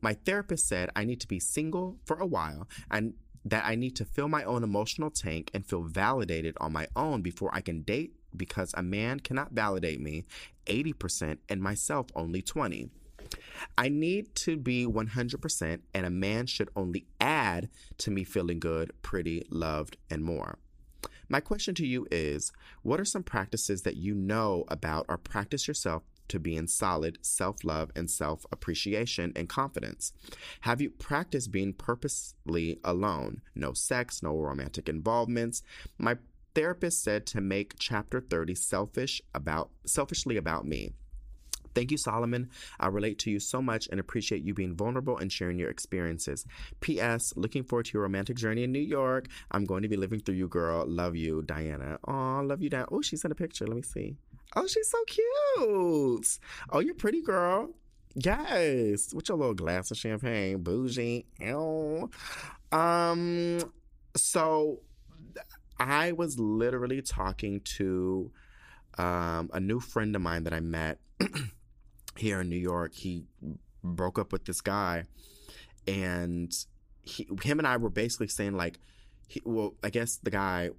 My 0.00 0.14
therapist 0.14 0.66
said 0.66 0.90
I 0.96 1.04
need 1.04 1.20
to 1.20 1.28
be 1.28 1.38
single 1.38 1.98
for 2.04 2.18
a 2.18 2.26
while 2.26 2.68
and 2.90 3.14
that 3.44 3.64
I 3.64 3.76
need 3.76 3.96
to 3.96 4.04
fill 4.04 4.28
my 4.28 4.44
own 4.44 4.62
emotional 4.64 5.10
tank 5.10 5.50
and 5.54 5.64
feel 5.64 5.82
validated 5.82 6.56
on 6.60 6.72
my 6.72 6.88
own 6.96 7.22
before 7.22 7.50
I 7.52 7.60
can 7.60 7.82
date 7.82 8.12
because 8.36 8.72
a 8.74 8.82
man 8.82 9.20
cannot 9.20 9.52
validate 9.52 10.00
me 10.00 10.24
80% 10.66 11.38
and 11.48 11.62
myself 11.62 12.06
only 12.14 12.42
20. 12.42 12.90
I 13.76 13.88
need 13.88 14.34
to 14.36 14.56
be 14.56 14.86
100%, 14.86 15.80
and 15.94 16.06
a 16.06 16.10
man 16.10 16.46
should 16.46 16.70
only 16.76 17.06
add 17.20 17.68
to 17.98 18.10
me 18.10 18.24
feeling 18.24 18.60
good, 18.60 18.92
pretty, 19.02 19.46
loved, 19.50 19.96
and 20.10 20.24
more. 20.24 20.58
My 21.28 21.40
question 21.40 21.74
to 21.74 21.86
you 21.86 22.06
is 22.10 22.52
what 22.82 23.00
are 23.00 23.04
some 23.04 23.22
practices 23.22 23.82
that 23.82 23.96
you 23.96 24.14
know 24.14 24.64
about 24.68 25.06
or 25.08 25.18
practice 25.18 25.68
yourself 25.68 26.02
to 26.28 26.38
be 26.38 26.56
in 26.56 26.68
solid 26.68 27.18
self 27.22 27.64
love 27.64 27.90
and 27.94 28.10
self 28.10 28.46
appreciation 28.50 29.32
and 29.36 29.48
confidence? 29.48 30.12
Have 30.62 30.80
you 30.80 30.88
practiced 30.90 31.52
being 31.52 31.74
purposely 31.74 32.80
alone? 32.82 33.42
No 33.54 33.74
sex, 33.74 34.22
no 34.22 34.38
romantic 34.38 34.88
involvements. 34.88 35.62
My 35.98 36.16
therapist 36.58 37.04
said 37.04 37.24
to 37.24 37.40
make 37.40 37.74
chapter 37.78 38.20
30 38.20 38.56
selfish 38.56 39.22
about 39.32 39.70
selfishly 39.86 40.36
about 40.36 40.66
me. 40.66 40.90
Thank 41.72 41.92
you, 41.92 41.96
Solomon. 41.96 42.50
I 42.80 42.88
relate 42.88 43.20
to 43.20 43.30
you 43.30 43.38
so 43.38 43.62
much 43.62 43.86
and 43.92 44.00
appreciate 44.00 44.42
you 44.42 44.54
being 44.54 44.74
vulnerable 44.74 45.18
and 45.18 45.30
sharing 45.30 45.56
your 45.56 45.70
experiences. 45.70 46.44
P.S. 46.80 47.32
Looking 47.36 47.62
forward 47.62 47.86
to 47.86 47.92
your 47.92 48.02
romantic 48.02 48.36
journey 48.36 48.64
in 48.64 48.72
New 48.72 48.80
York. 48.80 49.28
I'm 49.52 49.64
going 49.64 49.82
to 49.82 49.88
be 49.88 49.96
living 49.96 50.18
through 50.18 50.34
you, 50.34 50.48
girl. 50.48 50.84
Love 50.84 51.14
you, 51.14 51.42
Diana. 51.42 52.00
Oh, 52.08 52.40
love 52.42 52.60
you, 52.60 52.70
Diana. 52.70 52.88
Oh, 52.90 53.02
she 53.02 53.16
sent 53.16 53.30
a 53.30 53.36
picture. 53.36 53.64
Let 53.64 53.76
me 53.76 53.82
see. 53.82 54.16
Oh, 54.56 54.66
she's 54.66 54.90
so 54.90 54.98
cute. 55.06 56.38
Oh, 56.70 56.80
you're 56.80 56.94
pretty, 56.94 57.22
girl. 57.22 57.70
Yes. 58.16 59.14
With 59.14 59.28
your 59.28 59.38
little 59.38 59.54
glass 59.54 59.92
of 59.92 59.96
champagne. 59.96 60.64
Bougie. 60.64 61.24
Ew. 61.38 62.10
Um, 62.72 63.60
so 64.16 64.80
I 65.78 66.12
was 66.12 66.38
literally 66.38 67.02
talking 67.02 67.60
to 67.76 68.32
um, 68.96 69.50
a 69.52 69.60
new 69.60 69.80
friend 69.80 70.14
of 70.16 70.22
mine 70.22 70.44
that 70.44 70.52
I 70.52 70.60
met 70.60 70.98
here 72.16 72.40
in 72.40 72.48
New 72.48 72.56
York. 72.56 72.94
He 72.94 73.24
broke 73.84 74.18
up 74.18 74.32
with 74.32 74.44
this 74.44 74.60
guy, 74.60 75.04
and 75.86 76.52
he, 77.02 77.28
him 77.42 77.58
and 77.58 77.66
I 77.66 77.76
were 77.76 77.90
basically 77.90 78.28
saying 78.28 78.56
like, 78.56 78.78
he, 79.26 79.40
well, 79.44 79.74
I 79.84 79.90
guess 79.90 80.16
the 80.16 80.30
guy 80.30 80.70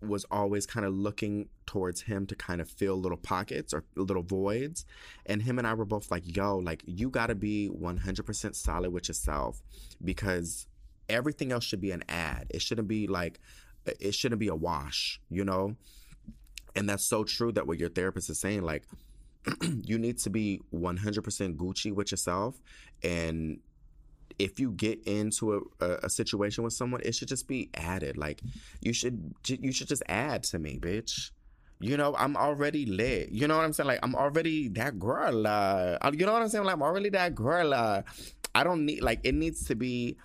was 0.00 0.24
always 0.30 0.66
kind 0.66 0.84
of 0.84 0.94
looking 0.94 1.48
towards 1.66 2.02
him 2.02 2.26
to 2.26 2.34
kind 2.34 2.60
of 2.60 2.68
fill 2.68 2.96
little 2.96 3.18
pockets 3.18 3.72
or 3.72 3.84
little 3.96 4.22
voids. 4.22 4.84
And 5.26 5.42
him 5.42 5.58
and 5.58 5.66
I 5.66 5.74
were 5.74 5.84
both 5.84 6.10
like, 6.10 6.36
yo, 6.36 6.58
like, 6.58 6.82
you 6.86 7.08
got 7.08 7.28
to 7.28 7.34
be 7.34 7.70
100% 7.70 8.54
solid 8.54 8.90
with 8.90 9.08
yourself 9.08 9.62
because 10.02 10.66
everything 11.08 11.52
else 11.52 11.64
should 11.64 11.80
be 11.80 11.90
an 11.90 12.04
ad. 12.08 12.46
It 12.50 12.62
shouldn't 12.62 12.88
be 12.88 13.06
like, 13.06 13.40
it 13.86 14.14
shouldn't 14.14 14.40
be 14.40 14.48
a 14.48 14.54
wash, 14.54 15.20
you 15.30 15.44
know? 15.44 15.76
And 16.76 16.88
that's 16.88 17.04
so 17.04 17.24
true 17.24 17.52
that 17.52 17.66
what 17.66 17.78
your 17.78 17.88
therapist 17.88 18.30
is 18.30 18.40
saying, 18.40 18.62
like, 18.62 18.84
you 19.62 19.98
need 19.98 20.18
to 20.18 20.30
be 20.30 20.60
100% 20.72 21.56
Gucci 21.56 21.92
with 21.92 22.10
yourself. 22.10 22.60
And 23.02 23.60
if 24.38 24.58
you 24.58 24.72
get 24.72 25.02
into 25.06 25.54
a, 25.54 25.84
a, 25.84 25.98
a, 26.04 26.10
situation 26.10 26.64
with 26.64 26.72
someone, 26.72 27.00
it 27.04 27.14
should 27.14 27.28
just 27.28 27.46
be 27.46 27.70
added. 27.74 28.16
Like, 28.16 28.40
you 28.80 28.92
should, 28.92 29.34
you 29.46 29.70
should 29.70 29.88
just 29.88 30.02
add 30.08 30.42
to 30.44 30.58
me, 30.58 30.78
bitch. 30.80 31.30
You 31.80 31.96
know, 31.96 32.16
I'm 32.16 32.36
already 32.36 32.86
lit. 32.86 33.30
You 33.30 33.46
know 33.46 33.56
what 33.56 33.64
I'm 33.64 33.72
saying? 33.72 33.88
Like, 33.88 34.00
I'm 34.02 34.14
already 34.14 34.68
that 34.68 34.98
girl. 34.98 35.46
Uh, 35.46 35.98
you 36.12 36.24
know 36.24 36.32
what 36.32 36.42
I'm 36.42 36.48
saying? 36.48 36.64
Like, 36.64 36.74
I'm 36.74 36.82
already 36.82 37.10
that 37.10 37.34
girl. 37.34 37.74
Uh, 37.74 38.02
I 38.54 38.64
don't 38.64 38.86
need, 38.86 39.02
like, 39.02 39.20
it 39.24 39.34
needs 39.34 39.66
to 39.66 39.74
be 39.74 40.16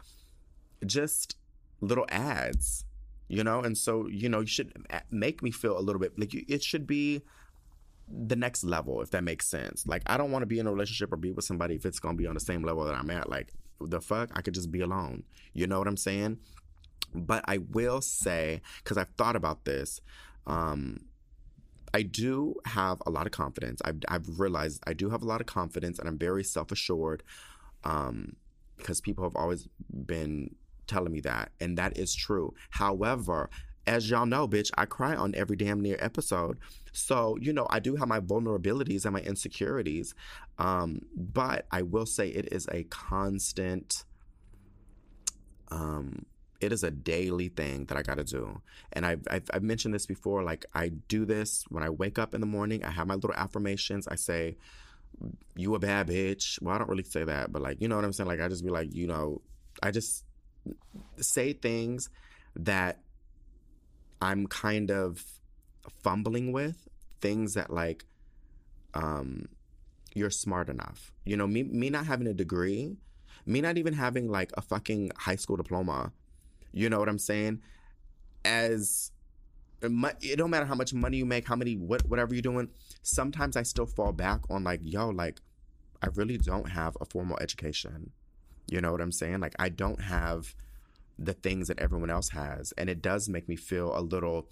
just 0.85 1.35
little 1.81 2.05
ads, 2.09 2.85
you 3.29 3.43
know? 3.43 3.61
And 3.61 3.77
so, 3.77 4.07
you 4.07 4.27
know, 4.27 4.41
you 4.41 4.47
should 4.47 4.73
make 5.09 5.41
me 5.41 5.51
feel 5.51 5.77
a 5.77 5.79
little 5.79 6.01
bit 6.01 6.19
like 6.19 6.33
it 6.33 6.61
should 6.61 6.85
be 6.85 7.21
the 8.09 8.35
next 8.35 8.63
level, 8.63 9.01
if 9.01 9.11
that 9.11 9.23
makes 9.23 9.47
sense. 9.47 9.87
Like, 9.87 10.01
I 10.07 10.17
don't 10.17 10.31
want 10.31 10.41
to 10.41 10.47
be 10.47 10.59
in 10.59 10.67
a 10.67 10.71
relationship 10.71 11.13
or 11.13 11.17
be 11.17 11.31
with 11.31 11.45
somebody 11.45 11.75
if 11.75 11.85
it's 11.85 11.99
going 11.99 12.17
to 12.17 12.21
be 12.21 12.27
on 12.27 12.33
the 12.33 12.41
same 12.41 12.63
level 12.63 12.83
that 12.83 12.95
I'm 12.95 13.09
at. 13.11 13.29
Like, 13.29 13.53
the 13.79 14.01
fuck? 14.01 14.31
I 14.33 14.41
could 14.41 14.53
just 14.53 14.71
be 14.71 14.81
alone. 14.81 15.23
You 15.53 15.67
know 15.67 15.79
what 15.79 15.87
I'm 15.87 15.97
saying? 15.97 16.39
But 17.13 17.43
I 17.47 17.59
will 17.59 18.01
say, 18.01 18.61
because 18.83 18.97
I've 18.97 19.09
thought 19.17 19.35
about 19.35 19.65
this, 19.65 20.01
um, 20.45 21.05
I 21.93 22.03
do 22.03 22.55
have 22.65 23.01
a 23.05 23.09
lot 23.09 23.25
of 23.25 23.31
confidence. 23.31 23.81
I've, 23.83 23.99
I've 24.07 24.39
realized 24.39 24.83
I 24.85 24.93
do 24.93 25.09
have 25.09 25.23
a 25.23 25.25
lot 25.25 25.41
of 25.41 25.47
confidence 25.47 25.97
and 25.97 26.07
I'm 26.07 26.17
very 26.17 26.43
self 26.43 26.71
assured 26.71 27.23
um, 27.83 28.35
because 28.77 29.01
people 29.01 29.23
have 29.23 29.35
always 29.35 29.67
been 30.05 30.55
telling 30.89 31.13
me 31.13 31.21
that. 31.21 31.51
And 31.61 31.77
that 31.77 31.97
is 31.97 32.13
true. 32.13 32.53
However, 32.71 33.49
as 33.87 34.09
y'all 34.09 34.25
know, 34.25 34.47
bitch, 34.47 34.69
I 34.77 34.85
cry 34.85 35.15
on 35.15 35.33
every 35.35 35.55
damn 35.55 35.81
near 35.81 35.97
episode. 35.99 36.59
So, 36.91 37.37
you 37.41 37.53
know, 37.53 37.65
I 37.69 37.79
do 37.79 37.95
have 37.95 38.07
my 38.07 38.19
vulnerabilities 38.19 39.05
and 39.05 39.13
my 39.13 39.21
insecurities. 39.21 40.13
Um, 40.57 41.01
but 41.15 41.65
I 41.71 41.81
will 41.83 42.05
say 42.05 42.27
it 42.27 42.51
is 42.51 42.67
a 42.71 42.83
constant, 42.83 44.03
um, 45.71 46.25
it 46.59 46.73
is 46.73 46.83
a 46.83 46.91
daily 46.91 47.47
thing 47.47 47.85
that 47.85 47.97
I 47.97 48.03
got 48.03 48.17
to 48.17 48.23
do. 48.23 48.61
And 48.93 49.05
I've, 49.05 49.21
I've, 49.31 49.49
I've 49.53 49.63
mentioned 49.63 49.93
this 49.93 50.05
before. 50.05 50.43
Like, 50.43 50.65
I 50.75 50.89
do 51.07 51.25
this 51.25 51.63
when 51.69 51.83
I 51.83 51.89
wake 51.89 52.19
up 52.19 52.35
in 52.35 52.41
the 52.41 52.47
morning. 52.47 52.83
I 52.83 52.91
have 52.91 53.07
my 53.07 53.15
little 53.15 53.33
affirmations. 53.33 54.07
I 54.07 54.15
say, 54.15 54.57
you 55.55 55.73
a 55.73 55.79
bad 55.79 56.07
bitch. 56.07 56.61
Well, 56.61 56.75
I 56.75 56.77
don't 56.77 56.89
really 56.89 57.03
say 57.03 57.23
that, 57.23 57.51
but 57.51 57.61
like, 57.61 57.81
you 57.81 57.87
know 57.87 57.95
what 57.95 58.05
I'm 58.05 58.13
saying? 58.13 58.27
Like, 58.27 58.41
I 58.41 58.47
just 58.49 58.63
be 58.63 58.69
like, 58.69 58.93
you 58.93 59.07
know, 59.07 59.41
I 59.81 59.91
just 59.91 60.25
say 61.17 61.53
things 61.53 62.09
that 62.55 62.99
I'm 64.21 64.47
kind 64.47 64.91
of 64.91 65.23
fumbling 66.03 66.51
with 66.51 66.87
things 67.21 67.53
that 67.53 67.71
like 67.71 68.05
um 68.93 69.47
you're 70.13 70.29
smart 70.29 70.69
enough. 70.69 71.11
You 71.25 71.37
know, 71.37 71.47
me 71.47 71.63
me 71.63 71.89
not 71.89 72.05
having 72.05 72.27
a 72.27 72.33
degree, 72.33 72.97
me 73.45 73.61
not 73.61 73.77
even 73.77 73.93
having 73.93 74.27
like 74.29 74.51
a 74.57 74.61
fucking 74.61 75.11
high 75.17 75.35
school 75.35 75.57
diploma. 75.57 76.11
You 76.71 76.89
know 76.89 76.99
what 76.99 77.09
I'm 77.09 77.19
saying? 77.19 77.61
As 78.45 79.11
it 79.81 80.35
don't 80.37 80.49
matter 80.49 80.65
how 80.65 80.75
much 80.75 80.93
money 80.93 81.17
you 81.17 81.25
make, 81.25 81.47
how 81.47 81.55
many 81.55 81.75
what 81.75 82.05
whatever 82.07 82.33
you're 82.33 82.41
doing. 82.41 82.69
Sometimes 83.01 83.55
I 83.55 83.63
still 83.63 83.85
fall 83.85 84.11
back 84.11 84.41
on 84.49 84.63
like, 84.63 84.81
yo, 84.83 85.09
like 85.09 85.39
I 86.01 86.07
really 86.15 86.37
don't 86.37 86.69
have 86.69 86.97
a 86.99 87.05
formal 87.05 87.37
education. 87.39 88.11
You 88.69 88.81
know 88.81 88.91
what 88.91 89.01
I'm 89.01 89.11
saying? 89.11 89.39
Like 89.39 89.55
I 89.59 89.69
don't 89.69 90.01
have 90.01 90.55
the 91.17 91.33
things 91.33 91.67
that 91.67 91.79
everyone 91.79 92.09
else 92.09 92.29
has, 92.29 92.71
and 92.77 92.89
it 92.89 93.01
does 93.01 93.27
make 93.27 93.49
me 93.49 93.55
feel 93.55 93.97
a 93.97 94.01
little, 94.01 94.47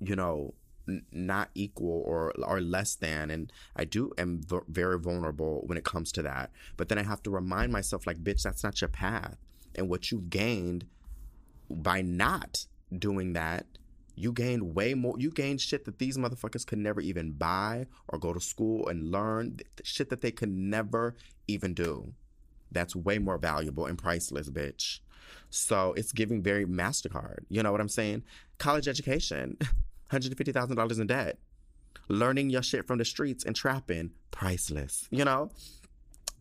you 0.00 0.16
know, 0.16 0.54
n- 0.88 1.04
not 1.12 1.50
equal 1.54 2.02
or 2.04 2.32
or 2.42 2.60
less 2.60 2.94
than. 2.96 3.30
And 3.30 3.52
I 3.76 3.84
do 3.84 4.12
am 4.18 4.42
v- 4.42 4.58
very 4.68 4.98
vulnerable 4.98 5.62
when 5.66 5.78
it 5.78 5.84
comes 5.84 6.12
to 6.12 6.22
that. 6.22 6.50
But 6.76 6.88
then 6.88 6.98
I 6.98 7.02
have 7.02 7.22
to 7.24 7.30
remind 7.30 7.72
myself, 7.72 8.06
like, 8.06 8.22
bitch, 8.22 8.42
that's 8.42 8.64
not 8.64 8.80
your 8.80 8.88
path, 8.88 9.36
and 9.74 9.88
what 9.88 10.10
you've 10.10 10.30
gained 10.30 10.86
by 11.70 12.02
not 12.02 12.66
doing 12.98 13.34
that 13.34 13.66
you 14.18 14.32
gained 14.32 14.74
way 14.74 14.94
more 14.94 15.14
you 15.18 15.30
gained 15.30 15.60
shit 15.60 15.84
that 15.84 15.98
these 15.98 16.18
motherfuckers 16.18 16.66
could 16.66 16.78
never 16.78 17.00
even 17.00 17.30
buy 17.32 17.86
or 18.08 18.18
go 18.18 18.32
to 18.32 18.40
school 18.40 18.88
and 18.88 19.12
learn 19.12 19.58
shit 19.84 20.10
that 20.10 20.20
they 20.20 20.32
could 20.32 20.50
never 20.50 21.14
even 21.46 21.72
do 21.72 22.12
that's 22.72 22.94
way 22.94 23.18
more 23.18 23.38
valuable 23.38 23.86
and 23.86 23.98
priceless 23.98 24.48
bitch. 24.50 25.00
So 25.50 25.94
it's 25.94 26.12
giving 26.12 26.42
very 26.42 26.66
mastercard 26.66 27.40
you 27.48 27.62
know 27.62 27.72
what 27.72 27.80
i'm 27.80 27.88
saying? 27.88 28.22
College 28.58 28.88
education 28.88 29.56
$150000 30.10 31.00
in 31.00 31.06
debt. 31.06 31.38
Learning 32.08 32.48
your 32.48 32.62
shit 32.62 32.86
from 32.86 32.98
the 32.98 33.04
streets 33.04 33.44
and 33.44 33.54
trapping 33.54 34.10
priceless 34.30 35.06
you 35.10 35.24
know? 35.24 35.50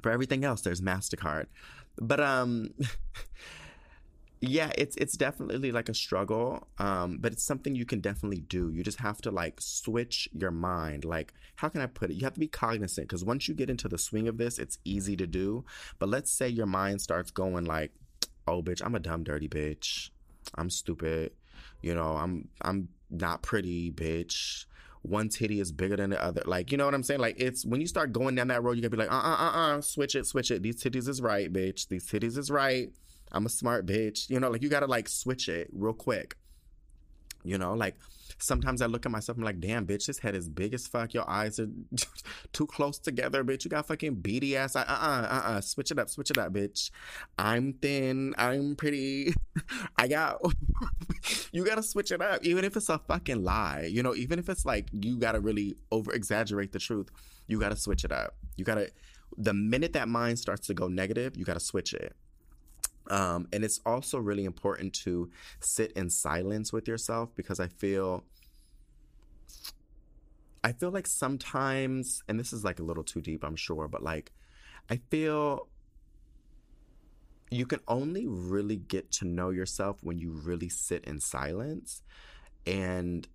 For 0.01 0.11
everything 0.11 0.43
else 0.43 0.61
there's 0.61 0.81
mastercard. 0.81 1.45
But 1.99 2.19
um 2.19 2.73
yeah 4.39 4.71
it's 4.77 4.95
it's 4.97 5.17
definitely 5.17 5.71
like 5.71 5.89
a 5.89 5.93
struggle 5.93 6.67
um 6.77 7.17
but 7.19 7.33
it's 7.33 7.43
something 7.43 7.73
you 7.75 7.85
can 7.85 7.99
definitely 7.99 8.41
do. 8.41 8.69
You 8.71 8.83
just 8.83 8.99
have 8.99 9.19
to 9.21 9.31
like 9.31 9.59
switch 9.59 10.29
your 10.31 10.51
mind. 10.51 11.05
Like 11.05 11.33
how 11.55 11.69
can 11.69 11.81
i 11.81 11.87
put 11.87 12.11
it? 12.11 12.15
You 12.15 12.23
have 12.23 12.33
to 12.33 12.39
be 12.39 12.47
cognizant 12.47 13.07
because 13.07 13.23
once 13.23 13.47
you 13.47 13.55
get 13.55 13.69
into 13.69 13.87
the 13.87 13.97
swing 13.97 14.27
of 14.27 14.37
this 14.37 14.59
it's 14.59 14.77
easy 14.85 15.15
to 15.17 15.25
do. 15.27 15.65
But 15.97 16.09
let's 16.09 16.31
say 16.31 16.47
your 16.47 16.67
mind 16.67 17.01
starts 17.01 17.31
going 17.31 17.65
like 17.65 17.91
oh 18.47 18.61
bitch 18.61 18.81
i'm 18.85 18.95
a 18.95 18.99
dumb 18.99 19.23
dirty 19.23 19.47
bitch. 19.49 20.09
I'm 20.55 20.69
stupid. 20.69 21.31
You 21.81 21.95
know 21.95 22.15
i'm 22.17 22.47
i'm 22.61 22.89
not 23.09 23.41
pretty 23.41 23.91
bitch. 23.91 24.65
One 25.01 25.29
titty 25.29 25.61
is 25.61 25.71
bigger 25.71 25.95
than 25.95 26.09
the 26.09 26.21
other. 26.21 26.43
Like 26.45 26.71
you 26.71 26.77
know 26.77 26.85
what 26.85 26.93
i'm 26.93 27.03
saying? 27.03 27.21
Like 27.21 27.39
it's 27.39 27.65
when 27.65 27.81
you 27.81 27.87
start 27.87 28.11
going 28.13 28.35
down 28.35 28.49
that 28.49 28.61
road 28.61 28.73
you're 28.73 28.87
gonna 28.87 29.03
be 29.03 29.09
like 29.09 29.11
uh 29.11 29.27
uh 29.27 29.35
uh 29.35 29.77
uh 29.77 29.81
switch 29.81 30.13
it 30.13 30.27
switch 30.27 30.51
it. 30.51 30.61
These 30.61 30.83
titties 30.83 31.07
is 31.07 31.21
right 31.21 31.51
bitch. 31.51 31.87
These 31.87 32.07
titties 32.07 32.37
is 32.37 32.51
right 32.51 32.91
I'm 33.31 33.45
a 33.45 33.49
smart 33.49 33.85
bitch. 33.85 34.29
You 34.29 34.39
know, 34.39 34.49
like 34.49 34.63
you 34.63 34.69
gotta 34.69 34.87
like 34.87 35.09
switch 35.09 35.49
it 35.49 35.69
real 35.73 35.93
quick. 35.93 36.35
You 37.43 37.57
know, 37.57 37.73
like 37.73 37.95
sometimes 38.39 38.81
I 38.81 38.85
look 38.85 39.05
at 39.05 39.11
myself, 39.11 39.37
I'm 39.37 39.43
like, 39.43 39.59
damn, 39.59 39.85
bitch, 39.85 40.05
this 40.05 40.19
head 40.19 40.35
is 40.35 40.49
big 40.49 40.73
as 40.73 40.87
fuck. 40.87 41.13
Your 41.13 41.29
eyes 41.29 41.59
are 41.59 41.69
too 42.53 42.67
close 42.67 42.99
together, 42.99 43.43
bitch. 43.43 43.63
You 43.63 43.69
got 43.69 43.87
fucking 43.87 44.15
beady 44.15 44.55
ass. 44.55 44.75
Uh 44.75 44.85
uh 44.87 45.27
uh 45.29 45.41
uh. 45.45 45.61
Switch 45.61 45.91
it 45.91 45.99
up, 45.99 46.09
switch 46.09 46.31
it 46.31 46.37
up, 46.37 46.53
bitch. 46.53 46.91
I'm 47.37 47.73
thin. 47.73 48.33
I'm 48.37 48.75
pretty. 48.75 49.33
I 49.97 50.07
got. 50.07 50.41
you 51.51 51.65
gotta 51.65 51.83
switch 51.83 52.11
it 52.11 52.21
up, 52.21 52.43
even 52.43 52.65
if 52.65 52.75
it's 52.75 52.89
a 52.89 52.99
fucking 52.99 53.43
lie. 53.43 53.89
You 53.89 54.03
know, 54.03 54.15
even 54.15 54.39
if 54.39 54.49
it's 54.49 54.65
like 54.65 54.87
you 54.91 55.17
gotta 55.17 55.39
really 55.39 55.77
over 55.91 56.13
exaggerate 56.13 56.71
the 56.71 56.79
truth. 56.79 57.09
You 57.47 57.59
gotta 57.59 57.77
switch 57.77 58.03
it 58.03 58.11
up. 58.11 58.35
You 58.55 58.65
gotta. 58.65 58.89
The 59.37 59.53
minute 59.53 59.93
that 59.93 60.07
mind 60.07 60.39
starts 60.39 60.67
to 60.67 60.73
go 60.73 60.87
negative, 60.87 61.37
you 61.37 61.45
gotta 61.45 61.59
switch 61.59 61.93
it. 61.93 62.15
Um, 63.09 63.47
and 63.53 63.63
it's 63.63 63.79
also 63.85 64.17
really 64.17 64.45
important 64.45 64.93
to 65.03 65.29
sit 65.59 65.91
in 65.93 66.09
silence 66.09 66.73
with 66.73 66.87
yourself 66.87 67.29
because 67.35 67.59
I 67.59 67.67
feel 67.67 68.23
I 70.63 70.73
feel 70.73 70.91
like 70.91 71.07
sometimes 71.07 72.21
and 72.27 72.39
this 72.39 72.51
is 72.51 72.63
like 72.63 72.79
a 72.79 72.83
little 72.83 73.03
too 73.03 73.21
deep, 73.21 73.43
I'm 73.43 73.55
sure, 73.55 73.87
but 73.87 74.03
like 74.03 74.31
I 74.89 74.99
feel 75.09 75.67
you 77.49 77.65
can 77.65 77.79
only 77.87 78.27
really 78.27 78.75
get 78.75 79.11
to 79.13 79.25
know 79.25 79.51
yourself 79.51 79.97
when 80.03 80.19
you 80.19 80.31
really 80.31 80.67
sit 80.67 81.05
in 81.05 81.21
silence. 81.21 82.01
And 82.65 83.25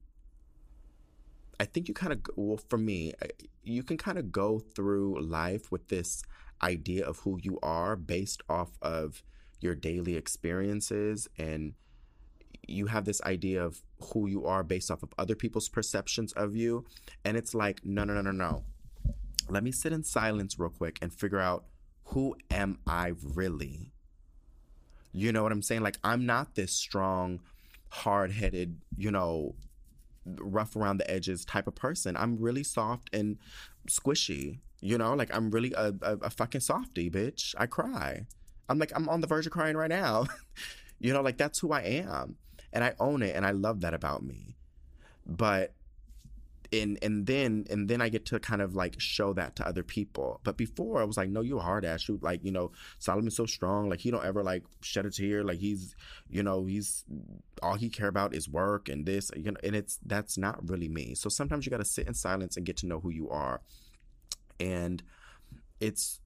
I 1.59 1.65
think 1.65 1.89
you 1.89 1.94
kind 1.94 2.12
of 2.12 2.20
well 2.36 2.61
for 2.69 2.77
me, 2.77 3.15
you 3.62 3.82
can 3.82 3.97
kind 3.97 4.19
of 4.19 4.31
go 4.32 4.59
through 4.59 5.23
life 5.23 5.70
with 5.70 5.89
this 5.89 6.23
idea 6.62 7.07
of 7.07 7.19
who 7.20 7.39
you 7.43 7.59
are 7.62 7.97
based 7.97 8.43
off 8.49 8.70
of 8.82 9.23
your 9.62 9.74
daily 9.74 10.16
experiences 10.16 11.28
and 11.39 11.74
you 12.66 12.86
have 12.86 13.05
this 13.05 13.20
idea 13.22 13.64
of 13.64 13.82
who 14.12 14.26
you 14.28 14.47
are 14.47 14.62
based 14.62 14.90
off 14.90 15.02
of 15.02 15.12
other 15.18 15.34
people's 15.34 15.68
perceptions 15.68 16.32
of 16.32 16.55
you. 16.55 16.84
And 17.24 17.36
it's 17.36 17.55
like, 17.55 17.84
no, 17.84 18.05
no, 18.05 18.14
no, 18.14 18.22
no, 18.22 18.30
no. 18.30 18.64
Let 19.48 19.64
me 19.64 19.72
sit 19.72 19.93
in 19.93 20.05
silence 20.05 20.59
real 20.59 20.70
quick 20.70 20.98
and 21.02 21.12
figure 21.12 21.40
out 21.40 21.64
who 22.06 22.36
am 22.51 22.78
I 22.86 23.12
really? 23.22 23.93
You 25.12 25.32
know 25.32 25.43
what 25.43 25.52
I'm 25.52 25.62
saying? 25.62 25.82
Like, 25.82 25.98
I'm 26.05 26.24
not 26.24 26.55
this 26.55 26.72
strong, 26.72 27.40
hard 27.89 28.32
headed, 28.32 28.80
you 28.97 29.10
know, 29.10 29.55
rough 30.24 30.76
around 30.76 30.98
the 30.98 31.10
edges 31.10 31.44
type 31.44 31.66
of 31.66 31.74
person. 31.74 32.16
I'm 32.16 32.36
really 32.36 32.62
soft 32.62 33.10
and 33.12 33.39
squishy. 33.89 34.60
You 34.80 34.98
know, 34.98 35.14
like 35.14 35.34
I'm 35.34 35.51
really 35.51 35.72
a, 35.74 35.94
a, 36.02 36.12
a 36.22 36.30
fucking 36.30 36.60
softy, 36.60 37.10
bitch. 37.10 37.55
I 37.59 37.66
cry. 37.66 38.26
I'm 38.68 38.78
like, 38.78 38.93
I'm 38.94 39.09
on 39.09 39.20
the 39.20 39.26
verge 39.26 39.47
of 39.47 39.52
crying 39.52 39.76
right 39.76 39.89
now. 39.89 40.26
you 40.98 41.12
know, 41.12 41.22
like 41.22 41.36
that's 41.36 41.59
who 41.59 41.72
I 41.72 41.82
am. 41.82 42.36
And 42.72 42.82
I 42.82 42.94
own 42.98 43.22
it 43.22 43.36
and 43.36 43.44
I 43.44 43.51
love 43.51 43.80
that 43.82 43.94
about 43.94 44.22
me. 44.22 44.56
But 45.26 45.74
and 46.72 46.98
and 47.02 47.26
then 47.26 47.66
and 47.70 47.89
then 47.89 48.01
I 48.01 48.09
get 48.09 48.24
to 48.26 48.40
kind 48.40 48.62
of 48.62 48.74
like 48.74 48.98
show 48.98 49.32
that 49.34 49.56
to 49.56 49.66
other 49.66 49.82
people. 49.82 50.40
But 50.43 50.56
before 50.56 51.01
I 51.01 51.05
was 51.05 51.16
like, 51.16 51.28
no, 51.28 51.43
you 51.43 51.59
a 51.59 51.60
hard 51.60 51.84
ass. 51.84 52.09
You 52.09 52.18
like, 52.22 52.43
you 52.44 52.51
know, 52.51 52.72
Solomon's 52.98 53.36
so 53.36 53.47
strong. 53.47 53.90
Like 53.90 54.01
he 54.01 54.10
don't 54.10 54.24
ever 54.24 54.43
like 54.43 54.64
shed 54.80 55.05
a 55.05 55.10
tear. 55.10 55.44
Like 55.44 55.59
he's, 55.59 55.94
you 56.30 56.43
know, 56.43 56.64
he's 56.64 57.05
all 57.62 57.74
he 57.74 57.90
care 57.90 58.09
about 58.09 58.34
is 58.34 58.48
work 58.48 58.89
and 58.89 59.05
this, 59.05 59.30
you 59.36 59.52
know, 59.52 59.59
and 59.62 59.76
it's 59.76 59.98
that's 60.06 60.39
not 60.39 60.66
really 60.68 60.89
me. 60.89 61.14
So 61.14 61.28
sometimes 61.28 61.66
you 61.66 61.70
gotta 61.70 61.84
sit 61.84 62.06
in 62.06 62.14
silence 62.14 62.56
and 62.56 62.64
get 62.64 62.78
to 62.78 62.86
know 62.86 63.01
who 63.01 63.10
you 63.10 63.28
are. 63.28 63.60
And 64.59 65.02
it's 65.78 66.20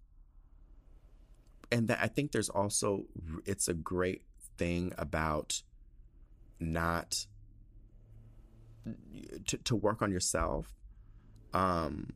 and 1.70 1.88
that 1.88 1.98
I 2.00 2.06
think 2.08 2.32
there's 2.32 2.48
also 2.48 3.04
it's 3.44 3.68
a 3.68 3.74
great 3.74 4.22
thing 4.56 4.92
about 4.96 5.62
not 6.60 7.26
to, 9.46 9.58
to 9.58 9.76
work 9.76 10.00
on 10.00 10.10
yourself 10.10 10.72
um 11.52 12.12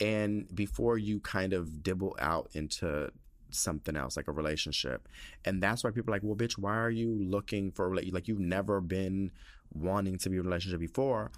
and 0.00 0.54
before 0.54 0.98
you 0.98 1.20
kind 1.20 1.52
of 1.52 1.82
dibble 1.82 2.16
out 2.18 2.50
into 2.52 3.10
something 3.50 3.96
else 3.96 4.16
like 4.16 4.28
a 4.28 4.32
relationship. 4.32 5.08
And 5.44 5.62
that's 5.62 5.82
why 5.82 5.90
people 5.90 6.12
are 6.12 6.16
like 6.16 6.22
well 6.22 6.36
bitch 6.36 6.58
why 6.58 6.76
are 6.76 6.90
you 6.90 7.14
looking 7.14 7.70
for 7.70 7.94
like 7.94 8.28
you've 8.28 8.40
never 8.40 8.80
been 8.80 9.30
wanting 9.72 10.18
to 10.18 10.30
be 10.30 10.36
in 10.36 10.40
a 10.40 10.44
relationship 10.44 10.80
before. 10.80 11.30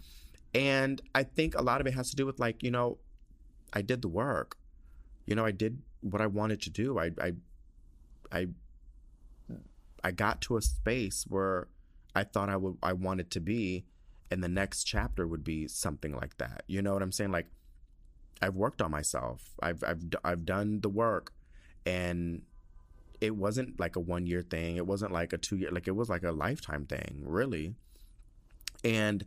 And 0.54 1.00
i 1.14 1.22
think 1.22 1.54
a 1.54 1.62
lot 1.62 1.80
of 1.80 1.86
it 1.86 1.94
has 1.94 2.10
to 2.10 2.16
do 2.16 2.26
with 2.26 2.38
like 2.38 2.62
you 2.62 2.70
know 2.70 2.98
i 3.72 3.82
did 3.82 4.02
the 4.02 4.08
work. 4.08 4.56
You 5.26 5.34
know 5.34 5.44
i 5.44 5.52
did 5.52 5.82
what 6.00 6.20
I 6.20 6.26
wanted 6.26 6.60
to 6.62 6.70
do. 6.70 6.98
I 6.98 7.10
I 7.20 7.32
I 8.32 8.46
I 10.04 10.10
got 10.10 10.40
to 10.42 10.56
a 10.56 10.62
space 10.62 11.24
where 11.28 11.68
I 12.14 12.24
thought 12.24 12.48
I 12.48 12.56
would 12.56 12.76
I 12.82 12.92
wanted 12.92 13.30
to 13.32 13.40
be 13.40 13.84
and 14.30 14.42
the 14.42 14.48
next 14.48 14.84
chapter 14.84 15.26
would 15.26 15.44
be 15.44 15.68
something 15.68 16.14
like 16.14 16.36
that. 16.38 16.64
You 16.66 16.82
know 16.82 16.92
what 16.92 17.02
I'm 17.02 17.12
saying? 17.12 17.32
Like 17.32 17.46
I've 18.40 18.54
worked 18.54 18.82
on 18.82 18.90
myself. 18.90 19.54
I've 19.62 19.82
I've 19.82 20.02
I've 20.24 20.44
done 20.44 20.80
the 20.80 20.88
work 20.88 21.32
and 21.86 22.42
it 23.20 23.34
wasn't 23.34 23.80
like 23.80 23.96
a 23.96 24.00
one 24.00 24.26
year 24.26 24.42
thing. 24.42 24.76
It 24.76 24.86
wasn't 24.86 25.12
like 25.12 25.32
a 25.32 25.38
two 25.38 25.56
year 25.56 25.70
like 25.70 25.88
it 25.88 25.96
was 25.96 26.08
like 26.08 26.22
a 26.22 26.32
lifetime 26.32 26.86
thing, 26.86 27.22
really. 27.24 27.74
And 28.84 29.24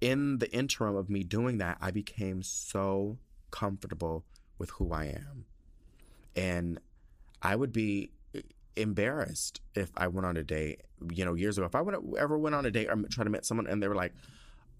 in 0.00 0.38
the 0.38 0.50
interim 0.52 0.96
of 0.96 1.10
me 1.10 1.22
doing 1.24 1.58
that, 1.58 1.78
I 1.80 1.90
became 1.90 2.42
so 2.42 3.18
comfortable 3.50 4.24
with 4.58 4.70
who 4.70 4.92
I 4.92 5.04
am. 5.06 5.44
And 6.36 6.78
I 7.42 7.56
would 7.56 7.72
be 7.72 8.10
embarrassed 8.76 9.60
if 9.74 9.90
I 9.96 10.08
went 10.08 10.26
on 10.26 10.36
a 10.36 10.42
date, 10.42 10.82
you 11.12 11.24
know, 11.24 11.34
years 11.34 11.58
ago. 11.58 11.66
If 11.66 11.74
I 11.74 11.80
would 11.80 11.96
ever 12.18 12.38
went 12.38 12.54
on 12.54 12.66
a 12.66 12.70
date 12.70 12.88
or 12.88 12.96
tried 13.10 13.24
to 13.24 13.30
meet 13.30 13.44
someone 13.44 13.66
and 13.66 13.82
they 13.82 13.88
were 13.88 13.94
like, 13.94 14.14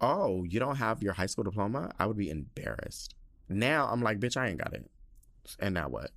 "Oh, 0.01 0.45
you 0.45 0.61
don't 0.61 0.77
have 0.77 1.03
your 1.03 1.13
high 1.13 1.27
school 1.27 1.45
diploma," 1.45 1.93
I 1.99 2.07
would 2.07 2.17
be 2.17 2.31
embarrassed. 2.31 3.15
Now 3.49 3.89
I'm 3.91 4.03
like, 4.03 4.21
"Bitch, 4.21 4.37
I 4.37 4.49
ain't 4.49 4.59
got 4.59 4.75
it." 4.75 4.91
And 5.61 5.75
now 5.75 5.89
what? 5.89 6.11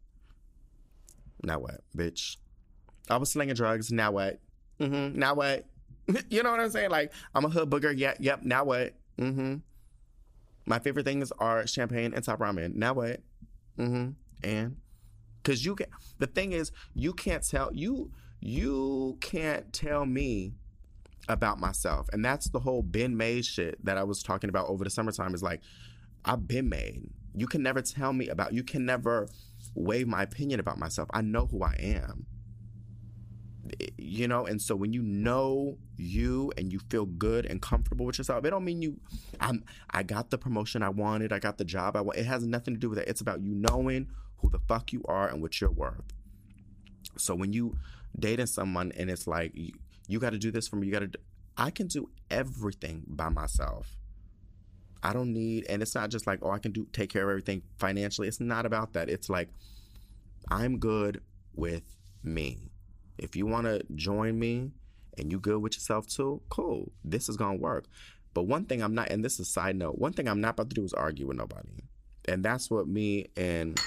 Now 1.44 1.60
what, 1.60 1.82
bitch? 1.96 2.38
I 3.10 3.18
was 3.18 3.32
slinging 3.32 3.56
drugs. 3.56 3.92
Now 3.92 4.12
what? 4.12 4.40
Mm-hmm. 4.80 5.18
Now 5.18 5.36
what? 5.36 5.66
you 6.30 6.44
know 6.44 6.52
what 6.52 6.60
I'm 6.60 6.70
saying? 6.70 6.90
Like 6.90 7.14
I'm 7.36 7.46
a 7.46 7.50
hood 7.50 7.70
booger. 7.70 7.94
Yeah. 7.96 8.14
Yep. 8.20 8.44
Now 8.44 8.64
what? 8.64 8.94
Mm-hmm. 9.18 9.56
My 10.66 10.80
favorite 10.80 11.06
things 11.06 11.32
are 11.40 11.66
champagne 11.66 12.14
and 12.14 12.24
top 12.24 12.40
ramen. 12.40 12.76
Now 12.76 12.94
what? 12.94 13.22
Mm-hmm. 13.78 14.10
And 14.44 14.78
because 15.42 15.66
you 15.66 15.76
can 15.76 15.88
the 16.20 16.28
thing 16.28 16.52
is 16.52 16.72
you 16.94 17.14
can't 17.14 17.48
tell 17.48 17.70
you 17.74 18.12
you 18.40 19.18
can't 19.22 19.74
tell 19.74 20.06
me 20.06 20.54
about 21.28 21.60
myself. 21.60 22.08
And 22.14 22.24
that's 22.24 22.50
the 22.50 22.60
whole 22.60 22.82
been 22.82 23.18
made 23.18 23.46
shit 23.46 23.84
that 23.86 23.98
I 23.98 24.04
was 24.04 24.24
talking 24.24 24.50
about 24.50 24.70
over 24.70 24.84
the 24.84 24.90
summertime 24.90 25.34
is 25.34 25.44
like, 25.44 25.62
I've 26.26 26.48
been 26.48 26.70
made. 26.70 27.10
You 27.36 27.48
can 27.48 27.62
never 27.62 27.82
tell 27.82 28.14
me 28.14 28.30
about, 28.30 28.54
you 28.54 28.64
can 28.64 28.86
never 28.86 29.28
wave 29.76 30.08
my 30.08 30.24
opinion 30.24 30.60
about 30.60 30.78
myself. 30.78 31.10
I 31.14 31.22
know 31.22 31.48
who 31.48 31.64
I 31.64 31.76
am. 31.80 32.26
You 33.98 34.30
know, 34.30 34.46
and 34.46 34.62
so 34.62 34.78
when 34.78 34.94
you 34.94 35.02
know 35.02 35.78
you 35.98 36.54
and 36.58 36.72
you 36.72 36.80
feel 36.90 37.06
good 37.06 37.46
and 37.46 37.62
comfortable 37.62 38.06
with 38.06 38.18
yourself, 38.18 38.46
it 38.46 38.50
don't 38.50 38.64
mean 38.64 38.82
you 38.82 38.98
I'm 39.42 39.66
I 39.90 40.04
got 40.04 40.30
the 40.30 40.38
promotion 40.38 40.82
I 40.82 40.90
wanted, 40.90 41.34
I 41.34 41.40
got 41.40 41.58
the 41.58 41.66
job 41.66 41.98
I 41.98 42.02
want. 42.02 42.18
It 42.18 42.26
has 42.26 42.46
nothing 42.46 42.76
to 42.76 42.80
do 42.80 42.90
with 42.90 42.98
that. 42.98 43.10
It's 43.10 43.20
about 43.20 43.42
you 43.42 43.54
knowing 43.54 44.08
who 44.40 44.50
the 44.50 44.60
fuck 44.60 44.94
you 44.94 45.02
are 45.06 45.28
and 45.28 45.42
what 45.42 45.60
you're 45.60 45.72
worth. 45.72 46.14
So 47.18 47.36
when 47.36 47.54
you 47.54 47.78
dating 48.18 48.48
someone 48.48 48.92
and 48.96 49.10
it's 49.10 49.28
like 49.28 49.52
you, 49.56 49.74
you 50.08 50.20
got 50.20 50.32
to 50.32 50.38
do 50.38 50.52
this 50.52 50.68
for 50.68 50.76
me, 50.76 50.88
you 50.88 50.94
got 50.94 51.12
to 51.12 51.20
I 51.58 51.72
can 51.72 51.88
do 51.88 52.10
everything 52.30 53.04
by 53.08 53.30
myself. 53.30 53.98
I 55.02 55.14
don't 55.14 55.34
need, 55.34 55.66
and 55.70 55.82
it's 55.82 55.96
not 55.96 56.10
just 56.10 56.28
like, 56.28 56.40
oh, 56.42 56.52
I 56.52 56.60
can 56.60 56.72
do 56.72 56.88
take 56.92 57.10
care 57.10 57.24
of 57.24 57.30
everything 57.30 57.64
financially. 57.80 58.28
It's 58.28 58.40
not 58.40 58.66
about 58.66 58.94
that. 58.94 59.10
It's 59.10 59.30
like, 59.30 59.50
I'm 60.50 60.78
good 60.78 61.22
with 61.56 61.84
me. 62.24 62.70
If 63.18 63.36
you 63.36 63.48
want 63.48 63.66
to 63.66 63.82
join 63.96 64.38
me 64.38 64.72
and 65.18 65.32
you 65.32 65.40
good 65.40 65.62
with 65.62 65.76
yourself 65.76 66.08
too, 66.08 66.42
cool. 66.50 66.92
This 67.04 67.30
is 67.30 67.38
gonna 67.38 67.58
work. 67.58 67.86
But 68.34 68.44
one 68.44 68.66
thing 68.66 68.84
I'm 68.84 68.94
not, 68.94 69.10
and 69.10 69.26
this 69.26 69.34
is 69.34 69.40
a 69.42 69.46
side 69.46 69.76
note, 69.76 69.98
one 69.98 70.14
thing 70.14 70.28
I'm 70.28 70.42
not 70.42 70.52
about 70.52 70.70
to 70.70 70.76
do 70.76 70.84
is 70.84 70.94
argue 70.94 71.28
with 71.28 71.38
nobody. 71.38 71.70
And 72.26 72.44
that's 72.44 72.70
what 72.70 72.88
me 72.88 73.28
and 73.36 73.80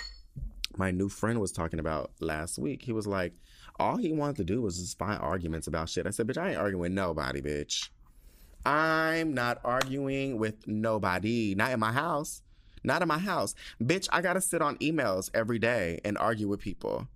my 0.76 0.90
new 0.90 1.08
friend 1.08 1.40
was 1.40 1.52
talking 1.52 1.78
about 1.78 2.10
last 2.20 2.58
week. 2.58 2.82
He 2.82 2.92
was 2.92 3.06
like, 3.06 3.34
all 3.78 3.96
he 3.96 4.12
wanted 4.12 4.36
to 4.36 4.44
do 4.44 4.62
was 4.62 4.78
just 4.78 4.98
find 4.98 5.20
arguments 5.20 5.66
about 5.66 5.88
shit. 5.88 6.06
I 6.06 6.10
said, 6.10 6.26
bitch, 6.26 6.38
I 6.38 6.50
ain't 6.50 6.58
arguing 6.58 6.80
with 6.80 6.92
nobody, 6.92 7.40
bitch. 7.40 7.88
I'm 8.64 9.32
not 9.32 9.58
arguing 9.64 10.38
with 10.38 10.66
nobody. 10.66 11.54
Not 11.54 11.72
in 11.72 11.80
my 11.80 11.92
house. 11.92 12.42
Not 12.84 13.02
in 13.02 13.08
my 13.08 13.18
house. 13.18 13.54
Bitch, 13.82 14.08
I 14.12 14.20
gotta 14.20 14.40
sit 14.40 14.62
on 14.62 14.76
emails 14.78 15.30
every 15.34 15.58
day 15.58 16.00
and 16.04 16.16
argue 16.18 16.48
with 16.48 16.60
people. 16.60 17.08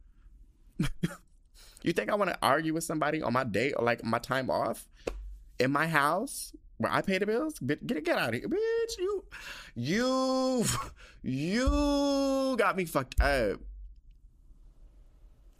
you 1.82 1.92
think 1.92 2.10
I 2.10 2.14
wanna 2.14 2.38
argue 2.42 2.74
with 2.74 2.84
somebody 2.84 3.22
on 3.22 3.32
my 3.32 3.44
day 3.44 3.72
or 3.72 3.84
like 3.84 4.04
my 4.04 4.18
time 4.18 4.50
off? 4.50 4.86
In 5.58 5.70
my 5.70 5.86
house? 5.86 6.52
Where 6.78 6.92
I 6.92 7.02
pay 7.02 7.18
the 7.18 7.26
bills? 7.26 7.58
Get 7.60 7.86
get, 7.86 8.08
out 8.08 8.34
of 8.34 8.40
here. 8.40 8.48
Bitch, 8.48 8.98
you 8.98 9.24
you 9.74 10.64
you 11.22 12.56
got 12.58 12.76
me 12.76 12.84
fucked 12.84 13.20
up. 13.20 13.60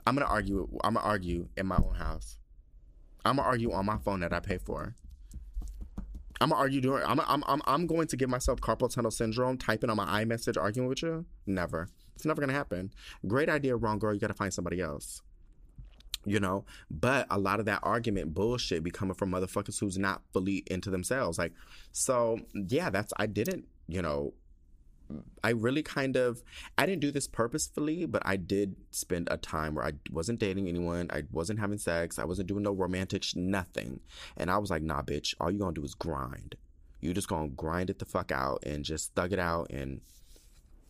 I'm 0.06 0.16
gonna 0.16 0.26
argue 0.26 0.68
I'm 0.82 0.94
gonna 0.94 1.06
argue 1.06 1.48
in 1.56 1.66
my 1.66 1.76
own 1.76 1.94
house. 1.94 2.38
I'm 3.24 3.36
gonna 3.36 3.48
argue 3.48 3.72
on 3.72 3.86
my 3.86 3.98
phone 3.98 4.20
that 4.20 4.32
I 4.32 4.40
pay 4.40 4.58
for. 4.58 4.96
I'm 6.40 6.50
gonna 6.50 6.60
argue 6.60 6.80
doing. 6.80 7.02
I'm, 7.06 7.20
I'm 7.20 7.44
I'm 7.46 7.62
I'm 7.64 7.86
going 7.86 8.08
to 8.08 8.16
give 8.16 8.28
myself 8.28 8.60
carpal 8.60 8.92
tunnel 8.92 9.12
syndrome 9.12 9.56
typing 9.56 9.90
on 9.90 9.96
my 9.96 10.24
iMessage 10.24 10.60
arguing 10.60 10.88
with 10.88 11.02
you. 11.02 11.24
Never. 11.46 11.88
It's 12.16 12.26
never 12.26 12.40
gonna 12.40 12.52
happen. 12.52 12.92
Great 13.26 13.48
idea, 13.48 13.76
wrong 13.76 13.98
girl. 13.98 14.12
You 14.12 14.20
gotta 14.20 14.34
find 14.34 14.52
somebody 14.52 14.80
else. 14.80 15.22
You 16.24 16.40
know, 16.40 16.64
but 16.90 17.26
a 17.30 17.38
lot 17.38 17.60
of 17.60 17.66
that 17.66 17.80
argument 17.82 18.34
bullshit 18.34 18.82
be 18.82 18.90
coming 18.90 19.14
from 19.14 19.30
motherfuckers 19.30 19.78
who's 19.78 19.98
not 19.98 20.22
fully 20.32 20.62
into 20.66 20.90
themselves. 20.90 21.38
Like, 21.38 21.52
so 21.92 22.40
yeah, 22.54 22.90
that's 22.90 23.12
I 23.16 23.26
didn't. 23.26 23.66
You 23.86 24.02
know, 24.02 24.32
I 25.42 25.50
really 25.50 25.82
kind 25.82 26.16
of 26.16 26.42
I 26.78 26.86
didn't 26.86 27.00
do 27.00 27.10
this 27.10 27.28
purposefully, 27.28 28.06
but 28.06 28.22
I 28.24 28.36
did 28.36 28.76
spend 28.90 29.28
a 29.30 29.36
time 29.36 29.74
where 29.74 29.84
I 29.84 29.92
wasn't 30.10 30.40
dating 30.40 30.68
anyone, 30.68 31.08
I 31.12 31.24
wasn't 31.30 31.58
having 31.58 31.78
sex, 31.78 32.18
I 32.18 32.24
wasn't 32.24 32.48
doing 32.48 32.62
no 32.62 32.72
romantic 32.72 33.24
nothing. 33.36 34.00
And 34.36 34.50
I 34.50 34.58
was 34.58 34.70
like, 34.70 34.82
"Nah, 34.82 35.02
bitch, 35.02 35.34
all 35.40 35.50
you 35.50 35.58
to 35.76 35.80
do 35.80 35.84
is 35.84 35.94
grind. 35.94 36.56
You 37.00 37.12
just 37.12 37.28
to 37.28 37.48
grind 37.54 37.90
it 37.90 37.98
the 37.98 38.06
fuck 38.06 38.32
out 38.32 38.62
and 38.64 38.84
just 38.84 39.14
thug 39.14 39.32
it 39.32 39.38
out 39.38 39.70
and 39.70 40.00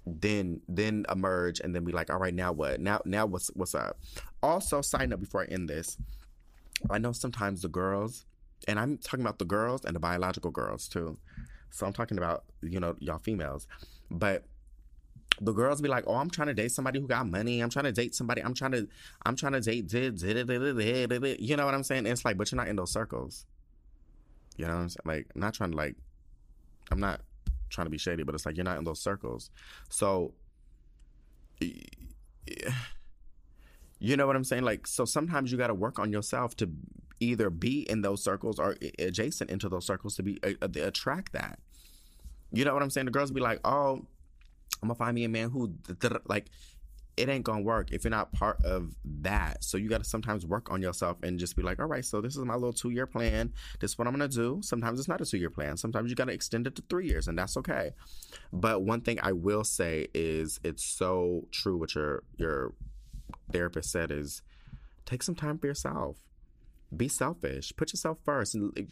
then 0.06 0.60
then 0.68 1.06
emerge 1.10 1.60
and 1.60 1.74
then 1.74 1.84
be 1.84 1.92
like, 1.92 2.10
"All 2.10 2.18
right, 2.18 2.34
now 2.34 2.52
what? 2.52 2.80
Now 2.80 3.00
now 3.04 3.26
what's 3.26 3.48
what's 3.54 3.74
up?" 3.74 3.98
Also, 4.42 4.82
sign 4.82 5.12
up 5.12 5.20
before 5.20 5.42
I 5.42 5.46
end 5.46 5.68
this, 5.68 5.96
I 6.90 6.98
know 6.98 7.12
sometimes 7.12 7.62
the 7.62 7.68
girls, 7.68 8.26
and 8.68 8.78
I'm 8.78 8.98
talking 8.98 9.24
about 9.24 9.38
the 9.38 9.44
girls 9.44 9.84
and 9.84 9.96
the 9.96 10.00
biological 10.00 10.50
girls 10.50 10.88
too. 10.88 11.16
So 11.70 11.86
I'm 11.86 11.92
talking 11.92 12.18
about, 12.18 12.44
you 12.62 12.78
know, 12.78 12.94
y'all 13.00 13.18
females 13.18 13.66
but 14.10 14.44
the 15.40 15.52
girls 15.52 15.80
be 15.80 15.88
like, 15.88 16.04
"Oh, 16.06 16.14
I'm 16.14 16.30
trying 16.30 16.48
to 16.48 16.54
date 16.54 16.70
somebody 16.70 17.00
who 17.00 17.08
got 17.08 17.26
money. 17.28 17.60
I'm 17.60 17.70
trying 17.70 17.86
to 17.86 17.92
date 17.92 18.14
somebody. 18.14 18.42
I'm 18.42 18.54
trying 18.54 18.72
to, 18.72 18.88
I'm 19.26 19.34
trying 19.34 19.52
to 19.52 19.60
date." 19.60 19.88
did 19.88 20.20
You 20.22 21.56
know 21.56 21.64
what 21.64 21.74
I'm 21.74 21.82
saying? 21.82 22.06
It's 22.06 22.24
like, 22.24 22.36
but 22.36 22.52
you're 22.52 22.56
not 22.56 22.68
in 22.68 22.76
those 22.76 22.92
circles. 22.92 23.46
You 24.56 24.66
know 24.66 24.74
what 24.74 24.80
I'm 24.82 24.88
saying? 24.90 25.02
Like, 25.04 25.34
not 25.34 25.54
trying 25.54 25.72
to 25.72 25.76
like, 25.76 25.96
I'm 26.92 27.00
not 27.00 27.20
trying 27.70 27.86
to 27.86 27.90
be 27.90 27.98
shady, 27.98 28.22
but 28.22 28.34
it's 28.34 28.46
like 28.46 28.56
you're 28.56 28.64
not 28.64 28.78
in 28.78 28.84
those 28.84 29.00
circles. 29.00 29.50
So, 29.88 30.34
you 31.60 31.76
know 34.16 34.26
what 34.26 34.36
I'm 34.36 34.44
saying? 34.44 34.64
Like, 34.64 34.86
so 34.86 35.04
sometimes 35.04 35.50
you 35.50 35.58
got 35.58 35.68
to 35.68 35.74
work 35.74 35.98
on 35.98 36.12
yourself 36.12 36.56
to 36.56 36.70
either 37.20 37.50
be 37.50 37.88
in 37.88 38.02
those 38.02 38.22
circles 38.22 38.58
or 38.58 38.76
adjacent 38.98 39.50
into 39.50 39.68
those 39.68 39.86
circles 39.86 40.16
to 40.16 40.22
be 40.22 40.38
uh, 40.42 40.68
attract 40.76 41.32
that. 41.32 41.58
You 42.52 42.64
know 42.64 42.74
what 42.74 42.82
I'm 42.82 42.90
saying? 42.90 43.06
The 43.06 43.12
girls 43.12 43.30
be 43.30 43.40
like, 43.40 43.60
oh, 43.64 44.04
I'm 44.82 44.88
gonna 44.88 44.94
find 44.94 45.14
me 45.14 45.24
a 45.24 45.28
man 45.28 45.50
who 45.50 45.74
like 46.26 46.46
it 47.16 47.28
ain't 47.28 47.44
gonna 47.44 47.62
work 47.62 47.92
if 47.92 48.04
you're 48.04 48.10
not 48.10 48.32
part 48.32 48.62
of 48.64 48.96
that. 49.04 49.62
So 49.62 49.76
you 49.76 49.88
gotta 49.88 50.04
sometimes 50.04 50.44
work 50.44 50.70
on 50.70 50.82
yourself 50.82 51.18
and 51.22 51.38
just 51.38 51.56
be 51.56 51.62
like, 51.62 51.78
all 51.78 51.86
right, 51.86 52.04
so 52.04 52.20
this 52.20 52.36
is 52.36 52.44
my 52.44 52.54
little 52.54 52.72
two 52.72 52.90
year 52.90 53.06
plan. 53.06 53.52
This 53.80 53.92
is 53.92 53.98
what 53.98 54.08
I'm 54.08 54.14
gonna 54.14 54.28
do. 54.28 54.60
Sometimes 54.62 54.98
it's 54.98 55.08
not 55.08 55.20
a 55.20 55.26
two 55.26 55.38
year 55.38 55.50
plan. 55.50 55.76
Sometimes 55.76 56.10
you 56.10 56.16
gotta 56.16 56.32
extend 56.32 56.66
it 56.66 56.74
to 56.76 56.82
three 56.88 57.06
years, 57.06 57.28
and 57.28 57.38
that's 57.38 57.56
okay. 57.56 57.92
But 58.52 58.82
one 58.82 59.00
thing 59.00 59.18
I 59.22 59.32
will 59.32 59.64
say 59.64 60.08
is 60.14 60.58
it's 60.64 60.84
so 60.84 61.46
true 61.50 61.76
what 61.76 61.94
your 61.94 62.24
your 62.36 62.72
therapist 63.52 63.90
said 63.90 64.10
is 64.10 64.42
take 65.04 65.22
some 65.22 65.34
time 65.34 65.58
for 65.58 65.66
yourself. 65.66 66.16
Be 66.96 67.08
selfish. 67.08 67.72
Put 67.76 67.92
yourself 67.92 68.18
first 68.24 68.54
and 68.54 68.88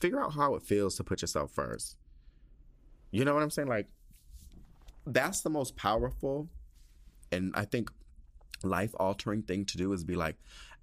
figure 0.00 0.20
out 0.20 0.34
how 0.34 0.54
it 0.54 0.62
feels 0.62 0.96
to 0.96 1.04
put 1.04 1.22
yourself 1.22 1.50
first. 1.52 1.96
You 3.10 3.24
know 3.24 3.34
what 3.34 3.42
I'm 3.42 3.50
saying? 3.50 3.68
Like, 3.68 3.88
that's 5.06 5.40
the 5.40 5.50
most 5.50 5.76
powerful 5.76 6.48
and 7.32 7.52
I 7.54 7.64
think 7.64 7.90
life 8.62 8.94
altering 8.98 9.42
thing 9.42 9.64
to 9.66 9.76
do 9.76 9.92
is 9.92 10.04
be 10.04 10.16
like, 10.16 10.36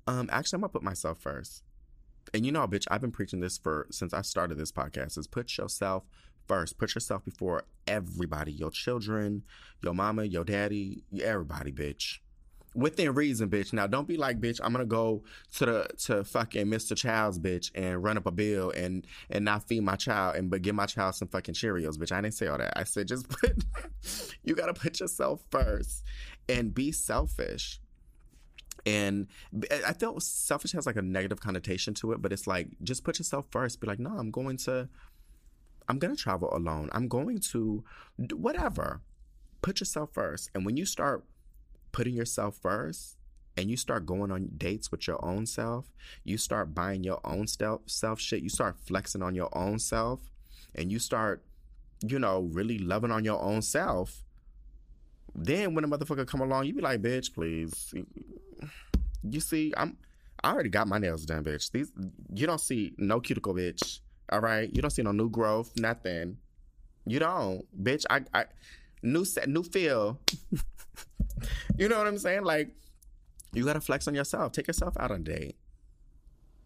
um, 0.07 0.29
actually, 0.31 0.57
I'm 0.57 0.61
gonna 0.61 0.73
put 0.73 0.83
myself 0.83 1.19
first. 1.19 1.63
And 2.33 2.45
you 2.45 2.51
know, 2.51 2.67
bitch, 2.67 2.85
I've 2.89 3.01
been 3.01 3.11
preaching 3.11 3.39
this 3.39 3.57
for 3.57 3.87
since 3.91 4.13
I 4.13 4.21
started 4.21 4.57
this 4.57 4.71
podcast 4.71 5.17
is 5.17 5.27
put 5.27 5.57
yourself 5.57 6.03
first. 6.47 6.77
Put 6.77 6.95
yourself 6.95 7.23
before 7.23 7.63
everybody, 7.87 8.51
your 8.51 8.71
children, 8.71 9.43
your 9.81 9.93
mama, 9.93 10.23
your 10.23 10.43
daddy, 10.43 11.03
everybody, 11.21 11.71
bitch 11.71 12.19
within 12.75 13.13
reason, 13.13 13.49
bitch. 13.49 13.73
Now 13.73 13.87
don't 13.87 14.07
be 14.07 14.17
like, 14.17 14.39
bitch, 14.39 14.59
I'm 14.63 14.71
gonna 14.71 14.85
go 14.85 15.23
to 15.55 15.65
the 15.65 15.87
to 16.05 16.23
fucking 16.23 16.67
Mr. 16.67 16.95
Child's 16.95 17.39
bitch 17.39 17.71
and 17.75 18.03
run 18.03 18.17
up 18.17 18.25
a 18.25 18.31
bill 18.31 18.71
and 18.71 19.05
and 19.29 19.45
not 19.45 19.67
feed 19.67 19.81
my 19.81 19.95
child 19.95 20.35
and 20.35 20.49
but 20.49 20.61
give 20.61 20.75
my 20.75 20.85
child 20.85 21.15
some 21.15 21.27
fucking 21.27 21.55
Cheerios, 21.55 21.97
bitch. 21.97 22.11
I 22.11 22.21
didn't 22.21 22.33
say 22.33 22.47
all 22.47 22.57
that. 22.57 22.73
I 22.77 22.83
said 22.83 23.07
just 23.07 23.29
put 23.41 23.63
you 24.43 24.55
gotta 24.55 24.73
put 24.73 24.99
yourself 24.99 25.43
first 25.49 26.03
and 26.49 26.73
be 26.73 26.91
selfish. 26.91 27.79
And 28.85 29.27
I 29.85 29.93
feel 29.93 30.19
selfish 30.19 30.73
has 30.73 30.85
like 30.85 30.97
a 30.97 31.01
negative 31.01 31.39
connotation 31.39 31.93
to 31.95 32.11
it, 32.11 32.21
but 32.21 32.33
it's 32.33 32.47
like 32.47 32.67
just 32.83 33.03
put 33.03 33.17
yourself 33.19 33.45
first. 33.49 33.79
Be 33.79 33.87
like, 33.87 33.99
no, 33.99 34.11
I'm 34.17 34.29
going 34.29 34.57
to, 34.57 34.89
I'm 35.87 35.99
gonna 35.99 36.15
travel 36.17 36.53
alone. 36.53 36.89
I'm 36.91 37.07
going 37.07 37.39
to, 37.51 37.83
whatever. 38.33 39.01
Put 39.61 39.79
yourself 39.79 40.09
first, 40.11 40.49
and 40.53 40.65
when 40.65 40.75
you 40.75 40.85
start 40.85 41.23
putting 41.93 42.15
yourself 42.15 42.57
first 42.61 43.15
and 43.55 43.69
you 43.69 43.77
start 43.77 44.05
going 44.05 44.29
on 44.29 44.49
dates 44.57 44.91
with 44.91 45.07
your 45.07 45.23
own 45.23 45.45
self, 45.45 45.85
you 46.25 46.37
start 46.37 46.75
buying 46.75 47.01
your 47.05 47.21
own 47.23 47.47
self 47.47 48.19
shit, 48.19 48.43
you 48.43 48.49
start 48.49 48.75
flexing 48.77 49.21
on 49.21 49.35
your 49.35 49.55
own 49.57 49.79
self, 49.79 50.19
and 50.75 50.91
you 50.91 50.99
start, 50.99 51.45
you 52.05 52.19
know, 52.19 52.49
really 52.51 52.77
loving 52.77 53.11
on 53.11 53.23
your 53.23 53.41
own 53.41 53.61
self. 53.61 54.23
Then 55.35 55.73
when 55.73 55.83
a 55.83 55.87
motherfucker 55.87 56.27
come 56.27 56.41
along, 56.41 56.65
you 56.65 56.73
be 56.73 56.81
like, 56.81 57.01
bitch, 57.01 57.33
please. 57.33 57.93
You 59.23 59.39
see, 59.39 59.73
I'm 59.75 59.97
I 60.43 60.51
already 60.51 60.69
got 60.69 60.87
my 60.87 60.97
nails 60.97 61.25
done, 61.25 61.43
bitch. 61.43 61.71
These 61.71 61.91
you 62.33 62.45
don't 62.45 62.59
see 62.59 62.93
no 62.97 63.19
cuticle, 63.19 63.53
bitch. 63.53 63.99
All 64.29 64.41
right, 64.41 64.69
you 64.73 64.81
don't 64.81 64.91
see 64.91 65.01
no 65.01 65.11
new 65.11 65.29
growth, 65.29 65.71
nothing. 65.77 66.37
You 67.05 67.19
don't, 67.19 67.65
bitch. 67.83 68.05
I, 68.09 68.21
I 68.33 68.45
new 69.01 69.25
set, 69.25 69.47
new 69.47 69.63
feel. 69.63 70.19
you 71.77 71.87
know 71.87 71.97
what 71.97 72.07
I'm 72.07 72.17
saying? 72.17 72.43
Like, 72.43 72.75
you 73.53 73.65
gotta 73.65 73.81
flex 73.81 74.07
on 74.07 74.15
yourself. 74.15 74.51
Take 74.51 74.67
yourself 74.67 74.95
out 74.99 75.11
on 75.11 75.21
a 75.21 75.23
date. 75.23 75.55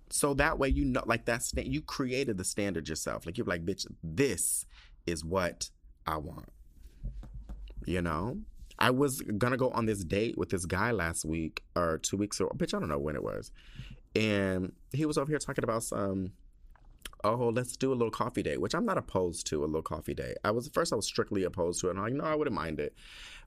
So 0.09 0.33
that 0.35 0.57
way, 0.57 0.69
you 0.69 0.85
know, 0.85 1.03
like 1.05 1.25
that's 1.25 1.53
you 1.55 1.81
created 1.81 2.37
the 2.37 2.43
standard 2.43 2.87
yourself. 2.87 3.25
Like 3.25 3.37
you're 3.37 3.47
like, 3.47 3.65
bitch, 3.65 3.85
this 4.03 4.65
is 5.05 5.23
what 5.23 5.69
I 6.05 6.17
want. 6.17 6.49
You 7.85 8.01
know, 8.01 8.37
I 8.79 8.91
was 8.91 9.21
gonna 9.21 9.57
go 9.57 9.69
on 9.71 9.85
this 9.85 10.03
date 10.03 10.37
with 10.37 10.49
this 10.49 10.65
guy 10.65 10.91
last 10.91 11.25
week 11.25 11.63
or 11.75 11.97
two 11.97 12.17
weeks 12.17 12.39
ago. 12.39 12.51
Bitch, 12.55 12.73
I 12.73 12.79
don't 12.79 12.89
know 12.89 12.99
when 12.99 13.15
it 13.15 13.23
was, 13.23 13.51
and 14.15 14.71
he 14.93 15.05
was 15.05 15.17
over 15.17 15.31
here 15.31 15.39
talking 15.39 15.63
about 15.63 15.83
some 15.83 16.31
oh, 17.23 17.49
let's 17.49 17.75
do 17.77 17.91
a 17.91 17.95
little 17.95 18.11
coffee 18.11 18.43
date, 18.43 18.61
which 18.61 18.75
I'm 18.75 18.85
not 18.85 18.97
opposed 18.97 19.47
to 19.47 19.63
a 19.63 19.65
little 19.65 19.81
coffee 19.81 20.13
date. 20.13 20.37
I 20.43 20.51
was 20.51 20.67
first 20.69 20.93
I 20.93 20.95
was 20.95 21.05
strictly 21.05 21.43
opposed 21.43 21.81
to 21.81 21.87
it. 21.87 21.91
And 21.91 21.99
I'm 21.99 22.05
like, 22.05 22.13
no, 22.13 22.23
I 22.23 22.35
wouldn't 22.35 22.55
mind 22.55 22.79
it. 22.79 22.93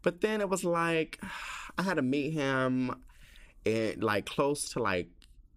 But 0.03 0.21
then 0.21 0.41
it 0.41 0.49
was 0.49 0.65
like 0.65 1.21
I 1.79 1.83
had 1.83 1.95
to 1.95 2.03
meet 2.03 2.33
him 2.33 3.03
in 3.65 4.01
like 4.01 4.27
close 4.27 4.71
to 4.71 4.83
like 4.83 5.09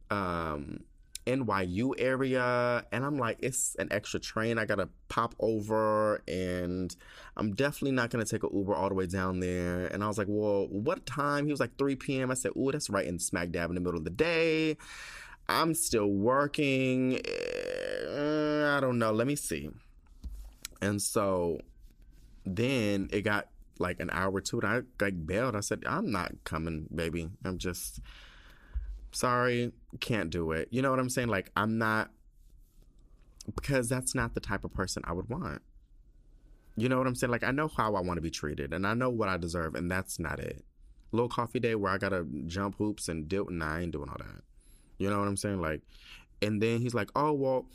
um 0.09 0.83
NYU 1.25 1.93
area 1.97 2.85
and 2.91 3.05
I'm 3.05 3.17
like 3.17 3.37
it's 3.39 3.75
an 3.79 3.87
extra 3.91 4.19
train 4.19 4.57
I 4.57 4.65
got 4.65 4.75
to 4.75 4.89
pop 5.09 5.35
over 5.39 6.21
and 6.27 6.95
I'm 7.37 7.53
definitely 7.53 7.91
not 7.91 8.11
to 8.11 8.29
take 8.29 8.43
an 8.43 8.49
Uber 8.53 8.75
all 8.75 8.89
the 8.89 8.95
way 8.95 9.07
down 9.07 9.39
there. 9.39 9.87
And 9.87 10.03
I 10.03 10.07
was 10.07 10.17
like 10.17 10.27
well 10.29 10.67
what 10.69 11.05
time? 11.05 11.45
He 11.45 11.51
was 11.51 11.59
like 11.59 11.77
3 11.77 11.95
p.m. 11.95 12.31
I 12.31 12.33
said 12.33 12.51
oh 12.57 12.71
that's 12.71 12.89
right 12.89 13.05
in 13.05 13.19
smack 13.19 13.51
dab 13.51 13.69
in 13.69 13.75
the 13.75 13.81
middle 13.81 13.97
of 13.97 14.03
the 14.03 14.09
day. 14.09 14.77
I'm 15.47 15.73
still 15.73 16.07
working 16.07 17.19
Eh, 18.13 18.65
I 18.77 18.79
don't 18.79 18.99
know. 18.99 19.11
Let 19.11 19.27
me 19.27 19.35
see. 19.35 19.69
And 20.81 21.01
so 21.01 21.59
then 22.45 23.09
it 23.11 23.21
got 23.21 23.47
like 23.79 23.99
an 23.99 24.09
hour 24.11 24.31
or 24.31 24.41
two 24.41 24.59
and 24.59 24.67
I 24.67 25.03
like 25.03 25.25
bailed. 25.25 25.55
I 25.55 25.61
said 25.61 25.83
I'm 25.85 26.11
not 26.11 26.31
coming 26.43 26.87
baby. 26.93 27.29
I'm 27.43 27.57
just 27.57 27.99
sorry, 29.13 29.71
can't 29.99 30.29
do 30.29 30.51
it. 30.51 30.67
You 30.71 30.81
know 30.81 30.89
what 30.89 30.99
I'm 30.99 31.09
saying? 31.09 31.29
Like, 31.29 31.51
I'm 31.55 31.77
not, 31.77 32.11
because 33.55 33.89
that's 33.89 34.15
not 34.15 34.33
the 34.33 34.39
type 34.39 34.63
of 34.63 34.73
person 34.73 35.03
I 35.05 35.13
would 35.13 35.29
want. 35.29 35.61
You 36.75 36.89
know 36.89 36.97
what 36.97 37.07
I'm 37.07 37.15
saying? 37.15 37.31
Like, 37.31 37.43
I 37.43 37.51
know 37.51 37.67
how 37.67 37.95
I 37.95 38.01
want 38.01 38.17
to 38.17 38.21
be 38.21 38.31
treated 38.31 38.73
and 38.73 38.87
I 38.87 38.93
know 38.93 39.09
what 39.09 39.29
I 39.29 39.37
deserve, 39.37 39.75
and 39.75 39.89
that's 39.89 40.19
not 40.19 40.39
it. 40.39 40.65
Little 41.11 41.29
coffee 41.29 41.59
day 41.59 41.75
where 41.75 41.91
I 41.91 41.97
gotta 41.97 42.25
jump 42.47 42.75
hoops 42.77 43.07
and 43.07 43.27
deal, 43.29 43.47
nah, 43.49 43.75
I 43.75 43.81
ain't 43.81 43.91
doing 43.91 44.09
all 44.09 44.17
that. 44.17 44.41
You 44.97 45.09
know 45.09 45.19
what 45.19 45.27
I'm 45.27 45.37
saying? 45.37 45.61
Like, 45.61 45.81
and 46.41 46.61
then 46.61 46.79
he's 46.81 46.95
like, 46.95 47.09
oh, 47.15 47.33
well, 47.33 47.67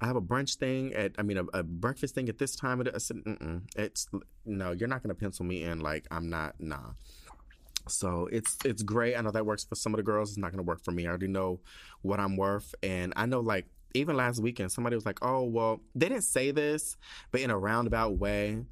I 0.00 0.06
have 0.06 0.16
a 0.16 0.20
brunch 0.20 0.56
thing 0.56 0.92
at, 0.94 1.12
I 1.18 1.22
mean, 1.22 1.36
a, 1.36 1.44
a 1.54 1.62
breakfast 1.62 2.14
thing 2.14 2.28
at 2.28 2.38
this 2.38 2.56
time. 2.56 2.80
I 2.80 2.98
said, 2.98 3.18
Mm-mm, 3.18 3.62
it's, 3.76 4.08
no, 4.44 4.72
you're 4.72 4.88
not 4.88 5.02
gonna 5.02 5.14
pencil 5.14 5.44
me 5.44 5.62
in. 5.62 5.80
Like, 5.80 6.06
I'm 6.10 6.28
not, 6.28 6.56
nah. 6.58 6.94
So 7.92 8.28
it's 8.32 8.56
it's 8.64 8.82
great. 8.82 9.16
I 9.16 9.20
know 9.20 9.30
that 9.30 9.46
works 9.46 9.64
for 9.64 9.74
some 9.74 9.94
of 9.94 9.98
the 9.98 10.02
girls. 10.02 10.30
It's 10.30 10.38
not 10.38 10.52
to 10.54 10.62
work 10.62 10.82
for 10.84 10.92
me. 10.92 11.06
I 11.06 11.10
already 11.10 11.28
know 11.28 11.60
what 12.02 12.20
I'm 12.20 12.36
worth, 12.36 12.74
and 12.82 13.12
I 13.16 13.26
know 13.26 13.40
like 13.40 13.66
even 13.94 14.16
last 14.16 14.40
weekend 14.40 14.72
somebody 14.72 14.96
was 14.96 15.06
like, 15.06 15.18
"Oh, 15.22 15.44
well, 15.44 15.80
they 15.94 16.08
didn't 16.08 16.24
say 16.24 16.50
this, 16.50 16.96
but 17.30 17.40
in 17.40 17.50
a 17.50 17.58
roundabout 17.58 18.18
way." 18.18 18.64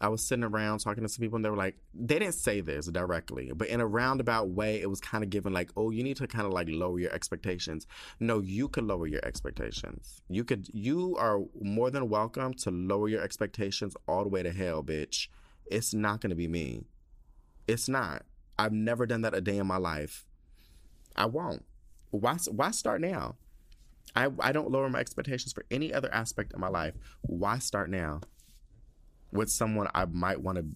I 0.00 0.08
was 0.08 0.26
sitting 0.26 0.44
around 0.44 0.80
talking 0.80 1.02
to 1.02 1.08
some 1.08 1.22
people, 1.22 1.36
and 1.36 1.44
they 1.44 1.48
were 1.48 1.56
like, 1.56 1.76
they 1.94 2.18
didn't 2.18 2.34
say 2.34 2.60
this 2.60 2.86
directly, 2.86 3.52
but 3.54 3.68
in 3.68 3.80
a 3.80 3.86
roundabout 3.86 4.50
way, 4.50 4.80
it 4.80 4.90
was 4.90 5.00
kind 5.00 5.22
of 5.22 5.30
given 5.30 5.52
like, 5.52 5.70
oh, 5.76 5.90
you 5.90 6.02
need 6.02 6.16
to 6.16 6.26
kind 6.26 6.46
of 6.46 6.52
like 6.52 6.68
lower 6.68 6.98
your 6.98 7.12
expectations. 7.12 7.86
No, 8.18 8.40
you 8.40 8.68
could 8.68 8.84
lower 8.84 9.06
your 9.06 9.24
expectations. 9.24 10.20
You 10.28 10.44
could, 10.44 10.68
you 10.74 11.16
are 11.16 11.40
more 11.60 11.90
than 11.90 12.08
welcome 12.08 12.54
to 12.54 12.70
lower 12.70 13.08
your 13.08 13.22
expectations 13.22 13.96
all 14.08 14.24
the 14.24 14.28
way 14.28 14.42
to 14.42 14.52
hell, 14.52 14.82
bitch. 14.82 15.28
It's 15.66 15.94
not 15.94 16.20
going 16.20 16.30
to 16.30 16.36
be 16.36 16.48
me. 16.48 16.84
It's 17.66 17.88
not. 17.88 18.24
I've 18.58 18.72
never 18.72 19.06
done 19.06 19.22
that 19.22 19.34
a 19.34 19.40
day 19.40 19.58
in 19.58 19.66
my 19.66 19.76
life. 19.76 20.26
I 21.16 21.26
won't. 21.26 21.64
Why, 22.10 22.36
why 22.50 22.70
start 22.70 23.00
now? 23.00 23.36
I, 24.16 24.28
I 24.40 24.52
don't 24.52 24.70
lower 24.70 24.88
my 24.88 25.00
expectations 25.00 25.52
for 25.52 25.64
any 25.70 25.92
other 25.92 26.12
aspect 26.12 26.52
of 26.52 26.60
my 26.60 26.68
life. 26.68 26.94
Why 27.22 27.58
start 27.58 27.90
now 27.90 28.20
with 29.32 29.50
someone 29.50 29.88
I 29.94 30.04
might 30.04 30.40
want 30.40 30.58
to 30.58 30.66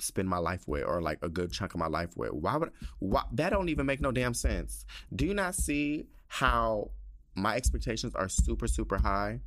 spend 0.00 0.28
my 0.28 0.38
life 0.38 0.66
with 0.66 0.84
or 0.84 1.00
like 1.00 1.18
a 1.22 1.28
good 1.28 1.52
chunk 1.52 1.74
of 1.74 1.80
my 1.80 1.86
life 1.86 2.16
with? 2.16 2.32
Why 2.32 2.56
would 2.56 2.72
why, 2.98 3.22
that 3.32 3.50
don't 3.50 3.68
even 3.68 3.86
make 3.86 4.00
no 4.00 4.10
damn 4.10 4.34
sense? 4.34 4.84
Do 5.14 5.26
you 5.26 5.34
not 5.34 5.54
see 5.54 6.06
how 6.26 6.90
my 7.34 7.54
expectations 7.54 8.14
are 8.16 8.28
super 8.28 8.66
super 8.66 8.98
high 8.98 9.40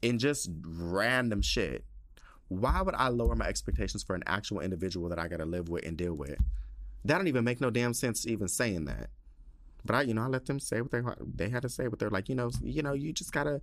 in 0.00 0.18
just 0.18 0.50
random 0.64 1.42
shit? 1.42 1.84
Why 2.48 2.82
would 2.82 2.94
I 2.96 3.08
lower 3.08 3.36
my 3.36 3.46
expectations 3.46 4.02
for 4.02 4.16
an 4.16 4.24
actual 4.26 4.60
individual 4.60 5.08
that 5.10 5.18
I 5.18 5.28
got 5.28 5.36
to 5.36 5.44
live 5.44 5.68
with 5.68 5.84
and 5.84 5.96
deal 5.96 6.14
with? 6.14 6.38
That 7.04 7.18
don't 7.18 7.28
even 7.28 7.44
make 7.44 7.60
no 7.60 7.70
damn 7.70 7.94
sense 7.94 8.26
even 8.26 8.48
saying 8.48 8.84
that. 8.86 9.10
But 9.84 9.96
I, 9.96 10.02
you 10.02 10.14
know, 10.14 10.22
I 10.22 10.26
let 10.26 10.46
them 10.46 10.60
say 10.60 10.80
what 10.80 10.90
they 10.90 11.00
they 11.34 11.48
had 11.48 11.62
to 11.62 11.68
say. 11.68 11.86
But 11.86 11.98
they're 11.98 12.10
like, 12.10 12.28
you 12.28 12.34
know, 12.34 12.50
you 12.62 12.82
know, 12.82 12.92
you 12.92 13.12
just 13.12 13.32
gotta 13.32 13.62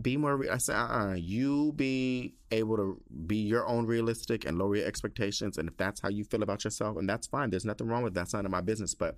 be 0.00 0.16
more. 0.16 0.36
Re-. 0.36 0.48
I 0.48 0.58
said, 0.58 0.76
uh, 0.76 0.88
uh 0.88 1.14
you 1.14 1.72
be 1.72 2.34
able 2.52 2.76
to 2.76 3.00
be 3.26 3.36
your 3.36 3.66
own 3.66 3.86
realistic 3.86 4.44
and 4.44 4.58
lower 4.58 4.76
your 4.76 4.86
expectations. 4.86 5.58
And 5.58 5.68
if 5.68 5.76
that's 5.76 6.00
how 6.00 6.08
you 6.08 6.24
feel 6.24 6.42
about 6.42 6.64
yourself, 6.64 6.96
and 6.96 7.08
that's 7.08 7.26
fine. 7.26 7.50
There's 7.50 7.64
nothing 7.64 7.88
wrong 7.88 8.02
with 8.02 8.14
that. 8.14 8.20
That's 8.20 8.34
none 8.34 8.44
of 8.44 8.52
my 8.52 8.60
business. 8.60 8.94
But 8.94 9.16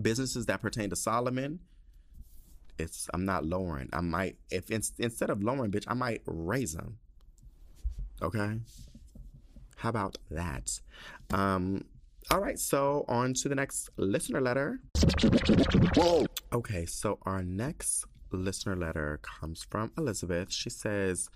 businesses 0.00 0.46
that 0.46 0.60
pertain 0.60 0.90
to 0.90 0.96
Solomon, 0.96 1.60
it's 2.78 3.08
I'm 3.14 3.24
not 3.24 3.44
lowering. 3.44 3.88
I 3.92 4.00
might 4.00 4.36
if 4.50 4.70
in, 4.70 4.82
instead 4.98 5.30
of 5.30 5.42
lowering, 5.42 5.70
bitch, 5.70 5.84
I 5.86 5.94
might 5.94 6.22
raise 6.26 6.74
them. 6.74 6.98
Okay. 8.22 8.58
How 9.76 9.88
about 9.88 10.18
that? 10.30 10.78
Um, 11.30 11.84
all 12.30 12.40
right, 12.40 12.58
so 12.58 13.04
on 13.08 13.34
to 13.34 13.48
the 13.48 13.54
next 13.56 13.90
listener 13.96 14.40
letter. 14.40 14.78
Whoa. 15.96 16.26
Okay, 16.52 16.86
so 16.86 17.18
our 17.22 17.42
next 17.42 18.04
listener 18.30 18.76
letter 18.76 19.18
comes 19.22 19.66
from 19.68 19.90
Elizabeth. 19.98 20.52
She 20.52 20.70
says, 20.70 21.28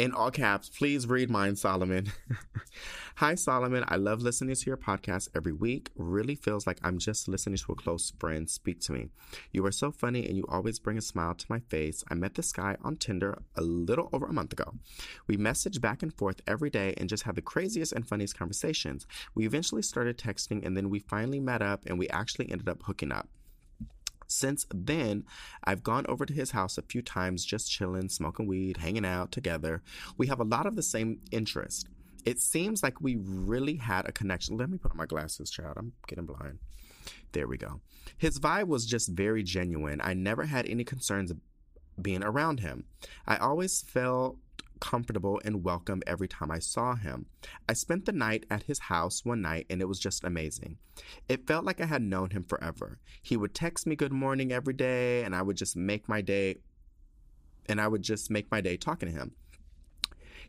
in 0.00 0.12
all 0.12 0.30
caps, 0.30 0.70
please 0.70 1.06
read 1.06 1.28
mine, 1.28 1.54
Solomon. 1.54 2.10
Hi, 3.16 3.34
Solomon. 3.34 3.84
I 3.86 3.96
love 3.96 4.22
listening 4.22 4.56
to 4.56 4.66
your 4.66 4.78
podcast 4.78 5.28
every 5.36 5.52
week. 5.52 5.90
Really 5.94 6.34
feels 6.34 6.66
like 6.66 6.78
I'm 6.82 6.96
just 6.96 7.28
listening 7.28 7.58
to 7.58 7.72
a 7.72 7.74
close 7.74 8.10
friend 8.18 8.48
speak 8.48 8.80
to 8.80 8.92
me. 8.92 9.08
You 9.52 9.66
are 9.66 9.70
so 9.70 9.92
funny 9.92 10.26
and 10.26 10.38
you 10.38 10.46
always 10.48 10.78
bring 10.78 10.96
a 10.96 11.02
smile 11.02 11.34
to 11.34 11.46
my 11.50 11.60
face. 11.68 12.02
I 12.10 12.14
met 12.14 12.34
this 12.34 12.50
guy 12.50 12.78
on 12.82 12.96
Tinder 12.96 13.42
a 13.56 13.60
little 13.60 14.08
over 14.14 14.24
a 14.24 14.32
month 14.32 14.54
ago. 14.54 14.72
We 15.26 15.36
messaged 15.36 15.82
back 15.82 16.02
and 16.02 16.14
forth 16.14 16.40
every 16.46 16.70
day 16.70 16.94
and 16.96 17.06
just 17.06 17.24
had 17.24 17.34
the 17.34 17.42
craziest 17.42 17.92
and 17.92 18.08
funniest 18.08 18.38
conversations. 18.38 19.06
We 19.34 19.44
eventually 19.44 19.82
started 19.82 20.16
texting 20.16 20.64
and 20.64 20.74
then 20.74 20.88
we 20.88 21.00
finally 21.00 21.40
met 21.40 21.60
up 21.60 21.84
and 21.84 21.98
we 21.98 22.08
actually 22.08 22.50
ended 22.50 22.70
up 22.70 22.84
hooking 22.84 23.12
up. 23.12 23.28
Since 24.30 24.66
then, 24.72 25.24
I've 25.64 25.82
gone 25.82 26.06
over 26.08 26.24
to 26.24 26.32
his 26.32 26.52
house 26.52 26.78
a 26.78 26.82
few 26.82 27.02
times, 27.02 27.44
just 27.44 27.70
chilling, 27.70 28.08
smoking 28.08 28.46
weed, 28.46 28.78
hanging 28.78 29.04
out 29.04 29.32
together. 29.32 29.82
We 30.16 30.28
have 30.28 30.40
a 30.40 30.44
lot 30.44 30.66
of 30.66 30.76
the 30.76 30.82
same 30.82 31.20
interest. 31.30 31.88
It 32.24 32.38
seems 32.38 32.82
like 32.82 33.00
we 33.00 33.16
really 33.16 33.76
had 33.76 34.08
a 34.08 34.12
connection. 34.12 34.56
Let 34.56 34.70
me 34.70 34.78
put 34.78 34.92
on 34.92 34.96
my 34.96 35.06
glasses, 35.06 35.50
child. 35.50 35.76
I'm 35.76 35.92
getting 36.06 36.26
blind. 36.26 36.58
There 37.32 37.48
we 37.48 37.56
go. 37.56 37.80
His 38.18 38.38
vibe 38.38 38.66
was 38.66 38.86
just 38.86 39.08
very 39.08 39.42
genuine. 39.42 40.00
I 40.02 40.14
never 40.14 40.44
had 40.44 40.66
any 40.66 40.84
concerns 40.84 41.32
being 42.00 42.22
around 42.22 42.60
him. 42.60 42.84
I 43.26 43.36
always 43.36 43.82
felt 43.82 44.36
comfortable 44.80 45.40
and 45.44 45.64
welcome 45.64 46.02
every 46.06 46.28
time 46.28 46.50
I 46.50 46.58
saw 46.58 46.96
him. 46.96 47.26
I 47.68 47.74
spent 47.74 48.06
the 48.06 48.12
night 48.12 48.46
at 48.50 48.64
his 48.64 48.78
house 48.78 49.24
one 49.24 49.42
night 49.42 49.66
and 49.70 49.80
it 49.80 49.88
was 49.88 50.00
just 50.00 50.24
amazing. 50.24 50.78
It 51.28 51.46
felt 51.46 51.64
like 51.64 51.80
I 51.80 51.86
had 51.86 52.02
known 52.02 52.30
him 52.30 52.44
forever. 52.44 52.98
He 53.22 53.36
would 53.36 53.54
text 53.54 53.86
me 53.86 53.96
good 53.96 54.12
morning 54.12 54.52
every 54.52 54.74
day 54.74 55.22
and 55.22 55.34
I 55.34 55.42
would 55.42 55.56
just 55.56 55.76
make 55.76 56.08
my 56.08 56.20
day 56.20 56.56
and 57.66 57.80
I 57.80 57.88
would 57.88 58.02
just 58.02 58.30
make 58.30 58.50
my 58.50 58.60
day 58.60 58.76
talking 58.76 59.08
to 59.08 59.14
him. 59.14 59.32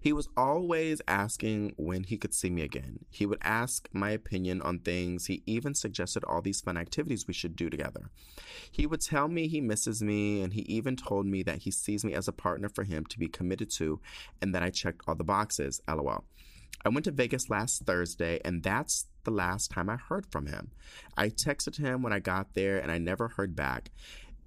He 0.02 0.14
was 0.14 0.30
always 0.36 1.00
asking 1.08 1.76
when 1.78 2.04
he 2.06 2.18
could 2.18 2.34
see 2.34 2.50
me 2.50 2.64
again. 2.64 3.06
He 3.12 3.28
would 3.28 3.38
ask 3.44 3.88
my 3.94 4.10
opinion 4.10 4.60
on 4.64 4.80
things. 4.80 5.28
He 5.28 5.44
even 5.46 5.76
suggested 5.76 6.24
all 6.24 6.42
these 6.42 6.60
fun 6.60 6.76
activities 6.76 7.28
we 7.28 7.36
should 7.36 7.56
do 7.56 7.70
together. 7.70 8.10
He 8.72 8.88
would 8.88 9.02
tell 9.02 9.28
me 9.28 9.48
he 9.48 9.62
misses 9.62 10.02
me, 10.02 10.42
and 10.42 10.54
he 10.54 10.62
even 10.62 10.96
told 10.96 11.28
me 11.28 11.44
that 11.44 11.60
he 11.60 11.70
sees 11.70 12.04
me 12.04 12.16
as 12.16 12.28
a 12.28 12.34
partner 12.34 12.68
for 12.68 12.84
him 12.84 13.06
to 13.06 13.20
be 13.20 13.28
committed 13.28 13.70
to 13.78 14.02
and 14.42 14.56
that 14.56 14.64
I 14.64 14.72
checked 14.72 15.04
all 15.08 15.14
the 15.14 15.24
boxes. 15.24 15.82
LOL. 15.88 16.26
I 16.84 16.90
went 16.90 17.06
to 17.06 17.12
Vegas 17.12 17.50
last 17.50 17.86
Thursday, 17.86 18.40
and 18.44 18.64
that's 18.64 19.06
the 19.24 19.32
last 19.32 19.70
time 19.70 19.88
I 19.88 19.98
heard 19.98 20.26
from 20.26 20.48
him. 20.48 20.72
I 21.16 21.30
texted 21.30 21.78
him 21.78 22.02
when 22.02 22.12
I 22.12 22.20
got 22.20 22.56
there, 22.56 22.80
and 22.80 22.92
I 22.92 22.98
never 22.98 23.28
heard 23.28 23.56
back. 23.56 23.92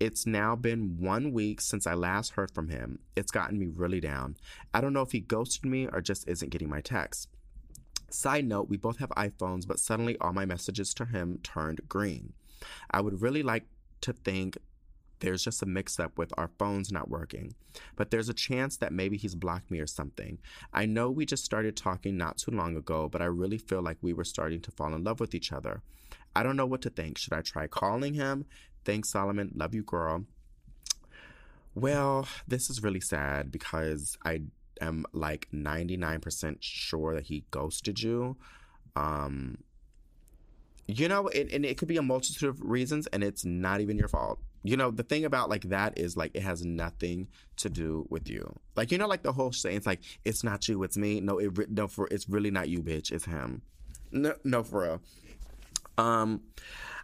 It's 0.01 0.27
now 0.27 0.57
been 0.57 0.99
one 0.99 1.33
week 1.33 1.61
since 1.61 1.87
I 1.87 1.95
last 1.95 2.33
heard 2.33 2.51
from 2.51 2.69
him. 2.69 2.99
It's 3.17 3.31
gotten 3.31 3.59
me 3.59 3.67
really 3.67 4.01
down. 4.01 4.37
I 4.73 4.81
don't 4.81 4.93
know 4.93 5.03
if 5.03 5.13
he 5.13 5.21
ghosted 5.21 5.65
me 5.65 5.87
or 5.87 6.01
just 6.01 6.29
isn't 6.29 6.51
getting 6.51 6.69
my 6.69 6.81
texts. 6.81 7.29
Side 8.11 8.47
note, 8.47 8.69
we 8.69 8.77
both 8.77 8.99
have 8.99 9.11
iPhones, 9.11 9.67
but 9.67 9.79
suddenly 9.79 10.17
all 10.19 10.33
my 10.33 10.45
messages 10.45 10.95
to 10.95 11.05
him 11.05 11.39
turned 11.43 11.89
green. 11.89 12.33
I 12.91 13.01
would 13.01 13.23
really 13.23 13.43
like 13.43 13.67
to 14.03 14.13
think 14.13 14.59
there's 15.21 15.45
just 15.45 15.63
a 15.63 15.67
mix 15.67 15.99
up 15.99 16.19
with 16.19 16.33
our 16.37 16.51
phones 16.59 16.93
not 16.93 17.09
working, 17.09 17.55
but 17.97 18.11
there's 18.11 18.29
a 18.29 18.35
chance 18.35 18.77
that 18.77 18.93
maybe 18.93 19.17
he's 19.17 19.35
blocked 19.35 19.71
me 19.71 19.81
or 19.81 19.87
something. 19.87 20.39
I 20.73 20.87
know 20.87 21.11
we 21.11 21.25
just 21.25 21.45
started 21.45 21.77
talking 21.77 22.17
not 22.17 22.39
too 22.39 22.51
long 22.51 22.77
ago, 22.77 23.09
but 23.09 23.23
I 23.23 23.27
really 23.27 23.59
feel 23.59 23.83
like 23.83 23.99
we 24.03 24.13
were 24.13 24.25
starting 24.25 24.61
to 24.63 24.71
fall 24.71 24.95
in 24.95 25.05
love 25.05 25.21
with 25.21 25.35
each 25.35 25.53
other. 25.53 25.83
I 26.37 26.43
don't 26.43 26.57
know 26.57 26.67
what 26.67 26.83
to 26.83 26.91
think. 26.91 27.17
Should 27.17 27.33
I 27.33 27.41
try 27.41 27.67
calling 27.67 28.15
him? 28.15 28.45
Thanks, 28.85 29.11
Solomon. 29.11 29.53
Love 29.55 29.75
you, 29.75 29.83
girl. 29.83 30.25
Well, 31.75 32.29
this 32.47 32.71
is 32.71 32.83
really 32.83 33.01
sad 33.01 33.51
because 33.51 34.17
I 34.25 34.43
am 34.81 35.05
like 35.13 35.49
99% 35.53 36.57
sure 36.61 37.15
that 37.15 37.25
he 37.25 37.45
ghosted 37.51 38.01
you. 38.03 38.37
Um, 38.95 39.59
You 40.87 41.09
know, 41.09 41.29
and, 41.29 41.51
and 41.51 41.65
it 41.65 41.79
could 41.79 41.89
be 41.89 41.97
a 41.97 42.03
multitude 42.03 42.49
of 42.49 42.61
reasons, 42.61 43.07
and 43.09 43.25
it's 43.25 43.45
not 43.45 43.81
even 43.81 43.97
your 43.97 44.09
fault. 44.09 44.39
You 44.63 44.77
know, 44.77 44.91
the 44.91 45.03
thing 45.03 45.25
about 45.25 45.49
like 45.51 45.65
that 45.71 45.99
is 45.99 46.17
like 46.17 46.33
it 46.35 46.43
has 46.43 46.65
nothing 46.65 47.29
to 47.57 47.71
do 47.71 48.07
with 48.11 48.29
you. 48.29 48.55
Like 48.77 48.93
you 48.93 48.99
know, 48.99 49.07
like 49.09 49.23
the 49.23 49.33
whole 49.33 49.53
saying, 49.53 49.79
it's 49.79 49.87
like 49.87 50.01
it's 50.25 50.45
not 50.45 50.69
you, 50.69 50.83
it's 50.83 50.97
me. 50.97 51.21
No, 51.21 51.39
it 51.39 51.71
no 51.71 51.87
for 51.89 52.07
it's 52.11 52.29
really 52.29 52.51
not 52.51 52.69
you, 52.69 52.83
bitch. 52.83 53.13
It's 53.13 53.25
him. 53.25 53.63
No, 54.13 54.35
no, 54.45 54.63
for 54.63 54.83
real. 54.83 55.01
Um, 55.97 56.43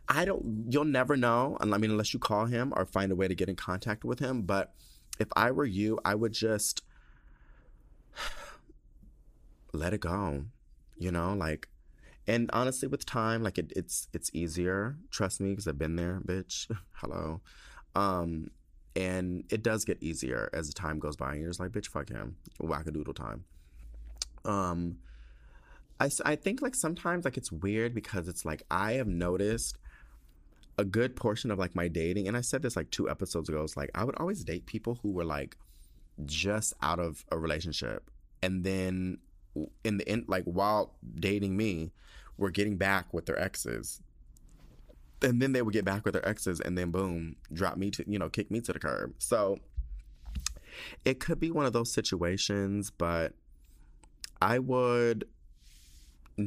I 0.08 0.24
don't. 0.24 0.66
You'll 0.68 0.84
never 0.84 1.16
know. 1.16 1.56
I 1.60 1.64
mean, 1.64 1.90
unless 1.90 2.12
you 2.12 2.20
call 2.20 2.46
him 2.46 2.72
or 2.76 2.84
find 2.84 3.12
a 3.12 3.16
way 3.16 3.28
to 3.28 3.34
get 3.34 3.48
in 3.48 3.56
contact 3.56 4.04
with 4.04 4.18
him. 4.18 4.42
But 4.42 4.72
if 5.18 5.28
I 5.36 5.50
were 5.50 5.64
you, 5.64 5.98
I 6.04 6.14
would 6.14 6.32
just 6.32 6.82
let 9.72 9.94
it 9.94 10.00
go. 10.00 10.44
You 10.98 11.12
know, 11.12 11.32
like, 11.34 11.68
and 12.26 12.50
honestly, 12.52 12.88
with 12.88 13.06
time, 13.06 13.42
like 13.42 13.58
it, 13.58 13.72
it's 13.76 14.08
it's 14.12 14.30
easier. 14.32 14.96
Trust 15.10 15.40
me, 15.40 15.50
because 15.50 15.68
I've 15.68 15.78
been 15.78 15.96
there, 15.96 16.20
bitch. 16.24 16.70
Hello. 16.94 17.40
Um, 17.94 18.50
and 18.96 19.44
it 19.50 19.62
does 19.62 19.84
get 19.84 20.02
easier 20.02 20.50
as 20.52 20.66
the 20.66 20.74
time 20.74 20.98
goes 20.98 21.16
by, 21.16 21.32
and 21.32 21.40
you're 21.40 21.50
just 21.50 21.60
like, 21.60 21.70
bitch, 21.70 21.86
fuck 21.86 22.08
him, 22.08 22.36
wackadoodle 22.60 23.14
time. 23.14 23.44
Um, 24.44 24.98
I, 26.00 26.10
I 26.24 26.36
think 26.36 26.62
like 26.62 26.74
sometimes 26.74 27.24
like 27.24 27.36
it's 27.36 27.52
weird 27.52 27.94
because 27.94 28.26
it's 28.26 28.44
like 28.44 28.62
I 28.70 28.92
have 28.94 29.06
noticed 29.06 29.76
a 30.80 30.84
good 30.84 31.14
portion 31.14 31.50
of 31.50 31.58
like 31.58 31.74
my 31.74 31.88
dating, 31.88 32.26
and 32.26 32.36
I 32.36 32.40
said 32.40 32.62
this 32.62 32.74
like 32.74 32.90
two 32.90 33.08
episodes 33.08 33.50
ago. 33.50 33.62
It's 33.62 33.76
like 33.76 33.90
I 33.94 34.02
would 34.02 34.16
always 34.16 34.42
date 34.42 34.64
people 34.64 34.98
who 35.02 35.10
were 35.10 35.24
like 35.24 35.56
just 36.24 36.72
out 36.80 36.98
of 36.98 37.22
a 37.30 37.38
relationship, 37.38 38.10
and 38.42 38.64
then 38.64 39.18
in 39.84 39.98
the 39.98 40.08
end, 40.08 40.24
like 40.26 40.44
while 40.44 40.94
dating 41.16 41.54
me, 41.54 41.92
were 42.38 42.50
getting 42.50 42.78
back 42.78 43.12
with 43.12 43.26
their 43.26 43.38
exes, 43.38 44.00
and 45.20 45.42
then 45.42 45.52
they 45.52 45.60
would 45.60 45.74
get 45.74 45.84
back 45.84 46.06
with 46.06 46.14
their 46.14 46.26
exes, 46.26 46.60
and 46.60 46.78
then 46.78 46.90
boom, 46.90 47.36
drop 47.52 47.76
me 47.76 47.90
to 47.90 48.04
you 48.08 48.18
know 48.18 48.30
kick 48.30 48.50
me 48.50 48.62
to 48.62 48.72
the 48.72 48.78
curb. 48.78 49.12
So 49.18 49.58
it 51.04 51.20
could 51.20 51.38
be 51.38 51.50
one 51.50 51.66
of 51.66 51.74
those 51.74 51.92
situations, 51.92 52.90
but 52.90 53.34
I 54.40 54.58
would 54.58 55.28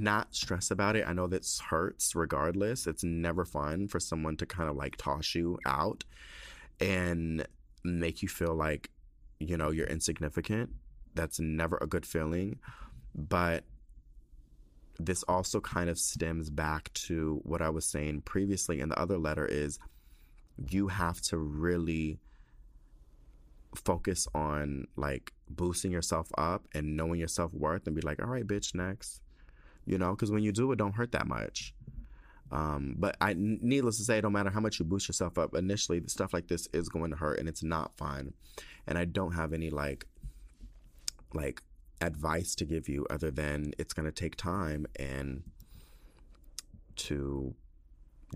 not 0.01 0.33
stress 0.35 0.71
about 0.71 0.95
it. 0.95 1.07
I 1.07 1.13
know 1.13 1.27
this 1.27 1.59
hurts 1.59 2.15
regardless. 2.15 2.87
It's 2.87 3.03
never 3.03 3.45
fun 3.45 3.87
for 3.87 3.99
someone 3.99 4.37
to 4.37 4.45
kind 4.45 4.69
of 4.69 4.75
like 4.75 4.97
toss 4.97 5.35
you 5.35 5.59
out 5.65 6.03
and 6.79 7.45
make 7.83 8.21
you 8.21 8.27
feel 8.27 8.55
like, 8.55 8.89
you 9.39 9.57
know, 9.57 9.71
you're 9.71 9.87
insignificant. 9.87 10.69
That's 11.15 11.39
never 11.39 11.77
a 11.81 11.87
good 11.87 12.05
feeling. 12.05 12.59
But 13.15 13.63
this 14.99 15.23
also 15.23 15.59
kind 15.59 15.89
of 15.89 15.97
stems 15.97 16.49
back 16.49 16.91
to 16.93 17.41
what 17.43 17.61
I 17.61 17.69
was 17.69 17.85
saying 17.85 18.21
previously 18.21 18.79
in 18.79 18.89
the 18.89 18.99
other 18.99 19.17
letter 19.17 19.45
is 19.45 19.79
you 20.69 20.87
have 20.87 21.19
to 21.21 21.37
really 21.37 22.19
focus 23.75 24.27
on 24.35 24.85
like 24.95 25.33
boosting 25.49 25.91
yourself 25.91 26.29
up 26.37 26.67
and 26.75 26.95
knowing 26.95 27.19
your 27.19 27.27
self-worth 27.27 27.87
and 27.87 27.95
be 27.95 28.03
like 28.03 28.21
all 28.21 28.29
right 28.29 28.45
bitch 28.45 28.75
next 28.75 29.22
you 29.85 29.97
know 29.97 30.11
because 30.11 30.31
when 30.31 30.43
you 30.43 30.51
do 30.51 30.71
it 30.71 30.77
don't 30.77 30.93
hurt 30.93 31.11
that 31.11 31.27
much 31.27 31.73
um, 32.51 32.95
but 32.99 33.17
I, 33.19 33.33
needless 33.35 33.97
to 33.97 34.03
say, 34.03 34.21
no 34.21 34.29
matter 34.29 34.51
how 34.51 34.59
much 34.59 34.77
you 34.77 34.85
boost 34.85 35.07
yourself 35.07 35.39
up 35.39 35.55
initially, 35.55 35.97
the 35.97 36.09
stuff 36.09 36.33
like 36.33 36.47
this 36.47 36.67
is 36.71 36.87
going 36.87 37.09
to 37.09 37.17
hurt, 37.17 37.39
and 37.39 37.49
it's 37.49 37.63
not 37.63 37.97
fun. 37.97 38.33
And 38.85 38.95
I 38.95 39.05
don't 39.05 39.31
have 39.31 39.53
any 39.53 39.71
like, 39.71 40.05
like 41.33 41.63
advice 41.99 42.53
to 42.55 42.65
give 42.65 42.87
you 42.87 43.07
other 43.09 43.31
than 43.31 43.73
it's 43.79 43.93
going 43.93 44.05
to 44.05 44.11
take 44.11 44.35
time 44.35 44.85
and 44.99 45.43
to 46.95 47.55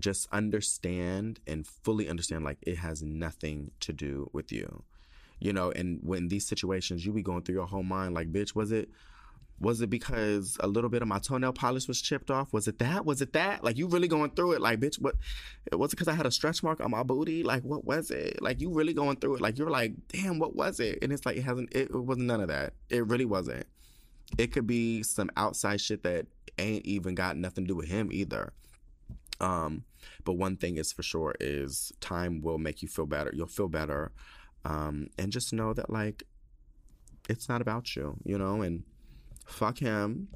just 0.00 0.28
understand 0.32 1.38
and 1.46 1.66
fully 1.66 2.08
understand 2.08 2.44
like 2.44 2.58
it 2.62 2.78
has 2.78 3.02
nothing 3.02 3.70
to 3.80 3.92
do 3.92 4.30
with 4.32 4.52
you 4.52 4.84
you 5.40 5.52
know 5.52 5.72
and 5.72 5.98
when 6.02 6.28
these 6.28 6.46
situations 6.46 7.04
you 7.04 7.12
be 7.12 7.22
going 7.22 7.42
through 7.42 7.56
your 7.56 7.66
whole 7.66 7.82
mind 7.82 8.14
like 8.14 8.32
bitch 8.32 8.54
was 8.54 8.70
it 8.70 8.88
was 9.60 9.80
it 9.80 9.90
because 9.90 10.56
a 10.60 10.66
little 10.68 10.90
bit 10.90 11.02
of 11.02 11.08
my 11.08 11.18
toenail 11.18 11.52
polish 11.52 11.88
was 11.88 12.00
chipped 12.00 12.30
off? 12.30 12.52
Was 12.52 12.68
it 12.68 12.78
that? 12.78 13.04
Was 13.04 13.20
it 13.20 13.32
that? 13.32 13.64
Like 13.64 13.76
you 13.76 13.88
really 13.88 14.06
going 14.06 14.30
through 14.30 14.52
it? 14.52 14.60
Like 14.60 14.78
bitch 14.78 15.00
what 15.00 15.16
was 15.72 15.92
it 15.92 15.96
because 15.96 16.08
i 16.08 16.14
had 16.14 16.26
a 16.26 16.30
stretch 16.30 16.62
mark 16.62 16.80
on 16.80 16.90
my 16.90 17.02
booty? 17.02 17.42
Like 17.42 17.62
what 17.64 17.84
was 17.84 18.10
it? 18.10 18.40
Like 18.40 18.60
you 18.60 18.70
really 18.70 18.94
going 18.94 19.16
through 19.16 19.36
it. 19.36 19.40
Like 19.40 19.58
you're 19.58 19.70
like 19.70 19.94
damn 20.08 20.38
what 20.38 20.54
was 20.54 20.78
it? 20.78 20.98
And 21.02 21.12
it's 21.12 21.26
like 21.26 21.36
it 21.36 21.42
hasn't 21.42 21.74
it, 21.74 21.90
it 21.90 21.96
wasn't 21.96 22.26
none 22.26 22.40
of 22.40 22.48
that. 22.48 22.74
It 22.88 23.06
really 23.06 23.24
wasn't. 23.24 23.66
It 24.36 24.52
could 24.52 24.66
be 24.66 25.02
some 25.02 25.30
outside 25.36 25.80
shit 25.80 26.02
that 26.04 26.26
ain't 26.58 26.86
even 26.86 27.14
got 27.14 27.36
nothing 27.36 27.64
to 27.64 27.68
do 27.68 27.76
with 27.76 27.88
him 27.88 28.10
either. 28.12 28.52
Um 29.40 29.84
but 30.24 30.34
one 30.34 30.56
thing 30.56 30.76
is 30.76 30.92
for 30.92 31.02
sure 31.02 31.34
is 31.40 31.92
time 32.00 32.42
will 32.42 32.58
make 32.58 32.80
you 32.82 32.88
feel 32.88 33.06
better. 33.06 33.32
You'll 33.34 33.46
feel 33.48 33.68
better 33.68 34.12
um 34.64 35.08
and 35.18 35.32
just 35.32 35.52
know 35.52 35.72
that 35.72 35.90
like 35.90 36.22
it's 37.28 37.48
not 37.48 37.60
about 37.60 37.94
you 37.94 38.16
you 38.24 38.36
know 38.36 38.62
and 38.62 38.82
fuck 39.48 39.78
him 39.78 40.28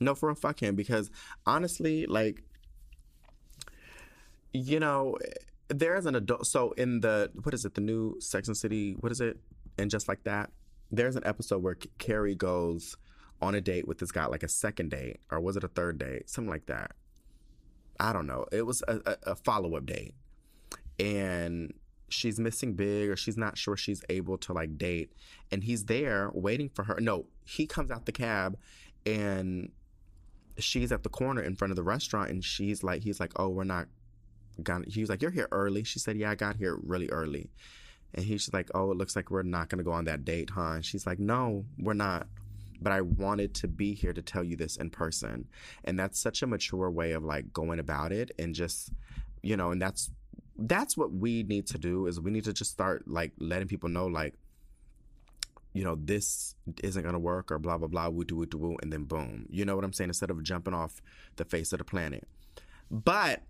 no 0.00 0.14
for 0.14 0.30
a 0.30 0.36
fuck 0.36 0.62
him 0.62 0.74
because 0.74 1.10
honestly 1.46 2.06
like 2.06 2.42
you 4.52 4.80
know 4.80 5.16
there 5.68 5.96
is 5.96 6.06
an 6.06 6.14
adult 6.14 6.46
so 6.46 6.72
in 6.72 7.00
the 7.00 7.30
what 7.42 7.54
is 7.54 7.64
it 7.64 7.74
the 7.74 7.80
new 7.80 8.16
sex 8.20 8.48
and 8.48 8.56
city 8.56 8.96
what 9.00 9.12
is 9.12 9.20
it 9.20 9.38
and 9.78 9.90
just 9.90 10.08
like 10.08 10.22
that 10.24 10.50
there's 10.90 11.16
an 11.16 11.22
episode 11.24 11.62
where 11.62 11.76
carrie 11.98 12.34
goes 12.34 12.96
on 13.40 13.54
a 13.54 13.60
date 13.60 13.86
with 13.88 13.98
this 13.98 14.10
guy 14.12 14.26
like 14.26 14.42
a 14.42 14.48
second 14.48 14.90
date 14.90 15.18
or 15.30 15.40
was 15.40 15.56
it 15.56 15.64
a 15.64 15.68
third 15.68 15.98
date 15.98 16.28
something 16.28 16.50
like 16.50 16.66
that 16.66 16.92
I 18.00 18.14
don't 18.14 18.26
know. 18.26 18.46
It 18.50 18.62
was 18.62 18.82
a, 18.88 18.96
a, 19.04 19.32
a 19.32 19.34
follow 19.36 19.76
up 19.76 19.84
date. 19.84 20.14
And 20.98 21.74
she's 22.10 22.38
missing 22.38 22.74
big 22.74 23.08
or 23.08 23.16
she's 23.16 23.36
not 23.36 23.56
sure 23.56 23.76
she's 23.76 24.02
able 24.08 24.36
to 24.38 24.52
like 24.52 24.76
date. 24.76 25.12
And 25.50 25.64
he's 25.64 25.84
there 25.84 26.30
waiting 26.34 26.68
for 26.68 26.84
her. 26.84 26.98
No, 27.00 27.26
he 27.44 27.66
comes 27.66 27.90
out 27.90 28.06
the 28.06 28.12
cab 28.12 28.58
and 29.06 29.70
she's 30.58 30.92
at 30.92 31.02
the 31.02 31.08
corner 31.08 31.42
in 31.42 31.56
front 31.56 31.70
of 31.70 31.76
the 31.76 31.82
restaurant 31.82 32.30
and 32.30 32.44
she's 32.44 32.82
like, 32.82 33.02
he's 33.02 33.20
like, 33.20 33.32
oh, 33.36 33.48
we're 33.48 33.64
not 33.64 33.88
gonna, 34.62 34.84
he 34.88 35.00
was 35.00 35.08
like, 35.08 35.22
you're 35.22 35.30
here 35.30 35.48
early. 35.52 35.84
She 35.84 35.98
said, 35.98 36.16
yeah, 36.16 36.30
I 36.30 36.34
got 36.34 36.56
here 36.56 36.78
really 36.82 37.08
early. 37.08 37.50
And 38.14 38.24
he's 38.24 38.52
like, 38.52 38.70
oh, 38.74 38.90
it 38.90 38.96
looks 38.96 39.14
like 39.14 39.30
we're 39.30 39.42
not 39.42 39.68
gonna 39.68 39.84
go 39.84 39.92
on 39.92 40.04
that 40.04 40.24
date, 40.24 40.50
huh? 40.50 40.72
And 40.72 40.84
she's 40.84 41.06
like, 41.06 41.18
no, 41.18 41.64
we're 41.78 41.94
not 41.94 42.26
but 42.80 42.92
I 42.92 43.02
wanted 43.02 43.54
to 43.56 43.68
be 43.68 43.94
here 43.94 44.12
to 44.12 44.22
tell 44.22 44.42
you 44.42 44.56
this 44.56 44.76
in 44.76 44.90
person. 44.90 45.46
And 45.84 45.98
that's 45.98 46.18
such 46.18 46.42
a 46.42 46.46
mature 46.46 46.90
way 46.90 47.12
of 47.12 47.22
like 47.22 47.52
going 47.52 47.78
about 47.78 48.12
it 48.12 48.30
and 48.38 48.54
just, 48.54 48.90
you 49.42 49.56
know, 49.56 49.70
and 49.70 49.80
that's 49.80 50.10
that's 50.60 50.96
what 50.96 51.12
we 51.12 51.42
need 51.42 51.66
to 51.68 51.78
do 51.78 52.06
is 52.06 52.20
we 52.20 52.30
need 52.30 52.44
to 52.44 52.52
just 52.52 52.70
start 52.70 53.08
like 53.08 53.32
letting 53.38 53.66
people 53.66 53.88
know 53.88 54.06
like 54.06 54.34
you 55.72 55.82
know 55.82 55.96
this 55.96 56.54
isn't 56.82 57.02
gonna 57.02 57.18
work 57.18 57.50
or 57.50 57.58
blah 57.58 57.78
blah 57.78 57.88
blah 57.88 58.08
woo 58.08 58.24
doo 58.24 58.36
woo 58.36 58.46
doo 58.46 58.58
woo 58.58 58.76
and 58.82 58.92
then 58.92 59.04
boom. 59.04 59.46
You 59.50 59.64
know 59.64 59.74
what 59.74 59.84
i'm 59.84 59.92
saying? 59.92 60.10
Instead 60.10 60.30
of 60.30 60.42
jumping 60.42 60.74
off 60.74 61.00
the 61.36 61.44
face 61.44 61.72
of 61.72 61.78
the 61.78 61.84
planet. 61.84 62.28
But 62.90 63.42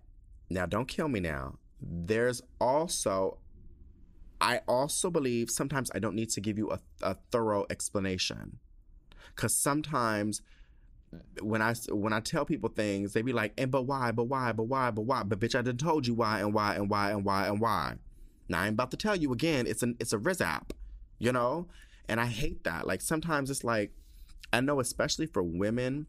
now 0.49 0.65
don't 0.65 0.87
kill 0.87 1.07
me 1.07 1.19
now. 1.19 1.57
There's 1.81 2.41
also 2.59 3.37
i 4.39 4.61
also 4.67 5.11
believe 5.11 5.51
sometimes 5.51 5.91
i 5.93 5.99
don't 5.99 6.15
need 6.15 6.29
to 6.29 6.41
give 6.41 6.57
you 6.57 6.71
a, 6.71 6.79
a 7.01 7.15
thorough 7.31 7.65
explanation. 7.69 8.59
Because 9.35 9.55
sometimes 9.55 10.41
when 11.41 11.61
I 11.61 11.73
when 11.89 12.13
I 12.13 12.19
tell 12.19 12.45
people 12.45 12.69
things, 12.69 13.13
they 13.13 13.21
be 13.21 13.33
like, 13.33 13.53
"And 13.57 13.71
but 13.71 13.83
why? 13.83 14.11
But 14.11 14.25
why? 14.25 14.51
But 14.51 14.63
why? 14.63 14.91
But 14.91 15.01
why? 15.01 15.23
But 15.23 15.39
bitch, 15.39 15.55
I 15.57 15.61
done 15.61 15.77
told 15.77 16.07
you 16.07 16.13
why 16.13 16.39
and 16.39 16.53
why 16.53 16.75
and 16.75 16.89
why 16.89 17.11
and 17.11 17.25
why 17.25 17.47
and 17.47 17.59
why." 17.59 17.95
Now 18.47 18.61
I 18.61 18.65
ain't 18.65 18.73
about 18.73 18.91
to 18.91 18.97
tell 18.97 19.15
you 19.15 19.31
again. 19.31 19.67
It's 19.67 19.83
an 19.83 19.95
it's 19.99 20.13
a 20.13 20.17
rizap, 20.17 20.71
you 21.19 21.31
know, 21.31 21.67
and 22.07 22.19
I 22.19 22.25
hate 22.25 22.63
that. 22.63 22.87
Like 22.87 23.01
sometimes 23.01 23.49
it's 23.49 23.63
like, 23.63 23.91
I 24.53 24.61
know 24.61 24.79
especially 24.79 25.25
for 25.25 25.43
women, 25.43 26.07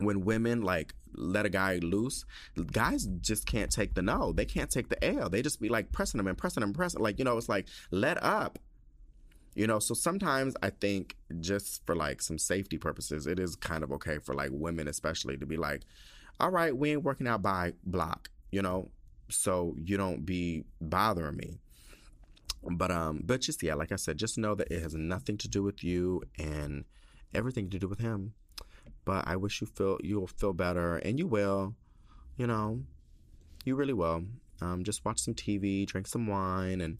when 0.00 0.24
women 0.24 0.62
like 0.62 0.94
let 1.14 1.46
a 1.46 1.48
guy 1.48 1.76
loose, 1.76 2.24
guys 2.72 3.06
just 3.20 3.46
can't 3.46 3.70
take 3.70 3.94
the 3.94 4.02
no. 4.02 4.32
They 4.32 4.44
can't 4.44 4.70
take 4.70 4.88
the 4.88 5.02
L. 5.04 5.28
They 5.28 5.42
just 5.42 5.60
be 5.60 5.68
like 5.68 5.92
pressing 5.92 6.18
them 6.18 6.26
and 6.26 6.38
pressing 6.38 6.60
them 6.60 6.70
and 6.70 6.76
pressing. 6.76 7.00
Like 7.00 7.18
you 7.18 7.24
know, 7.24 7.36
it's 7.36 7.48
like 7.48 7.66
let 7.90 8.22
up 8.22 8.58
you 9.58 9.66
know 9.66 9.78
so 9.78 9.92
sometimes 9.92 10.54
i 10.62 10.70
think 10.70 11.16
just 11.40 11.84
for 11.84 11.96
like 11.96 12.22
some 12.22 12.38
safety 12.38 12.78
purposes 12.78 13.26
it 13.26 13.38
is 13.40 13.56
kind 13.56 13.82
of 13.82 13.90
okay 13.90 14.18
for 14.18 14.34
like 14.34 14.50
women 14.52 14.86
especially 14.86 15.36
to 15.36 15.46
be 15.46 15.56
like 15.56 15.82
all 16.40 16.50
right 16.50 16.76
we 16.76 16.92
ain't 16.92 17.02
working 17.02 17.26
out 17.26 17.42
by 17.42 17.72
block 17.84 18.30
you 18.50 18.62
know? 18.62 18.90
So 19.30 19.74
you 19.78 19.96
don't 19.96 20.24
be 20.24 20.64
bothering 20.80 21.36
me. 21.36 21.58
But 22.70 22.90
um 22.90 23.22
but 23.24 23.40
just 23.40 23.62
yeah 23.62 23.74
like 23.74 23.92
i 23.92 23.96
said 23.96 24.18
just 24.18 24.36
know 24.36 24.54
that 24.56 24.70
it 24.70 24.82
has 24.82 24.94
nothing 24.94 25.38
to 25.38 25.48
do 25.48 25.62
with 25.62 25.84
you 25.84 26.22
and 26.38 26.84
everything 27.32 27.70
to 27.70 27.78
do 27.78 27.86
with 27.86 28.00
him. 28.00 28.34
But 29.04 29.28
i 29.28 29.36
wish 29.36 29.60
you 29.60 29.66
feel 29.66 29.98
you'll 30.02 30.26
feel 30.26 30.52
better 30.52 30.96
and 30.96 31.18
you 31.18 31.26
will 31.26 31.74
you 32.36 32.46
know? 32.46 32.82
You 33.64 33.76
really 33.76 33.92
will. 33.92 34.24
Um 34.60 34.82
just 34.82 35.04
watch 35.04 35.20
some 35.20 35.34
tv 35.34 35.86
drink 35.86 36.06
some 36.06 36.26
wine 36.26 36.80
and 36.80 36.98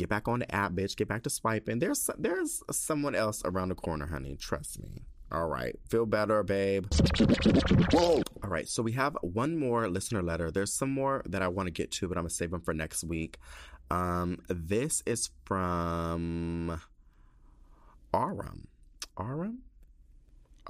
Get 0.00 0.08
back 0.08 0.28
on 0.28 0.38
the 0.38 0.54
app, 0.54 0.72
bitch. 0.72 0.96
Get 0.96 1.08
back 1.08 1.24
to 1.24 1.30
swiping. 1.30 1.78
There's 1.78 2.08
there's 2.16 2.62
someone 2.70 3.14
else 3.14 3.42
around 3.44 3.68
the 3.68 3.74
corner, 3.74 4.06
honey. 4.06 4.34
Trust 4.34 4.82
me. 4.82 5.02
All 5.30 5.46
right. 5.46 5.78
Feel 5.90 6.06
better, 6.06 6.42
babe. 6.42 6.86
All 7.92 8.22
right. 8.48 8.66
So 8.66 8.82
we 8.82 8.92
have 8.92 9.18
one 9.20 9.58
more 9.58 9.90
listener 9.90 10.22
letter. 10.22 10.50
There's 10.50 10.72
some 10.72 10.90
more 10.90 11.22
that 11.26 11.42
I 11.42 11.48
want 11.48 11.66
to 11.66 11.70
get 11.70 11.90
to, 11.90 12.08
but 12.08 12.16
I'm 12.16 12.22
going 12.22 12.30
to 12.30 12.34
save 12.34 12.50
them 12.50 12.62
for 12.62 12.72
next 12.72 13.04
week. 13.04 13.36
Um, 13.90 14.38
this 14.48 15.02
is 15.04 15.28
from 15.44 16.80
Aram. 18.14 18.68
Aram? 19.18 19.58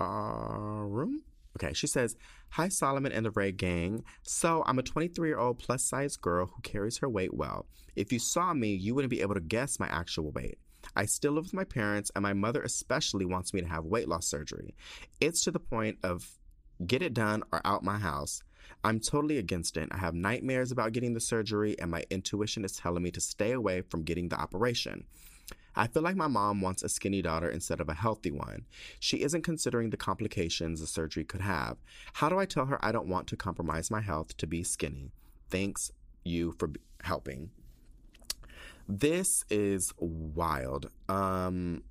Aram? 0.00 1.22
Okay, 1.56 1.72
she 1.72 1.86
says, 1.86 2.16
Hi, 2.50 2.68
Solomon 2.68 3.12
and 3.12 3.26
the 3.26 3.30
Ray 3.30 3.52
Gang. 3.52 4.04
So, 4.22 4.62
I'm 4.66 4.78
a 4.78 4.82
23 4.82 5.28
year 5.28 5.38
old 5.38 5.58
plus 5.58 5.82
size 5.82 6.16
girl 6.16 6.46
who 6.46 6.62
carries 6.62 6.98
her 6.98 7.08
weight 7.08 7.34
well. 7.34 7.66
If 7.96 8.12
you 8.12 8.18
saw 8.18 8.54
me, 8.54 8.74
you 8.74 8.94
wouldn't 8.94 9.10
be 9.10 9.20
able 9.20 9.34
to 9.34 9.40
guess 9.40 9.80
my 9.80 9.88
actual 9.88 10.30
weight. 10.30 10.58
I 10.96 11.06
still 11.06 11.32
live 11.32 11.44
with 11.44 11.54
my 11.54 11.64
parents, 11.64 12.10
and 12.14 12.22
my 12.22 12.32
mother 12.32 12.62
especially 12.62 13.24
wants 13.24 13.52
me 13.52 13.60
to 13.60 13.68
have 13.68 13.84
weight 13.84 14.08
loss 14.08 14.26
surgery. 14.26 14.74
It's 15.20 15.44
to 15.44 15.50
the 15.50 15.60
point 15.60 15.98
of 16.02 16.38
get 16.86 17.02
it 17.02 17.14
done 17.14 17.42
or 17.52 17.60
out 17.64 17.84
my 17.84 17.98
house. 17.98 18.42
I'm 18.84 19.00
totally 19.00 19.38
against 19.38 19.76
it. 19.76 19.88
I 19.90 19.98
have 19.98 20.14
nightmares 20.14 20.72
about 20.72 20.92
getting 20.92 21.12
the 21.12 21.20
surgery, 21.20 21.78
and 21.78 21.90
my 21.90 22.04
intuition 22.10 22.64
is 22.64 22.76
telling 22.76 23.02
me 23.02 23.10
to 23.12 23.20
stay 23.20 23.52
away 23.52 23.82
from 23.82 24.04
getting 24.04 24.28
the 24.28 24.40
operation. 24.40 25.04
I 25.76 25.86
feel 25.86 26.02
like 26.02 26.16
my 26.16 26.26
mom 26.26 26.60
wants 26.60 26.82
a 26.82 26.88
skinny 26.88 27.22
daughter 27.22 27.48
instead 27.48 27.80
of 27.80 27.88
a 27.88 27.94
healthy 27.94 28.30
one. 28.30 28.66
She 28.98 29.22
isn't 29.22 29.42
considering 29.42 29.90
the 29.90 29.96
complications 29.96 30.80
the 30.80 30.86
surgery 30.86 31.24
could 31.24 31.40
have. 31.40 31.78
How 32.14 32.28
do 32.28 32.38
I 32.38 32.46
tell 32.46 32.66
her 32.66 32.84
I 32.84 32.92
don't 32.92 33.08
want 33.08 33.28
to 33.28 33.36
compromise 33.36 33.90
my 33.90 34.00
health 34.00 34.36
to 34.38 34.46
be 34.46 34.62
skinny? 34.62 35.12
Thanks 35.48 35.92
you 36.24 36.52
for 36.52 36.68
b- 36.68 36.80
helping. 37.02 37.50
This 38.88 39.44
is 39.48 39.92
wild. 39.98 40.90
Um 41.08 41.82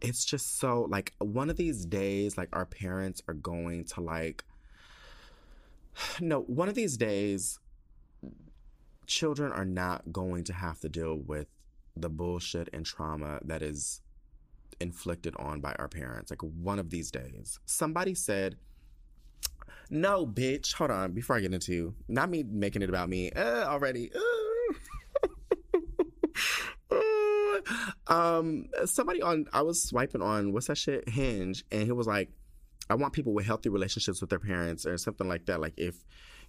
it's 0.00 0.24
just 0.24 0.58
so 0.58 0.86
like 0.90 1.14
one 1.18 1.48
of 1.48 1.56
these 1.56 1.86
days 1.86 2.36
like 2.36 2.48
our 2.52 2.66
parents 2.66 3.22
are 3.28 3.34
going 3.34 3.84
to 3.84 4.00
like 4.00 4.44
no, 6.20 6.40
one 6.42 6.68
of 6.68 6.74
these 6.74 6.96
days 6.96 7.58
children 9.06 9.52
are 9.52 9.64
not 9.64 10.12
going 10.12 10.44
to 10.44 10.52
have 10.52 10.80
to 10.80 10.88
deal 10.88 11.16
with 11.16 11.46
the 11.96 12.08
bullshit 12.08 12.68
and 12.72 12.86
trauma 12.86 13.38
that 13.44 13.62
is 13.62 14.00
inflicted 14.80 15.34
on 15.36 15.60
by 15.60 15.74
our 15.78 15.88
parents. 15.88 16.30
Like 16.30 16.42
one 16.42 16.78
of 16.78 16.90
these 16.90 17.10
days. 17.10 17.58
Somebody 17.66 18.14
said, 18.14 18.56
no, 19.90 20.26
bitch. 20.26 20.74
Hold 20.74 20.90
on. 20.90 21.12
Before 21.12 21.36
I 21.36 21.40
get 21.40 21.52
into 21.52 21.94
not 22.08 22.30
me 22.30 22.42
making 22.42 22.82
it 22.82 22.88
about 22.88 23.08
me 23.08 23.30
uh, 23.30 23.66
already. 23.66 24.10
Uh. 24.14 24.20
um, 28.06 28.66
somebody 28.86 29.22
on 29.22 29.46
I 29.52 29.62
was 29.62 29.82
swiping 29.82 30.22
on 30.22 30.52
what's 30.52 30.66
that 30.68 30.78
shit 30.78 31.08
Hinge, 31.08 31.64
and 31.70 31.82
he 31.82 31.92
was 31.92 32.06
like, 32.06 32.30
I 32.88 32.94
want 32.94 33.12
people 33.12 33.34
with 33.34 33.46
healthy 33.46 33.68
relationships 33.68 34.20
with 34.20 34.30
their 34.30 34.38
parents 34.38 34.86
or 34.86 34.96
something 34.98 35.28
like 35.28 35.46
that. 35.46 35.60
Like 35.60 35.74
if 35.76 35.96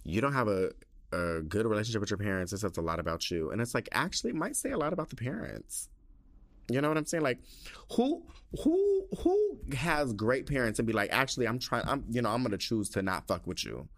you 0.04 0.20
don't 0.20 0.32
have 0.32 0.48
a 0.48 0.70
a 1.14 1.42
good 1.42 1.66
relationship 1.66 2.00
with 2.00 2.10
your 2.10 2.18
parents, 2.18 2.52
it 2.52 2.58
says 2.58 2.76
a 2.76 2.82
lot 2.82 2.98
about 2.98 3.30
you. 3.30 3.50
And 3.50 3.60
it's 3.60 3.74
like 3.74 3.88
actually 3.92 4.30
it 4.30 4.36
might 4.36 4.56
say 4.56 4.70
a 4.70 4.78
lot 4.78 4.92
about 4.92 5.10
the 5.10 5.16
parents. 5.16 5.88
You 6.70 6.80
know 6.80 6.88
what 6.88 6.96
I'm 6.96 7.04
saying? 7.04 7.22
Like 7.22 7.40
who 7.92 8.24
who 8.62 9.06
who 9.18 9.58
has 9.76 10.12
great 10.12 10.46
parents 10.46 10.78
and 10.78 10.86
be 10.86 10.92
like, 10.92 11.10
actually 11.12 11.46
I'm 11.46 11.58
trying 11.58 11.86
I'm 11.86 12.04
you 12.10 12.22
know, 12.22 12.30
I'm 12.30 12.42
gonna 12.42 12.58
choose 12.58 12.88
to 12.90 13.02
not 13.02 13.26
fuck 13.26 13.46
with 13.46 13.64
you. 13.64 13.88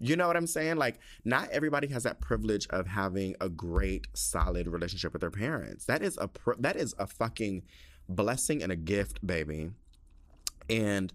You 0.00 0.16
know 0.16 0.26
what 0.26 0.36
I'm 0.36 0.46
saying? 0.46 0.76
Like, 0.76 0.98
not 1.24 1.48
everybody 1.50 1.86
has 1.88 2.02
that 2.02 2.20
privilege 2.20 2.66
of 2.70 2.86
having 2.86 3.36
a 3.40 3.48
great, 3.48 4.06
solid 4.12 4.66
relationship 4.68 5.12
with 5.12 5.20
their 5.20 5.30
parents. 5.30 5.86
That 5.86 6.02
is 6.02 6.18
a 6.20 6.28
pr- 6.28 6.58
that 6.58 6.76
is 6.76 6.94
a 6.98 7.06
fucking 7.06 7.62
blessing 8.08 8.62
and 8.62 8.72
a 8.72 8.76
gift, 8.76 9.24
baby. 9.26 9.70
And 10.68 11.12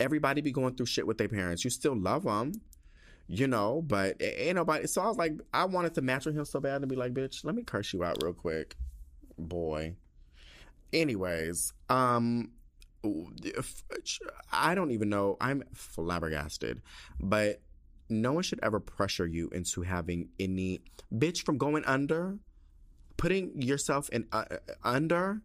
everybody 0.00 0.40
be 0.40 0.52
going 0.52 0.74
through 0.74 0.86
shit 0.86 1.06
with 1.06 1.18
their 1.18 1.28
parents. 1.28 1.64
You 1.64 1.70
still 1.70 1.96
love 1.96 2.24
them, 2.24 2.52
you 3.28 3.46
know, 3.46 3.82
but 3.82 4.16
ain't 4.20 4.56
nobody. 4.56 4.86
So 4.86 5.02
I 5.02 5.06
was 5.06 5.16
like, 5.16 5.32
I 5.52 5.64
wanted 5.64 5.94
to 5.94 6.02
match 6.02 6.26
with 6.26 6.36
him 6.36 6.44
so 6.44 6.60
bad 6.60 6.82
and 6.82 6.88
be 6.88 6.96
like, 6.96 7.14
bitch, 7.14 7.44
let 7.44 7.54
me 7.54 7.62
curse 7.62 7.92
you 7.92 8.04
out 8.04 8.22
real 8.22 8.32
quick, 8.32 8.76
boy. 9.38 9.94
Anyways, 10.92 11.72
um, 11.88 12.50
I 14.52 14.74
don't 14.74 14.90
even 14.90 15.08
know. 15.08 15.36
I'm 15.40 15.62
flabbergasted, 15.72 16.82
but 17.20 17.60
no 18.08 18.32
one 18.32 18.42
should 18.42 18.60
ever 18.62 18.78
pressure 18.78 19.26
you 19.26 19.48
into 19.48 19.82
having 19.82 20.28
any 20.38 20.82
bitch 21.12 21.44
from 21.44 21.58
going 21.58 21.84
under, 21.86 22.38
putting 23.16 23.60
yourself 23.60 24.08
in 24.10 24.26
uh, 24.32 24.44
under 24.84 25.40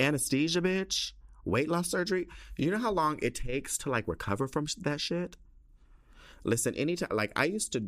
anesthesia, 0.00 0.60
bitch, 0.60 1.12
weight 1.44 1.68
loss 1.68 1.90
surgery. 1.90 2.26
You 2.56 2.70
know 2.70 2.78
how 2.78 2.90
long 2.90 3.18
it 3.22 3.34
takes 3.34 3.78
to 3.78 3.90
like 3.90 4.08
recover 4.08 4.48
from 4.48 4.66
that 4.78 5.00
shit? 5.00 5.36
Listen, 6.44 6.74
anytime, 6.74 7.08
like 7.10 7.32
I 7.36 7.46
used 7.46 7.72
to, 7.72 7.82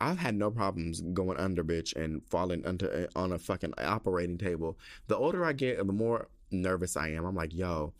I've 0.00 0.18
had 0.18 0.34
no 0.34 0.50
problems 0.50 1.00
going 1.00 1.38
under, 1.38 1.62
bitch, 1.62 1.94
and 1.94 2.22
falling 2.28 2.66
under 2.66 2.92
eh, 2.92 3.06
on 3.14 3.32
a 3.32 3.38
fucking 3.38 3.74
operating 3.78 4.38
table. 4.38 4.78
The 5.08 5.16
older 5.16 5.44
I 5.44 5.52
get, 5.52 5.78
the 5.78 5.92
more 5.92 6.28
nervous 6.50 6.96
I 6.96 7.08
am. 7.08 7.24
I'm 7.24 7.34
like, 7.34 7.54
yo, 7.54 7.92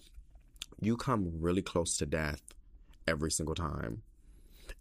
you 0.81 0.97
come 0.97 1.33
really 1.41 1.63
close 1.63 1.97
to 1.99 2.07
death 2.07 2.43
every 3.07 3.31
single 3.31 3.55
time. 3.55 4.03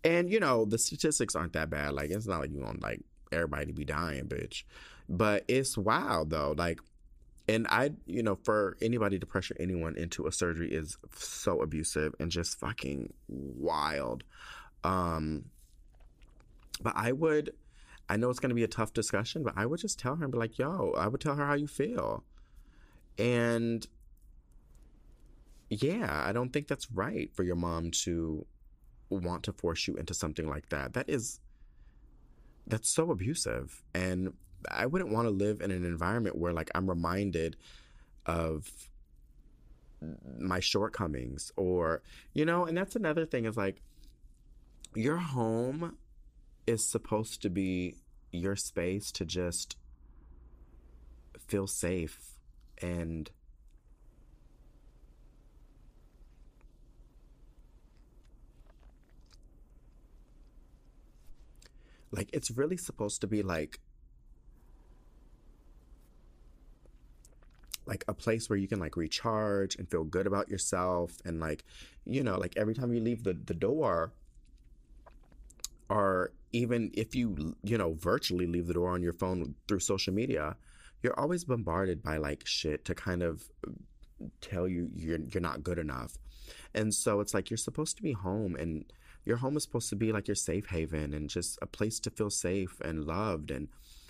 And 0.03 0.31
you 0.31 0.39
know, 0.39 0.65
the 0.65 0.77
statistics 0.77 1.35
aren't 1.35 1.53
that 1.53 1.69
bad. 1.69 1.93
Like 1.93 2.11
it's 2.11 2.27
not 2.27 2.41
like 2.41 2.51
you 2.51 2.61
want 2.61 2.81
like 2.81 3.01
everybody 3.31 3.67
to 3.67 3.73
be 3.73 3.85
dying, 3.85 4.27
bitch. 4.27 4.63
But 5.09 5.45
it's 5.47 5.77
wild 5.77 6.29
though. 6.29 6.53
Like 6.57 6.79
and 7.47 7.67
I, 7.69 7.91
you 8.05 8.23
know, 8.23 8.35
for 8.43 8.75
anybody 8.81 9.19
to 9.19 9.25
pressure 9.25 9.55
anyone 9.59 9.95
into 9.97 10.25
a 10.25 10.31
surgery 10.31 10.71
is 10.71 10.97
so 11.15 11.61
abusive 11.61 12.15
and 12.19 12.31
just 12.31 12.59
fucking 12.59 13.13
wild. 13.27 14.23
Um 14.85 15.45
but 16.81 16.93
I 16.95 17.11
would 17.11 17.53
I 18.07 18.17
know 18.17 18.29
it's 18.29 18.39
going 18.39 18.49
to 18.49 18.55
be 18.55 18.63
a 18.63 18.67
tough 18.67 18.93
discussion, 18.93 19.41
but 19.43 19.53
I 19.55 19.65
would 19.65 19.79
just 19.79 19.97
tell 19.97 20.15
her 20.15 20.23
and 20.23 20.31
be 20.31 20.37
like, 20.37 20.59
"Yo, 20.59 20.93
I 20.95 21.07
would 21.07 21.21
tell 21.21 21.35
her 21.35 21.45
how 21.45 21.55
you 21.55 21.67
feel." 21.67 22.23
And 23.17 23.87
yeah, 25.69 26.23
I 26.25 26.31
don't 26.31 26.53
think 26.53 26.67
that's 26.67 26.91
right 26.91 27.31
for 27.33 27.43
your 27.43 27.55
mom 27.55 27.91
to 27.91 28.45
want 29.09 29.43
to 29.43 29.53
force 29.53 29.87
you 29.87 29.95
into 29.95 30.13
something 30.13 30.47
like 30.47 30.69
that. 30.69 30.93
That 30.93 31.09
is 31.09 31.39
that's 32.67 32.89
so 32.89 33.11
abusive. 33.11 33.83
And 33.93 34.33
I 34.69 34.85
wouldn't 34.85 35.11
want 35.11 35.25
to 35.27 35.31
live 35.31 35.61
in 35.61 35.71
an 35.71 35.85
environment 35.85 36.37
where 36.37 36.53
like 36.53 36.69
I'm 36.75 36.87
reminded 36.87 37.55
of 38.25 38.69
my 40.37 40.59
shortcomings 40.59 41.51
or 41.55 42.03
you 42.33 42.45
know, 42.45 42.65
and 42.65 42.77
that's 42.77 42.95
another 42.95 43.25
thing 43.25 43.45
is 43.45 43.57
like 43.57 43.81
your 44.95 45.17
home 45.17 45.97
is 46.65 46.87
supposed 46.87 47.41
to 47.41 47.49
be 47.49 47.95
your 48.31 48.55
space 48.55 49.11
to 49.11 49.25
just 49.25 49.77
feel 51.47 51.67
safe 51.67 52.37
and 52.81 53.29
like 62.11 62.29
it's 62.33 62.49
really 62.51 62.77
supposed 62.77 63.21
to 63.21 63.27
be 63.27 63.43
like 63.43 63.79
like 67.85 68.03
a 68.07 68.13
place 68.13 68.49
where 68.49 68.57
you 68.57 68.67
can 68.67 68.79
like 68.79 68.97
recharge 68.97 69.75
and 69.75 69.89
feel 69.89 70.03
good 70.03 70.25
about 70.25 70.49
yourself 70.49 71.17
and 71.25 71.39
like 71.39 71.63
you 72.05 72.23
know 72.23 72.37
like 72.37 72.53
every 72.57 72.73
time 72.73 72.93
you 72.93 72.99
leave 72.99 73.23
the, 73.23 73.33
the 73.33 73.53
door 73.53 74.11
or 75.89 76.31
even 76.51 76.91
if 76.93 77.15
you 77.15 77.55
you 77.63 77.77
know 77.77 77.93
virtually 77.93 78.47
leave 78.47 78.67
the 78.67 78.73
door 78.73 78.89
on 78.89 79.01
your 79.01 79.13
phone 79.13 79.55
through 79.67 79.79
social 79.79 80.13
media 80.13 80.55
you're 81.03 81.19
always 81.19 81.43
bombarded 81.43 82.01
by 82.01 82.17
like 82.17 82.45
shit 82.45 82.85
to 82.85 82.95
kind 82.95 83.21
of 83.21 83.43
mm, 83.67 84.29
tell 84.41 84.67
you 84.67 84.89
you're 84.95 85.19
you're 85.19 85.41
not 85.41 85.63
good 85.63 85.77
enough 85.77 86.17
and 86.73 86.93
so 86.93 87.19
it's 87.19 87.33
like 87.33 87.49
you're 87.49 87.57
supposed 87.57 87.97
to 87.97 88.03
be 88.03 88.13
home 88.13 88.55
and 88.55 88.85
your 89.25 89.37
home 89.37 89.57
is 89.57 89.63
supposed 89.63 89.89
to 89.89 89.95
be 89.95 90.11
like 90.11 90.27
your 90.27 90.35
safe 90.35 90.67
haven 90.67 91.13
and 91.13 91.29
just 91.29 91.57
a 91.61 91.65
place 91.65 91.99
to 92.01 92.11
feel 92.11 92.29
safe 92.29 92.79
and 92.81 93.05
loved 93.05 93.51
and 93.51 93.67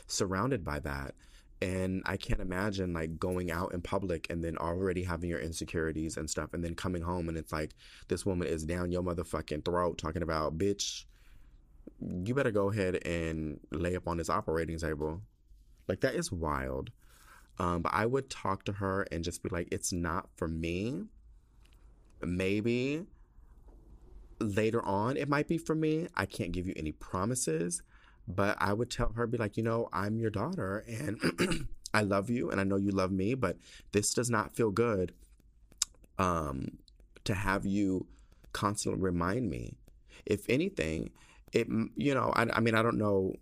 surrounded 0.08 0.64
by 0.64 0.80
that. 0.80 1.16
And 1.62 2.04
I 2.06 2.18
can't 2.18 2.42
imagine 2.42 2.94
like 2.94 3.18
going 3.18 3.50
out 3.50 3.74
in 3.74 3.82
public 3.82 4.28
and 4.30 4.44
then 4.44 4.58
already 4.58 5.04
having 5.04 5.30
your 5.30 5.40
insecurities 5.40 6.18
and 6.18 6.30
stuff 6.30 6.54
and 6.54 6.64
then 6.64 6.76
coming 6.76 7.02
home 7.02 7.30
and 7.30 7.38
it's 7.38 7.54
like 7.54 7.72
this 8.10 8.26
woman 8.26 8.48
is 8.48 8.66
down 8.66 8.92
your 8.92 9.04
motherfucking 9.04 9.64
throat 9.64 9.98
talking 9.98 10.22
about, 10.22 10.58
bitch, 10.58 11.06
you 12.00 12.34
better 12.34 12.52
go 12.52 12.70
ahead 12.70 13.06
and 13.06 13.60
lay 13.72 13.96
up 13.96 14.08
on 14.08 14.18
this 14.18 14.30
operating 14.30 14.78
table. 14.78 15.22
Like 15.88 16.02
that 16.02 16.16
is 16.16 16.32
wild. 16.32 16.92
Um, 17.58 17.82
but 17.82 17.94
I 17.94 18.06
would 18.06 18.30
talk 18.30 18.66
to 18.66 18.74
her 18.74 19.04
and 19.12 19.24
just 19.24 19.42
be 19.42 19.50
like, 19.50 19.70
it's 19.72 19.94
not 19.94 20.28
for 20.36 20.48
me. 20.48 21.06
Maybe 22.22 23.06
later 24.40 24.84
on 24.84 25.16
it 25.16 25.30
might 25.30 25.48
be 25.48 25.58
for 25.58 25.76
me. 25.76 26.08
I 26.16 26.26
can't 26.26 26.52
give 26.52 26.68
you 26.68 26.74
any 26.76 26.92
promises, 26.92 27.82
but 28.28 28.58
I 28.60 28.74
would 28.74 28.90
tell 28.90 29.14
her, 29.16 29.28
be 29.28 29.38
like, 29.38 29.56
you 29.58 29.64
know, 29.64 29.88
I'm 29.94 30.20
your 30.20 30.32
daughter 30.32 30.84
and 30.88 31.68
I 31.94 32.02
love 32.02 32.30
you 32.30 32.50
and 32.50 32.60
I 32.60 32.66
know 32.66 32.76
you 32.76 32.92
love 32.92 33.12
me, 33.12 33.36
but 33.36 33.58
this 33.94 34.14
does 34.14 34.30
not 34.30 34.56
feel 34.56 34.72
good. 34.72 35.14
Um, 36.18 36.78
to 37.26 37.34
have 37.34 37.66
you 37.66 38.08
constantly 38.54 39.02
remind 39.02 39.50
me. 39.50 39.78
If 40.26 40.46
anything, 40.50 41.12
it 41.56 41.68
you 41.96 42.14
know, 42.14 42.32
I, 42.36 42.48
I 42.54 42.60
mean, 42.60 42.76
I 42.76 42.84
don't 42.84 42.98
know 42.98 43.34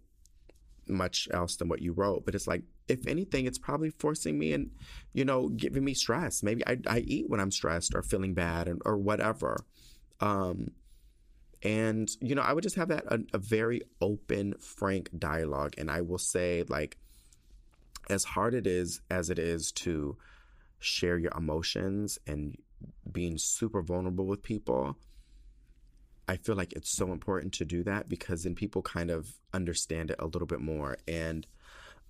much 0.87 1.27
else 1.31 1.55
than 1.55 1.67
what 1.69 1.81
you 1.81 1.93
wrote, 1.93 2.25
but 2.25 2.35
it's 2.35 2.47
like 2.47 2.63
if 2.87 3.07
anything, 3.07 3.45
it's 3.45 3.57
probably 3.57 3.89
forcing 3.89 4.37
me 4.37 4.53
and 4.53 4.71
you 5.13 5.25
know 5.25 5.49
giving 5.49 5.83
me 5.83 5.93
stress. 5.93 6.43
Maybe 6.43 6.65
I, 6.65 6.77
I 6.87 6.99
eat 6.99 7.29
when 7.29 7.39
I'm 7.39 7.51
stressed 7.51 7.95
or 7.95 8.03
feeling 8.03 8.33
bad 8.33 8.67
and, 8.67 8.81
or 8.85 8.97
whatever. 8.97 9.65
Um, 10.19 10.71
and 11.63 12.09
you 12.21 12.35
know, 12.35 12.41
I 12.41 12.53
would 12.53 12.63
just 12.63 12.75
have 12.75 12.89
that 12.89 13.05
a, 13.07 13.19
a 13.33 13.37
very 13.39 13.81
open, 13.99 14.53
frank 14.59 15.09
dialogue, 15.17 15.73
and 15.77 15.89
I 15.89 16.01
will 16.01 16.17
say 16.17 16.63
like, 16.67 16.97
as 18.09 18.23
hard 18.23 18.53
it 18.53 18.67
is 18.67 19.01
as 19.09 19.29
it 19.29 19.39
is 19.39 19.71
to 19.71 20.17
share 20.79 21.17
your 21.17 21.31
emotions 21.37 22.19
and 22.27 22.57
being 23.11 23.37
super 23.37 23.81
vulnerable 23.81 24.25
with 24.25 24.43
people. 24.43 24.97
I 26.27 26.37
feel 26.37 26.55
like 26.55 26.73
it's 26.73 26.89
so 26.89 27.11
important 27.11 27.53
to 27.55 27.65
do 27.65 27.83
that 27.83 28.07
because 28.07 28.43
then 28.43 28.55
people 28.55 28.81
kind 28.81 29.09
of 29.09 29.33
understand 29.53 30.11
it 30.11 30.15
a 30.19 30.25
little 30.25 30.47
bit 30.47 30.61
more. 30.61 30.97
And 31.07 31.45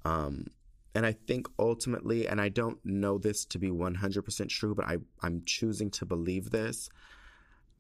um, 0.06 0.48
and 0.96 1.06
I 1.06 1.14
think 1.14 1.48
ultimately, 1.58 2.28
and 2.28 2.40
I 2.40 2.50
don't 2.50 2.78
know 2.86 3.18
this 3.18 3.46
to 3.46 3.58
be 3.58 3.70
100% 3.70 4.50
true, 4.50 4.76
but 4.76 4.86
I, 4.86 4.98
I'm 5.22 5.42
choosing 5.46 5.90
to 5.92 6.06
believe 6.06 6.52
this. 6.52 6.90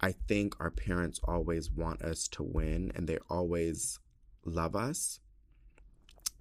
I 0.01 0.14
think 0.27 0.55
our 0.60 0.72
parents 0.72 1.19
always 1.23 1.72
want 1.72 2.01
us 2.01 2.27
to 2.30 2.43
win 2.43 2.91
and 2.95 3.07
they 3.07 3.19
always 3.30 3.99
love 4.45 4.76
us. 4.76 5.19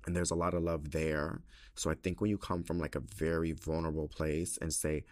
And 0.06 0.16
there's 0.16 0.30
a 0.30 0.36
lot 0.36 0.54
of 0.54 0.62
love 0.62 0.90
there. 0.92 1.42
So 1.74 1.90
I 1.90 1.94
think 1.94 2.20
when 2.20 2.30
you 2.30 2.38
come 2.38 2.62
from 2.62 2.78
like 2.78 2.96
a 2.96 3.00
very 3.00 3.52
vulnerable 3.52 4.08
place 4.08 4.58
and 4.60 4.72
say, 4.72 5.04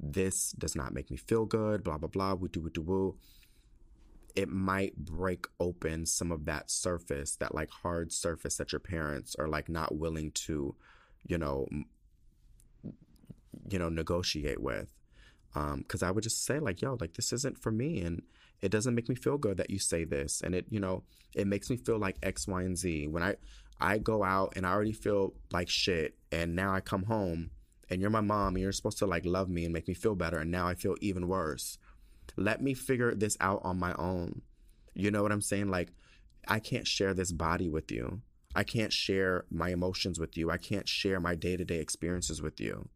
this 0.00 0.52
does 0.52 0.76
not 0.76 0.94
make 0.94 1.10
me 1.10 1.16
feel 1.16 1.44
good, 1.44 1.82
blah, 1.82 1.98
blah, 1.98 2.08
blah, 2.08 2.34
woo, 2.34 2.48
doo, 2.48 2.60
woo, 2.60 2.70
doo, 2.70 2.82
woo, 2.82 3.16
it 4.38 4.48
might 4.48 4.96
break 4.96 5.46
open 5.58 6.06
some 6.06 6.30
of 6.30 6.44
that 6.44 6.70
surface, 6.70 7.36
that 7.36 7.54
like 7.54 7.70
hard 7.70 8.12
surface 8.12 8.56
that 8.56 8.72
your 8.72 8.80
parents 8.80 9.34
are 9.38 9.48
like 9.48 9.68
not 9.68 9.96
willing 9.96 10.30
to 10.46 10.76
you 11.26 11.38
know, 11.38 11.66
you 13.68 13.78
know, 13.78 13.88
negotiate 13.88 14.60
with. 14.60 14.92
Um, 15.54 15.84
cause 15.88 16.02
I 16.02 16.10
would 16.10 16.24
just 16.24 16.44
say 16.44 16.58
like, 16.58 16.82
yo, 16.82 16.96
like 17.00 17.14
this 17.14 17.32
isn't 17.32 17.58
for 17.58 17.72
me. 17.72 18.00
And 18.00 18.22
it 18.60 18.70
doesn't 18.70 18.94
make 18.94 19.08
me 19.08 19.14
feel 19.14 19.38
good 19.38 19.56
that 19.56 19.70
you 19.70 19.78
say 19.78 20.04
this. 20.04 20.40
And 20.42 20.54
it, 20.54 20.66
you 20.70 20.80
know, 20.80 21.04
it 21.34 21.46
makes 21.46 21.70
me 21.70 21.76
feel 21.76 21.98
like 21.98 22.16
X, 22.22 22.46
Y, 22.46 22.62
and 22.62 22.76
Z. 22.76 23.08
When 23.08 23.22
I, 23.22 23.36
I 23.80 23.98
go 23.98 24.24
out 24.24 24.54
and 24.56 24.66
I 24.66 24.72
already 24.72 24.92
feel 24.92 25.34
like 25.52 25.68
shit. 25.68 26.16
And 26.32 26.54
now 26.54 26.74
I 26.74 26.80
come 26.80 27.04
home 27.04 27.50
and 27.88 28.00
you're 28.00 28.10
my 28.10 28.20
mom 28.20 28.54
and 28.54 28.62
you're 28.62 28.72
supposed 28.72 28.98
to 28.98 29.06
like 29.06 29.24
love 29.24 29.48
me 29.48 29.64
and 29.64 29.72
make 29.72 29.88
me 29.88 29.94
feel 29.94 30.14
better. 30.14 30.38
And 30.38 30.50
now 30.50 30.66
I 30.66 30.74
feel 30.74 30.96
even 31.00 31.28
worse. 31.28 31.78
Let 32.36 32.62
me 32.62 32.74
figure 32.74 33.14
this 33.14 33.36
out 33.40 33.60
on 33.64 33.78
my 33.78 33.92
own. 33.94 34.42
You 34.94 35.10
know 35.10 35.22
what 35.22 35.32
I'm 35.32 35.40
saying? 35.40 35.68
Like, 35.68 35.90
I 36.46 36.58
can't 36.58 36.86
share 36.86 37.14
this 37.14 37.32
body 37.32 37.68
with 37.68 37.90
you. 37.90 38.20
I 38.54 38.64
can't 38.64 38.92
share 38.92 39.44
my 39.50 39.70
emotions 39.70 40.18
with 40.18 40.36
you. 40.36 40.50
I 40.50 40.56
can't 40.56 40.88
share 40.88 41.20
my 41.20 41.34
day 41.34 41.56
to 41.56 41.64
day 41.64 41.78
experiences 41.78 42.40
with 42.42 42.60
you. 42.60 42.88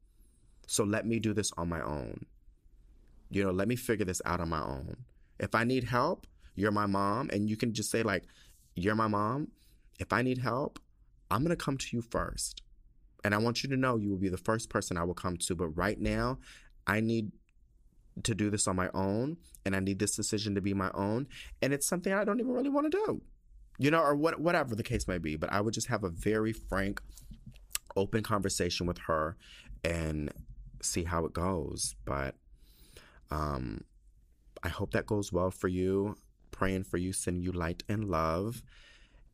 So 0.67 0.85
let 0.85 1.07
me 1.07 1.19
do 1.19 1.35
this 1.35 1.53
on 1.57 1.69
my 1.69 1.83
own. 1.83 2.27
You 3.31 3.45
know, 3.45 3.51
let 3.51 3.69
me 3.69 3.77
figure 3.77 4.05
this 4.05 4.23
out 4.25 4.41
on 4.41 4.49
my 4.49 4.63
own. 4.63 4.97
If 5.39 5.55
I 5.55 5.65
need 5.65 5.85
help, 5.85 6.27
you're 6.55 6.71
my 6.71 6.87
mom, 6.87 7.31
and 7.33 7.49
you 7.49 7.57
can 7.57 7.73
just 7.73 7.91
say, 7.91 8.03
like, 8.03 8.25
you're 8.75 8.95
my 8.95 9.09
mom. 9.09 9.49
If 9.99 10.13
I 10.13 10.23
need 10.23 10.39
help, 10.39 10.79
I'm 11.31 11.43
going 11.43 11.57
to 11.57 11.65
come 11.65 11.79
to 11.79 11.87
you 11.97 12.03
first. 12.03 12.63
And 13.25 13.35
I 13.35 13.39
want 13.39 13.63
you 13.63 13.69
to 13.71 13.77
know 13.77 13.97
you 13.97 14.11
will 14.11 14.19
be 14.19 14.29
the 14.29 14.37
first 14.37 14.69
person 14.69 14.97
I 14.97 15.05
will 15.05 15.15
come 15.15 15.37
to. 15.37 15.55
But 15.55 15.69
right 15.69 15.99
now, 15.99 16.39
I 16.87 17.01
need 17.01 17.33
to 18.23 18.35
do 18.35 18.51
this 18.51 18.67
on 18.67 18.77
my 18.77 18.91
own, 18.95 19.37
and 19.65 19.75
I 19.75 19.81
need 19.81 19.99
this 19.99 20.17
decision 20.17 20.55
to 20.55 20.61
be 20.61 20.75
my 20.75 20.91
own. 20.95 21.27
And 21.61 21.73
it's 21.73 21.87
something 21.87 22.13
I 22.13 22.25
don't 22.25 22.41
even 22.41 22.53
really 22.53 22.71
want 22.71 22.91
to 22.91 22.99
do 23.07 23.23
you 23.79 23.91
know, 23.91 24.01
or 24.01 24.15
what, 24.15 24.39
whatever 24.41 24.75
the 24.75 24.83
case 24.83 25.09
may 25.09 25.19
be. 25.19 25.37
But 25.37 25.53
I 25.53 25.61
would 25.61 25.75
just 25.75 25.89
have 25.89 26.05
a 26.05 26.09
very 26.09 26.53
frank, 26.53 27.01
open 27.97 28.23
conversation 28.23 28.87
with 28.87 28.99
her 29.07 29.37
and 29.85 30.33
see 30.81 31.05
how 31.05 31.25
it 31.25 31.33
goes. 31.33 31.97
But 32.05 32.35
um, 33.31 33.83
I 34.63 34.69
hope 34.69 34.93
that 34.93 35.07
goes 35.07 35.33
well 35.33 35.51
for 35.51 35.69
you. 35.69 36.17
Praying 36.51 36.85
for 36.85 36.99
you, 36.99 37.13
sending 37.13 37.43
you 37.43 37.53
light 37.53 37.83
and 37.89 38.05
love. 38.05 38.63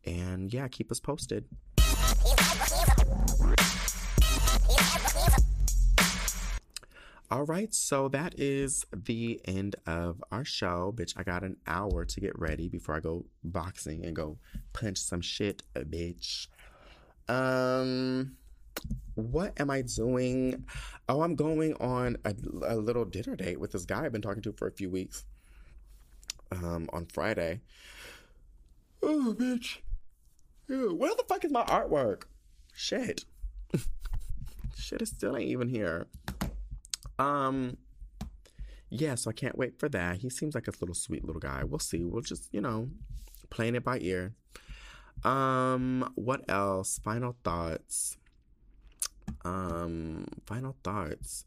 And 0.04 0.52
yeah, 0.52 0.68
keep 0.68 0.90
us 0.90 1.00
posted. 1.00 1.44
All 7.30 7.44
right, 7.44 7.74
so 7.74 8.08
that 8.08 8.40
is 8.40 8.86
the 8.90 9.38
end 9.44 9.76
of 9.86 10.24
our 10.32 10.46
show. 10.46 10.94
Bitch, 10.96 11.12
I 11.14 11.24
got 11.24 11.42
an 11.42 11.58
hour 11.66 12.06
to 12.06 12.20
get 12.20 12.38
ready 12.38 12.70
before 12.70 12.96
I 12.96 13.00
go 13.00 13.26
boxing 13.44 14.02
and 14.02 14.16
go 14.16 14.38
punch 14.72 14.96
some 14.96 15.20
shit, 15.20 15.62
bitch. 15.74 16.46
Um, 17.28 18.38
what 19.14 19.52
am 19.60 19.68
I 19.68 19.82
doing? 19.82 20.64
Oh, 21.06 21.20
I'm 21.20 21.34
going 21.34 21.74
on 21.74 22.16
a, 22.24 22.34
a 22.66 22.76
little 22.76 23.04
dinner 23.04 23.36
date 23.36 23.60
with 23.60 23.72
this 23.72 23.84
guy 23.84 24.06
I've 24.06 24.12
been 24.12 24.22
talking 24.22 24.42
to 24.44 24.52
for 24.52 24.66
a 24.66 24.72
few 24.72 24.88
weeks. 24.88 25.26
Um, 26.50 26.88
on 26.94 27.04
Friday. 27.12 27.60
Oh, 29.02 29.34
bitch. 29.38 29.80
Where 30.66 31.14
the 31.14 31.24
fuck 31.28 31.44
is 31.44 31.52
my 31.52 31.64
artwork? 31.64 32.22
Shit. 32.74 33.26
Shit, 34.78 35.02
is 35.02 35.10
still 35.10 35.36
ain't 35.36 35.50
even 35.50 35.68
here. 35.68 36.06
Um, 37.18 37.76
yeah, 38.90 39.14
so 39.16 39.30
I 39.30 39.32
can't 39.32 39.58
wait 39.58 39.78
for 39.78 39.88
that. 39.90 40.18
He 40.18 40.30
seems 40.30 40.54
like 40.54 40.68
a 40.68 40.72
little 40.80 40.94
sweet 40.94 41.24
little 41.24 41.40
guy. 41.40 41.64
We'll 41.64 41.78
see. 41.78 42.04
We'll 42.04 42.22
just, 42.22 42.48
you 42.52 42.60
know, 42.60 42.88
playing 43.50 43.74
it 43.74 43.84
by 43.84 43.98
ear. 44.00 44.34
Um, 45.24 46.10
what 46.14 46.48
else? 46.48 46.98
Final 47.04 47.36
thoughts. 47.44 48.16
Um, 49.44 50.26
final 50.46 50.76
thoughts. 50.84 51.44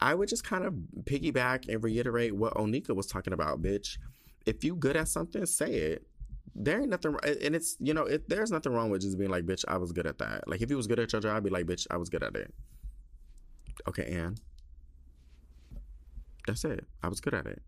I 0.00 0.14
would 0.14 0.28
just 0.28 0.44
kind 0.44 0.64
of 0.64 0.74
piggyback 1.04 1.68
and 1.68 1.82
reiterate 1.82 2.36
what 2.36 2.54
Onika 2.54 2.94
was 2.94 3.06
talking 3.06 3.32
about, 3.32 3.62
bitch. 3.62 3.98
If 4.46 4.62
you 4.62 4.76
good 4.76 4.96
at 4.96 5.08
something, 5.08 5.46
say 5.46 5.72
it. 5.72 6.06
There 6.54 6.80
ain't 6.80 6.90
nothing, 6.90 7.16
and 7.24 7.56
it's 7.56 7.76
you 7.80 7.94
know, 7.94 8.02
it, 8.02 8.28
there's 8.28 8.52
nothing 8.52 8.72
wrong 8.72 8.88
with 8.90 9.00
just 9.00 9.18
being 9.18 9.30
like, 9.30 9.44
bitch, 9.44 9.64
I 9.66 9.76
was 9.76 9.90
good 9.90 10.06
at 10.06 10.18
that. 10.18 10.46
Like 10.46 10.62
if 10.62 10.70
you 10.70 10.76
was 10.76 10.86
good 10.86 11.00
at 11.00 11.12
your 11.12 11.20
job, 11.20 11.36
I'd 11.36 11.42
be 11.42 11.50
like, 11.50 11.66
bitch, 11.66 11.86
I 11.90 11.96
was 11.96 12.10
good 12.10 12.22
at 12.22 12.36
it. 12.36 12.54
Okay, 13.88 14.04
Anne. 14.04 14.36
That's 16.46 16.64
it. 16.64 16.86
I 17.02 17.08
was 17.08 17.20
good 17.20 17.34
at 17.34 17.46
it. 17.46 17.62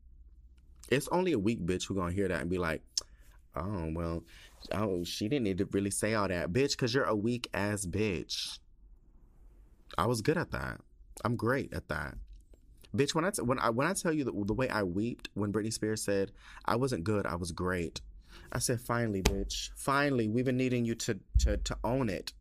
It's 0.91 1.09
only 1.09 1.33
a 1.33 1.39
weak 1.39 1.65
bitch 1.65 1.87
who 1.87 1.95
gonna 1.95 2.13
hear 2.13 2.29
that 2.29 2.41
and 2.41 2.51
be 2.51 2.59
like, 2.59 2.83
oh 3.55 3.91
well, 3.93 4.23
oh 4.73 5.05
she 5.05 5.29
didn't 5.29 5.45
need 5.45 5.59
to 5.59 5.69
really 5.73 5.91
say 5.91 6.15
all 6.15 6.29
that, 6.29 6.53
bitch, 6.53 6.73
because 6.73 6.95
you're 6.95 7.05
a 7.05 7.17
weak 7.17 7.49
ass 7.55 7.87
bitch. 7.87 8.59
I 9.99 10.07
was 10.07 10.21
good 10.21 10.37
at 10.37 10.51
that. 10.53 10.81
I'm 11.25 11.37
great 11.37 11.73
at 11.73 11.89
that. 11.89 12.15
Bitch, 12.95 13.15
when 13.15 13.25
I 13.25 13.31
t- 13.31 13.43
when 13.43 13.59
I 13.59 13.71
when 13.71 13.87
I 13.87 13.95
tell 13.95 14.13
you 14.13 14.25
the, 14.25 14.33
the 14.45 14.55
way 14.55 14.69
I 14.69 14.83
wept 14.83 15.29
when 15.35 15.53
Britney 15.53 15.73
Spears 15.73 16.03
said 16.03 16.33
I 16.65 16.77
wasn't 16.77 17.05
good, 17.05 17.27
I 17.27 17.37
was 17.37 17.53
great. 17.53 18.01
I 18.53 18.59
said, 18.59 18.81
finally, 18.81 19.23
bitch, 19.23 19.71
finally, 19.77 20.29
we've 20.29 20.45
been 20.45 20.57
needing 20.57 20.85
you 20.85 20.95
to 20.97 21.19
to 21.41 21.57
to 21.57 21.77
own 21.83 22.09
it. 22.09 22.33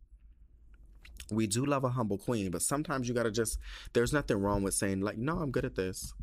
We 1.32 1.48
do 1.48 1.66
love 1.66 1.84
a 1.84 1.90
humble 1.90 2.18
queen, 2.18 2.52
but 2.52 2.62
sometimes 2.62 3.08
you 3.08 3.14
gotta 3.14 3.32
just. 3.32 3.58
There's 3.94 4.14
nothing 4.14 4.38
wrong 4.38 4.64
with 4.64 4.74
saying 4.74 5.02
like, 5.02 5.18
no, 5.18 5.40
I'm 5.40 5.52
good 5.52 5.66
at 5.66 5.76
this. 5.76 6.14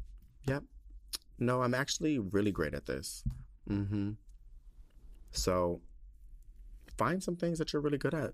Yep. 0.47 0.65
No, 1.39 1.63
I'm 1.63 1.75
actually 1.75 2.19
really 2.19 2.53
great 2.53 2.75
at 2.75 2.87
this. 2.87 3.25
Mm-hmm. 3.69 4.13
So 5.31 5.81
find 6.97 7.23
some 7.23 7.37
things 7.37 7.59
that 7.59 7.73
you're 7.73 7.83
really 7.83 7.99
good 7.99 8.15
at. 8.15 8.33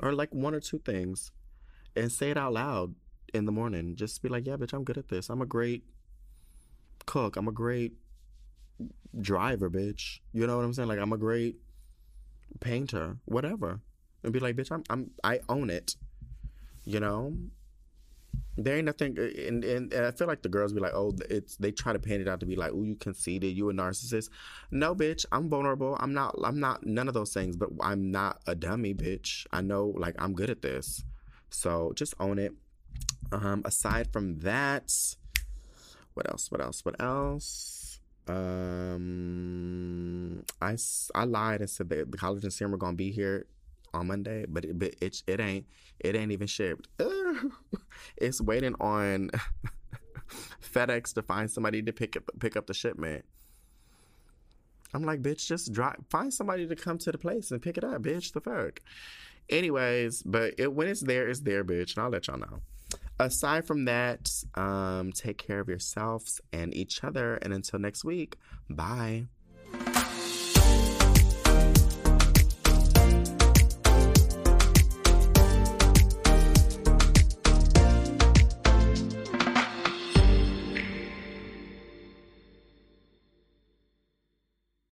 Or 0.00 0.12
like 0.12 0.34
one 0.34 0.54
or 0.54 0.60
two 0.60 0.78
things. 0.78 1.32
And 1.96 2.12
say 2.12 2.30
it 2.30 2.36
out 2.36 2.52
loud 2.52 2.94
in 3.34 3.44
the 3.44 3.52
morning. 3.52 3.96
Just 3.96 4.22
be 4.22 4.28
like, 4.28 4.46
yeah, 4.46 4.56
bitch, 4.56 4.72
I'm 4.72 4.84
good 4.84 4.98
at 4.98 5.08
this. 5.08 5.28
I'm 5.28 5.42
a 5.42 5.46
great 5.46 5.84
cook. 7.06 7.36
I'm 7.36 7.48
a 7.48 7.52
great 7.52 7.94
driver, 9.20 9.70
bitch. 9.70 10.20
You 10.32 10.46
know 10.46 10.56
what 10.56 10.64
I'm 10.64 10.72
saying? 10.72 10.88
Like 10.88 10.98
I'm 10.98 11.12
a 11.12 11.18
great 11.18 11.56
painter, 12.60 13.16
whatever. 13.24 13.80
And 14.22 14.32
be 14.32 14.40
like, 14.40 14.56
bitch, 14.56 14.70
I'm 14.70 14.84
I'm 14.90 15.10
I 15.24 15.40
own 15.48 15.70
it. 15.70 15.96
You 16.84 17.00
know? 17.00 17.34
There 18.56 18.76
ain't 18.76 18.86
nothing, 18.86 19.16
uh, 19.16 19.22
and, 19.22 19.62
and, 19.64 19.92
and 19.92 20.04
I 20.04 20.10
feel 20.10 20.26
like 20.26 20.42
the 20.42 20.48
girls 20.48 20.72
be 20.72 20.80
like, 20.80 20.92
oh, 20.92 21.14
it's 21.30 21.56
they 21.58 21.70
try 21.70 21.92
to 21.92 21.98
paint 22.00 22.22
it 22.22 22.28
out 22.28 22.40
to 22.40 22.46
be 22.46 22.56
like, 22.56 22.72
oh, 22.74 22.82
you 22.82 22.96
conceited, 22.96 23.56
you 23.56 23.70
a 23.70 23.72
narcissist. 23.72 24.30
No, 24.72 24.96
bitch, 24.96 25.24
I'm 25.30 25.48
vulnerable. 25.48 25.96
I'm 26.00 26.12
not. 26.12 26.34
I'm 26.42 26.58
not 26.58 26.84
none 26.84 27.06
of 27.06 27.14
those 27.14 27.32
things. 27.32 27.56
But 27.56 27.68
I'm 27.80 28.10
not 28.10 28.40
a 28.48 28.56
dummy, 28.56 28.94
bitch. 28.94 29.46
I 29.52 29.60
know, 29.60 29.94
like, 29.96 30.16
I'm 30.18 30.34
good 30.34 30.50
at 30.50 30.62
this. 30.62 31.04
So 31.50 31.92
just 31.94 32.14
own 32.18 32.38
it. 32.40 32.52
Um, 33.30 33.62
aside 33.64 34.12
from 34.12 34.40
that, 34.40 34.92
what 36.14 36.28
else? 36.28 36.50
What 36.50 36.60
else? 36.60 36.84
What 36.84 37.00
else? 37.00 38.00
Um, 38.26 39.04
I 40.60 40.76
I 41.14 41.24
lied 41.24 41.60
and 41.60 41.70
said 41.70 41.88
that 41.90 42.10
the 42.10 42.18
college 42.18 42.42
and 42.42 42.52
Sam 42.52 42.72
were 42.72 42.76
gonna 42.76 42.96
be 42.96 43.10
here 43.12 43.46
on 43.94 44.06
Monday, 44.06 44.44
but 44.48 44.64
it, 44.64 44.78
but 44.78 44.94
it, 45.00 45.22
it 45.26 45.40
ain't 45.40 45.66
it 46.00 46.14
ain't 46.14 46.32
even 46.32 46.46
shipped. 46.46 46.88
it's 48.16 48.40
waiting 48.40 48.74
on 48.80 49.30
FedEx 50.62 51.14
to 51.14 51.22
find 51.22 51.50
somebody 51.50 51.82
to 51.82 51.92
pick 51.92 52.16
up 52.16 52.24
pick 52.38 52.56
up 52.56 52.66
the 52.66 52.74
shipment. 52.74 53.24
I'm 54.94 55.04
like, 55.04 55.22
bitch, 55.22 55.46
just 55.46 55.72
drive. 55.72 55.96
Find 56.08 56.32
somebody 56.32 56.66
to 56.66 56.76
come 56.76 56.98
to 56.98 57.12
the 57.12 57.18
place 57.18 57.50
and 57.50 57.60
pick 57.60 57.76
it 57.76 57.84
up, 57.84 58.02
bitch. 58.02 58.32
The 58.32 58.40
fuck. 58.40 58.80
Anyways, 59.50 60.22
but 60.22 60.54
it, 60.58 60.72
when 60.72 60.88
it's 60.88 61.00
there, 61.00 61.28
it's 61.28 61.40
there, 61.40 61.64
bitch, 61.64 61.96
and 61.96 62.04
I'll 62.04 62.10
let 62.10 62.26
y'all 62.26 62.38
know. 62.38 62.60
Aside 63.20 63.66
from 63.66 63.84
that, 63.86 64.30
um, 64.54 65.12
take 65.12 65.38
care 65.38 65.60
of 65.60 65.68
yourselves 65.68 66.40
and 66.52 66.74
each 66.74 67.02
other. 67.02 67.34
And 67.36 67.52
until 67.52 67.80
next 67.80 68.04
week, 68.04 68.36
bye. 68.70 69.26